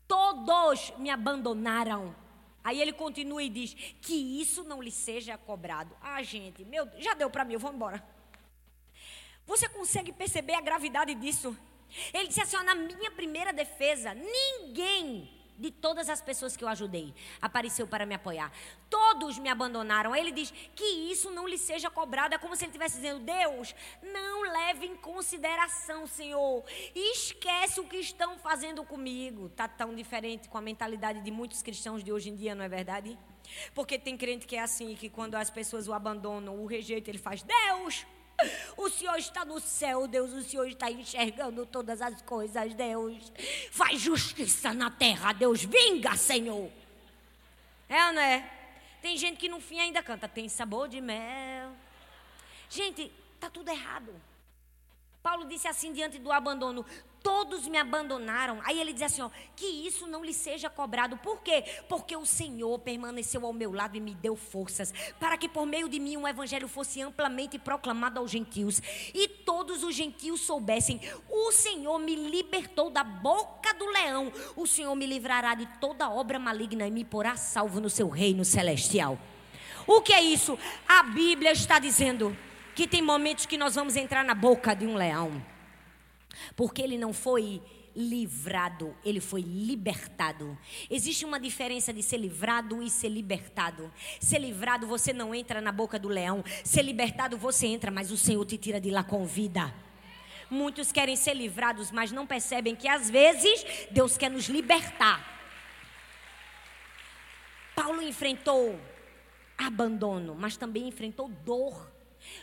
Todos 0.07 0.93
me 0.99 1.11
abandonaram. 1.11 2.15
Aí 2.63 2.81
ele 2.81 2.93
continua 2.93 3.43
e 3.43 3.49
diz: 3.49 3.75
Que 4.01 4.15
isso 4.41 4.63
não 4.65 4.83
lhe 4.83 4.91
seja 4.91 5.37
cobrado. 5.39 5.97
Ah, 6.01 6.23
gente, 6.23 6.65
meu, 6.65 6.89
já 6.99 7.15
deu 7.15 7.31
para 7.31 7.45
mim, 7.45 7.55
eu 7.55 7.61
vou 7.61 7.73
embora. 7.73 8.03
Você 9.47 9.69
consegue 9.69 10.13
perceber 10.13 10.55
a 10.55 10.61
gravidade 10.61 11.15
disso? 11.15 11.57
Ele 12.13 12.29
disse 12.29 12.41
assim: 12.41 12.57
ó, 12.57 12.63
Na 12.63 12.75
minha 12.75 13.11
primeira 13.11 13.53
defesa, 13.53 14.15
ninguém 14.15 15.34
de 15.59 15.71
todas 15.71 16.09
as 16.09 16.21
pessoas 16.21 16.57
que 16.57 16.65
eu 16.65 16.69
ajudei, 16.69 17.15
apareceu 17.41 17.87
para 17.87 18.05
me 18.05 18.15
apoiar. 18.15 18.53
Todos 18.91 19.39
me 19.39 19.49
abandonaram. 19.49 20.15
Ele 20.15 20.33
diz 20.33 20.51
que 20.75 20.85
isso 20.85 21.31
não 21.31 21.47
lhe 21.47 21.59
seja 21.59 21.91
cobrado. 21.91 22.35
É 22.35 22.39
como 22.39 22.57
se 22.57 22.65
ele 22.65 22.71
estivesse 22.71 22.97
dizendo: 22.97 23.21
Deus, 23.21 23.75
não 24.03 24.43
leve 24.43 24.87
em 24.87 24.97
consideração, 24.97 26.07
Senhor. 26.07 26.65
Esquece 26.95 27.81
o 27.81 27.85
que 27.85 27.97
estão 27.97 28.39
fazendo 28.39 28.85
comigo. 28.85 29.47
Está 29.47 29.69
tão 29.69 29.95
diferente 29.95 30.49
com 30.49 30.59
a 30.59 30.61
mentalidade 30.61 31.21
de 31.21 31.31
muitos 31.31 31.63
cristãos 31.63 32.03
de 32.03 32.13
hoje 32.13 32.31
em 32.31 32.37
dia, 32.37 32.55
não 32.55 32.65
é 32.65 32.69
verdade? 32.69 33.19
Porque 33.75 33.99
tem 33.99 34.17
crente 34.17 34.47
que 34.47 34.57
é 34.57 34.61
assim, 34.61 34.95
que 34.95 35.09
quando 35.09 35.35
as 35.35 35.51
pessoas 35.51 35.87
o 35.89 35.93
abandonam, 35.93 36.63
o 36.63 36.67
rejeitam, 36.67 37.11
ele 37.11 37.19
faz: 37.19 37.43
Deus, 37.43 38.07
o 38.77 38.89
Senhor 38.89 39.17
está 39.17 39.45
no 39.45 39.61
céu, 39.61 40.07
Deus. 40.07 40.33
O 40.33 40.43
Senhor 40.43 40.69
está 40.69 40.91
enxergando 40.91 41.67
todas 41.67 42.01
as 42.01 42.21
coisas, 42.23 42.75
Deus. 42.75 43.33
Faz 43.71 44.01
justiça 44.01 44.73
na 44.73 44.91
terra, 44.91 45.33
Deus. 45.33 45.65
Vinga, 45.65 46.17
Senhor. 46.17 46.71
É 47.89 48.13
não 48.13 48.21
é? 48.21 48.51
Tem 49.03 49.17
gente 49.17 49.37
que 49.37 49.49
no 49.49 49.61
fim 49.61 49.81
ainda 49.81 50.03
canta, 50.03 50.27
tem 50.27 50.49
sabor 50.49 50.89
de 50.89 51.01
mel. 51.01 51.73
Gente, 52.71 53.13
tá 53.39 53.51
tudo 53.51 53.69
errado. 53.69 54.15
Paulo 55.25 55.47
disse 55.47 55.67
assim 55.67 55.91
diante 55.91 56.19
do 56.19 56.31
abandono: 56.31 56.85
todos 57.23 57.67
me 57.67 57.79
abandonaram. 57.79 58.61
Aí 58.63 58.79
ele 58.79 58.93
diz 58.93 59.05
assim: 59.05 59.23
ó, 59.23 59.31
que 59.57 59.65
isso 59.65 60.07
não 60.07 60.23
lhe 60.23 60.35
seja 60.35 60.69
cobrado. 60.69 61.17
Por 61.17 61.41
quê? 61.41 61.65
Porque 61.89 62.15
o 62.15 62.27
Senhor 62.27 62.79
permaneceu 62.81 63.47
ao 63.47 63.53
meu 63.55 63.73
lado 63.73 63.97
e 63.97 64.01
me 64.01 64.15
deu 64.15 64.37
forças, 64.37 64.93
para 65.19 65.39
que 65.39 65.49
por 65.49 65.65
meio 65.65 65.89
de 65.89 65.99
mim 65.99 66.19
o 66.19 66.29
evangelho 66.29 66.69
fosse 66.69 67.01
amplamente 67.01 67.59
proclamado 67.59 68.21
aos 68.21 68.31
gentios 68.31 68.83
e 69.15 69.27
todos 69.27 69.83
os 69.83 69.95
gentios 69.95 70.43
soubessem: 70.43 71.01
o 71.31 71.51
Senhor 71.53 71.99
me 71.99 72.15
libertou 72.15 72.91
da 72.91 73.03
boca 73.03 73.73
do 73.73 73.87
leão, 73.87 74.31
o 74.55 74.67
Senhor 74.67 74.95
me 74.95 75.07
livrará 75.07 75.55
de 75.55 75.65
toda 75.81 76.11
obra 76.11 76.39
maligna 76.39 76.87
e 76.87 76.91
me 76.91 77.03
porá 77.03 77.35
salvo 77.35 77.81
no 77.81 77.89
seu 77.89 78.11
reino 78.11 78.45
celestial. 78.45 79.19
O 79.87 80.03
que 80.03 80.13
é 80.13 80.21
isso? 80.21 80.59
A 80.87 81.03
Bíblia 81.03 81.53
está 81.53 81.79
dizendo 81.79 82.37
que 82.75 82.87
tem 82.87 83.03
momentos 83.03 83.47
que 83.47 83.57
nós 83.57 83.75
vamos 83.75 83.97
entrar 83.97 84.25
na 84.25 84.35
boca 84.35 84.75
de 84.75 84.87
um 84.87 84.95
leão. 84.95 85.45
Porque 86.57 86.83
ele 86.83 86.99
não 86.99 87.13
foi 87.13 87.63
livrado, 87.95 88.95
ele 89.05 89.21
foi 89.21 89.41
libertado. 89.43 90.59
Existe 90.91 91.25
uma 91.25 91.39
diferença 91.39 91.93
de 91.93 92.03
ser 92.03 92.17
livrado 92.17 92.83
e 92.83 92.91
ser 92.91 93.09
libertado. 93.09 93.93
Ser 94.19 94.39
livrado, 94.39 94.87
você 94.87 95.13
não 95.13 95.35
entra 95.35 95.61
na 95.61 95.71
boca 95.71 95.99
do 95.99 96.09
leão. 96.09 96.45
Ser 96.65 96.83
libertado, 96.83 97.39
você 97.39 97.67
entra, 97.67 97.91
mas 97.91 98.11
o 98.11 98.17
Senhor 98.17 98.45
te 98.45 98.59
tira 98.59 98.81
de 98.81 98.91
lá 98.91 99.05
com 99.05 99.25
vida. 99.25 99.73
Muitos 100.51 100.93
querem 100.93 101.17
ser 101.17 101.35
livrados, 101.35 101.91
mas 101.91 102.13
não 102.13 102.27
percebem 102.27 102.77
que 102.77 102.89
às 102.89 103.09
vezes 103.09 103.65
Deus 103.91 104.19
quer 104.19 104.31
nos 104.31 104.49
libertar. 104.49 105.33
Paulo 107.75 108.03
enfrentou 108.03 108.79
abandono, 109.57 110.35
mas 110.35 110.57
também 110.57 110.89
enfrentou 110.89 111.29
dor. 111.29 111.94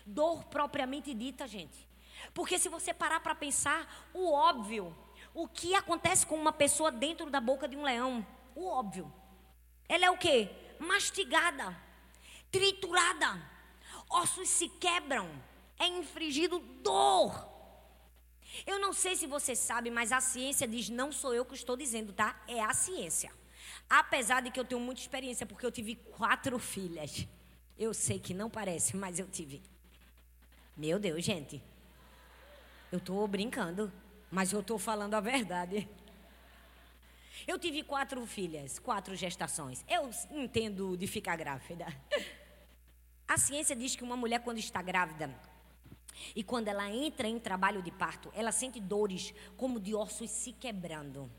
Dor 0.06 0.46
propriamente 0.46 1.14
dita, 1.14 1.48
gente. 1.48 1.88
Porque 2.34 2.60
se 2.60 2.70
você 2.70 2.94
parar 2.94 3.20
para 3.20 3.36
pensar, 3.36 4.10
o 4.14 4.32
óbvio, 4.32 4.96
o 5.34 5.48
que 5.48 5.74
acontece 5.76 6.26
com 6.26 6.36
uma 6.36 6.54
pessoa 6.54 6.92
dentro 6.92 7.30
da 7.30 7.40
boca 7.40 7.68
de 7.68 7.76
um 7.78 7.84
leão? 7.84 8.26
O 8.56 8.68
óbvio. 8.68 9.12
Ela 9.88 10.06
é 10.06 10.12
o 10.12 10.18
quê? 10.18 10.50
Mastigada, 10.80 11.78
triturada, 12.52 13.42
ossos 14.10 14.50
se 14.50 14.68
quebram, 14.68 15.30
é 15.78 15.88
infligido 15.88 16.60
dor. 16.60 17.50
Eu 18.66 18.80
não 18.80 18.94
sei 18.94 19.16
se 19.16 19.26
você 19.26 19.56
sabe, 19.56 19.90
mas 19.90 20.12
a 20.12 20.20
ciência 20.20 20.68
diz, 20.68 20.90
não 20.90 21.12
sou 21.12 21.34
eu 21.34 21.46
que 21.46 21.56
estou 21.56 21.78
dizendo, 21.78 22.12
tá? 22.12 22.42
É 22.48 22.62
a 22.62 22.74
ciência. 22.74 23.32
Apesar 23.90 24.42
de 24.42 24.52
que 24.52 24.60
eu 24.60 24.66
tenho 24.66 24.82
muita 24.82 25.02
experiência, 25.02 25.46
porque 25.46 25.66
eu 25.66 25.72
tive 25.72 25.96
quatro 25.96 26.58
filhas. 26.60 27.28
Eu 27.78 27.94
sei 27.94 28.20
que 28.20 28.34
não 28.34 28.50
parece, 28.50 28.96
mas 28.96 29.20
eu 29.20 29.28
tive. 29.28 29.62
Meu 30.82 30.98
Deus, 30.98 31.24
gente. 31.24 31.62
Eu 32.92 32.98
estou 32.98 33.28
brincando, 33.28 33.94
mas 34.32 34.52
eu 34.52 34.62
estou 34.62 34.80
falando 34.80 35.14
a 35.14 35.20
verdade. 35.20 35.88
Eu 37.48 37.60
tive 37.60 37.84
quatro 37.84 38.26
filhas, 38.26 38.80
quatro 38.80 39.16
gestações. 39.16 39.86
Eu 39.88 40.10
entendo 40.32 40.98
de 40.98 41.06
ficar 41.06 41.36
grávida. 41.36 41.86
A 43.28 43.38
ciência 43.38 43.76
diz 43.76 43.96
que 43.96 44.04
uma 44.04 44.18
mulher, 44.18 44.40
quando 44.40 44.58
está 44.58 44.82
grávida, 44.82 45.30
e 46.36 46.44
quando 46.44 46.68
ela 46.68 46.90
entra 46.90 47.28
em 47.28 47.38
trabalho 47.38 47.84
de 47.84 47.92
parto, 47.92 48.32
ela 48.34 48.52
sente 48.52 48.80
dores 48.80 49.36
como 49.56 49.80
de 49.80 49.94
ossos 49.94 50.32
se 50.32 50.52
quebrando. 50.52 51.32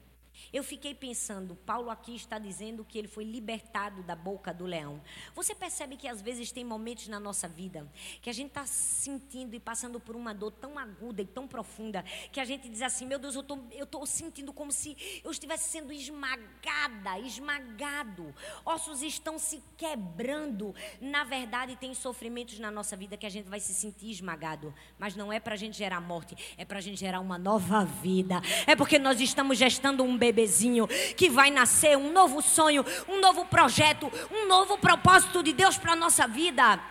Eu 0.52 0.64
fiquei 0.64 0.94
pensando, 0.94 1.54
Paulo 1.54 1.90
aqui 1.90 2.14
está 2.14 2.38
dizendo 2.38 2.84
que 2.84 2.98
ele 2.98 3.08
foi 3.08 3.24
libertado 3.24 4.02
da 4.02 4.16
boca 4.16 4.52
do 4.52 4.64
leão. 4.64 5.02
Você 5.34 5.54
percebe 5.54 5.96
que 5.96 6.08
às 6.08 6.22
vezes 6.22 6.52
tem 6.52 6.64
momentos 6.64 7.08
na 7.08 7.20
nossa 7.20 7.48
vida 7.48 7.90
que 8.20 8.30
a 8.30 8.32
gente 8.32 8.48
está 8.48 8.64
sentindo 8.66 9.54
e 9.54 9.60
passando 9.60 10.00
por 10.00 10.16
uma 10.16 10.32
dor 10.32 10.52
tão 10.52 10.78
aguda 10.78 11.22
e 11.22 11.26
tão 11.26 11.46
profunda 11.46 12.02
que 12.30 12.40
a 12.40 12.44
gente 12.44 12.68
diz 12.68 12.82
assim: 12.82 13.06
meu 13.06 13.18
Deus, 13.18 13.34
eu 13.34 13.42
tô, 13.42 13.58
estou 13.70 14.06
sentindo 14.06 14.52
como 14.52 14.72
se 14.72 14.96
eu 15.24 15.30
estivesse 15.30 15.68
sendo 15.68 15.92
esmagada, 15.92 17.18
esmagado. 17.18 18.34
Ossos 18.64 19.02
estão 19.02 19.38
se 19.38 19.62
quebrando. 19.76 20.74
Na 21.00 21.24
verdade, 21.24 21.76
tem 21.76 21.94
sofrimentos 21.94 22.58
na 22.58 22.70
nossa 22.70 22.96
vida 22.96 23.16
que 23.16 23.26
a 23.26 23.30
gente 23.30 23.48
vai 23.48 23.60
se 23.60 23.74
sentir 23.74 24.10
esmagado. 24.10 24.74
Mas 24.98 25.14
não 25.14 25.32
é 25.32 25.40
para 25.40 25.54
a 25.54 25.58
gente 25.58 25.76
gerar 25.76 26.00
morte, 26.00 26.36
é 26.56 26.64
para 26.64 26.78
a 26.78 26.80
gente 26.80 26.98
gerar 26.98 27.20
uma 27.20 27.38
nova 27.38 27.84
vida. 27.84 28.40
É 28.66 28.76
porque 28.76 28.98
nós 28.98 29.20
estamos 29.20 29.58
gestando 29.58 30.02
um 30.02 30.16
bebê 30.16 30.31
bebezinho 30.32 30.88
que 31.16 31.28
vai 31.28 31.50
nascer, 31.50 31.96
um 31.96 32.10
novo 32.10 32.40
sonho, 32.40 32.84
um 33.06 33.20
novo 33.20 33.44
projeto, 33.44 34.10
um 34.30 34.46
novo 34.46 34.78
propósito 34.78 35.42
de 35.42 35.52
Deus 35.52 35.76
para 35.76 35.92
a 35.92 35.96
nossa 35.96 36.26
vida. 36.26 36.82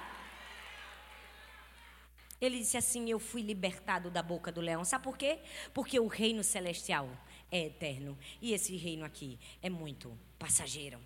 Ele 2.39 2.59
disse 2.59 2.77
assim: 2.77 3.09
Eu 3.09 3.19
fui 3.19 3.41
libertado 3.41 4.09
da 4.09 4.23
boca 4.23 4.51
do 4.51 4.61
leão. 4.61 4.85
Sabe 4.85 5.03
por 5.03 5.17
quê? 5.17 5.39
Porque 5.73 5.99
o 5.99 6.07
reino 6.07 6.43
celestial 6.43 7.09
é 7.51 7.65
eterno 7.65 8.17
e 8.41 8.53
esse 8.53 8.75
reino 8.77 9.03
aqui 9.03 9.39
é 9.61 9.69
muito 9.69 10.17
passageiro. 10.39 10.99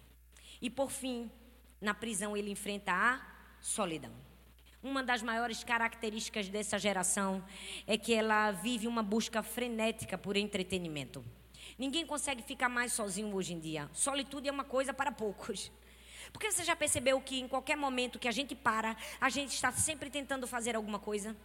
E 0.61 0.69
por 0.69 0.91
fim, 0.91 1.29
na 1.81 1.93
prisão 1.93 2.35
ele 2.35 2.51
enfrenta 2.51 2.91
a 2.93 3.21
solidão. 3.59 4.13
Uma 4.81 5.03
das 5.03 5.23
maiores 5.23 5.63
características 5.63 6.47
dessa 6.47 6.77
geração 6.77 7.43
é 7.87 7.97
que 7.97 8.13
ela 8.13 8.51
vive 8.51 8.87
uma 8.87 9.01
busca 9.01 9.41
frenética 9.41 10.15
por 10.15 10.37
entretenimento. 10.37 11.25
Ninguém 11.77 12.05
consegue 12.05 12.41
ficar 12.41 12.69
mais 12.69 12.93
sozinho 12.93 13.35
hoje 13.35 13.53
em 13.53 13.59
dia. 13.59 13.89
Solitude 13.93 14.47
é 14.47 14.51
uma 14.51 14.63
coisa 14.63 14.93
para 14.93 15.11
poucos. 15.11 15.71
Porque 16.31 16.51
você 16.51 16.63
já 16.63 16.75
percebeu 16.75 17.21
que 17.21 17.39
em 17.39 17.47
qualquer 17.47 17.75
momento 17.77 18.19
que 18.19 18.27
a 18.27 18.31
gente 18.31 18.55
para, 18.55 18.95
a 19.19 19.29
gente 19.29 19.53
está 19.53 19.71
sempre 19.71 20.09
tentando 20.09 20.47
fazer 20.47 20.75
alguma 20.75 20.99
coisa? 20.99 21.35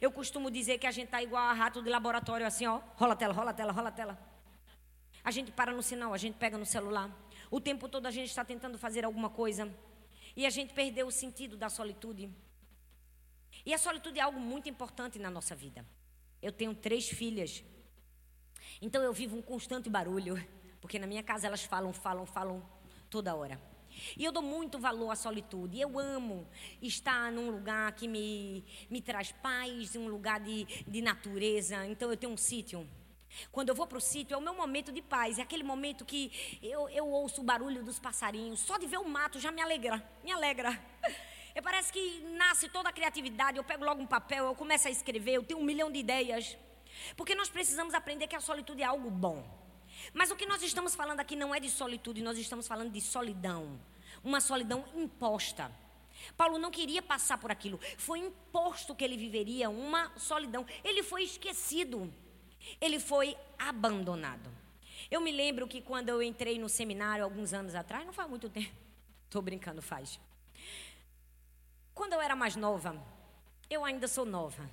Eu 0.00 0.10
costumo 0.10 0.50
dizer 0.50 0.78
que 0.78 0.86
a 0.86 0.90
gente 0.90 1.06
está 1.06 1.22
igual 1.22 1.42
a 1.42 1.52
rato 1.52 1.82
de 1.82 1.88
laboratório, 1.88 2.46
assim, 2.46 2.66
ó. 2.66 2.80
Rola 2.94 3.14
a 3.14 3.16
tela, 3.16 3.32
rola 3.32 3.50
a 3.50 3.54
tela, 3.54 3.72
rola 3.72 3.88
a 3.88 3.92
tela. 3.92 4.18
A 5.24 5.30
gente 5.30 5.50
para 5.50 5.72
no 5.72 5.82
sinal, 5.82 6.12
a 6.12 6.18
gente 6.18 6.34
pega 6.34 6.56
no 6.58 6.66
celular. 6.66 7.10
O 7.50 7.60
tempo 7.60 7.88
todo 7.88 8.06
a 8.06 8.10
gente 8.10 8.28
está 8.28 8.44
tentando 8.44 8.78
fazer 8.78 9.04
alguma 9.04 9.30
coisa. 9.30 9.72
E 10.36 10.44
a 10.44 10.50
gente 10.50 10.74
perdeu 10.74 11.06
o 11.06 11.12
sentido 11.12 11.56
da 11.56 11.68
solitude. 11.68 12.30
E 13.64 13.72
a 13.72 13.78
solitude 13.78 14.18
é 14.18 14.22
algo 14.22 14.38
muito 14.38 14.68
importante 14.68 15.18
na 15.18 15.30
nossa 15.30 15.54
vida. 15.54 15.84
Eu 16.42 16.52
tenho 16.52 16.74
três 16.74 17.08
filhas. 17.08 17.64
Então 18.80 19.02
eu 19.02 19.12
vivo 19.12 19.36
um 19.36 19.42
constante 19.42 19.88
barulho, 19.88 20.36
porque 20.80 20.98
na 20.98 21.06
minha 21.06 21.22
casa 21.22 21.46
elas 21.46 21.62
falam, 21.64 21.92
falam, 21.92 22.26
falam 22.26 22.62
toda 23.10 23.34
hora. 23.34 23.60
E 24.16 24.24
eu 24.24 24.32
dou 24.32 24.42
muito 24.42 24.78
valor 24.78 25.10
à 25.10 25.16
solitude. 25.16 25.80
Eu 25.80 25.98
amo 25.98 26.46
estar 26.82 27.32
num 27.32 27.50
lugar 27.50 27.92
que 27.92 28.06
me, 28.06 28.64
me 28.90 29.00
traz 29.00 29.32
paz, 29.32 29.96
um 29.96 30.08
lugar 30.08 30.40
de, 30.40 30.64
de 30.86 31.00
natureza. 31.00 31.86
Então 31.86 32.10
eu 32.10 32.16
tenho 32.16 32.32
um 32.32 32.36
sítio. 32.36 32.86
Quando 33.50 33.68
eu 33.68 33.74
vou 33.74 33.86
para 33.86 33.98
o 33.98 34.00
sítio, 34.00 34.34
é 34.34 34.38
o 34.38 34.40
meu 34.40 34.54
momento 34.54 34.92
de 34.92 35.02
paz. 35.02 35.38
É 35.38 35.42
aquele 35.42 35.62
momento 35.62 36.04
que 36.04 36.30
eu, 36.62 36.88
eu 36.90 37.08
ouço 37.08 37.40
o 37.40 37.44
barulho 37.44 37.82
dos 37.82 37.98
passarinhos. 37.98 38.60
Só 38.60 38.78
de 38.78 38.86
ver 38.86 38.98
o 38.98 39.08
mato 39.08 39.40
já 39.40 39.50
me 39.50 39.60
alegra. 39.60 40.02
Me 40.22 40.32
alegra. 40.32 40.78
E 41.56 41.62
parece 41.62 41.90
que 41.90 42.20
nasce 42.36 42.68
toda 42.68 42.90
a 42.90 42.92
criatividade. 42.92 43.56
Eu 43.56 43.64
pego 43.64 43.82
logo 43.82 44.02
um 44.02 44.06
papel, 44.06 44.44
eu 44.44 44.54
começo 44.54 44.88
a 44.88 44.90
escrever. 44.90 45.36
Eu 45.36 45.42
tenho 45.42 45.58
um 45.58 45.64
milhão 45.64 45.90
de 45.90 45.98
ideias. 45.98 46.54
Porque 47.16 47.34
nós 47.34 47.48
precisamos 47.48 47.94
aprender 47.94 48.26
que 48.26 48.36
a 48.36 48.40
solitude 48.40 48.82
é 48.82 48.84
algo 48.84 49.10
bom. 49.10 49.44
Mas 50.12 50.30
o 50.30 50.36
que 50.36 50.46
nós 50.46 50.62
estamos 50.62 50.94
falando 50.94 51.20
aqui 51.20 51.36
não 51.36 51.54
é 51.54 51.60
de 51.60 51.70
solitude, 51.70 52.22
nós 52.22 52.38
estamos 52.38 52.66
falando 52.66 52.92
de 52.92 53.00
solidão. 53.00 53.80
Uma 54.22 54.40
solidão 54.40 54.84
imposta. 54.94 55.70
Paulo 56.36 56.58
não 56.58 56.70
queria 56.70 57.02
passar 57.02 57.38
por 57.38 57.50
aquilo. 57.50 57.78
Foi 57.98 58.18
imposto 58.18 58.94
que 58.94 59.04
ele 59.04 59.16
viveria 59.16 59.68
uma 59.68 60.16
solidão. 60.18 60.66
Ele 60.82 61.02
foi 61.02 61.22
esquecido. 61.22 62.12
Ele 62.80 62.98
foi 62.98 63.36
abandonado. 63.58 64.50
Eu 65.10 65.20
me 65.20 65.30
lembro 65.30 65.68
que 65.68 65.80
quando 65.80 66.08
eu 66.08 66.22
entrei 66.22 66.58
no 66.58 66.68
seminário 66.68 67.24
alguns 67.24 67.52
anos 67.52 67.74
atrás, 67.74 68.04
não 68.04 68.12
faz 68.12 68.28
muito 68.28 68.48
tempo. 68.48 68.74
Estou 69.24 69.42
brincando, 69.42 69.80
faz. 69.82 70.18
Quando 71.94 72.14
eu 72.14 72.20
era 72.20 72.34
mais 72.34 72.56
nova, 72.56 73.00
eu 73.70 73.84
ainda 73.84 74.08
sou 74.08 74.24
nova. 74.24 74.68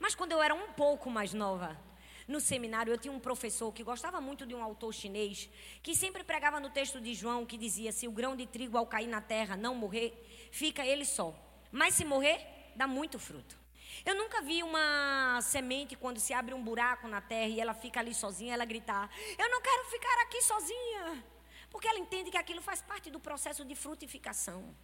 Mas 0.00 0.14
quando 0.14 0.32
eu 0.32 0.42
era 0.42 0.54
um 0.54 0.72
pouco 0.72 1.10
mais 1.10 1.34
nova, 1.34 1.78
no 2.26 2.40
seminário, 2.40 2.92
eu 2.92 2.98
tinha 2.98 3.12
um 3.12 3.20
professor 3.20 3.70
que 3.70 3.82
gostava 3.82 4.20
muito 4.20 4.46
de 4.46 4.54
um 4.54 4.62
autor 4.62 4.94
chinês, 4.94 5.50
que 5.82 5.94
sempre 5.94 6.24
pregava 6.24 6.58
no 6.58 6.70
texto 6.70 7.00
de 7.00 7.12
João, 7.12 7.44
que 7.44 7.58
dizia: 7.58 7.92
Se 7.92 8.08
o 8.08 8.10
grão 8.10 8.34
de 8.34 8.46
trigo 8.46 8.78
ao 8.78 8.86
cair 8.86 9.06
na 9.06 9.20
terra 9.20 9.56
não 9.56 9.74
morrer, 9.74 10.48
fica 10.50 10.84
ele 10.84 11.04
só. 11.04 11.34
Mas 11.70 11.94
se 11.94 12.04
morrer, 12.04 12.40
dá 12.74 12.86
muito 12.86 13.18
fruto. 13.18 13.58
Eu 14.06 14.14
nunca 14.14 14.40
vi 14.40 14.62
uma 14.62 15.40
semente, 15.42 15.94
quando 15.96 16.18
se 16.18 16.32
abre 16.32 16.54
um 16.54 16.62
buraco 16.62 17.06
na 17.06 17.20
terra 17.20 17.48
e 17.48 17.60
ela 17.60 17.74
fica 17.74 18.00
ali 18.00 18.14
sozinha, 18.14 18.54
ela 18.54 18.64
gritar: 18.64 19.10
Eu 19.38 19.50
não 19.50 19.60
quero 19.60 19.84
ficar 19.90 20.22
aqui 20.22 20.40
sozinha. 20.40 21.24
Porque 21.68 21.86
ela 21.86 21.98
entende 21.98 22.30
que 22.30 22.38
aquilo 22.38 22.62
faz 22.62 22.80
parte 22.80 23.10
do 23.10 23.20
processo 23.20 23.64
de 23.64 23.74
frutificação. 23.74 24.74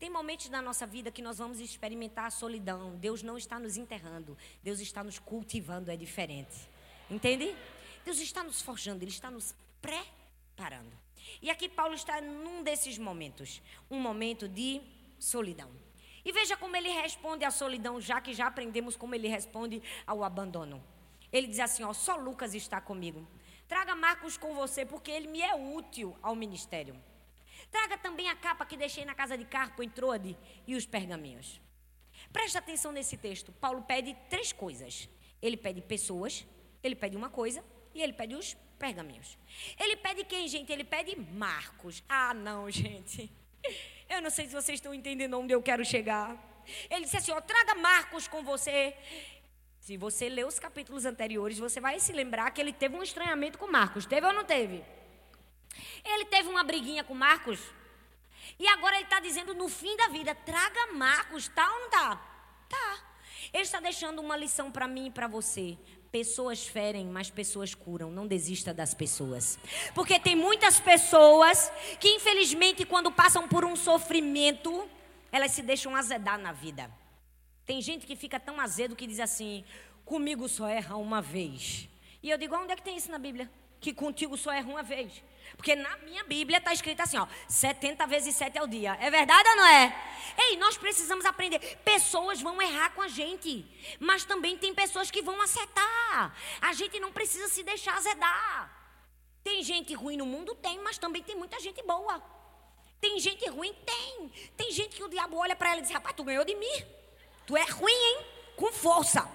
Tem 0.00 0.08
momentos 0.08 0.48
na 0.48 0.62
nossa 0.62 0.86
vida 0.86 1.10
que 1.10 1.20
nós 1.20 1.36
vamos 1.36 1.60
experimentar 1.60 2.24
a 2.24 2.30
solidão. 2.30 2.96
Deus 2.96 3.22
não 3.22 3.36
está 3.36 3.58
nos 3.58 3.76
enterrando, 3.76 4.36
Deus 4.62 4.80
está 4.80 5.04
nos 5.04 5.18
cultivando, 5.18 5.90
é 5.90 5.96
diferente. 5.96 6.56
Entende? 7.10 7.54
Deus 8.02 8.18
está 8.18 8.42
nos 8.42 8.62
forjando, 8.62 9.04
Ele 9.04 9.10
está 9.10 9.30
nos 9.30 9.54
preparando. 9.82 10.98
E 11.42 11.50
aqui 11.50 11.68
Paulo 11.68 11.92
está 11.92 12.18
num 12.18 12.62
desses 12.62 12.96
momentos, 12.96 13.60
um 13.90 14.00
momento 14.00 14.48
de 14.48 14.80
solidão. 15.18 15.70
E 16.24 16.32
veja 16.32 16.56
como 16.56 16.74
ele 16.76 16.88
responde 16.88 17.44
à 17.44 17.50
solidão, 17.50 18.00
já 18.00 18.22
que 18.22 18.32
já 18.32 18.46
aprendemos 18.46 18.96
como 18.96 19.14
ele 19.14 19.28
responde 19.28 19.82
ao 20.06 20.24
abandono. 20.24 20.82
Ele 21.30 21.46
diz 21.46 21.60
assim: 21.60 21.82
ó, 21.82 21.92
só 21.92 22.16
Lucas 22.16 22.54
está 22.54 22.80
comigo. 22.80 23.28
Traga 23.68 23.94
Marcos 23.94 24.38
com 24.38 24.54
você, 24.54 24.86
porque 24.86 25.10
ele 25.10 25.28
me 25.28 25.42
é 25.42 25.54
útil 25.54 26.16
ao 26.22 26.34
ministério. 26.34 26.96
Traga 27.70 27.96
também 27.98 28.28
a 28.28 28.36
capa 28.36 28.66
que 28.66 28.76
deixei 28.76 29.04
na 29.04 29.14
casa 29.14 29.38
de 29.38 29.44
Carpo 29.44 29.82
em 29.82 29.88
Trode 29.88 30.36
e 30.66 30.74
os 30.74 30.86
pergaminhos. 30.86 31.60
Preste 32.32 32.58
atenção 32.58 32.92
nesse 32.92 33.16
texto. 33.16 33.52
Paulo 33.52 33.82
pede 33.82 34.16
três 34.28 34.52
coisas. 34.52 35.08
Ele 35.40 35.56
pede 35.56 35.80
pessoas, 35.80 36.46
ele 36.82 36.94
pede 36.94 37.16
uma 37.16 37.30
coisa 37.30 37.64
e 37.94 38.02
ele 38.02 38.12
pede 38.12 38.34
os 38.34 38.54
pergaminhos. 38.78 39.38
Ele 39.78 39.96
pede 39.96 40.24
quem, 40.24 40.48
gente? 40.48 40.72
Ele 40.72 40.84
pede 40.84 41.16
Marcos. 41.16 42.02
Ah, 42.08 42.34
não, 42.34 42.68
gente. 42.70 43.30
Eu 44.08 44.20
não 44.20 44.30
sei 44.30 44.46
se 44.46 44.52
vocês 44.52 44.78
estão 44.78 44.92
entendendo 44.92 45.38
onde 45.38 45.52
eu 45.52 45.62
quero 45.62 45.84
chegar. 45.84 46.36
Ele 46.90 47.04
disse 47.04 47.16
assim: 47.16 47.32
ó, 47.32 47.40
traga 47.40 47.74
Marcos 47.74 48.26
com 48.26 48.42
você. 48.42 48.96
Se 49.78 49.96
você 49.96 50.28
ler 50.28 50.46
os 50.46 50.58
capítulos 50.58 51.04
anteriores, 51.06 51.58
você 51.58 51.80
vai 51.80 51.98
se 51.98 52.12
lembrar 52.12 52.50
que 52.50 52.60
ele 52.60 52.72
teve 52.72 52.96
um 52.96 53.02
estranhamento 53.02 53.58
com 53.58 53.66
Marcos. 53.66 54.04
Teve 54.06 54.26
ou 54.26 54.32
não 54.32 54.44
teve? 54.44 54.84
Ele 56.04 56.24
teve 56.24 56.48
uma 56.48 56.64
briguinha 56.64 57.04
com 57.04 57.14
Marcos. 57.14 57.60
E 58.58 58.68
agora 58.68 58.96
ele 58.96 59.04
está 59.04 59.20
dizendo 59.20 59.54
no 59.54 59.68
fim 59.68 59.96
da 59.96 60.08
vida: 60.08 60.34
traga 60.34 60.92
Marcos, 60.92 61.48
tá 61.48 61.70
ou 61.72 61.80
não 61.80 61.90
tá? 61.90 62.16
Tá. 62.68 62.98
Ele 63.52 63.62
está 63.62 63.80
deixando 63.80 64.20
uma 64.20 64.36
lição 64.36 64.70
para 64.70 64.86
mim 64.86 65.06
e 65.06 65.10
para 65.10 65.26
você. 65.26 65.76
Pessoas 66.12 66.66
ferem, 66.66 67.06
mas 67.06 67.30
pessoas 67.30 67.74
curam. 67.74 68.10
Não 68.10 68.26
desista 68.26 68.74
das 68.74 68.94
pessoas. 68.94 69.58
Porque 69.94 70.18
tem 70.18 70.34
muitas 70.34 70.80
pessoas 70.80 71.70
que, 72.00 72.08
infelizmente, 72.08 72.84
quando 72.84 73.12
passam 73.12 73.48
por 73.48 73.64
um 73.64 73.76
sofrimento, 73.76 74.88
elas 75.30 75.52
se 75.52 75.62
deixam 75.62 75.94
azedar 75.94 76.38
na 76.38 76.52
vida. 76.52 76.90
Tem 77.64 77.80
gente 77.80 78.06
que 78.06 78.16
fica 78.16 78.40
tão 78.40 78.60
azedo 78.60 78.96
que 78.96 79.06
diz 79.06 79.20
assim: 79.20 79.64
comigo 80.04 80.48
só 80.48 80.68
erra 80.68 80.96
uma 80.96 81.22
vez. 81.22 81.88
E 82.22 82.28
eu 82.28 82.36
digo: 82.36 82.56
onde 82.56 82.72
é 82.72 82.76
que 82.76 82.82
tem 82.82 82.96
isso 82.96 83.10
na 83.10 83.18
Bíblia? 83.18 83.50
Que 83.80 83.94
contigo 83.94 84.36
só 84.36 84.52
erra 84.52 84.68
uma 84.68 84.82
vez. 84.82 85.22
Porque 85.56 85.74
na 85.76 85.96
minha 85.98 86.24
Bíblia 86.24 86.58
está 86.58 86.72
escrito 86.72 87.00
assim, 87.00 87.18
ó, 87.18 87.26
70 87.48 88.06
vezes 88.06 88.34
7 88.36 88.58
é 88.58 88.62
o 88.62 88.66
dia. 88.66 88.96
É 89.00 89.10
verdade 89.10 89.48
ou 89.48 89.56
não 89.56 89.66
é? 89.66 89.94
Ei, 90.38 90.56
nós 90.56 90.76
precisamos 90.76 91.24
aprender. 91.24 91.58
Pessoas 91.84 92.40
vão 92.40 92.60
errar 92.60 92.90
com 92.90 93.02
a 93.02 93.08
gente, 93.08 93.66
mas 93.98 94.24
também 94.24 94.56
tem 94.56 94.74
pessoas 94.74 95.10
que 95.10 95.22
vão 95.22 95.40
acertar. 95.42 96.34
A 96.60 96.72
gente 96.72 96.98
não 97.00 97.12
precisa 97.12 97.48
se 97.48 97.62
deixar 97.62 97.96
azedar. 97.96 98.70
Tem 99.42 99.62
gente 99.62 99.94
ruim 99.94 100.16
no 100.16 100.26
mundo? 100.26 100.54
Tem, 100.54 100.78
mas 100.78 100.98
também 100.98 101.22
tem 101.22 101.36
muita 101.36 101.58
gente 101.60 101.82
boa. 101.82 102.22
Tem 103.00 103.18
gente 103.18 103.48
ruim? 103.48 103.74
Tem. 103.84 104.30
Tem 104.56 104.70
gente 104.70 104.94
que 104.94 105.02
o 105.02 105.08
diabo 105.08 105.36
olha 105.36 105.56
para 105.56 105.70
ela 105.70 105.78
e 105.80 105.82
diz: 105.82 105.90
rapaz, 105.90 106.14
tu 106.14 106.22
ganhou 106.22 106.44
de 106.44 106.54
mim. 106.54 106.84
Tu 107.46 107.56
é 107.56 107.64
ruim, 107.64 107.92
hein? 107.92 108.26
Com 108.56 108.70
força. 108.70 109.28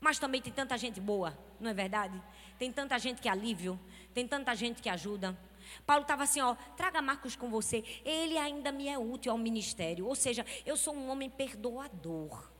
Mas 0.00 0.18
também 0.18 0.42
tem 0.42 0.52
tanta 0.52 0.76
gente 0.76 1.00
boa, 1.00 1.36
não 1.58 1.70
é 1.70 1.74
verdade? 1.74 2.22
Tem 2.58 2.70
tanta 2.70 2.98
gente 2.98 3.20
que 3.20 3.28
é 3.28 3.32
alívio, 3.32 3.80
tem 4.16 4.26
tanta 4.26 4.54
gente 4.54 4.80
que 4.80 4.88
ajuda. 4.88 5.38
Paulo 5.84 6.00
estava 6.00 6.22
assim, 6.22 6.40
ó, 6.40 6.54
traga 6.74 7.02
Marcos 7.02 7.36
com 7.36 7.50
você. 7.50 7.84
Ele 8.02 8.38
ainda 8.38 8.72
me 8.72 8.88
é 8.88 8.98
útil 8.98 9.30
ao 9.30 9.36
ministério. 9.36 10.06
Ou 10.06 10.14
seja, 10.14 10.42
eu 10.64 10.74
sou 10.74 10.96
um 10.96 11.10
homem 11.10 11.28
perdoador. 11.28 12.50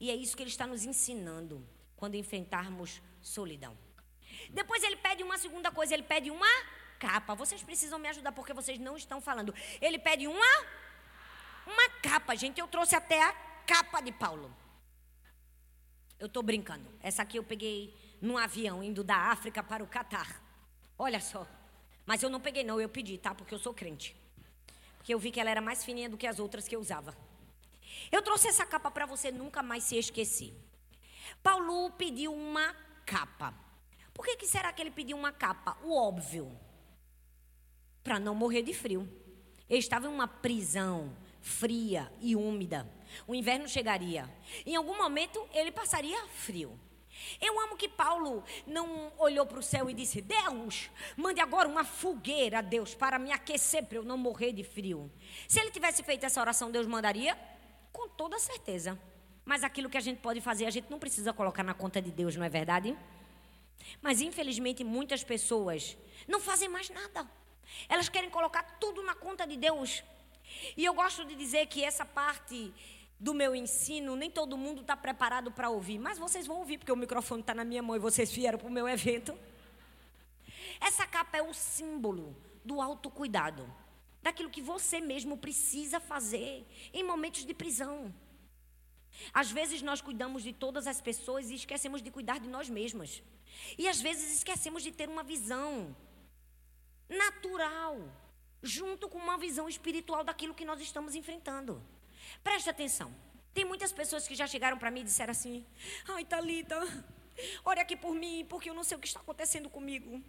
E 0.00 0.10
é 0.10 0.16
isso 0.16 0.36
que 0.36 0.42
ele 0.42 0.50
está 0.50 0.66
nos 0.66 0.84
ensinando 0.84 1.64
quando 1.94 2.16
enfrentarmos 2.16 3.00
solidão. 3.20 3.78
Depois 4.50 4.82
ele 4.82 4.96
pede 4.96 5.22
uma 5.22 5.38
segunda 5.38 5.70
coisa, 5.70 5.94
ele 5.94 6.02
pede 6.02 6.28
uma 6.28 6.48
capa. 6.98 7.36
Vocês 7.36 7.62
precisam 7.62 7.96
me 7.96 8.08
ajudar 8.08 8.32
porque 8.32 8.52
vocês 8.52 8.80
não 8.80 8.96
estão 8.96 9.20
falando. 9.20 9.54
Ele 9.80 9.96
pede 9.96 10.26
uma 10.26 10.66
uma 11.64 11.88
capa, 12.02 12.34
gente. 12.34 12.58
Eu 12.58 12.66
trouxe 12.66 12.96
até 12.96 13.22
a 13.22 13.32
capa 13.64 14.00
de 14.00 14.10
Paulo. 14.10 14.52
Eu 16.18 16.26
estou 16.26 16.42
brincando. 16.42 16.92
Essa 17.00 17.22
aqui 17.22 17.36
eu 17.36 17.44
peguei 17.44 17.96
num 18.20 18.36
avião 18.36 18.82
indo 18.82 19.04
da 19.04 19.30
África 19.30 19.62
para 19.62 19.84
o 19.84 19.86
Catar. 19.86 20.47
Olha 20.98 21.20
só. 21.20 21.46
Mas 22.04 22.22
eu 22.22 22.30
não 22.30 22.40
peguei, 22.40 22.64
não, 22.64 22.80
eu 22.80 22.88
pedi, 22.88 23.16
tá? 23.18 23.34
Porque 23.34 23.54
eu 23.54 23.58
sou 23.58 23.72
crente. 23.72 24.16
Porque 24.96 25.14
eu 25.14 25.18
vi 25.18 25.30
que 25.30 25.40
ela 25.40 25.50
era 25.50 25.60
mais 25.60 25.84
fininha 25.84 26.08
do 26.08 26.16
que 26.16 26.26
as 26.26 26.38
outras 26.38 26.66
que 26.66 26.74
eu 26.74 26.80
usava. 26.80 27.16
Eu 28.10 28.22
trouxe 28.22 28.48
essa 28.48 28.66
capa 28.66 28.90
para 28.90 29.06
você 29.06 29.30
nunca 29.30 29.62
mais 29.62 29.84
se 29.84 29.96
esquecer. 29.96 30.54
Paulo 31.42 31.90
pediu 31.92 32.34
uma 32.34 32.74
capa. 33.06 33.54
Por 34.12 34.24
que, 34.24 34.36
que 34.36 34.46
será 34.46 34.72
que 34.72 34.82
ele 34.82 34.90
pediu 34.90 35.16
uma 35.16 35.30
capa? 35.30 35.78
O 35.84 35.94
óbvio. 35.94 36.50
Para 38.02 38.18
não 38.18 38.34
morrer 38.34 38.62
de 38.62 38.74
frio. 38.74 39.08
Ele 39.68 39.78
estava 39.78 40.06
em 40.06 40.10
uma 40.10 40.26
prisão 40.26 41.14
fria 41.40 42.12
e 42.20 42.34
úmida. 42.34 42.90
O 43.26 43.34
inverno 43.34 43.68
chegaria. 43.68 44.28
Em 44.66 44.74
algum 44.74 44.96
momento 44.96 45.46
ele 45.52 45.70
passaria 45.70 46.26
frio. 46.28 46.78
Eu 47.40 47.58
amo 47.60 47.76
que 47.76 47.88
Paulo 47.88 48.44
não 48.66 49.12
olhou 49.18 49.46
para 49.46 49.58
o 49.58 49.62
céu 49.62 49.88
e 49.88 49.94
disse: 49.94 50.20
Deus, 50.20 50.90
mande 51.16 51.40
agora 51.40 51.68
uma 51.68 51.84
fogueira, 51.84 52.62
Deus, 52.62 52.94
para 52.94 53.18
me 53.18 53.32
aquecer, 53.32 53.84
para 53.84 53.98
eu 53.98 54.04
não 54.04 54.16
morrer 54.16 54.52
de 54.52 54.64
frio. 54.64 55.10
Se 55.46 55.60
ele 55.60 55.70
tivesse 55.70 56.02
feito 56.02 56.24
essa 56.24 56.40
oração, 56.40 56.70
Deus 56.70 56.86
mandaria? 56.86 57.38
Com 57.92 58.08
toda 58.08 58.38
certeza. 58.38 58.98
Mas 59.44 59.64
aquilo 59.64 59.88
que 59.88 59.96
a 59.96 60.00
gente 60.00 60.20
pode 60.20 60.40
fazer, 60.40 60.66
a 60.66 60.70
gente 60.70 60.90
não 60.90 60.98
precisa 60.98 61.32
colocar 61.32 61.62
na 61.62 61.74
conta 61.74 62.02
de 62.02 62.10
Deus, 62.10 62.36
não 62.36 62.44
é 62.44 62.48
verdade? 62.48 62.96
Mas 64.02 64.20
infelizmente 64.20 64.84
muitas 64.84 65.24
pessoas 65.24 65.96
não 66.26 66.40
fazem 66.40 66.68
mais 66.68 66.90
nada. 66.90 67.26
Elas 67.88 68.08
querem 68.08 68.30
colocar 68.30 68.62
tudo 68.78 69.02
na 69.02 69.14
conta 69.14 69.46
de 69.46 69.56
Deus. 69.56 70.02
E 70.76 70.84
eu 70.84 70.94
gosto 70.94 71.24
de 71.24 71.34
dizer 71.34 71.66
que 71.66 71.84
essa 71.84 72.04
parte 72.04 72.72
do 73.18 73.34
meu 73.34 73.54
ensino, 73.54 74.14
nem 74.14 74.30
todo 74.30 74.56
mundo 74.56 74.82
está 74.82 74.96
preparado 74.96 75.50
para 75.50 75.70
ouvir, 75.70 75.98
mas 75.98 76.18
vocês 76.18 76.46
vão 76.46 76.58
ouvir, 76.58 76.78
porque 76.78 76.92
o 76.92 76.96
microfone 76.96 77.40
está 77.40 77.54
na 77.54 77.64
minha 77.64 77.82
mão 77.82 77.96
e 77.96 77.98
vocês 77.98 78.30
vieram 78.30 78.58
para 78.58 78.68
o 78.68 78.70
meu 78.70 78.88
evento. 78.88 79.36
Essa 80.80 81.06
capa 81.06 81.36
é 81.38 81.42
o 81.42 81.52
símbolo 81.52 82.36
do 82.64 82.80
autocuidado, 82.80 83.68
daquilo 84.22 84.50
que 84.50 84.62
você 84.62 85.00
mesmo 85.00 85.36
precisa 85.36 85.98
fazer 85.98 86.64
em 86.92 87.02
momentos 87.02 87.44
de 87.44 87.54
prisão. 87.54 88.14
Às 89.32 89.50
vezes 89.50 89.82
nós 89.82 90.00
cuidamos 90.00 90.42
de 90.44 90.52
todas 90.52 90.86
as 90.86 91.00
pessoas 91.00 91.50
e 91.50 91.54
esquecemos 91.54 92.00
de 92.00 92.10
cuidar 92.10 92.38
de 92.38 92.48
nós 92.48 92.68
mesmas. 92.68 93.22
E 93.76 93.88
às 93.88 94.00
vezes 94.00 94.36
esquecemos 94.36 94.82
de 94.82 94.92
ter 94.92 95.08
uma 95.08 95.24
visão 95.24 95.96
natural, 97.08 97.98
junto 98.62 99.08
com 99.08 99.18
uma 99.18 99.38
visão 99.38 99.68
espiritual 99.68 100.22
daquilo 100.22 100.54
que 100.54 100.64
nós 100.64 100.80
estamos 100.80 101.16
enfrentando. 101.16 101.82
Preste 102.42 102.70
atenção. 102.70 103.14
Tem 103.54 103.64
muitas 103.64 103.92
pessoas 103.92 104.26
que 104.26 104.34
já 104.34 104.46
chegaram 104.46 104.78
para 104.78 104.90
mim 104.90 105.00
e 105.00 105.04
disseram 105.04 105.32
assim: 105.32 105.66
Ai, 106.08 106.24
Thalita, 106.24 106.78
ore 107.64 107.80
aqui 107.80 107.96
por 107.96 108.14
mim, 108.14 108.46
porque 108.48 108.70
eu 108.70 108.74
não 108.74 108.84
sei 108.84 108.96
o 108.96 109.00
que 109.00 109.06
está 109.06 109.20
acontecendo 109.20 109.68
comigo. 109.68 110.22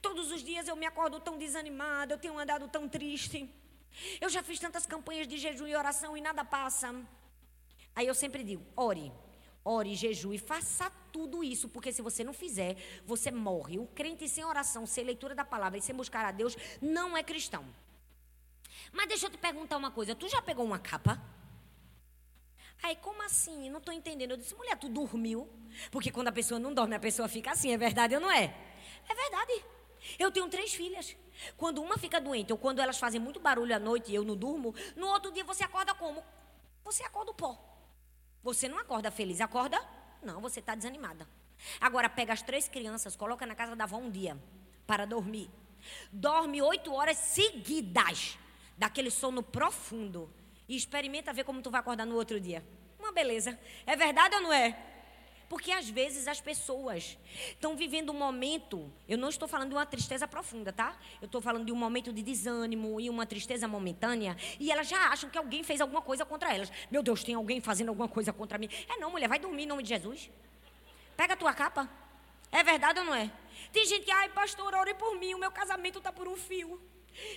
Todos 0.00 0.30
os 0.30 0.42
dias 0.42 0.68
eu 0.68 0.76
me 0.76 0.86
acordo 0.86 1.20
tão 1.20 1.36
desanimada, 1.36 2.14
eu 2.14 2.18
tenho 2.18 2.38
andado 2.38 2.68
tão 2.68 2.88
triste. 2.88 3.48
Eu 4.20 4.28
já 4.28 4.42
fiz 4.42 4.58
tantas 4.58 4.86
campanhas 4.86 5.26
de 5.26 5.38
jejum 5.38 5.66
e 5.66 5.74
oração 5.74 6.16
e 6.16 6.20
nada 6.20 6.44
passa. 6.44 6.94
Aí 7.94 8.06
eu 8.06 8.14
sempre 8.14 8.44
digo: 8.44 8.64
ore, 8.76 9.12
ore, 9.64 9.94
jejue, 9.94 10.38
faça 10.38 10.90
tudo 11.12 11.42
isso, 11.42 11.68
porque 11.68 11.92
se 11.92 12.00
você 12.00 12.22
não 12.22 12.32
fizer, 12.32 12.76
você 13.04 13.30
morre. 13.30 13.78
O 13.78 13.86
crente 13.86 14.28
sem 14.28 14.44
oração, 14.44 14.86
sem 14.86 15.04
leitura 15.04 15.34
da 15.34 15.44
palavra 15.44 15.78
e 15.78 15.82
sem 15.82 15.94
buscar 15.94 16.24
a 16.24 16.30
Deus 16.30 16.56
não 16.80 17.16
é 17.16 17.22
cristão. 17.22 17.64
Mas 18.92 19.08
deixa 19.08 19.26
eu 19.26 19.30
te 19.30 19.38
perguntar 19.38 19.76
uma 19.76 19.90
coisa: 19.90 20.14
tu 20.14 20.28
já 20.28 20.40
pegou 20.40 20.64
uma 20.64 20.78
capa? 20.78 21.20
Aí, 22.82 22.96
como 22.96 23.22
assim? 23.22 23.70
Não 23.70 23.78
estou 23.78 23.92
entendendo. 23.92 24.32
Eu 24.32 24.36
disse, 24.36 24.54
mulher, 24.54 24.76
tu 24.76 24.88
dormiu? 24.88 25.48
Porque 25.90 26.10
quando 26.10 26.28
a 26.28 26.32
pessoa 26.32 26.58
não 26.58 26.72
dorme, 26.72 26.94
a 26.94 27.00
pessoa 27.00 27.28
fica 27.28 27.50
assim. 27.50 27.72
É 27.72 27.78
verdade 27.78 28.14
ou 28.14 28.20
não 28.20 28.30
é? 28.30 28.54
É 29.08 29.14
verdade. 29.14 29.64
Eu 30.18 30.30
tenho 30.30 30.48
três 30.48 30.72
filhas. 30.72 31.16
Quando 31.56 31.82
uma 31.82 31.98
fica 31.98 32.20
doente 32.20 32.52
ou 32.52 32.58
quando 32.58 32.80
elas 32.80 32.98
fazem 32.98 33.20
muito 33.20 33.40
barulho 33.40 33.74
à 33.74 33.78
noite 33.78 34.10
e 34.12 34.14
eu 34.14 34.24
não 34.24 34.36
durmo, 34.36 34.74
no 34.96 35.08
outro 35.08 35.32
dia 35.32 35.44
você 35.44 35.64
acorda 35.64 35.94
como? 35.94 36.22
Você 36.84 37.02
acorda 37.02 37.30
o 37.30 37.34
pó. 37.34 37.58
Você 38.42 38.68
não 38.68 38.78
acorda 38.78 39.10
feliz, 39.10 39.40
acorda? 39.40 39.78
Não, 40.22 40.40
você 40.40 40.60
está 40.60 40.74
desanimada. 40.74 41.28
Agora 41.80 42.08
pega 42.08 42.32
as 42.32 42.42
três 42.42 42.68
crianças, 42.68 43.16
coloca 43.16 43.44
na 43.44 43.54
casa 43.54 43.74
da 43.74 43.84
avó 43.84 43.96
um 43.96 44.10
dia 44.10 44.40
para 44.86 45.04
dormir. 45.04 45.50
Dorme 46.12 46.62
oito 46.62 46.92
horas 46.92 47.16
seguidas, 47.18 48.38
daquele 48.76 49.10
sono 49.10 49.42
profundo 49.42 50.32
e 50.68 50.76
experimenta 50.76 51.32
ver 51.32 51.44
como 51.44 51.62
tu 51.62 51.70
vai 51.70 51.80
acordar 51.80 52.06
no 52.06 52.14
outro 52.14 52.38
dia. 52.38 52.64
Uma 52.98 53.12
beleza. 53.12 53.58
É 53.86 53.96
verdade 53.96 54.34
ou 54.34 54.42
não 54.42 54.52
é? 54.52 54.76
Porque 55.48 55.72
às 55.72 55.88
vezes 55.88 56.28
as 56.28 56.40
pessoas 56.40 57.16
estão 57.48 57.74
vivendo 57.74 58.10
um 58.10 58.18
momento, 58.18 58.92
eu 59.08 59.16
não 59.16 59.30
estou 59.30 59.48
falando 59.48 59.70
de 59.70 59.74
uma 59.74 59.86
tristeza 59.86 60.28
profunda, 60.28 60.72
tá? 60.72 60.94
Eu 61.22 61.26
estou 61.26 61.40
falando 61.40 61.64
de 61.64 61.72
um 61.72 61.76
momento 61.76 62.12
de 62.12 62.22
desânimo 62.22 63.00
e 63.00 63.08
uma 63.08 63.24
tristeza 63.24 63.66
momentânea, 63.66 64.36
e 64.60 64.70
elas 64.70 64.86
já 64.86 65.08
acham 65.08 65.30
que 65.30 65.38
alguém 65.38 65.62
fez 65.62 65.80
alguma 65.80 66.02
coisa 66.02 66.24
contra 66.26 66.54
elas. 66.54 66.70
Meu 66.90 67.02
Deus, 67.02 67.24
tem 67.24 67.34
alguém 67.34 67.62
fazendo 67.62 67.88
alguma 67.88 68.08
coisa 68.08 68.30
contra 68.30 68.58
mim. 68.58 68.68
É 68.90 68.98
não, 68.98 69.10
mulher, 69.10 69.26
vai 69.26 69.38
dormir 69.38 69.62
em 69.62 69.66
nome 69.66 69.82
de 69.82 69.88
Jesus. 69.88 70.30
Pega 71.16 71.32
a 71.32 71.36
tua 71.36 71.54
capa. 71.54 71.88
É 72.52 72.62
verdade 72.62 72.98
ou 73.00 73.06
não 73.06 73.14
é? 73.14 73.30
Tem 73.72 73.86
gente 73.86 74.04
que, 74.04 74.10
ai, 74.10 74.28
pastor, 74.28 74.74
ore 74.74 74.94
por 74.94 75.18
mim, 75.18 75.32
o 75.32 75.38
meu 75.38 75.50
casamento 75.50 75.98
está 75.98 76.12
por 76.12 76.28
um 76.28 76.36
fio. 76.36 76.78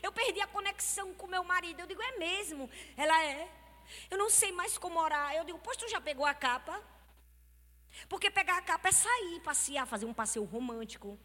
Eu 0.02 0.12
perdi 0.12 0.42
a 0.42 0.48
conexão 0.48 1.14
com 1.14 1.28
meu 1.28 1.44
marido. 1.44 1.80
Eu 1.80 1.88
digo, 1.88 2.02
é 2.02 2.18
mesmo? 2.18 2.70
Ela 2.96 3.24
é. 3.24 3.50
Eu 4.10 4.18
não 4.18 4.30
sei 4.30 4.52
mais 4.52 4.78
como 4.78 5.00
orar. 5.00 5.34
Eu 5.34 5.44
digo, 5.44 5.60
pois 5.60 5.78
tu 5.78 5.88
já 5.90 6.00
pegou 6.00 6.26
a 6.26 6.34
capa? 6.34 6.82
Porque 8.08 8.30
pegar 8.32 8.58
a 8.58 8.62
capa 8.62 8.90
é 8.90 8.92
sair, 8.92 9.42
passear, 9.42 9.86
fazer 9.86 10.06
um 10.06 10.14
passeio 10.14 10.46
romântico. 10.46 11.20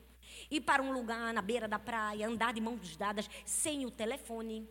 Ir 0.50 0.60
para 0.60 0.82
um 0.82 0.92
lugar 0.92 1.32
na 1.32 1.40
beira 1.40 1.68
da 1.68 1.78
praia, 1.78 2.26
andar 2.26 2.52
de 2.52 2.60
mãos 2.60 2.96
dadas, 2.96 3.28
sem 3.44 3.86
o 3.86 3.90
telefone. 3.90 4.68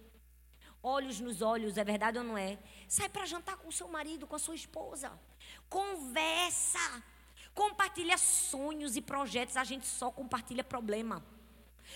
Olhos 0.84 1.20
nos 1.20 1.42
olhos, 1.42 1.78
é 1.78 1.84
verdade 1.84 2.18
ou 2.18 2.24
não 2.24 2.38
é? 2.38 2.60
Sai 2.88 3.10
para 3.10 3.26
jantar 3.26 3.58
com 3.58 3.70
o 3.70 3.72
seu 3.72 3.88
marido, 3.88 4.28
com 4.28 4.36
a 4.36 4.40
sua 4.40 4.56
esposa. 4.56 5.12
Conversa. 5.68 7.04
Compartilha 7.54 8.18
sonhos 8.18 8.96
e 8.96 9.02
projetos. 9.02 9.58
A 9.58 9.64
gente 9.64 9.88
só 9.88 10.12
compartilha 10.12 10.64
problema. 10.64 11.26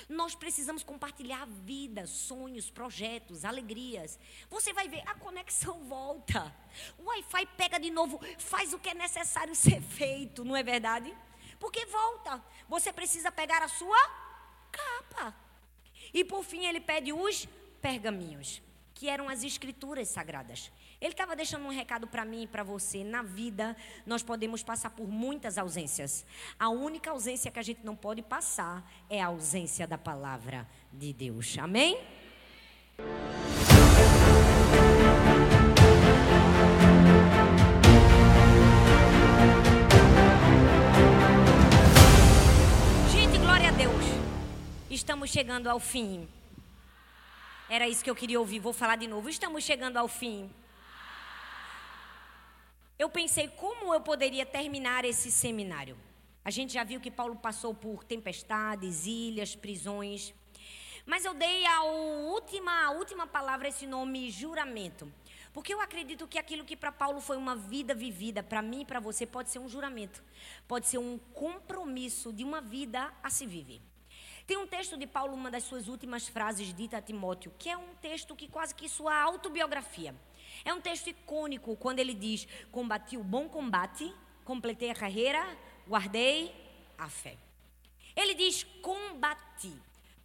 Nós 0.07 0.35
precisamos 0.35 0.83
compartilhar 0.83 1.45
vida, 1.45 2.07
sonhos, 2.07 2.69
projetos, 2.69 3.45
alegrias. 3.45 4.19
Você 4.49 4.73
vai 4.73 4.87
ver, 4.87 5.03
a 5.07 5.15
conexão 5.15 5.83
volta. 5.87 6.55
O 6.97 7.03
Wi-Fi 7.05 7.45
pega 7.57 7.79
de 7.79 7.89
novo, 7.89 8.19
faz 8.37 8.73
o 8.73 8.79
que 8.79 8.89
é 8.89 8.93
necessário 8.93 9.55
ser 9.55 9.81
feito, 9.81 10.43
não 10.43 10.55
é 10.55 10.63
verdade? 10.63 11.15
Porque 11.59 11.85
volta. 11.85 12.43
Você 12.67 12.93
precisa 12.93 13.31
pegar 13.31 13.61
a 13.61 13.67
sua 13.67 13.99
capa. 14.71 15.35
E 16.13 16.23
por 16.23 16.43
fim, 16.43 16.65
ele 16.65 16.79
pede 16.79 17.11
os 17.11 17.47
pergaminhos, 17.81 18.61
que 18.93 19.09
eram 19.09 19.29
as 19.29 19.43
escrituras 19.43 20.07
sagradas. 20.09 20.71
Ele 21.01 21.13
estava 21.13 21.33
deixando 21.33 21.65
um 21.65 21.69
recado 21.69 22.07
para 22.07 22.25
mim 22.25 22.43
e 22.43 22.47
para 22.47 22.61
você. 22.61 23.05
Na 23.05 23.21
vida, 23.21 23.75
nós 24.05 24.21
podemos 24.21 24.61
passar 24.63 24.89
por 24.89 25.07
muitas 25.07 25.57
ausências. 25.57 26.25
A 26.59 26.67
única 26.67 27.11
ausência 27.11 27.49
que 27.49 27.57
a 27.57 27.61
gente 27.61 27.85
não 27.85 27.95
pode 27.95 28.21
passar 28.21 28.83
é 29.09 29.21
a 29.21 29.27
ausência 29.27 29.87
da 29.87 29.97
palavra 29.97 30.67
de 30.91 31.13
Deus. 31.13 31.57
Amém? 31.57 31.97
Gente, 43.09 43.37
glória 43.37 43.69
a 43.69 43.71
Deus. 43.71 44.03
Estamos 44.91 45.29
chegando 45.29 45.67
ao 45.67 45.79
fim. 45.79 46.27
Era 47.69 47.87
isso 47.87 48.03
que 48.03 48.09
eu 48.09 48.15
queria 48.15 48.37
ouvir. 48.37 48.59
Vou 48.59 48.73
falar 48.73 48.97
de 48.97 49.07
novo. 49.07 49.29
Estamos 49.29 49.63
chegando 49.63 49.95
ao 49.95 50.09
fim 50.09 50.51
eu 52.99 53.09
pensei 53.09 53.47
como 53.47 53.93
eu 53.93 54.01
poderia 54.01 54.45
terminar 54.45 55.05
esse 55.05 55.31
seminário. 55.31 55.97
A 56.43 56.51
gente 56.51 56.73
já 56.73 56.83
viu 56.83 56.99
que 56.99 57.09
Paulo 57.09 57.37
passou 57.37 57.73
por 57.73 58.03
tempestades, 58.03 59.05
ilhas, 59.05 59.55
prisões. 59.55 60.33
Mas 61.05 61.23
eu 61.23 61.33
dei 61.33 61.65
a 61.65 61.83
última, 61.83 62.87
a 62.87 62.91
última 62.91 63.25
palavra 63.25 63.69
esse 63.69 63.87
nome 63.87 64.29
juramento. 64.29 65.09
Porque 65.53 65.73
eu 65.73 65.79
acredito 65.79 66.27
que 66.27 66.37
aquilo 66.37 66.65
que 66.65 66.75
para 66.75 66.91
Paulo 66.91 67.21
foi 67.21 67.37
uma 67.37 67.55
vida 67.55 67.95
vivida, 67.95 68.43
para 68.43 68.61
mim 68.61 68.81
e 68.81 68.85
para 68.85 68.99
você 68.99 69.25
pode 69.25 69.49
ser 69.49 69.59
um 69.59 69.69
juramento. 69.69 70.21
Pode 70.67 70.85
ser 70.85 70.97
um 70.97 71.17
compromisso 71.33 72.33
de 72.33 72.43
uma 72.43 72.59
vida 72.59 73.13
a 73.23 73.29
se 73.29 73.47
viver. 73.47 73.81
Tem 74.45 74.57
um 74.57 74.67
texto 74.67 74.97
de 74.97 75.07
Paulo, 75.07 75.33
uma 75.33 75.49
das 75.49 75.63
suas 75.63 75.87
últimas 75.87 76.27
frases 76.27 76.73
dita 76.73 76.97
a 76.97 77.01
Timóteo, 77.01 77.53
que 77.57 77.69
é 77.69 77.77
um 77.77 77.95
texto 78.01 78.35
que 78.35 78.49
quase 78.49 78.75
que 78.75 78.89
sua 78.89 79.15
autobiografia. 79.21 80.13
É 80.65 80.73
um 80.73 80.81
texto 80.81 81.07
icônico 81.07 81.75
quando 81.77 81.99
ele 81.99 82.13
diz: 82.13 82.47
Combati 82.71 83.17
o 83.17 83.23
bom 83.23 83.47
combate, 83.47 84.13
completei 84.43 84.89
a 84.89 84.95
carreira, 84.95 85.45
guardei 85.87 86.53
a 86.97 87.09
fé. 87.09 87.37
Ele 88.15 88.33
diz 88.33 88.63
combati. 88.81 89.73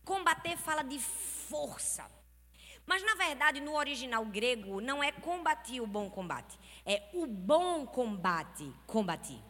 Combater 0.04 0.56
fala 0.56 0.82
de 0.82 0.98
força. 0.98 2.10
Mas 2.86 3.02
na 3.02 3.14
verdade, 3.14 3.60
no 3.60 3.74
original 3.74 4.24
grego, 4.26 4.80
não 4.80 5.02
é 5.02 5.10
combater 5.10 5.80
o 5.80 5.86
bom 5.86 6.10
combate, 6.10 6.58
é 6.84 7.08
o 7.14 7.26
bom 7.26 7.86
combate, 7.86 8.70
combater. 8.86 9.40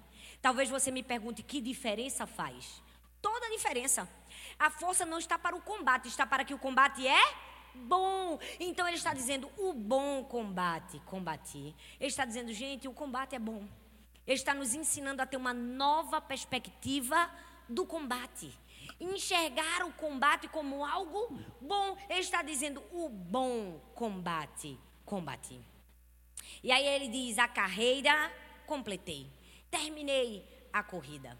Talvez 0.40 0.70
você 0.70 0.90
me 0.90 1.02
pergunte 1.02 1.42
que 1.42 1.60
diferença 1.60 2.26
faz. 2.26 2.82
Toda 3.20 3.46
a 3.46 3.50
diferença. 3.50 4.08
A 4.58 4.70
força 4.70 5.04
não 5.04 5.18
está 5.18 5.38
para 5.38 5.56
o 5.56 5.62
combate, 5.62 6.06
está 6.06 6.26
para 6.26 6.44
que 6.44 6.54
o 6.54 6.58
combate 6.58 7.06
é 7.06 7.34
bom. 7.74 8.38
Então 8.58 8.86
ele 8.86 8.96
está 8.96 9.12
dizendo 9.12 9.50
o 9.58 9.72
bom 9.72 10.24
combate, 10.24 11.00
combater. 11.06 11.74
Ele 12.00 12.08
está 12.08 12.24
dizendo, 12.24 12.52
gente, 12.52 12.88
o 12.88 12.92
combate 12.92 13.34
é 13.34 13.38
bom. 13.38 13.66
Ele 14.26 14.36
está 14.36 14.54
nos 14.54 14.74
ensinando 14.74 15.20
a 15.20 15.26
ter 15.26 15.36
uma 15.36 15.52
nova 15.52 16.20
perspectiva 16.20 17.30
do 17.68 17.84
combate 17.86 18.52
enxergar 19.00 19.84
o 19.84 19.92
combate 19.92 20.48
como 20.48 20.84
algo 20.84 21.38
bom. 21.60 21.96
Ele 22.08 22.20
está 22.20 22.42
dizendo 22.42 22.82
o 22.92 23.08
bom 23.08 23.80
combate, 23.94 24.78
combate. 25.04 25.60
E 26.62 26.70
aí 26.70 26.86
ele 26.86 27.08
diz: 27.08 27.38
a 27.38 27.48
carreira 27.48 28.32
completei, 28.66 29.30
terminei 29.70 30.68
a 30.72 30.82
corrida. 30.82 31.38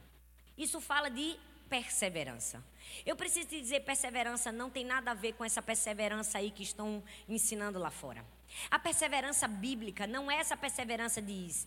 Isso 0.56 0.81
fala 0.81 1.09
de 1.09 1.36
perseverança. 1.69 2.65
Eu 3.05 3.16
preciso 3.16 3.48
te 3.48 3.61
dizer, 3.61 3.81
perseverança 3.81 4.51
não 4.51 4.70
tem 4.70 4.85
nada 4.85 5.11
a 5.11 5.15
ver 5.15 5.32
com 5.35 5.44
essa 5.44 5.61
perseverança 5.61 6.39
aí 6.39 6.51
que 6.51 6.62
estão 6.62 7.02
ensinando 7.28 7.78
lá 7.78 7.90
fora. 7.90 8.24
A 8.70 8.78
perseverança 8.78 9.48
bíblica 9.48 10.06
não 10.06 10.31
é 10.31 10.36
essa 10.36 10.56
perseverança 10.56 11.20
diz, 11.20 11.66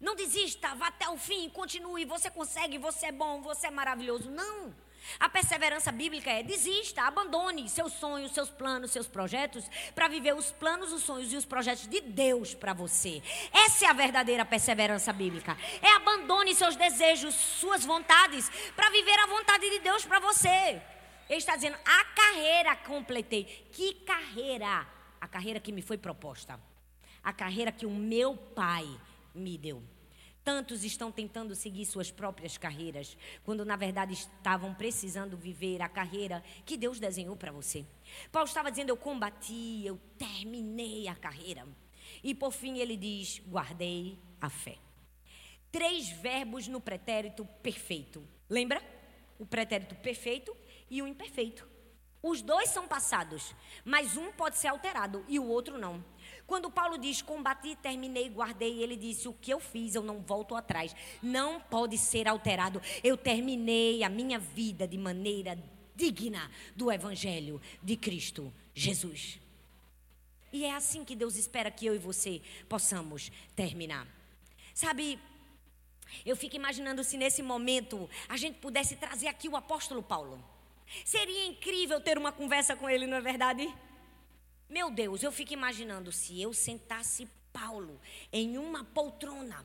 não 0.00 0.16
desista, 0.16 0.74
vá 0.74 0.88
até 0.88 1.08
o 1.08 1.16
fim, 1.16 1.48
continue, 1.48 2.04
você 2.04 2.30
consegue, 2.30 2.78
você 2.78 3.06
é 3.06 3.12
bom, 3.12 3.40
você 3.40 3.68
é 3.68 3.70
maravilhoso. 3.70 4.30
Não. 4.30 4.74
A 5.18 5.28
perseverança 5.28 5.92
bíblica 5.92 6.30
é 6.30 6.42
desista, 6.42 7.02
abandone 7.02 7.68
seus 7.68 7.92
sonhos, 7.94 8.32
seus 8.32 8.50
planos, 8.50 8.90
seus 8.90 9.06
projetos 9.06 9.64
para 9.94 10.08
viver 10.08 10.34
os 10.34 10.50
planos, 10.50 10.92
os 10.92 11.02
sonhos 11.02 11.32
e 11.32 11.36
os 11.36 11.44
projetos 11.44 11.86
de 11.86 12.00
Deus 12.00 12.54
para 12.54 12.72
você. 12.72 13.22
Essa 13.52 13.86
é 13.86 13.88
a 13.88 13.92
verdadeira 13.92 14.44
perseverança 14.44 15.12
bíblica. 15.12 15.56
É 15.80 15.90
abandone 15.92 16.54
seus 16.54 16.76
desejos, 16.76 17.34
suas 17.34 17.84
vontades 17.84 18.50
para 18.74 18.90
viver 18.90 19.18
a 19.20 19.26
vontade 19.26 19.68
de 19.70 19.78
Deus 19.80 20.04
para 20.04 20.20
você. 20.20 20.82
Ele 21.28 21.38
está 21.38 21.56
dizendo: 21.56 21.76
"A 21.84 22.04
carreira 22.04 22.76
completei". 22.76 23.44
Que 23.72 23.94
carreira? 23.94 24.86
A 25.20 25.28
carreira 25.28 25.60
que 25.60 25.72
me 25.72 25.82
foi 25.82 25.96
proposta. 25.96 26.58
A 27.22 27.32
carreira 27.32 27.70
que 27.70 27.86
o 27.86 27.90
meu 27.90 28.36
pai 28.36 28.88
me 29.34 29.56
deu. 29.56 29.82
Tantos 30.44 30.82
estão 30.82 31.12
tentando 31.12 31.54
seguir 31.54 31.86
suas 31.86 32.10
próprias 32.10 32.58
carreiras, 32.58 33.16
quando 33.44 33.64
na 33.64 33.76
verdade 33.76 34.14
estavam 34.14 34.74
precisando 34.74 35.36
viver 35.36 35.80
a 35.80 35.88
carreira 35.88 36.42
que 36.66 36.76
Deus 36.76 36.98
desenhou 36.98 37.36
para 37.36 37.52
você. 37.52 37.86
Paulo 38.32 38.48
estava 38.48 38.70
dizendo: 38.70 38.90
Eu 38.90 38.96
combati, 38.96 39.82
eu 39.84 40.00
terminei 40.18 41.06
a 41.06 41.14
carreira. 41.14 41.66
E 42.24 42.34
por 42.34 42.50
fim 42.50 42.78
ele 42.78 42.96
diz: 42.96 43.40
Guardei 43.46 44.18
a 44.40 44.50
fé. 44.50 44.78
Três 45.70 46.08
verbos 46.08 46.66
no 46.66 46.80
pretérito 46.80 47.44
perfeito. 47.62 48.26
Lembra? 48.50 48.82
O 49.38 49.46
pretérito 49.46 49.94
perfeito 49.94 50.54
e 50.90 51.00
o 51.00 51.06
imperfeito. 51.06 51.66
Os 52.22 52.42
dois 52.42 52.68
são 52.68 52.86
passados, 52.86 53.54
mas 53.84 54.16
um 54.16 54.30
pode 54.32 54.56
ser 54.56 54.68
alterado 54.68 55.24
e 55.28 55.38
o 55.38 55.46
outro 55.46 55.78
não. 55.78 56.04
Quando 56.52 56.70
Paulo 56.70 56.98
diz 56.98 57.22
combati, 57.22 57.74
terminei, 57.76 58.28
guardei, 58.28 58.82
ele 58.82 58.94
disse: 58.94 59.26
O 59.26 59.32
que 59.32 59.50
eu 59.50 59.58
fiz, 59.58 59.94
eu 59.94 60.02
não 60.02 60.20
volto 60.20 60.54
atrás. 60.54 60.94
Não 61.22 61.58
pode 61.58 61.96
ser 61.96 62.28
alterado. 62.28 62.78
Eu 63.02 63.16
terminei 63.16 64.04
a 64.04 64.10
minha 64.10 64.38
vida 64.38 64.86
de 64.86 64.98
maneira 64.98 65.58
digna 65.96 66.50
do 66.76 66.92
Evangelho 66.92 67.58
de 67.82 67.96
Cristo 67.96 68.52
Jesus. 68.74 69.40
E 70.52 70.66
é 70.66 70.74
assim 70.74 71.06
que 71.06 71.16
Deus 71.16 71.36
espera 71.36 71.70
que 71.70 71.86
eu 71.86 71.94
e 71.94 71.98
você 71.98 72.42
possamos 72.68 73.32
terminar. 73.56 74.06
Sabe, 74.74 75.18
eu 76.22 76.36
fico 76.36 76.54
imaginando 76.54 77.02
se 77.02 77.16
nesse 77.16 77.42
momento 77.42 78.10
a 78.28 78.36
gente 78.36 78.58
pudesse 78.58 78.94
trazer 78.96 79.28
aqui 79.28 79.48
o 79.48 79.56
apóstolo 79.56 80.02
Paulo. 80.02 80.38
Seria 81.02 81.46
incrível 81.46 81.98
ter 81.98 82.18
uma 82.18 82.30
conversa 82.30 82.76
com 82.76 82.90
ele, 82.90 83.06
não 83.06 83.16
é 83.16 83.22
verdade? 83.22 83.74
Meu 84.72 84.90
Deus, 84.90 85.22
eu 85.22 85.30
fico 85.30 85.52
imaginando 85.52 86.10
se 86.10 86.40
eu 86.40 86.54
sentasse 86.54 87.28
Paulo 87.52 88.00
em 88.32 88.56
uma 88.56 88.82
poltrona 88.82 89.62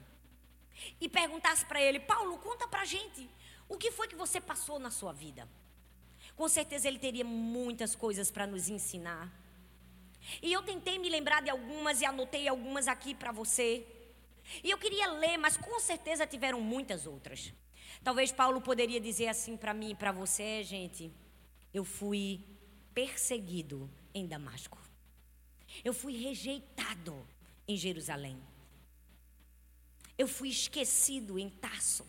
e 0.99 1.07
perguntasse 1.07 1.65
para 1.65 1.81
ele: 1.81 1.97
Paulo, 1.97 2.37
conta 2.39 2.67
para 2.67 2.83
gente, 2.83 3.29
o 3.69 3.77
que 3.77 3.89
foi 3.89 4.09
que 4.09 4.17
você 4.17 4.41
passou 4.41 4.77
na 4.77 4.91
sua 4.91 5.13
vida? 5.13 5.47
Com 6.35 6.49
certeza 6.49 6.89
ele 6.89 6.99
teria 6.99 7.23
muitas 7.23 7.95
coisas 7.95 8.29
para 8.29 8.45
nos 8.45 8.67
ensinar. 8.67 9.31
E 10.41 10.51
eu 10.51 10.61
tentei 10.61 10.99
me 10.99 11.07
lembrar 11.07 11.41
de 11.41 11.49
algumas 11.49 12.01
e 12.01 12.05
anotei 12.05 12.45
algumas 12.45 12.85
aqui 12.89 13.15
para 13.15 13.31
você. 13.31 13.87
E 14.61 14.69
eu 14.69 14.77
queria 14.77 15.07
ler, 15.13 15.37
mas 15.37 15.55
com 15.55 15.79
certeza 15.79 16.27
tiveram 16.27 16.59
muitas 16.59 17.07
outras. 17.07 17.53
Talvez 18.03 18.33
Paulo 18.33 18.59
poderia 18.59 18.99
dizer 18.99 19.29
assim 19.29 19.55
para 19.55 19.73
mim 19.73 19.91
e 19.91 19.95
para 19.95 20.11
você, 20.11 20.63
gente: 20.63 21.09
eu 21.73 21.85
fui 21.85 22.43
perseguido 22.93 23.89
em 24.13 24.27
Damasco. 24.27 24.86
Eu 25.83 25.93
fui 25.93 26.17
rejeitado 26.17 27.27
em 27.67 27.75
Jerusalém. 27.77 28.41
Eu 30.17 30.27
fui 30.27 30.49
esquecido 30.49 31.37
em 31.37 31.49
Tasso. 31.49 32.05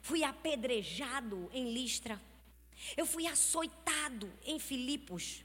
Fui 0.00 0.22
apedrejado 0.22 1.50
em 1.52 1.72
Listra. 1.72 2.20
Eu 2.96 3.04
fui 3.04 3.26
açoitado 3.26 4.32
em 4.44 4.58
Filipos. 4.58 5.44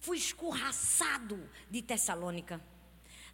Fui 0.00 0.16
escorraçado 0.16 1.48
de 1.70 1.82
Tessalônica. 1.82 2.62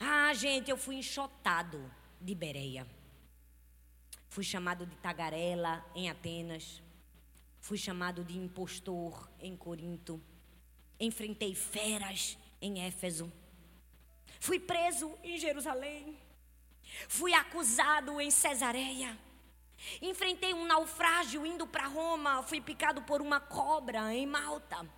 Ah, 0.01 0.33
gente, 0.35 0.71
eu 0.71 0.77
fui 0.77 0.97
enxotado 0.97 1.91
de 2.21 2.35
Bereia. 2.35 2.87
Fui 4.29 4.43
chamado 4.43 4.87
de 4.87 4.97
tagarela 4.97 5.85
em 5.95 6.09
Atenas. 6.09 6.83
Fui 7.61 7.79
chamado 7.79 8.25
de 8.25 8.37
impostor 8.37 9.31
em 9.39 9.57
Corinto. 9.57 10.21
Enfrentei 10.99 11.55
feras 11.55 12.37
em 12.65 12.83
Éfeso. 12.83 13.31
Fui 14.41 14.59
preso 14.59 15.17
em 15.23 15.37
Jerusalém. 15.39 16.19
Fui 17.09 17.35
acusado 17.35 18.21
em 18.21 18.31
Cesareia. 18.31 19.19
Enfrentei 20.01 20.55
um 20.55 20.65
naufrágio 20.65 21.45
indo 21.45 21.67
para 21.67 21.87
Roma. 21.87 22.43
Fui 22.43 22.61
picado 22.61 23.03
por 23.03 23.21
uma 23.21 23.39
cobra 23.39 24.15
em 24.15 24.27
Malta. 24.27 24.89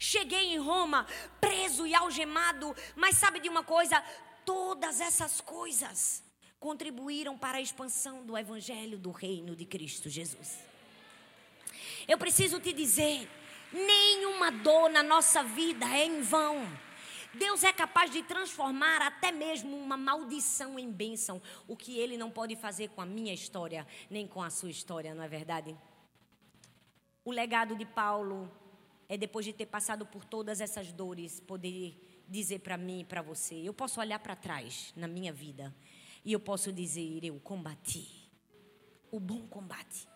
Cheguei 0.00 0.54
em 0.54 0.58
Roma 0.58 1.06
preso 1.40 1.86
e 1.86 1.94
algemado. 1.94 2.74
Mas 2.96 3.16
sabe 3.16 3.38
de 3.38 3.48
uma 3.48 3.62
coisa? 3.62 4.02
Todas 4.44 5.00
essas 5.00 5.40
coisas 5.40 6.24
contribuíram 6.58 7.38
para 7.38 7.58
a 7.58 7.60
expansão 7.60 8.26
do 8.26 8.36
evangelho 8.36 8.98
do 8.98 9.12
reino 9.12 9.54
de 9.54 9.64
Cristo 9.64 10.08
Jesus. 10.08 10.58
Eu 12.08 12.18
preciso 12.18 12.58
te 12.58 12.72
dizer 12.72 13.28
Nenhuma 13.72 14.50
dor 14.50 14.90
na 14.90 15.02
nossa 15.02 15.42
vida 15.42 15.86
é 15.86 16.04
em 16.04 16.22
vão. 16.22 16.66
Deus 17.34 17.62
é 17.62 17.72
capaz 17.72 18.10
de 18.10 18.22
transformar 18.22 19.02
até 19.02 19.30
mesmo 19.30 19.76
uma 19.76 19.96
maldição 19.96 20.78
em 20.78 20.90
bênção, 20.90 21.40
o 21.68 21.76
que 21.76 21.98
Ele 21.98 22.16
não 22.16 22.30
pode 22.30 22.56
fazer 22.56 22.88
com 22.88 23.00
a 23.00 23.06
minha 23.06 23.32
história, 23.32 23.86
nem 24.10 24.26
com 24.26 24.42
a 24.42 24.50
sua 24.50 24.70
história, 24.70 25.14
não 25.14 25.22
é 25.22 25.28
verdade? 25.28 25.76
O 27.24 27.30
legado 27.30 27.76
de 27.76 27.86
Paulo 27.86 28.50
é 29.08 29.16
depois 29.16 29.46
de 29.46 29.52
ter 29.52 29.66
passado 29.66 30.04
por 30.04 30.24
todas 30.24 30.60
essas 30.60 30.90
dores, 30.90 31.38
poder 31.38 32.24
dizer 32.28 32.60
para 32.60 32.76
mim 32.76 33.00
e 33.00 33.04
para 33.04 33.22
você: 33.22 33.54
eu 33.56 33.74
posso 33.74 34.00
olhar 34.00 34.18
para 34.18 34.34
trás 34.34 34.92
na 34.96 35.06
minha 35.06 35.32
vida 35.32 35.74
e 36.24 36.32
eu 36.32 36.40
posso 36.40 36.72
dizer: 36.72 37.24
eu 37.24 37.38
combati 37.40 38.28
o 39.10 39.20
bom 39.20 39.46
combate, 39.46 40.08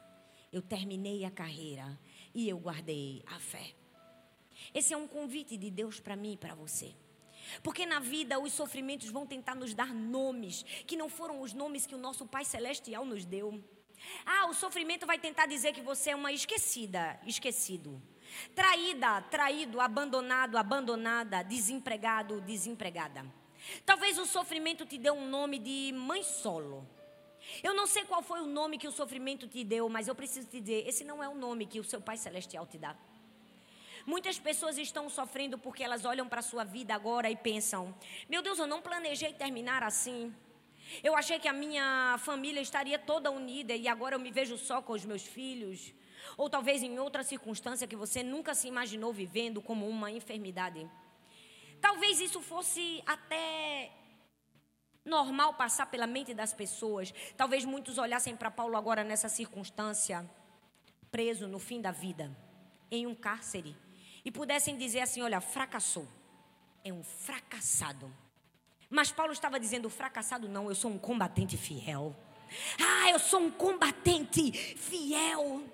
eu 0.53 0.63
terminei 0.63 1.25
a 1.25 1.31
carreira, 1.31 1.99
e 2.35 2.49
eu 2.49 2.59
guardei 2.59 3.23
a 3.27 3.39
fé. 3.39 3.75
Esse 4.73 4.93
é 4.93 4.97
um 4.97 5.07
convite 5.07 5.57
de 5.57 5.71
Deus 5.71 6.01
para 6.01 6.17
mim 6.17 6.33
e 6.33 6.37
para 6.37 6.55
você. 6.55 6.95
Porque 7.63 7.87
na 7.87 8.01
vida 8.01 8.39
os 8.39 8.53
sofrimentos 8.53 9.09
vão 9.09 9.27
tentar 9.27 9.55
nos 9.55 9.75
dar 9.75 9.93
nomes 9.93 10.63
que 10.87 10.97
não 10.97 11.09
foram 11.09 11.41
os 11.41 11.53
nomes 11.53 11.87
que 11.87 11.95
o 11.95 11.99
nosso 11.99 12.27
Pai 12.27 12.45
Celestial 12.45 13.05
nos 13.05 13.25
deu. 13.25 13.63
Ah, 14.25 14.47
o 14.49 14.55
sofrimento 14.55 15.07
vai 15.07 15.19
tentar 15.19 15.47
dizer 15.47 15.73
que 15.73 15.81
você 15.81 16.11
é 16.11 16.17
uma 16.17 16.33
esquecida, 16.33 17.19
esquecido. 17.27 18.03
Traída, 18.55 19.23
traído, 19.23 19.81
abandonado, 19.81 20.57
abandonada, 20.57 21.43
desempregado, 21.43 22.41
desempregada. 22.41 23.25
Talvez 23.87 24.19
o 24.19 24.27
sofrimento 24.27 24.85
te 24.85 24.99
dê 24.99 25.11
um 25.11 25.29
nome 25.29 25.59
de 25.59 25.93
mãe 25.93 26.23
solo. 26.23 26.87
Eu 27.63 27.75
não 27.75 27.87
sei 27.87 28.05
qual 28.05 28.23
foi 28.23 28.41
o 28.41 28.47
nome 28.47 28.79
que 28.79 28.89
o 28.89 28.93
sofrimento 28.93 29.47
te 29.47 29.65
deu, 29.65 29.89
mas 29.89 30.09
eu 30.09 30.15
preciso 30.15 30.47
te 30.49 30.61
dizer: 30.61 30.87
esse 30.87 31.05
não 31.05 31.23
é 31.23 31.29
o 31.29 31.35
nome 31.35 31.67
que 31.67 31.81
o 31.81 31.85
seu 31.85 32.01
Pai 32.01 32.17
Celestial 32.17 32.67
te 32.67 32.79
dá. 32.79 32.97
Muitas 34.07 34.39
pessoas 34.39 34.77
estão 34.77 35.09
sofrendo 35.09 35.57
porque 35.57 35.83
elas 35.83 36.05
olham 36.05 36.29
para 36.29 36.41
a 36.41 36.43
sua 36.43 36.65
vida 36.65 36.95
agora 36.95 37.31
e 37.31 37.37
pensam: 37.37 37.95
meu 38.29 38.43
Deus, 38.43 38.59
eu 38.59 38.67
não 38.67 38.83
planejei 38.83 39.33
terminar 39.33 39.83
assim. 39.83 40.35
Eu 41.03 41.17
achei 41.17 41.39
que 41.39 41.49
a 41.49 41.53
minha 41.53 42.17
família 42.19 42.61
estaria 42.61 42.99
toda 42.99 43.31
unida 43.31 43.75
e 43.75 43.89
agora 43.89 44.15
eu 44.15 44.21
me 44.21 44.31
vejo 44.31 44.59
só 44.59 44.83
com 44.83 44.93
os 44.93 45.05
meus 45.05 45.23
filhos. 45.23 45.93
Ou 46.37 46.51
talvez 46.51 46.83
em 46.83 46.99
outra 46.99 47.23
circunstância 47.23 47.87
que 47.87 47.97
você 47.97 48.23
nunca 48.23 48.55
se 48.55 48.69
imaginou 48.69 49.13
vivendo, 49.13 49.63
como 49.63 49.89
uma 49.89 50.11
enfermidade. 50.11 50.89
Talvez 51.81 52.21
isso 52.21 52.41
fosse 52.41 53.03
até 53.07 53.91
normal 55.05 55.55
passar 55.55 55.87
pela 55.87 56.07
mente 56.07 56.33
das 56.33 56.53
pessoas. 56.53 57.13
Talvez 57.37 57.65
muitos 57.65 57.99
olhassem 57.99 58.37
para 58.37 58.51
Paulo 58.51 58.77
agora 58.77 59.05
nessa 59.05 59.29
circunstância, 59.29 60.29
preso 61.11 61.47
no 61.47 61.59
fim 61.59 61.81
da 61.81 61.91
vida, 61.91 62.35
em 62.91 63.07
um 63.07 63.15
cárcere, 63.15 63.77
e 64.25 64.31
pudessem 64.31 64.77
dizer 64.77 65.01
assim: 65.01 65.23
olha, 65.23 65.41
fracassou, 65.41 66.09
é 66.83 66.93
um 66.93 67.03
fracassado. 67.03 68.11
Mas 68.89 69.13
Paulo 69.13 69.33
estava 69.33 69.61
dizendo: 69.61 69.91
fracassado 69.91 70.49
não, 70.49 70.69
eu 70.69 70.75
sou 70.75 70.91
um 70.91 70.99
combatente 70.99 71.57
fiel. 71.57 72.15
Ah, 72.79 73.11
eu 73.11 73.19
sou 73.19 73.41
um 73.41 73.51
combatente 73.51 74.53
fiel. 74.53 75.65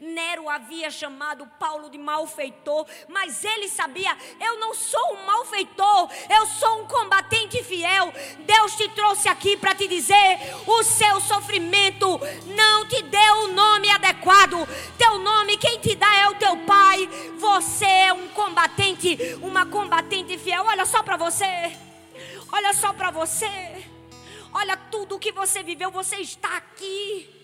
Nero 0.00 0.48
havia 0.48 0.90
chamado 0.90 1.46
Paulo 1.58 1.90
de 1.90 1.98
malfeitor, 1.98 2.86
mas 3.08 3.44
ele 3.44 3.68
sabia: 3.68 4.16
eu 4.40 4.58
não 4.58 4.74
sou 4.74 5.14
um 5.14 5.26
malfeitor, 5.26 6.08
eu 6.30 6.46
sou 6.46 6.82
um 6.82 6.86
combatente 6.86 7.62
fiel. 7.62 8.12
Deus 8.40 8.76
te 8.76 8.88
trouxe 8.90 9.28
aqui 9.28 9.56
para 9.56 9.74
te 9.74 9.86
dizer: 9.86 10.38
o 10.66 10.82
seu 10.82 11.20
sofrimento 11.20 12.20
não 12.56 12.86
te 12.86 13.02
deu 13.02 13.34
o 13.44 13.48
nome 13.48 13.90
adequado. 13.90 14.66
Teu 14.98 15.18
nome, 15.18 15.56
quem 15.56 15.78
te 15.80 15.94
dá 15.94 16.14
é 16.16 16.28
o 16.28 16.34
teu 16.36 16.56
pai. 16.58 17.08
Você 17.38 17.84
é 17.84 18.12
um 18.12 18.28
combatente, 18.28 19.16
uma 19.42 19.66
combatente 19.66 20.36
fiel. 20.38 20.64
Olha 20.64 20.86
só 20.86 21.02
para 21.02 21.16
você, 21.16 21.76
olha 22.52 22.72
só 22.72 22.92
para 22.92 23.10
você, 23.10 23.84
olha 24.52 24.76
tudo 24.76 25.16
o 25.16 25.18
que 25.18 25.32
você 25.32 25.62
viveu, 25.62 25.90
você 25.90 26.16
está 26.16 26.56
aqui. 26.56 27.43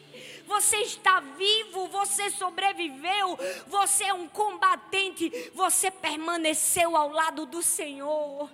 Você 0.50 0.78
está 0.78 1.20
vivo, 1.20 1.86
você 1.86 2.28
sobreviveu, 2.28 3.38
você 3.68 4.06
é 4.06 4.12
um 4.12 4.26
combatente, 4.26 5.30
você 5.54 5.92
permaneceu 5.92 6.96
ao 6.96 7.08
lado 7.08 7.46
do 7.46 7.62
Senhor. 7.62 8.50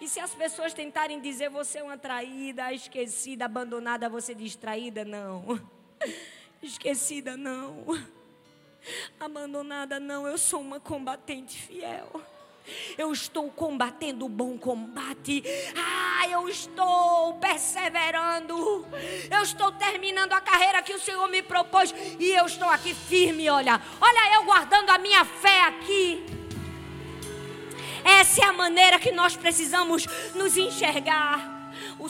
E 0.00 0.08
se 0.08 0.20
as 0.20 0.32
pessoas 0.32 0.72
tentarem 0.72 1.20
dizer 1.20 1.50
você 1.50 1.78
é 1.78 1.82
uma 1.82 1.98
traída, 1.98 2.72
esquecida, 2.72 3.46
abandonada, 3.46 4.08
você 4.08 4.36
distraída, 4.36 5.04
não. 5.04 5.60
Esquecida, 6.62 7.36
não. 7.36 7.84
Abandonada, 9.18 9.98
não. 9.98 10.28
Eu 10.28 10.38
sou 10.38 10.60
uma 10.60 10.78
combatente 10.78 11.60
fiel. 11.60 12.22
Eu 12.96 13.12
estou 13.12 13.50
combatendo 13.50 14.26
o 14.26 14.28
bom 14.28 14.56
combate. 14.58 15.42
Ah, 15.76 16.28
eu 16.28 16.48
estou 16.48 17.34
perseverando. 17.34 18.86
Eu 19.30 19.42
estou 19.42 19.72
terminando 19.72 20.32
a 20.32 20.40
carreira 20.40 20.82
que 20.82 20.94
o 20.94 21.00
Senhor 21.00 21.28
me 21.28 21.42
propôs. 21.42 21.94
E 22.18 22.30
eu 22.30 22.46
estou 22.46 22.68
aqui 22.68 22.94
firme, 22.94 23.48
olha. 23.48 23.80
Olha 24.00 24.34
eu 24.34 24.44
guardando 24.44 24.90
a 24.90 24.98
minha 24.98 25.24
fé 25.24 25.62
aqui. 25.62 26.24
Essa 28.04 28.42
é 28.42 28.44
a 28.44 28.52
maneira 28.52 28.98
que 28.98 29.12
nós 29.12 29.36
precisamos 29.36 30.06
nos 30.34 30.56
enxergar. 30.56 31.72
O, 31.98 32.06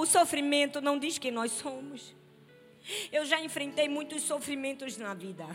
o 0.00 0.06
sofrimento 0.06 0.80
não 0.80 0.98
diz 0.98 1.18
quem 1.18 1.30
nós 1.30 1.52
somos. 1.52 2.14
Eu 3.12 3.24
já 3.24 3.40
enfrentei 3.40 3.88
muitos 3.88 4.22
sofrimentos 4.22 4.96
na 4.96 5.14
vida. 5.14 5.46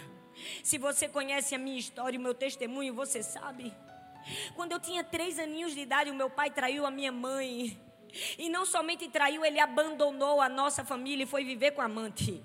Se 0.63 0.77
você 0.77 1.07
conhece 1.07 1.53
a 1.53 1.57
minha 1.57 1.77
história 1.77 2.15
e 2.15 2.19
o 2.19 2.21
meu 2.21 2.33
testemunho, 2.33 2.93
você 2.93 3.21
sabe. 3.21 3.73
Quando 4.55 4.71
eu 4.71 4.79
tinha 4.79 5.03
três 5.03 5.39
aninhos 5.39 5.73
de 5.73 5.81
idade, 5.81 6.09
o 6.09 6.15
meu 6.15 6.29
pai 6.29 6.49
traiu 6.51 6.85
a 6.85 6.91
minha 6.91 7.11
mãe. 7.11 7.79
E 8.37 8.49
não 8.49 8.65
somente 8.65 9.07
traiu, 9.07 9.45
ele 9.45 9.59
abandonou 9.59 10.41
a 10.41 10.49
nossa 10.49 10.83
família 10.83 11.23
e 11.23 11.27
foi 11.27 11.43
viver 11.43 11.71
com 11.71 11.81
a 11.81 11.85
amante. 11.85 12.43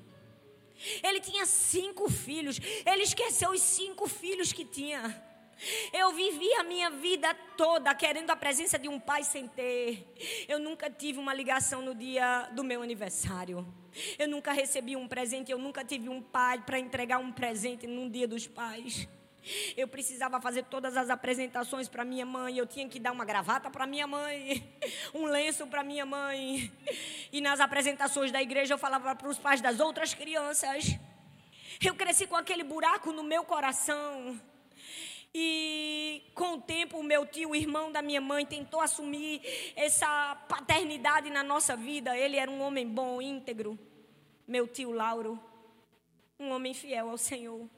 Ele 1.03 1.21
tinha 1.21 1.47
cinco 1.47 2.11
filhos. 2.11 2.59
Ele 2.85 3.03
esqueceu 3.03 3.51
os 3.51 3.61
cinco 3.61 4.09
filhos 4.09 4.53
que 4.53 4.65
tinha. 4.65 5.23
Eu 5.93 6.13
vivi 6.13 6.53
a 6.55 6.65
minha 6.65 6.91
vida 6.91 7.33
toda 7.57 7.95
querendo 7.95 8.31
a 8.31 8.37
presença 8.37 8.79
de 8.79 8.89
um 8.89 8.99
pai 8.99 9.23
sem 9.23 9.47
ter. 9.47 10.13
Eu 10.49 10.59
nunca 10.59 10.91
tive 10.91 11.19
uma 11.19 11.33
ligação 11.33 11.81
no 11.81 11.95
dia 11.95 12.49
do 12.53 12.65
meu 12.65 12.83
aniversário. 12.83 13.67
Eu 14.19 14.29
nunca 14.29 14.53
recebi 14.53 14.97
um 14.97 15.07
presente. 15.07 15.53
Eu 15.53 15.59
nunca 15.59 15.85
tive 15.85 16.09
um 16.09 16.21
pai 16.21 16.61
para 16.63 16.79
entregar 16.79 17.19
um 17.19 17.33
presente 17.33 17.87
num 17.87 18.11
dia 18.11 18.27
dos 18.27 18.47
pais. 18.47 19.09
Eu 19.77 19.87
precisava 19.87 20.41
fazer 20.41 20.65
todas 20.65 20.97
as 20.97 21.11
apresentações 21.11 21.89
para 21.89 22.05
minha 22.05 22.25
mãe. 22.25 22.57
Eu 22.57 22.67
tinha 22.67 22.89
que 22.89 22.99
dar 22.99 23.13
uma 23.13 23.25
gravata 23.25 23.71
para 23.71 23.87
minha 23.87 24.07
mãe, 24.07 24.63
um 25.15 25.27
lenço 25.27 25.67
para 25.67 25.83
minha 25.83 26.07
mãe. 26.07 26.73
E 27.33 27.41
nas 27.41 27.61
apresentações 27.61 28.33
da 28.33 28.41
igreja 28.41 28.75
eu 28.75 28.79
falava 28.79 29.15
para 29.15 29.29
os 29.29 29.39
pais 29.39 29.61
das 29.61 29.81
outras 29.81 30.15
crianças. 30.15 30.97
Eu 31.85 31.95
cresci 31.95 32.27
com 32.27 32.37
aquele 32.37 32.65
buraco 32.65 33.13
no 33.13 33.23
meu 33.23 33.45
coração. 33.45 34.41
E 35.37 36.23
com 36.33 36.55
o 36.55 36.61
tempo, 36.61 36.99
o 36.99 37.03
meu 37.03 37.27
tio, 37.27 37.51
o 37.51 37.57
irmão 37.57 37.91
da 37.91 38.01
minha 38.01 38.21
mãe, 38.21 38.47
tentou 38.47 38.81
assumir 38.81 39.43
essa 39.75 40.37
paternidade 40.49 41.29
na 41.29 41.43
nossa 41.43 41.77
vida. 41.77 42.17
Ele 42.17 42.37
era 42.37 42.49
um 42.49 42.63
homem 42.63 42.87
bom, 42.87 43.21
íntegro. 43.21 43.77
Meu 44.47 44.69
tio 44.69 44.93
Lauro, 44.93 45.41
um 46.39 46.51
homem 46.51 46.73
fiel 46.73 47.11
ao 47.11 47.19
Senhor. 47.19 47.69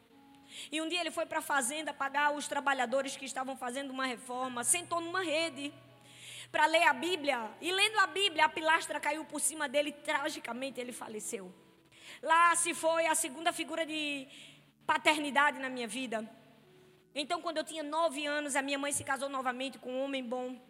E 0.71 0.81
um 0.81 0.89
dia 0.89 1.01
ele 1.01 1.11
foi 1.11 1.27
para 1.27 1.39
a 1.39 1.43
fazenda 1.43 1.93
pagar 1.93 2.35
os 2.35 2.49
trabalhadores 2.49 3.17
que 3.17 3.25
estavam 3.25 3.57
fazendo 3.57 3.91
uma 3.91 4.07
reforma, 4.07 4.65
sentou 4.65 5.01
numa 5.01 5.23
rede 5.23 5.73
para 6.51 6.67
ler 6.67 6.85
a 6.85 6.93
Bíblia. 6.93 7.51
E 7.61 7.73
lendo 7.73 7.99
a 7.99 8.07
Bíblia, 8.07 8.45
a 8.45 8.49
pilastra 8.49 9.01
caiu 9.01 9.25
por 9.25 9.41
cima 9.41 9.69
dele 9.69 9.91
e 9.91 9.93
tragicamente 9.93 10.81
ele 10.81 10.93
faleceu. 10.93 11.53
Lá 12.23 12.55
se 12.57 12.73
foi 12.75 13.07
a 13.07 13.15
segunda 13.15 13.53
figura 13.53 13.85
de 13.85 14.27
paternidade 14.87 15.59
na 15.59 15.69
minha 15.69 15.89
vida. 15.89 16.29
Então, 17.15 17.41
quando 17.41 17.57
eu 17.57 17.65
tinha 17.65 17.83
nove 17.83 18.27
anos, 18.27 18.57
a 18.57 18.63
minha 18.63 18.79
mãe 18.79 18.93
se 18.93 19.03
casou 19.03 19.29
novamente 19.29 19.79
com 19.79 19.91
um 19.91 20.03
homem 20.05 20.23
bom. 20.23 20.61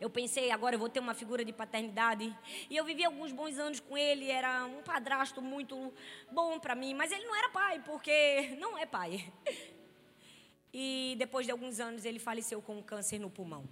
Eu 0.00 0.08
pensei, 0.08 0.50
agora 0.50 0.74
eu 0.74 0.78
vou 0.78 0.88
ter 0.88 0.98
uma 0.98 1.12
figura 1.12 1.44
de 1.44 1.52
paternidade. 1.52 2.34
E 2.70 2.76
eu 2.76 2.84
vivi 2.86 3.04
alguns 3.04 3.32
bons 3.32 3.58
anos 3.58 3.80
com 3.80 3.98
ele, 3.98 4.30
era 4.30 4.64
um 4.64 4.82
padrasto 4.82 5.42
muito 5.42 5.92
bom 6.32 6.58
para 6.58 6.74
mim, 6.74 6.94
mas 6.94 7.12
ele 7.12 7.24
não 7.24 7.36
era 7.36 7.50
pai, 7.50 7.82
porque 7.84 8.56
não 8.58 8.78
é 8.78 8.86
pai. 8.86 9.30
E 10.72 11.16
depois 11.18 11.44
de 11.44 11.52
alguns 11.52 11.80
anos 11.80 12.04
ele 12.04 12.18
faleceu 12.18 12.62
com 12.62 12.78
um 12.78 12.82
câncer 12.82 13.18
no 13.18 13.28
pulmão. 13.28 13.68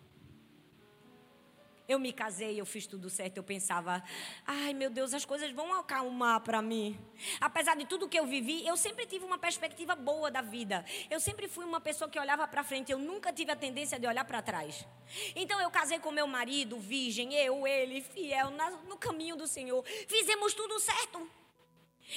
Eu 1.89 1.99
me 1.99 2.13
casei, 2.13 2.61
eu 2.61 2.67
fiz 2.67 2.87
tudo 2.87 3.09
certo. 3.09 3.39
Eu 3.39 3.43
pensava, 3.43 4.05
ai 4.47 4.75
meu 4.75 4.91
Deus, 4.91 5.15
as 5.15 5.25
coisas 5.25 5.51
vão 5.53 5.73
acalmar 5.73 6.43
para 6.43 6.61
mim. 6.61 7.01
Apesar 7.41 7.75
de 7.77 7.87
tudo 7.87 8.07
que 8.07 8.19
eu 8.19 8.27
vivi, 8.27 8.67
eu 8.67 8.77
sempre 8.77 9.07
tive 9.07 9.25
uma 9.25 9.39
perspectiva 9.39 9.97
boa 9.97 10.31
da 10.31 10.43
vida. 10.43 10.85
Eu 11.11 11.19
sempre 11.19 11.49
fui 11.49 11.65
uma 11.65 11.81
pessoa 11.81 12.11
que 12.11 12.21
olhava 12.21 12.47
para 12.47 12.63
frente. 12.63 12.93
Eu 12.93 12.99
nunca 12.99 13.33
tive 13.33 13.51
a 13.53 13.57
tendência 13.57 13.99
de 13.99 14.07
olhar 14.07 14.27
para 14.27 14.43
trás. 14.43 14.87
Então 15.35 15.59
eu 15.63 15.71
casei 15.71 15.99
com 15.99 16.11
meu 16.11 16.27
marido, 16.27 16.79
virgem, 16.79 17.33
eu, 17.33 17.67
ele, 17.67 18.03
fiel, 18.03 18.51
no 18.87 18.99
caminho 18.99 19.35
do 19.35 19.47
Senhor. 19.47 19.83
Fizemos 20.07 20.53
tudo 20.53 20.79
certo. 20.79 21.27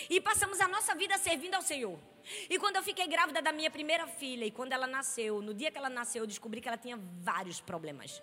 E 0.10 0.20
passamos 0.20 0.60
a 0.60 0.68
nossa 0.68 0.94
vida 0.96 1.18
servindo 1.18 1.56
ao 1.56 1.62
Senhor. 1.62 1.98
E 2.50 2.60
quando 2.60 2.76
eu 2.76 2.84
fiquei 2.84 3.08
grávida 3.08 3.42
da 3.42 3.54
minha 3.54 3.72
primeira 3.72 4.06
filha, 4.06 4.44
e 4.44 4.52
quando 4.52 4.74
ela 4.74 4.86
nasceu, 4.86 5.42
no 5.42 5.54
dia 5.54 5.72
que 5.72 5.78
ela 5.78 5.90
nasceu, 5.90 6.24
eu 6.24 6.28
descobri 6.28 6.60
que 6.60 6.68
ela 6.68 6.78
tinha 6.78 6.98
vários 6.98 7.62
problemas. 7.62 8.22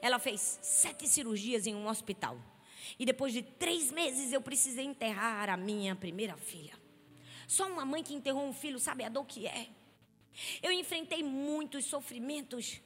Ela 0.00 0.18
fez 0.18 0.58
sete 0.62 1.08
cirurgias 1.08 1.66
em 1.66 1.74
um 1.74 1.88
hospital. 1.88 2.38
E 2.98 3.04
depois 3.04 3.32
de 3.32 3.42
três 3.42 3.90
meses 3.90 4.32
eu 4.32 4.40
precisei 4.40 4.84
enterrar 4.84 5.50
a 5.50 5.56
minha 5.56 5.94
primeira 5.94 6.36
filha. 6.36 6.74
Só 7.46 7.66
uma 7.66 7.84
mãe 7.84 8.02
que 8.02 8.14
enterrou 8.14 8.46
um 8.46 8.52
filho 8.52 8.78
sabe 8.78 9.04
a 9.04 9.08
dor 9.08 9.24
que 9.26 9.46
é. 9.46 9.68
Eu 10.62 10.70
enfrentei 10.70 11.22
muitos 11.22 11.84
sofrimentos. 11.84 12.80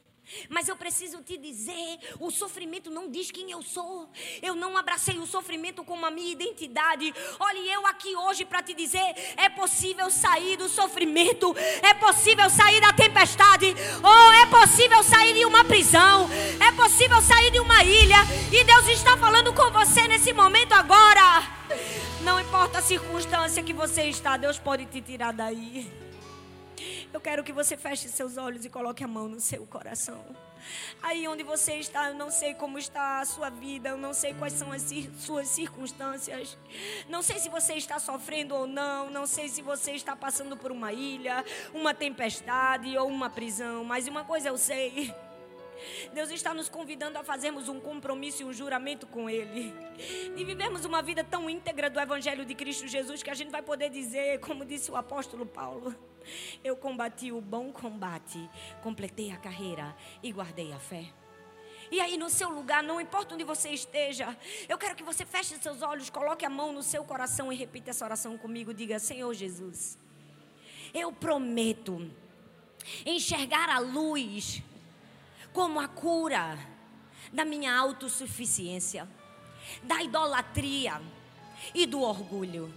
Mas 0.49 0.69
eu 0.69 0.77
preciso 0.77 1.23
te 1.23 1.37
dizer: 1.37 1.99
o 2.21 2.31
sofrimento 2.31 2.91
não 2.91 3.11
diz 3.11 3.31
quem 3.31 3.51
eu 3.51 3.63
sou. 3.63 4.09
Eu 4.41 4.55
não 4.55 4.77
abracei 4.77 5.19
o 5.19 5.27
sofrimento 5.27 5.85
como 5.85 6.07
a 6.07 6.11
minha 6.11 6.33
identidade. 6.33 7.13
Olhe, 7.39 7.71
eu 7.71 7.87
aqui 7.87 8.15
hoje 8.17 8.45
para 8.45 8.63
te 8.63 8.75
dizer: 8.75 9.15
é 9.37 9.49
possível 9.49 10.11
sair 10.11 10.57
do 10.57 10.69
sofrimento, 10.69 11.55
é 11.83 11.95
possível 11.95 12.49
sair 12.49 12.81
da 12.81 12.93
tempestade, 12.93 13.75
ou 14.03 14.33
é 14.33 14.47
possível 14.47 15.03
sair 15.03 15.35
de 15.35 15.45
uma 15.45 15.65
prisão, 15.65 16.29
é 16.61 16.73
possível 16.73 17.21
sair 17.21 17.51
de 17.51 17.61
uma 17.61 17.85
ilha. 17.85 18.19
E 18.53 18.65
Deus 18.65 18.87
está 18.89 19.17
falando 19.17 19.53
com 19.53 19.71
você 19.71 20.07
nesse 20.09 20.33
momento 20.33 20.73
agora. 20.73 21.43
Não 22.23 22.39
importa 22.41 22.79
a 22.79 22.83
circunstância 22.83 23.63
que 23.63 23.73
você 23.73 24.05
está, 24.05 24.37
Deus 24.37 24.59
pode 24.59 24.87
te 24.87 25.01
tirar 25.01 25.33
daí. 25.33 26.02
Eu 27.13 27.21
quero 27.21 27.45
que 27.45 27.53
você 27.53 27.77
feche 27.77 28.09
seus 28.09 28.39
olhos 28.39 28.65
e 28.65 28.71
coloque 28.71 29.05
a 29.05 29.09
mão 29.09 29.29
no 29.29 29.39
seu 29.39 29.67
coração. 29.67 30.25
Aí 31.03 31.27
onde 31.29 31.43
você 31.43 31.75
está, 31.75 32.09
eu 32.09 32.15
não 32.15 32.31
sei 32.31 32.55
como 32.55 32.79
está 32.79 33.21
a 33.21 33.25
sua 33.27 33.51
vida, 33.51 33.91
eu 33.91 33.99
não 33.99 34.15
sei 34.15 34.33
quais 34.33 34.55
são 34.55 34.73
as 34.73 34.89
suas 35.19 35.49
circunstâncias. 35.49 36.57
Não 37.09 37.21
sei 37.21 37.39
se 37.39 37.49
você 37.49 37.75
está 37.75 37.99
sofrendo 37.99 38.55
ou 38.55 38.67
não, 38.67 39.11
não 39.11 39.27
sei 39.27 39.49
se 39.49 39.61
você 39.61 39.93
está 39.93 40.17
passando 40.17 40.57
por 40.57 40.73
uma 40.73 40.93
ilha, 40.93 41.45
uma 41.75 41.93
tempestade 41.93 42.97
ou 42.97 43.09
uma 43.09 43.29
prisão, 43.29 43.85
mas 43.85 44.09
uma 44.09 44.25
coisa 44.25 44.49
eu 44.49 44.57
sei. 44.57 45.15
Deus 46.13 46.31
está 46.31 46.53
nos 46.55 46.69
convidando 46.69 47.19
a 47.19 47.25
fazermos 47.25 47.69
um 47.69 47.81
compromisso 47.81 48.43
e 48.43 48.45
um 48.45 48.53
juramento 48.53 49.07
com 49.07 49.29
Ele. 49.29 49.75
E 50.37 50.45
vivemos 50.45 50.85
uma 50.85 51.03
vida 51.03 51.23
tão 51.25 51.49
íntegra 51.49 51.89
do 51.89 52.01
Evangelho 52.01 52.45
de 52.45 52.55
Cristo 52.55 52.87
Jesus 52.87 53.23
que 53.23 53.31
a 53.31 53.35
gente 53.35 53.51
vai 53.51 53.63
poder 53.63 53.91
dizer, 53.91 54.41
como 54.41 54.65
disse 54.65 54.91
o 54.91 54.97
apóstolo 54.97 55.47
Paulo: 55.47 55.95
Eu 56.63 56.77
combati 56.77 57.33
o 57.33 57.41
bom 57.41 57.73
combate, 57.73 58.49
completei 58.83 59.31
a 59.31 59.37
carreira 59.37 59.95
e 60.23 60.33
guardei 60.33 60.73
a 60.73 60.79
fé. 60.79 61.07
E 61.91 62.01
aí, 62.01 62.17
no 62.17 62.31
seu 62.31 62.49
lugar, 62.49 62.83
não 62.83 62.99
importa 62.99 63.35
onde 63.35 63.45
você 63.45 63.69
esteja, 63.69 64.35
eu 64.67 64.79
quero 64.79 64.95
que 64.95 65.03
você 65.03 65.27
feche 65.27 65.59
seus 65.59 65.83
olhos, 65.83 66.09
coloque 66.09 66.43
a 66.43 66.49
mão 66.49 66.73
no 66.73 66.83
seu 66.83 67.05
coração 67.05 67.53
e 67.53 67.57
repita 67.57 67.91
essa 67.91 68.05
oração 68.05 68.39
comigo. 68.39 68.73
Diga: 68.73 68.99
Senhor 68.99 69.33
Jesus, 69.35 69.99
eu 70.95 71.13
prometo 71.13 72.11
enxergar 73.05 73.69
a 73.69 73.79
luz 73.79 74.63
como 75.53 75.81
a 75.81 75.89
cura 75.89 76.59
da 77.33 77.45
minha 77.45 77.75
autossuficiência, 77.75 79.09
da 79.83 80.03
idolatria 80.03 81.01
e 81.75 81.87
do 81.87 82.01
orgulho. 82.01 82.73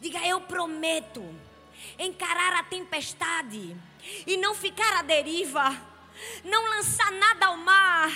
Diga, 0.00 0.24
eu 0.26 0.40
prometo 0.40 1.24
encarar 1.98 2.54
a 2.54 2.62
tempestade 2.62 3.76
e 4.26 4.36
não 4.36 4.54
ficar 4.54 4.98
à 4.98 5.02
deriva, 5.02 5.76
não 6.44 6.70
lançar 6.70 7.10
nada 7.12 7.46
ao 7.46 7.56
mar 7.56 8.10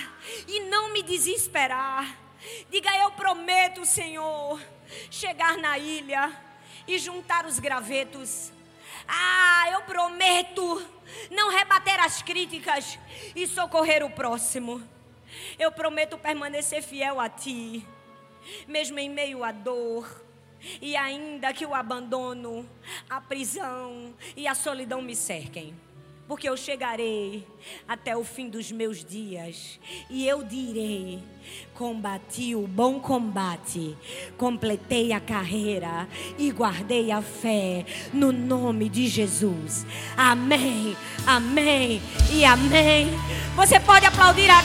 e 0.47 0.61
não 0.61 0.93
me 0.93 1.01
desesperar. 1.03 2.17
Diga, 2.69 2.95
eu 2.97 3.11
prometo, 3.11 3.85
Senhor, 3.85 4.61
chegar 5.09 5.57
na 5.57 5.77
ilha 5.77 6.31
e 6.87 6.97
juntar 6.97 7.45
os 7.45 7.59
gravetos. 7.59 8.52
Ah, 9.07 9.69
eu 9.71 9.81
prometo 9.81 10.85
não 11.29 11.49
rebater 11.49 11.99
as 11.99 12.21
críticas 12.21 12.97
e 13.35 13.47
socorrer 13.47 14.05
o 14.05 14.09
próximo. 14.09 14.81
Eu 15.57 15.71
prometo 15.71 16.17
permanecer 16.17 16.81
fiel 16.81 17.19
a 17.19 17.29
Ti, 17.29 17.85
mesmo 18.67 18.99
em 18.99 19.09
meio 19.09 19.43
à 19.43 19.51
dor. 19.51 20.23
E 20.81 20.95
ainda 20.95 21.51
que 21.51 21.65
o 21.65 21.75
abandono, 21.75 22.69
a 23.09 23.19
prisão 23.19 24.13
e 24.35 24.47
a 24.47 24.55
solidão 24.55 25.01
me 25.01 25.15
cerquem 25.15 25.75
porque 26.27 26.47
eu 26.47 26.55
chegarei 26.55 27.45
até 27.87 28.15
o 28.15 28.23
fim 28.23 28.49
dos 28.49 28.71
meus 28.71 29.03
dias 29.03 29.79
e 30.09 30.27
eu 30.27 30.43
direi: 30.43 31.21
combati 31.73 32.55
o 32.55 32.67
bom 32.67 32.99
combate, 32.99 33.95
completei 34.37 35.11
a 35.11 35.19
carreira 35.19 36.07
e 36.37 36.51
guardei 36.51 37.11
a 37.11 37.21
fé 37.21 37.85
no 38.13 38.31
nome 38.31 38.89
de 38.89 39.07
Jesus. 39.07 39.85
Amém, 40.15 40.95
amém 41.25 42.01
e 42.31 42.45
amém. 42.45 43.07
Você 43.55 43.79
pode 43.79 44.05
aplaudir 44.05 44.49
aqui. 44.49 44.61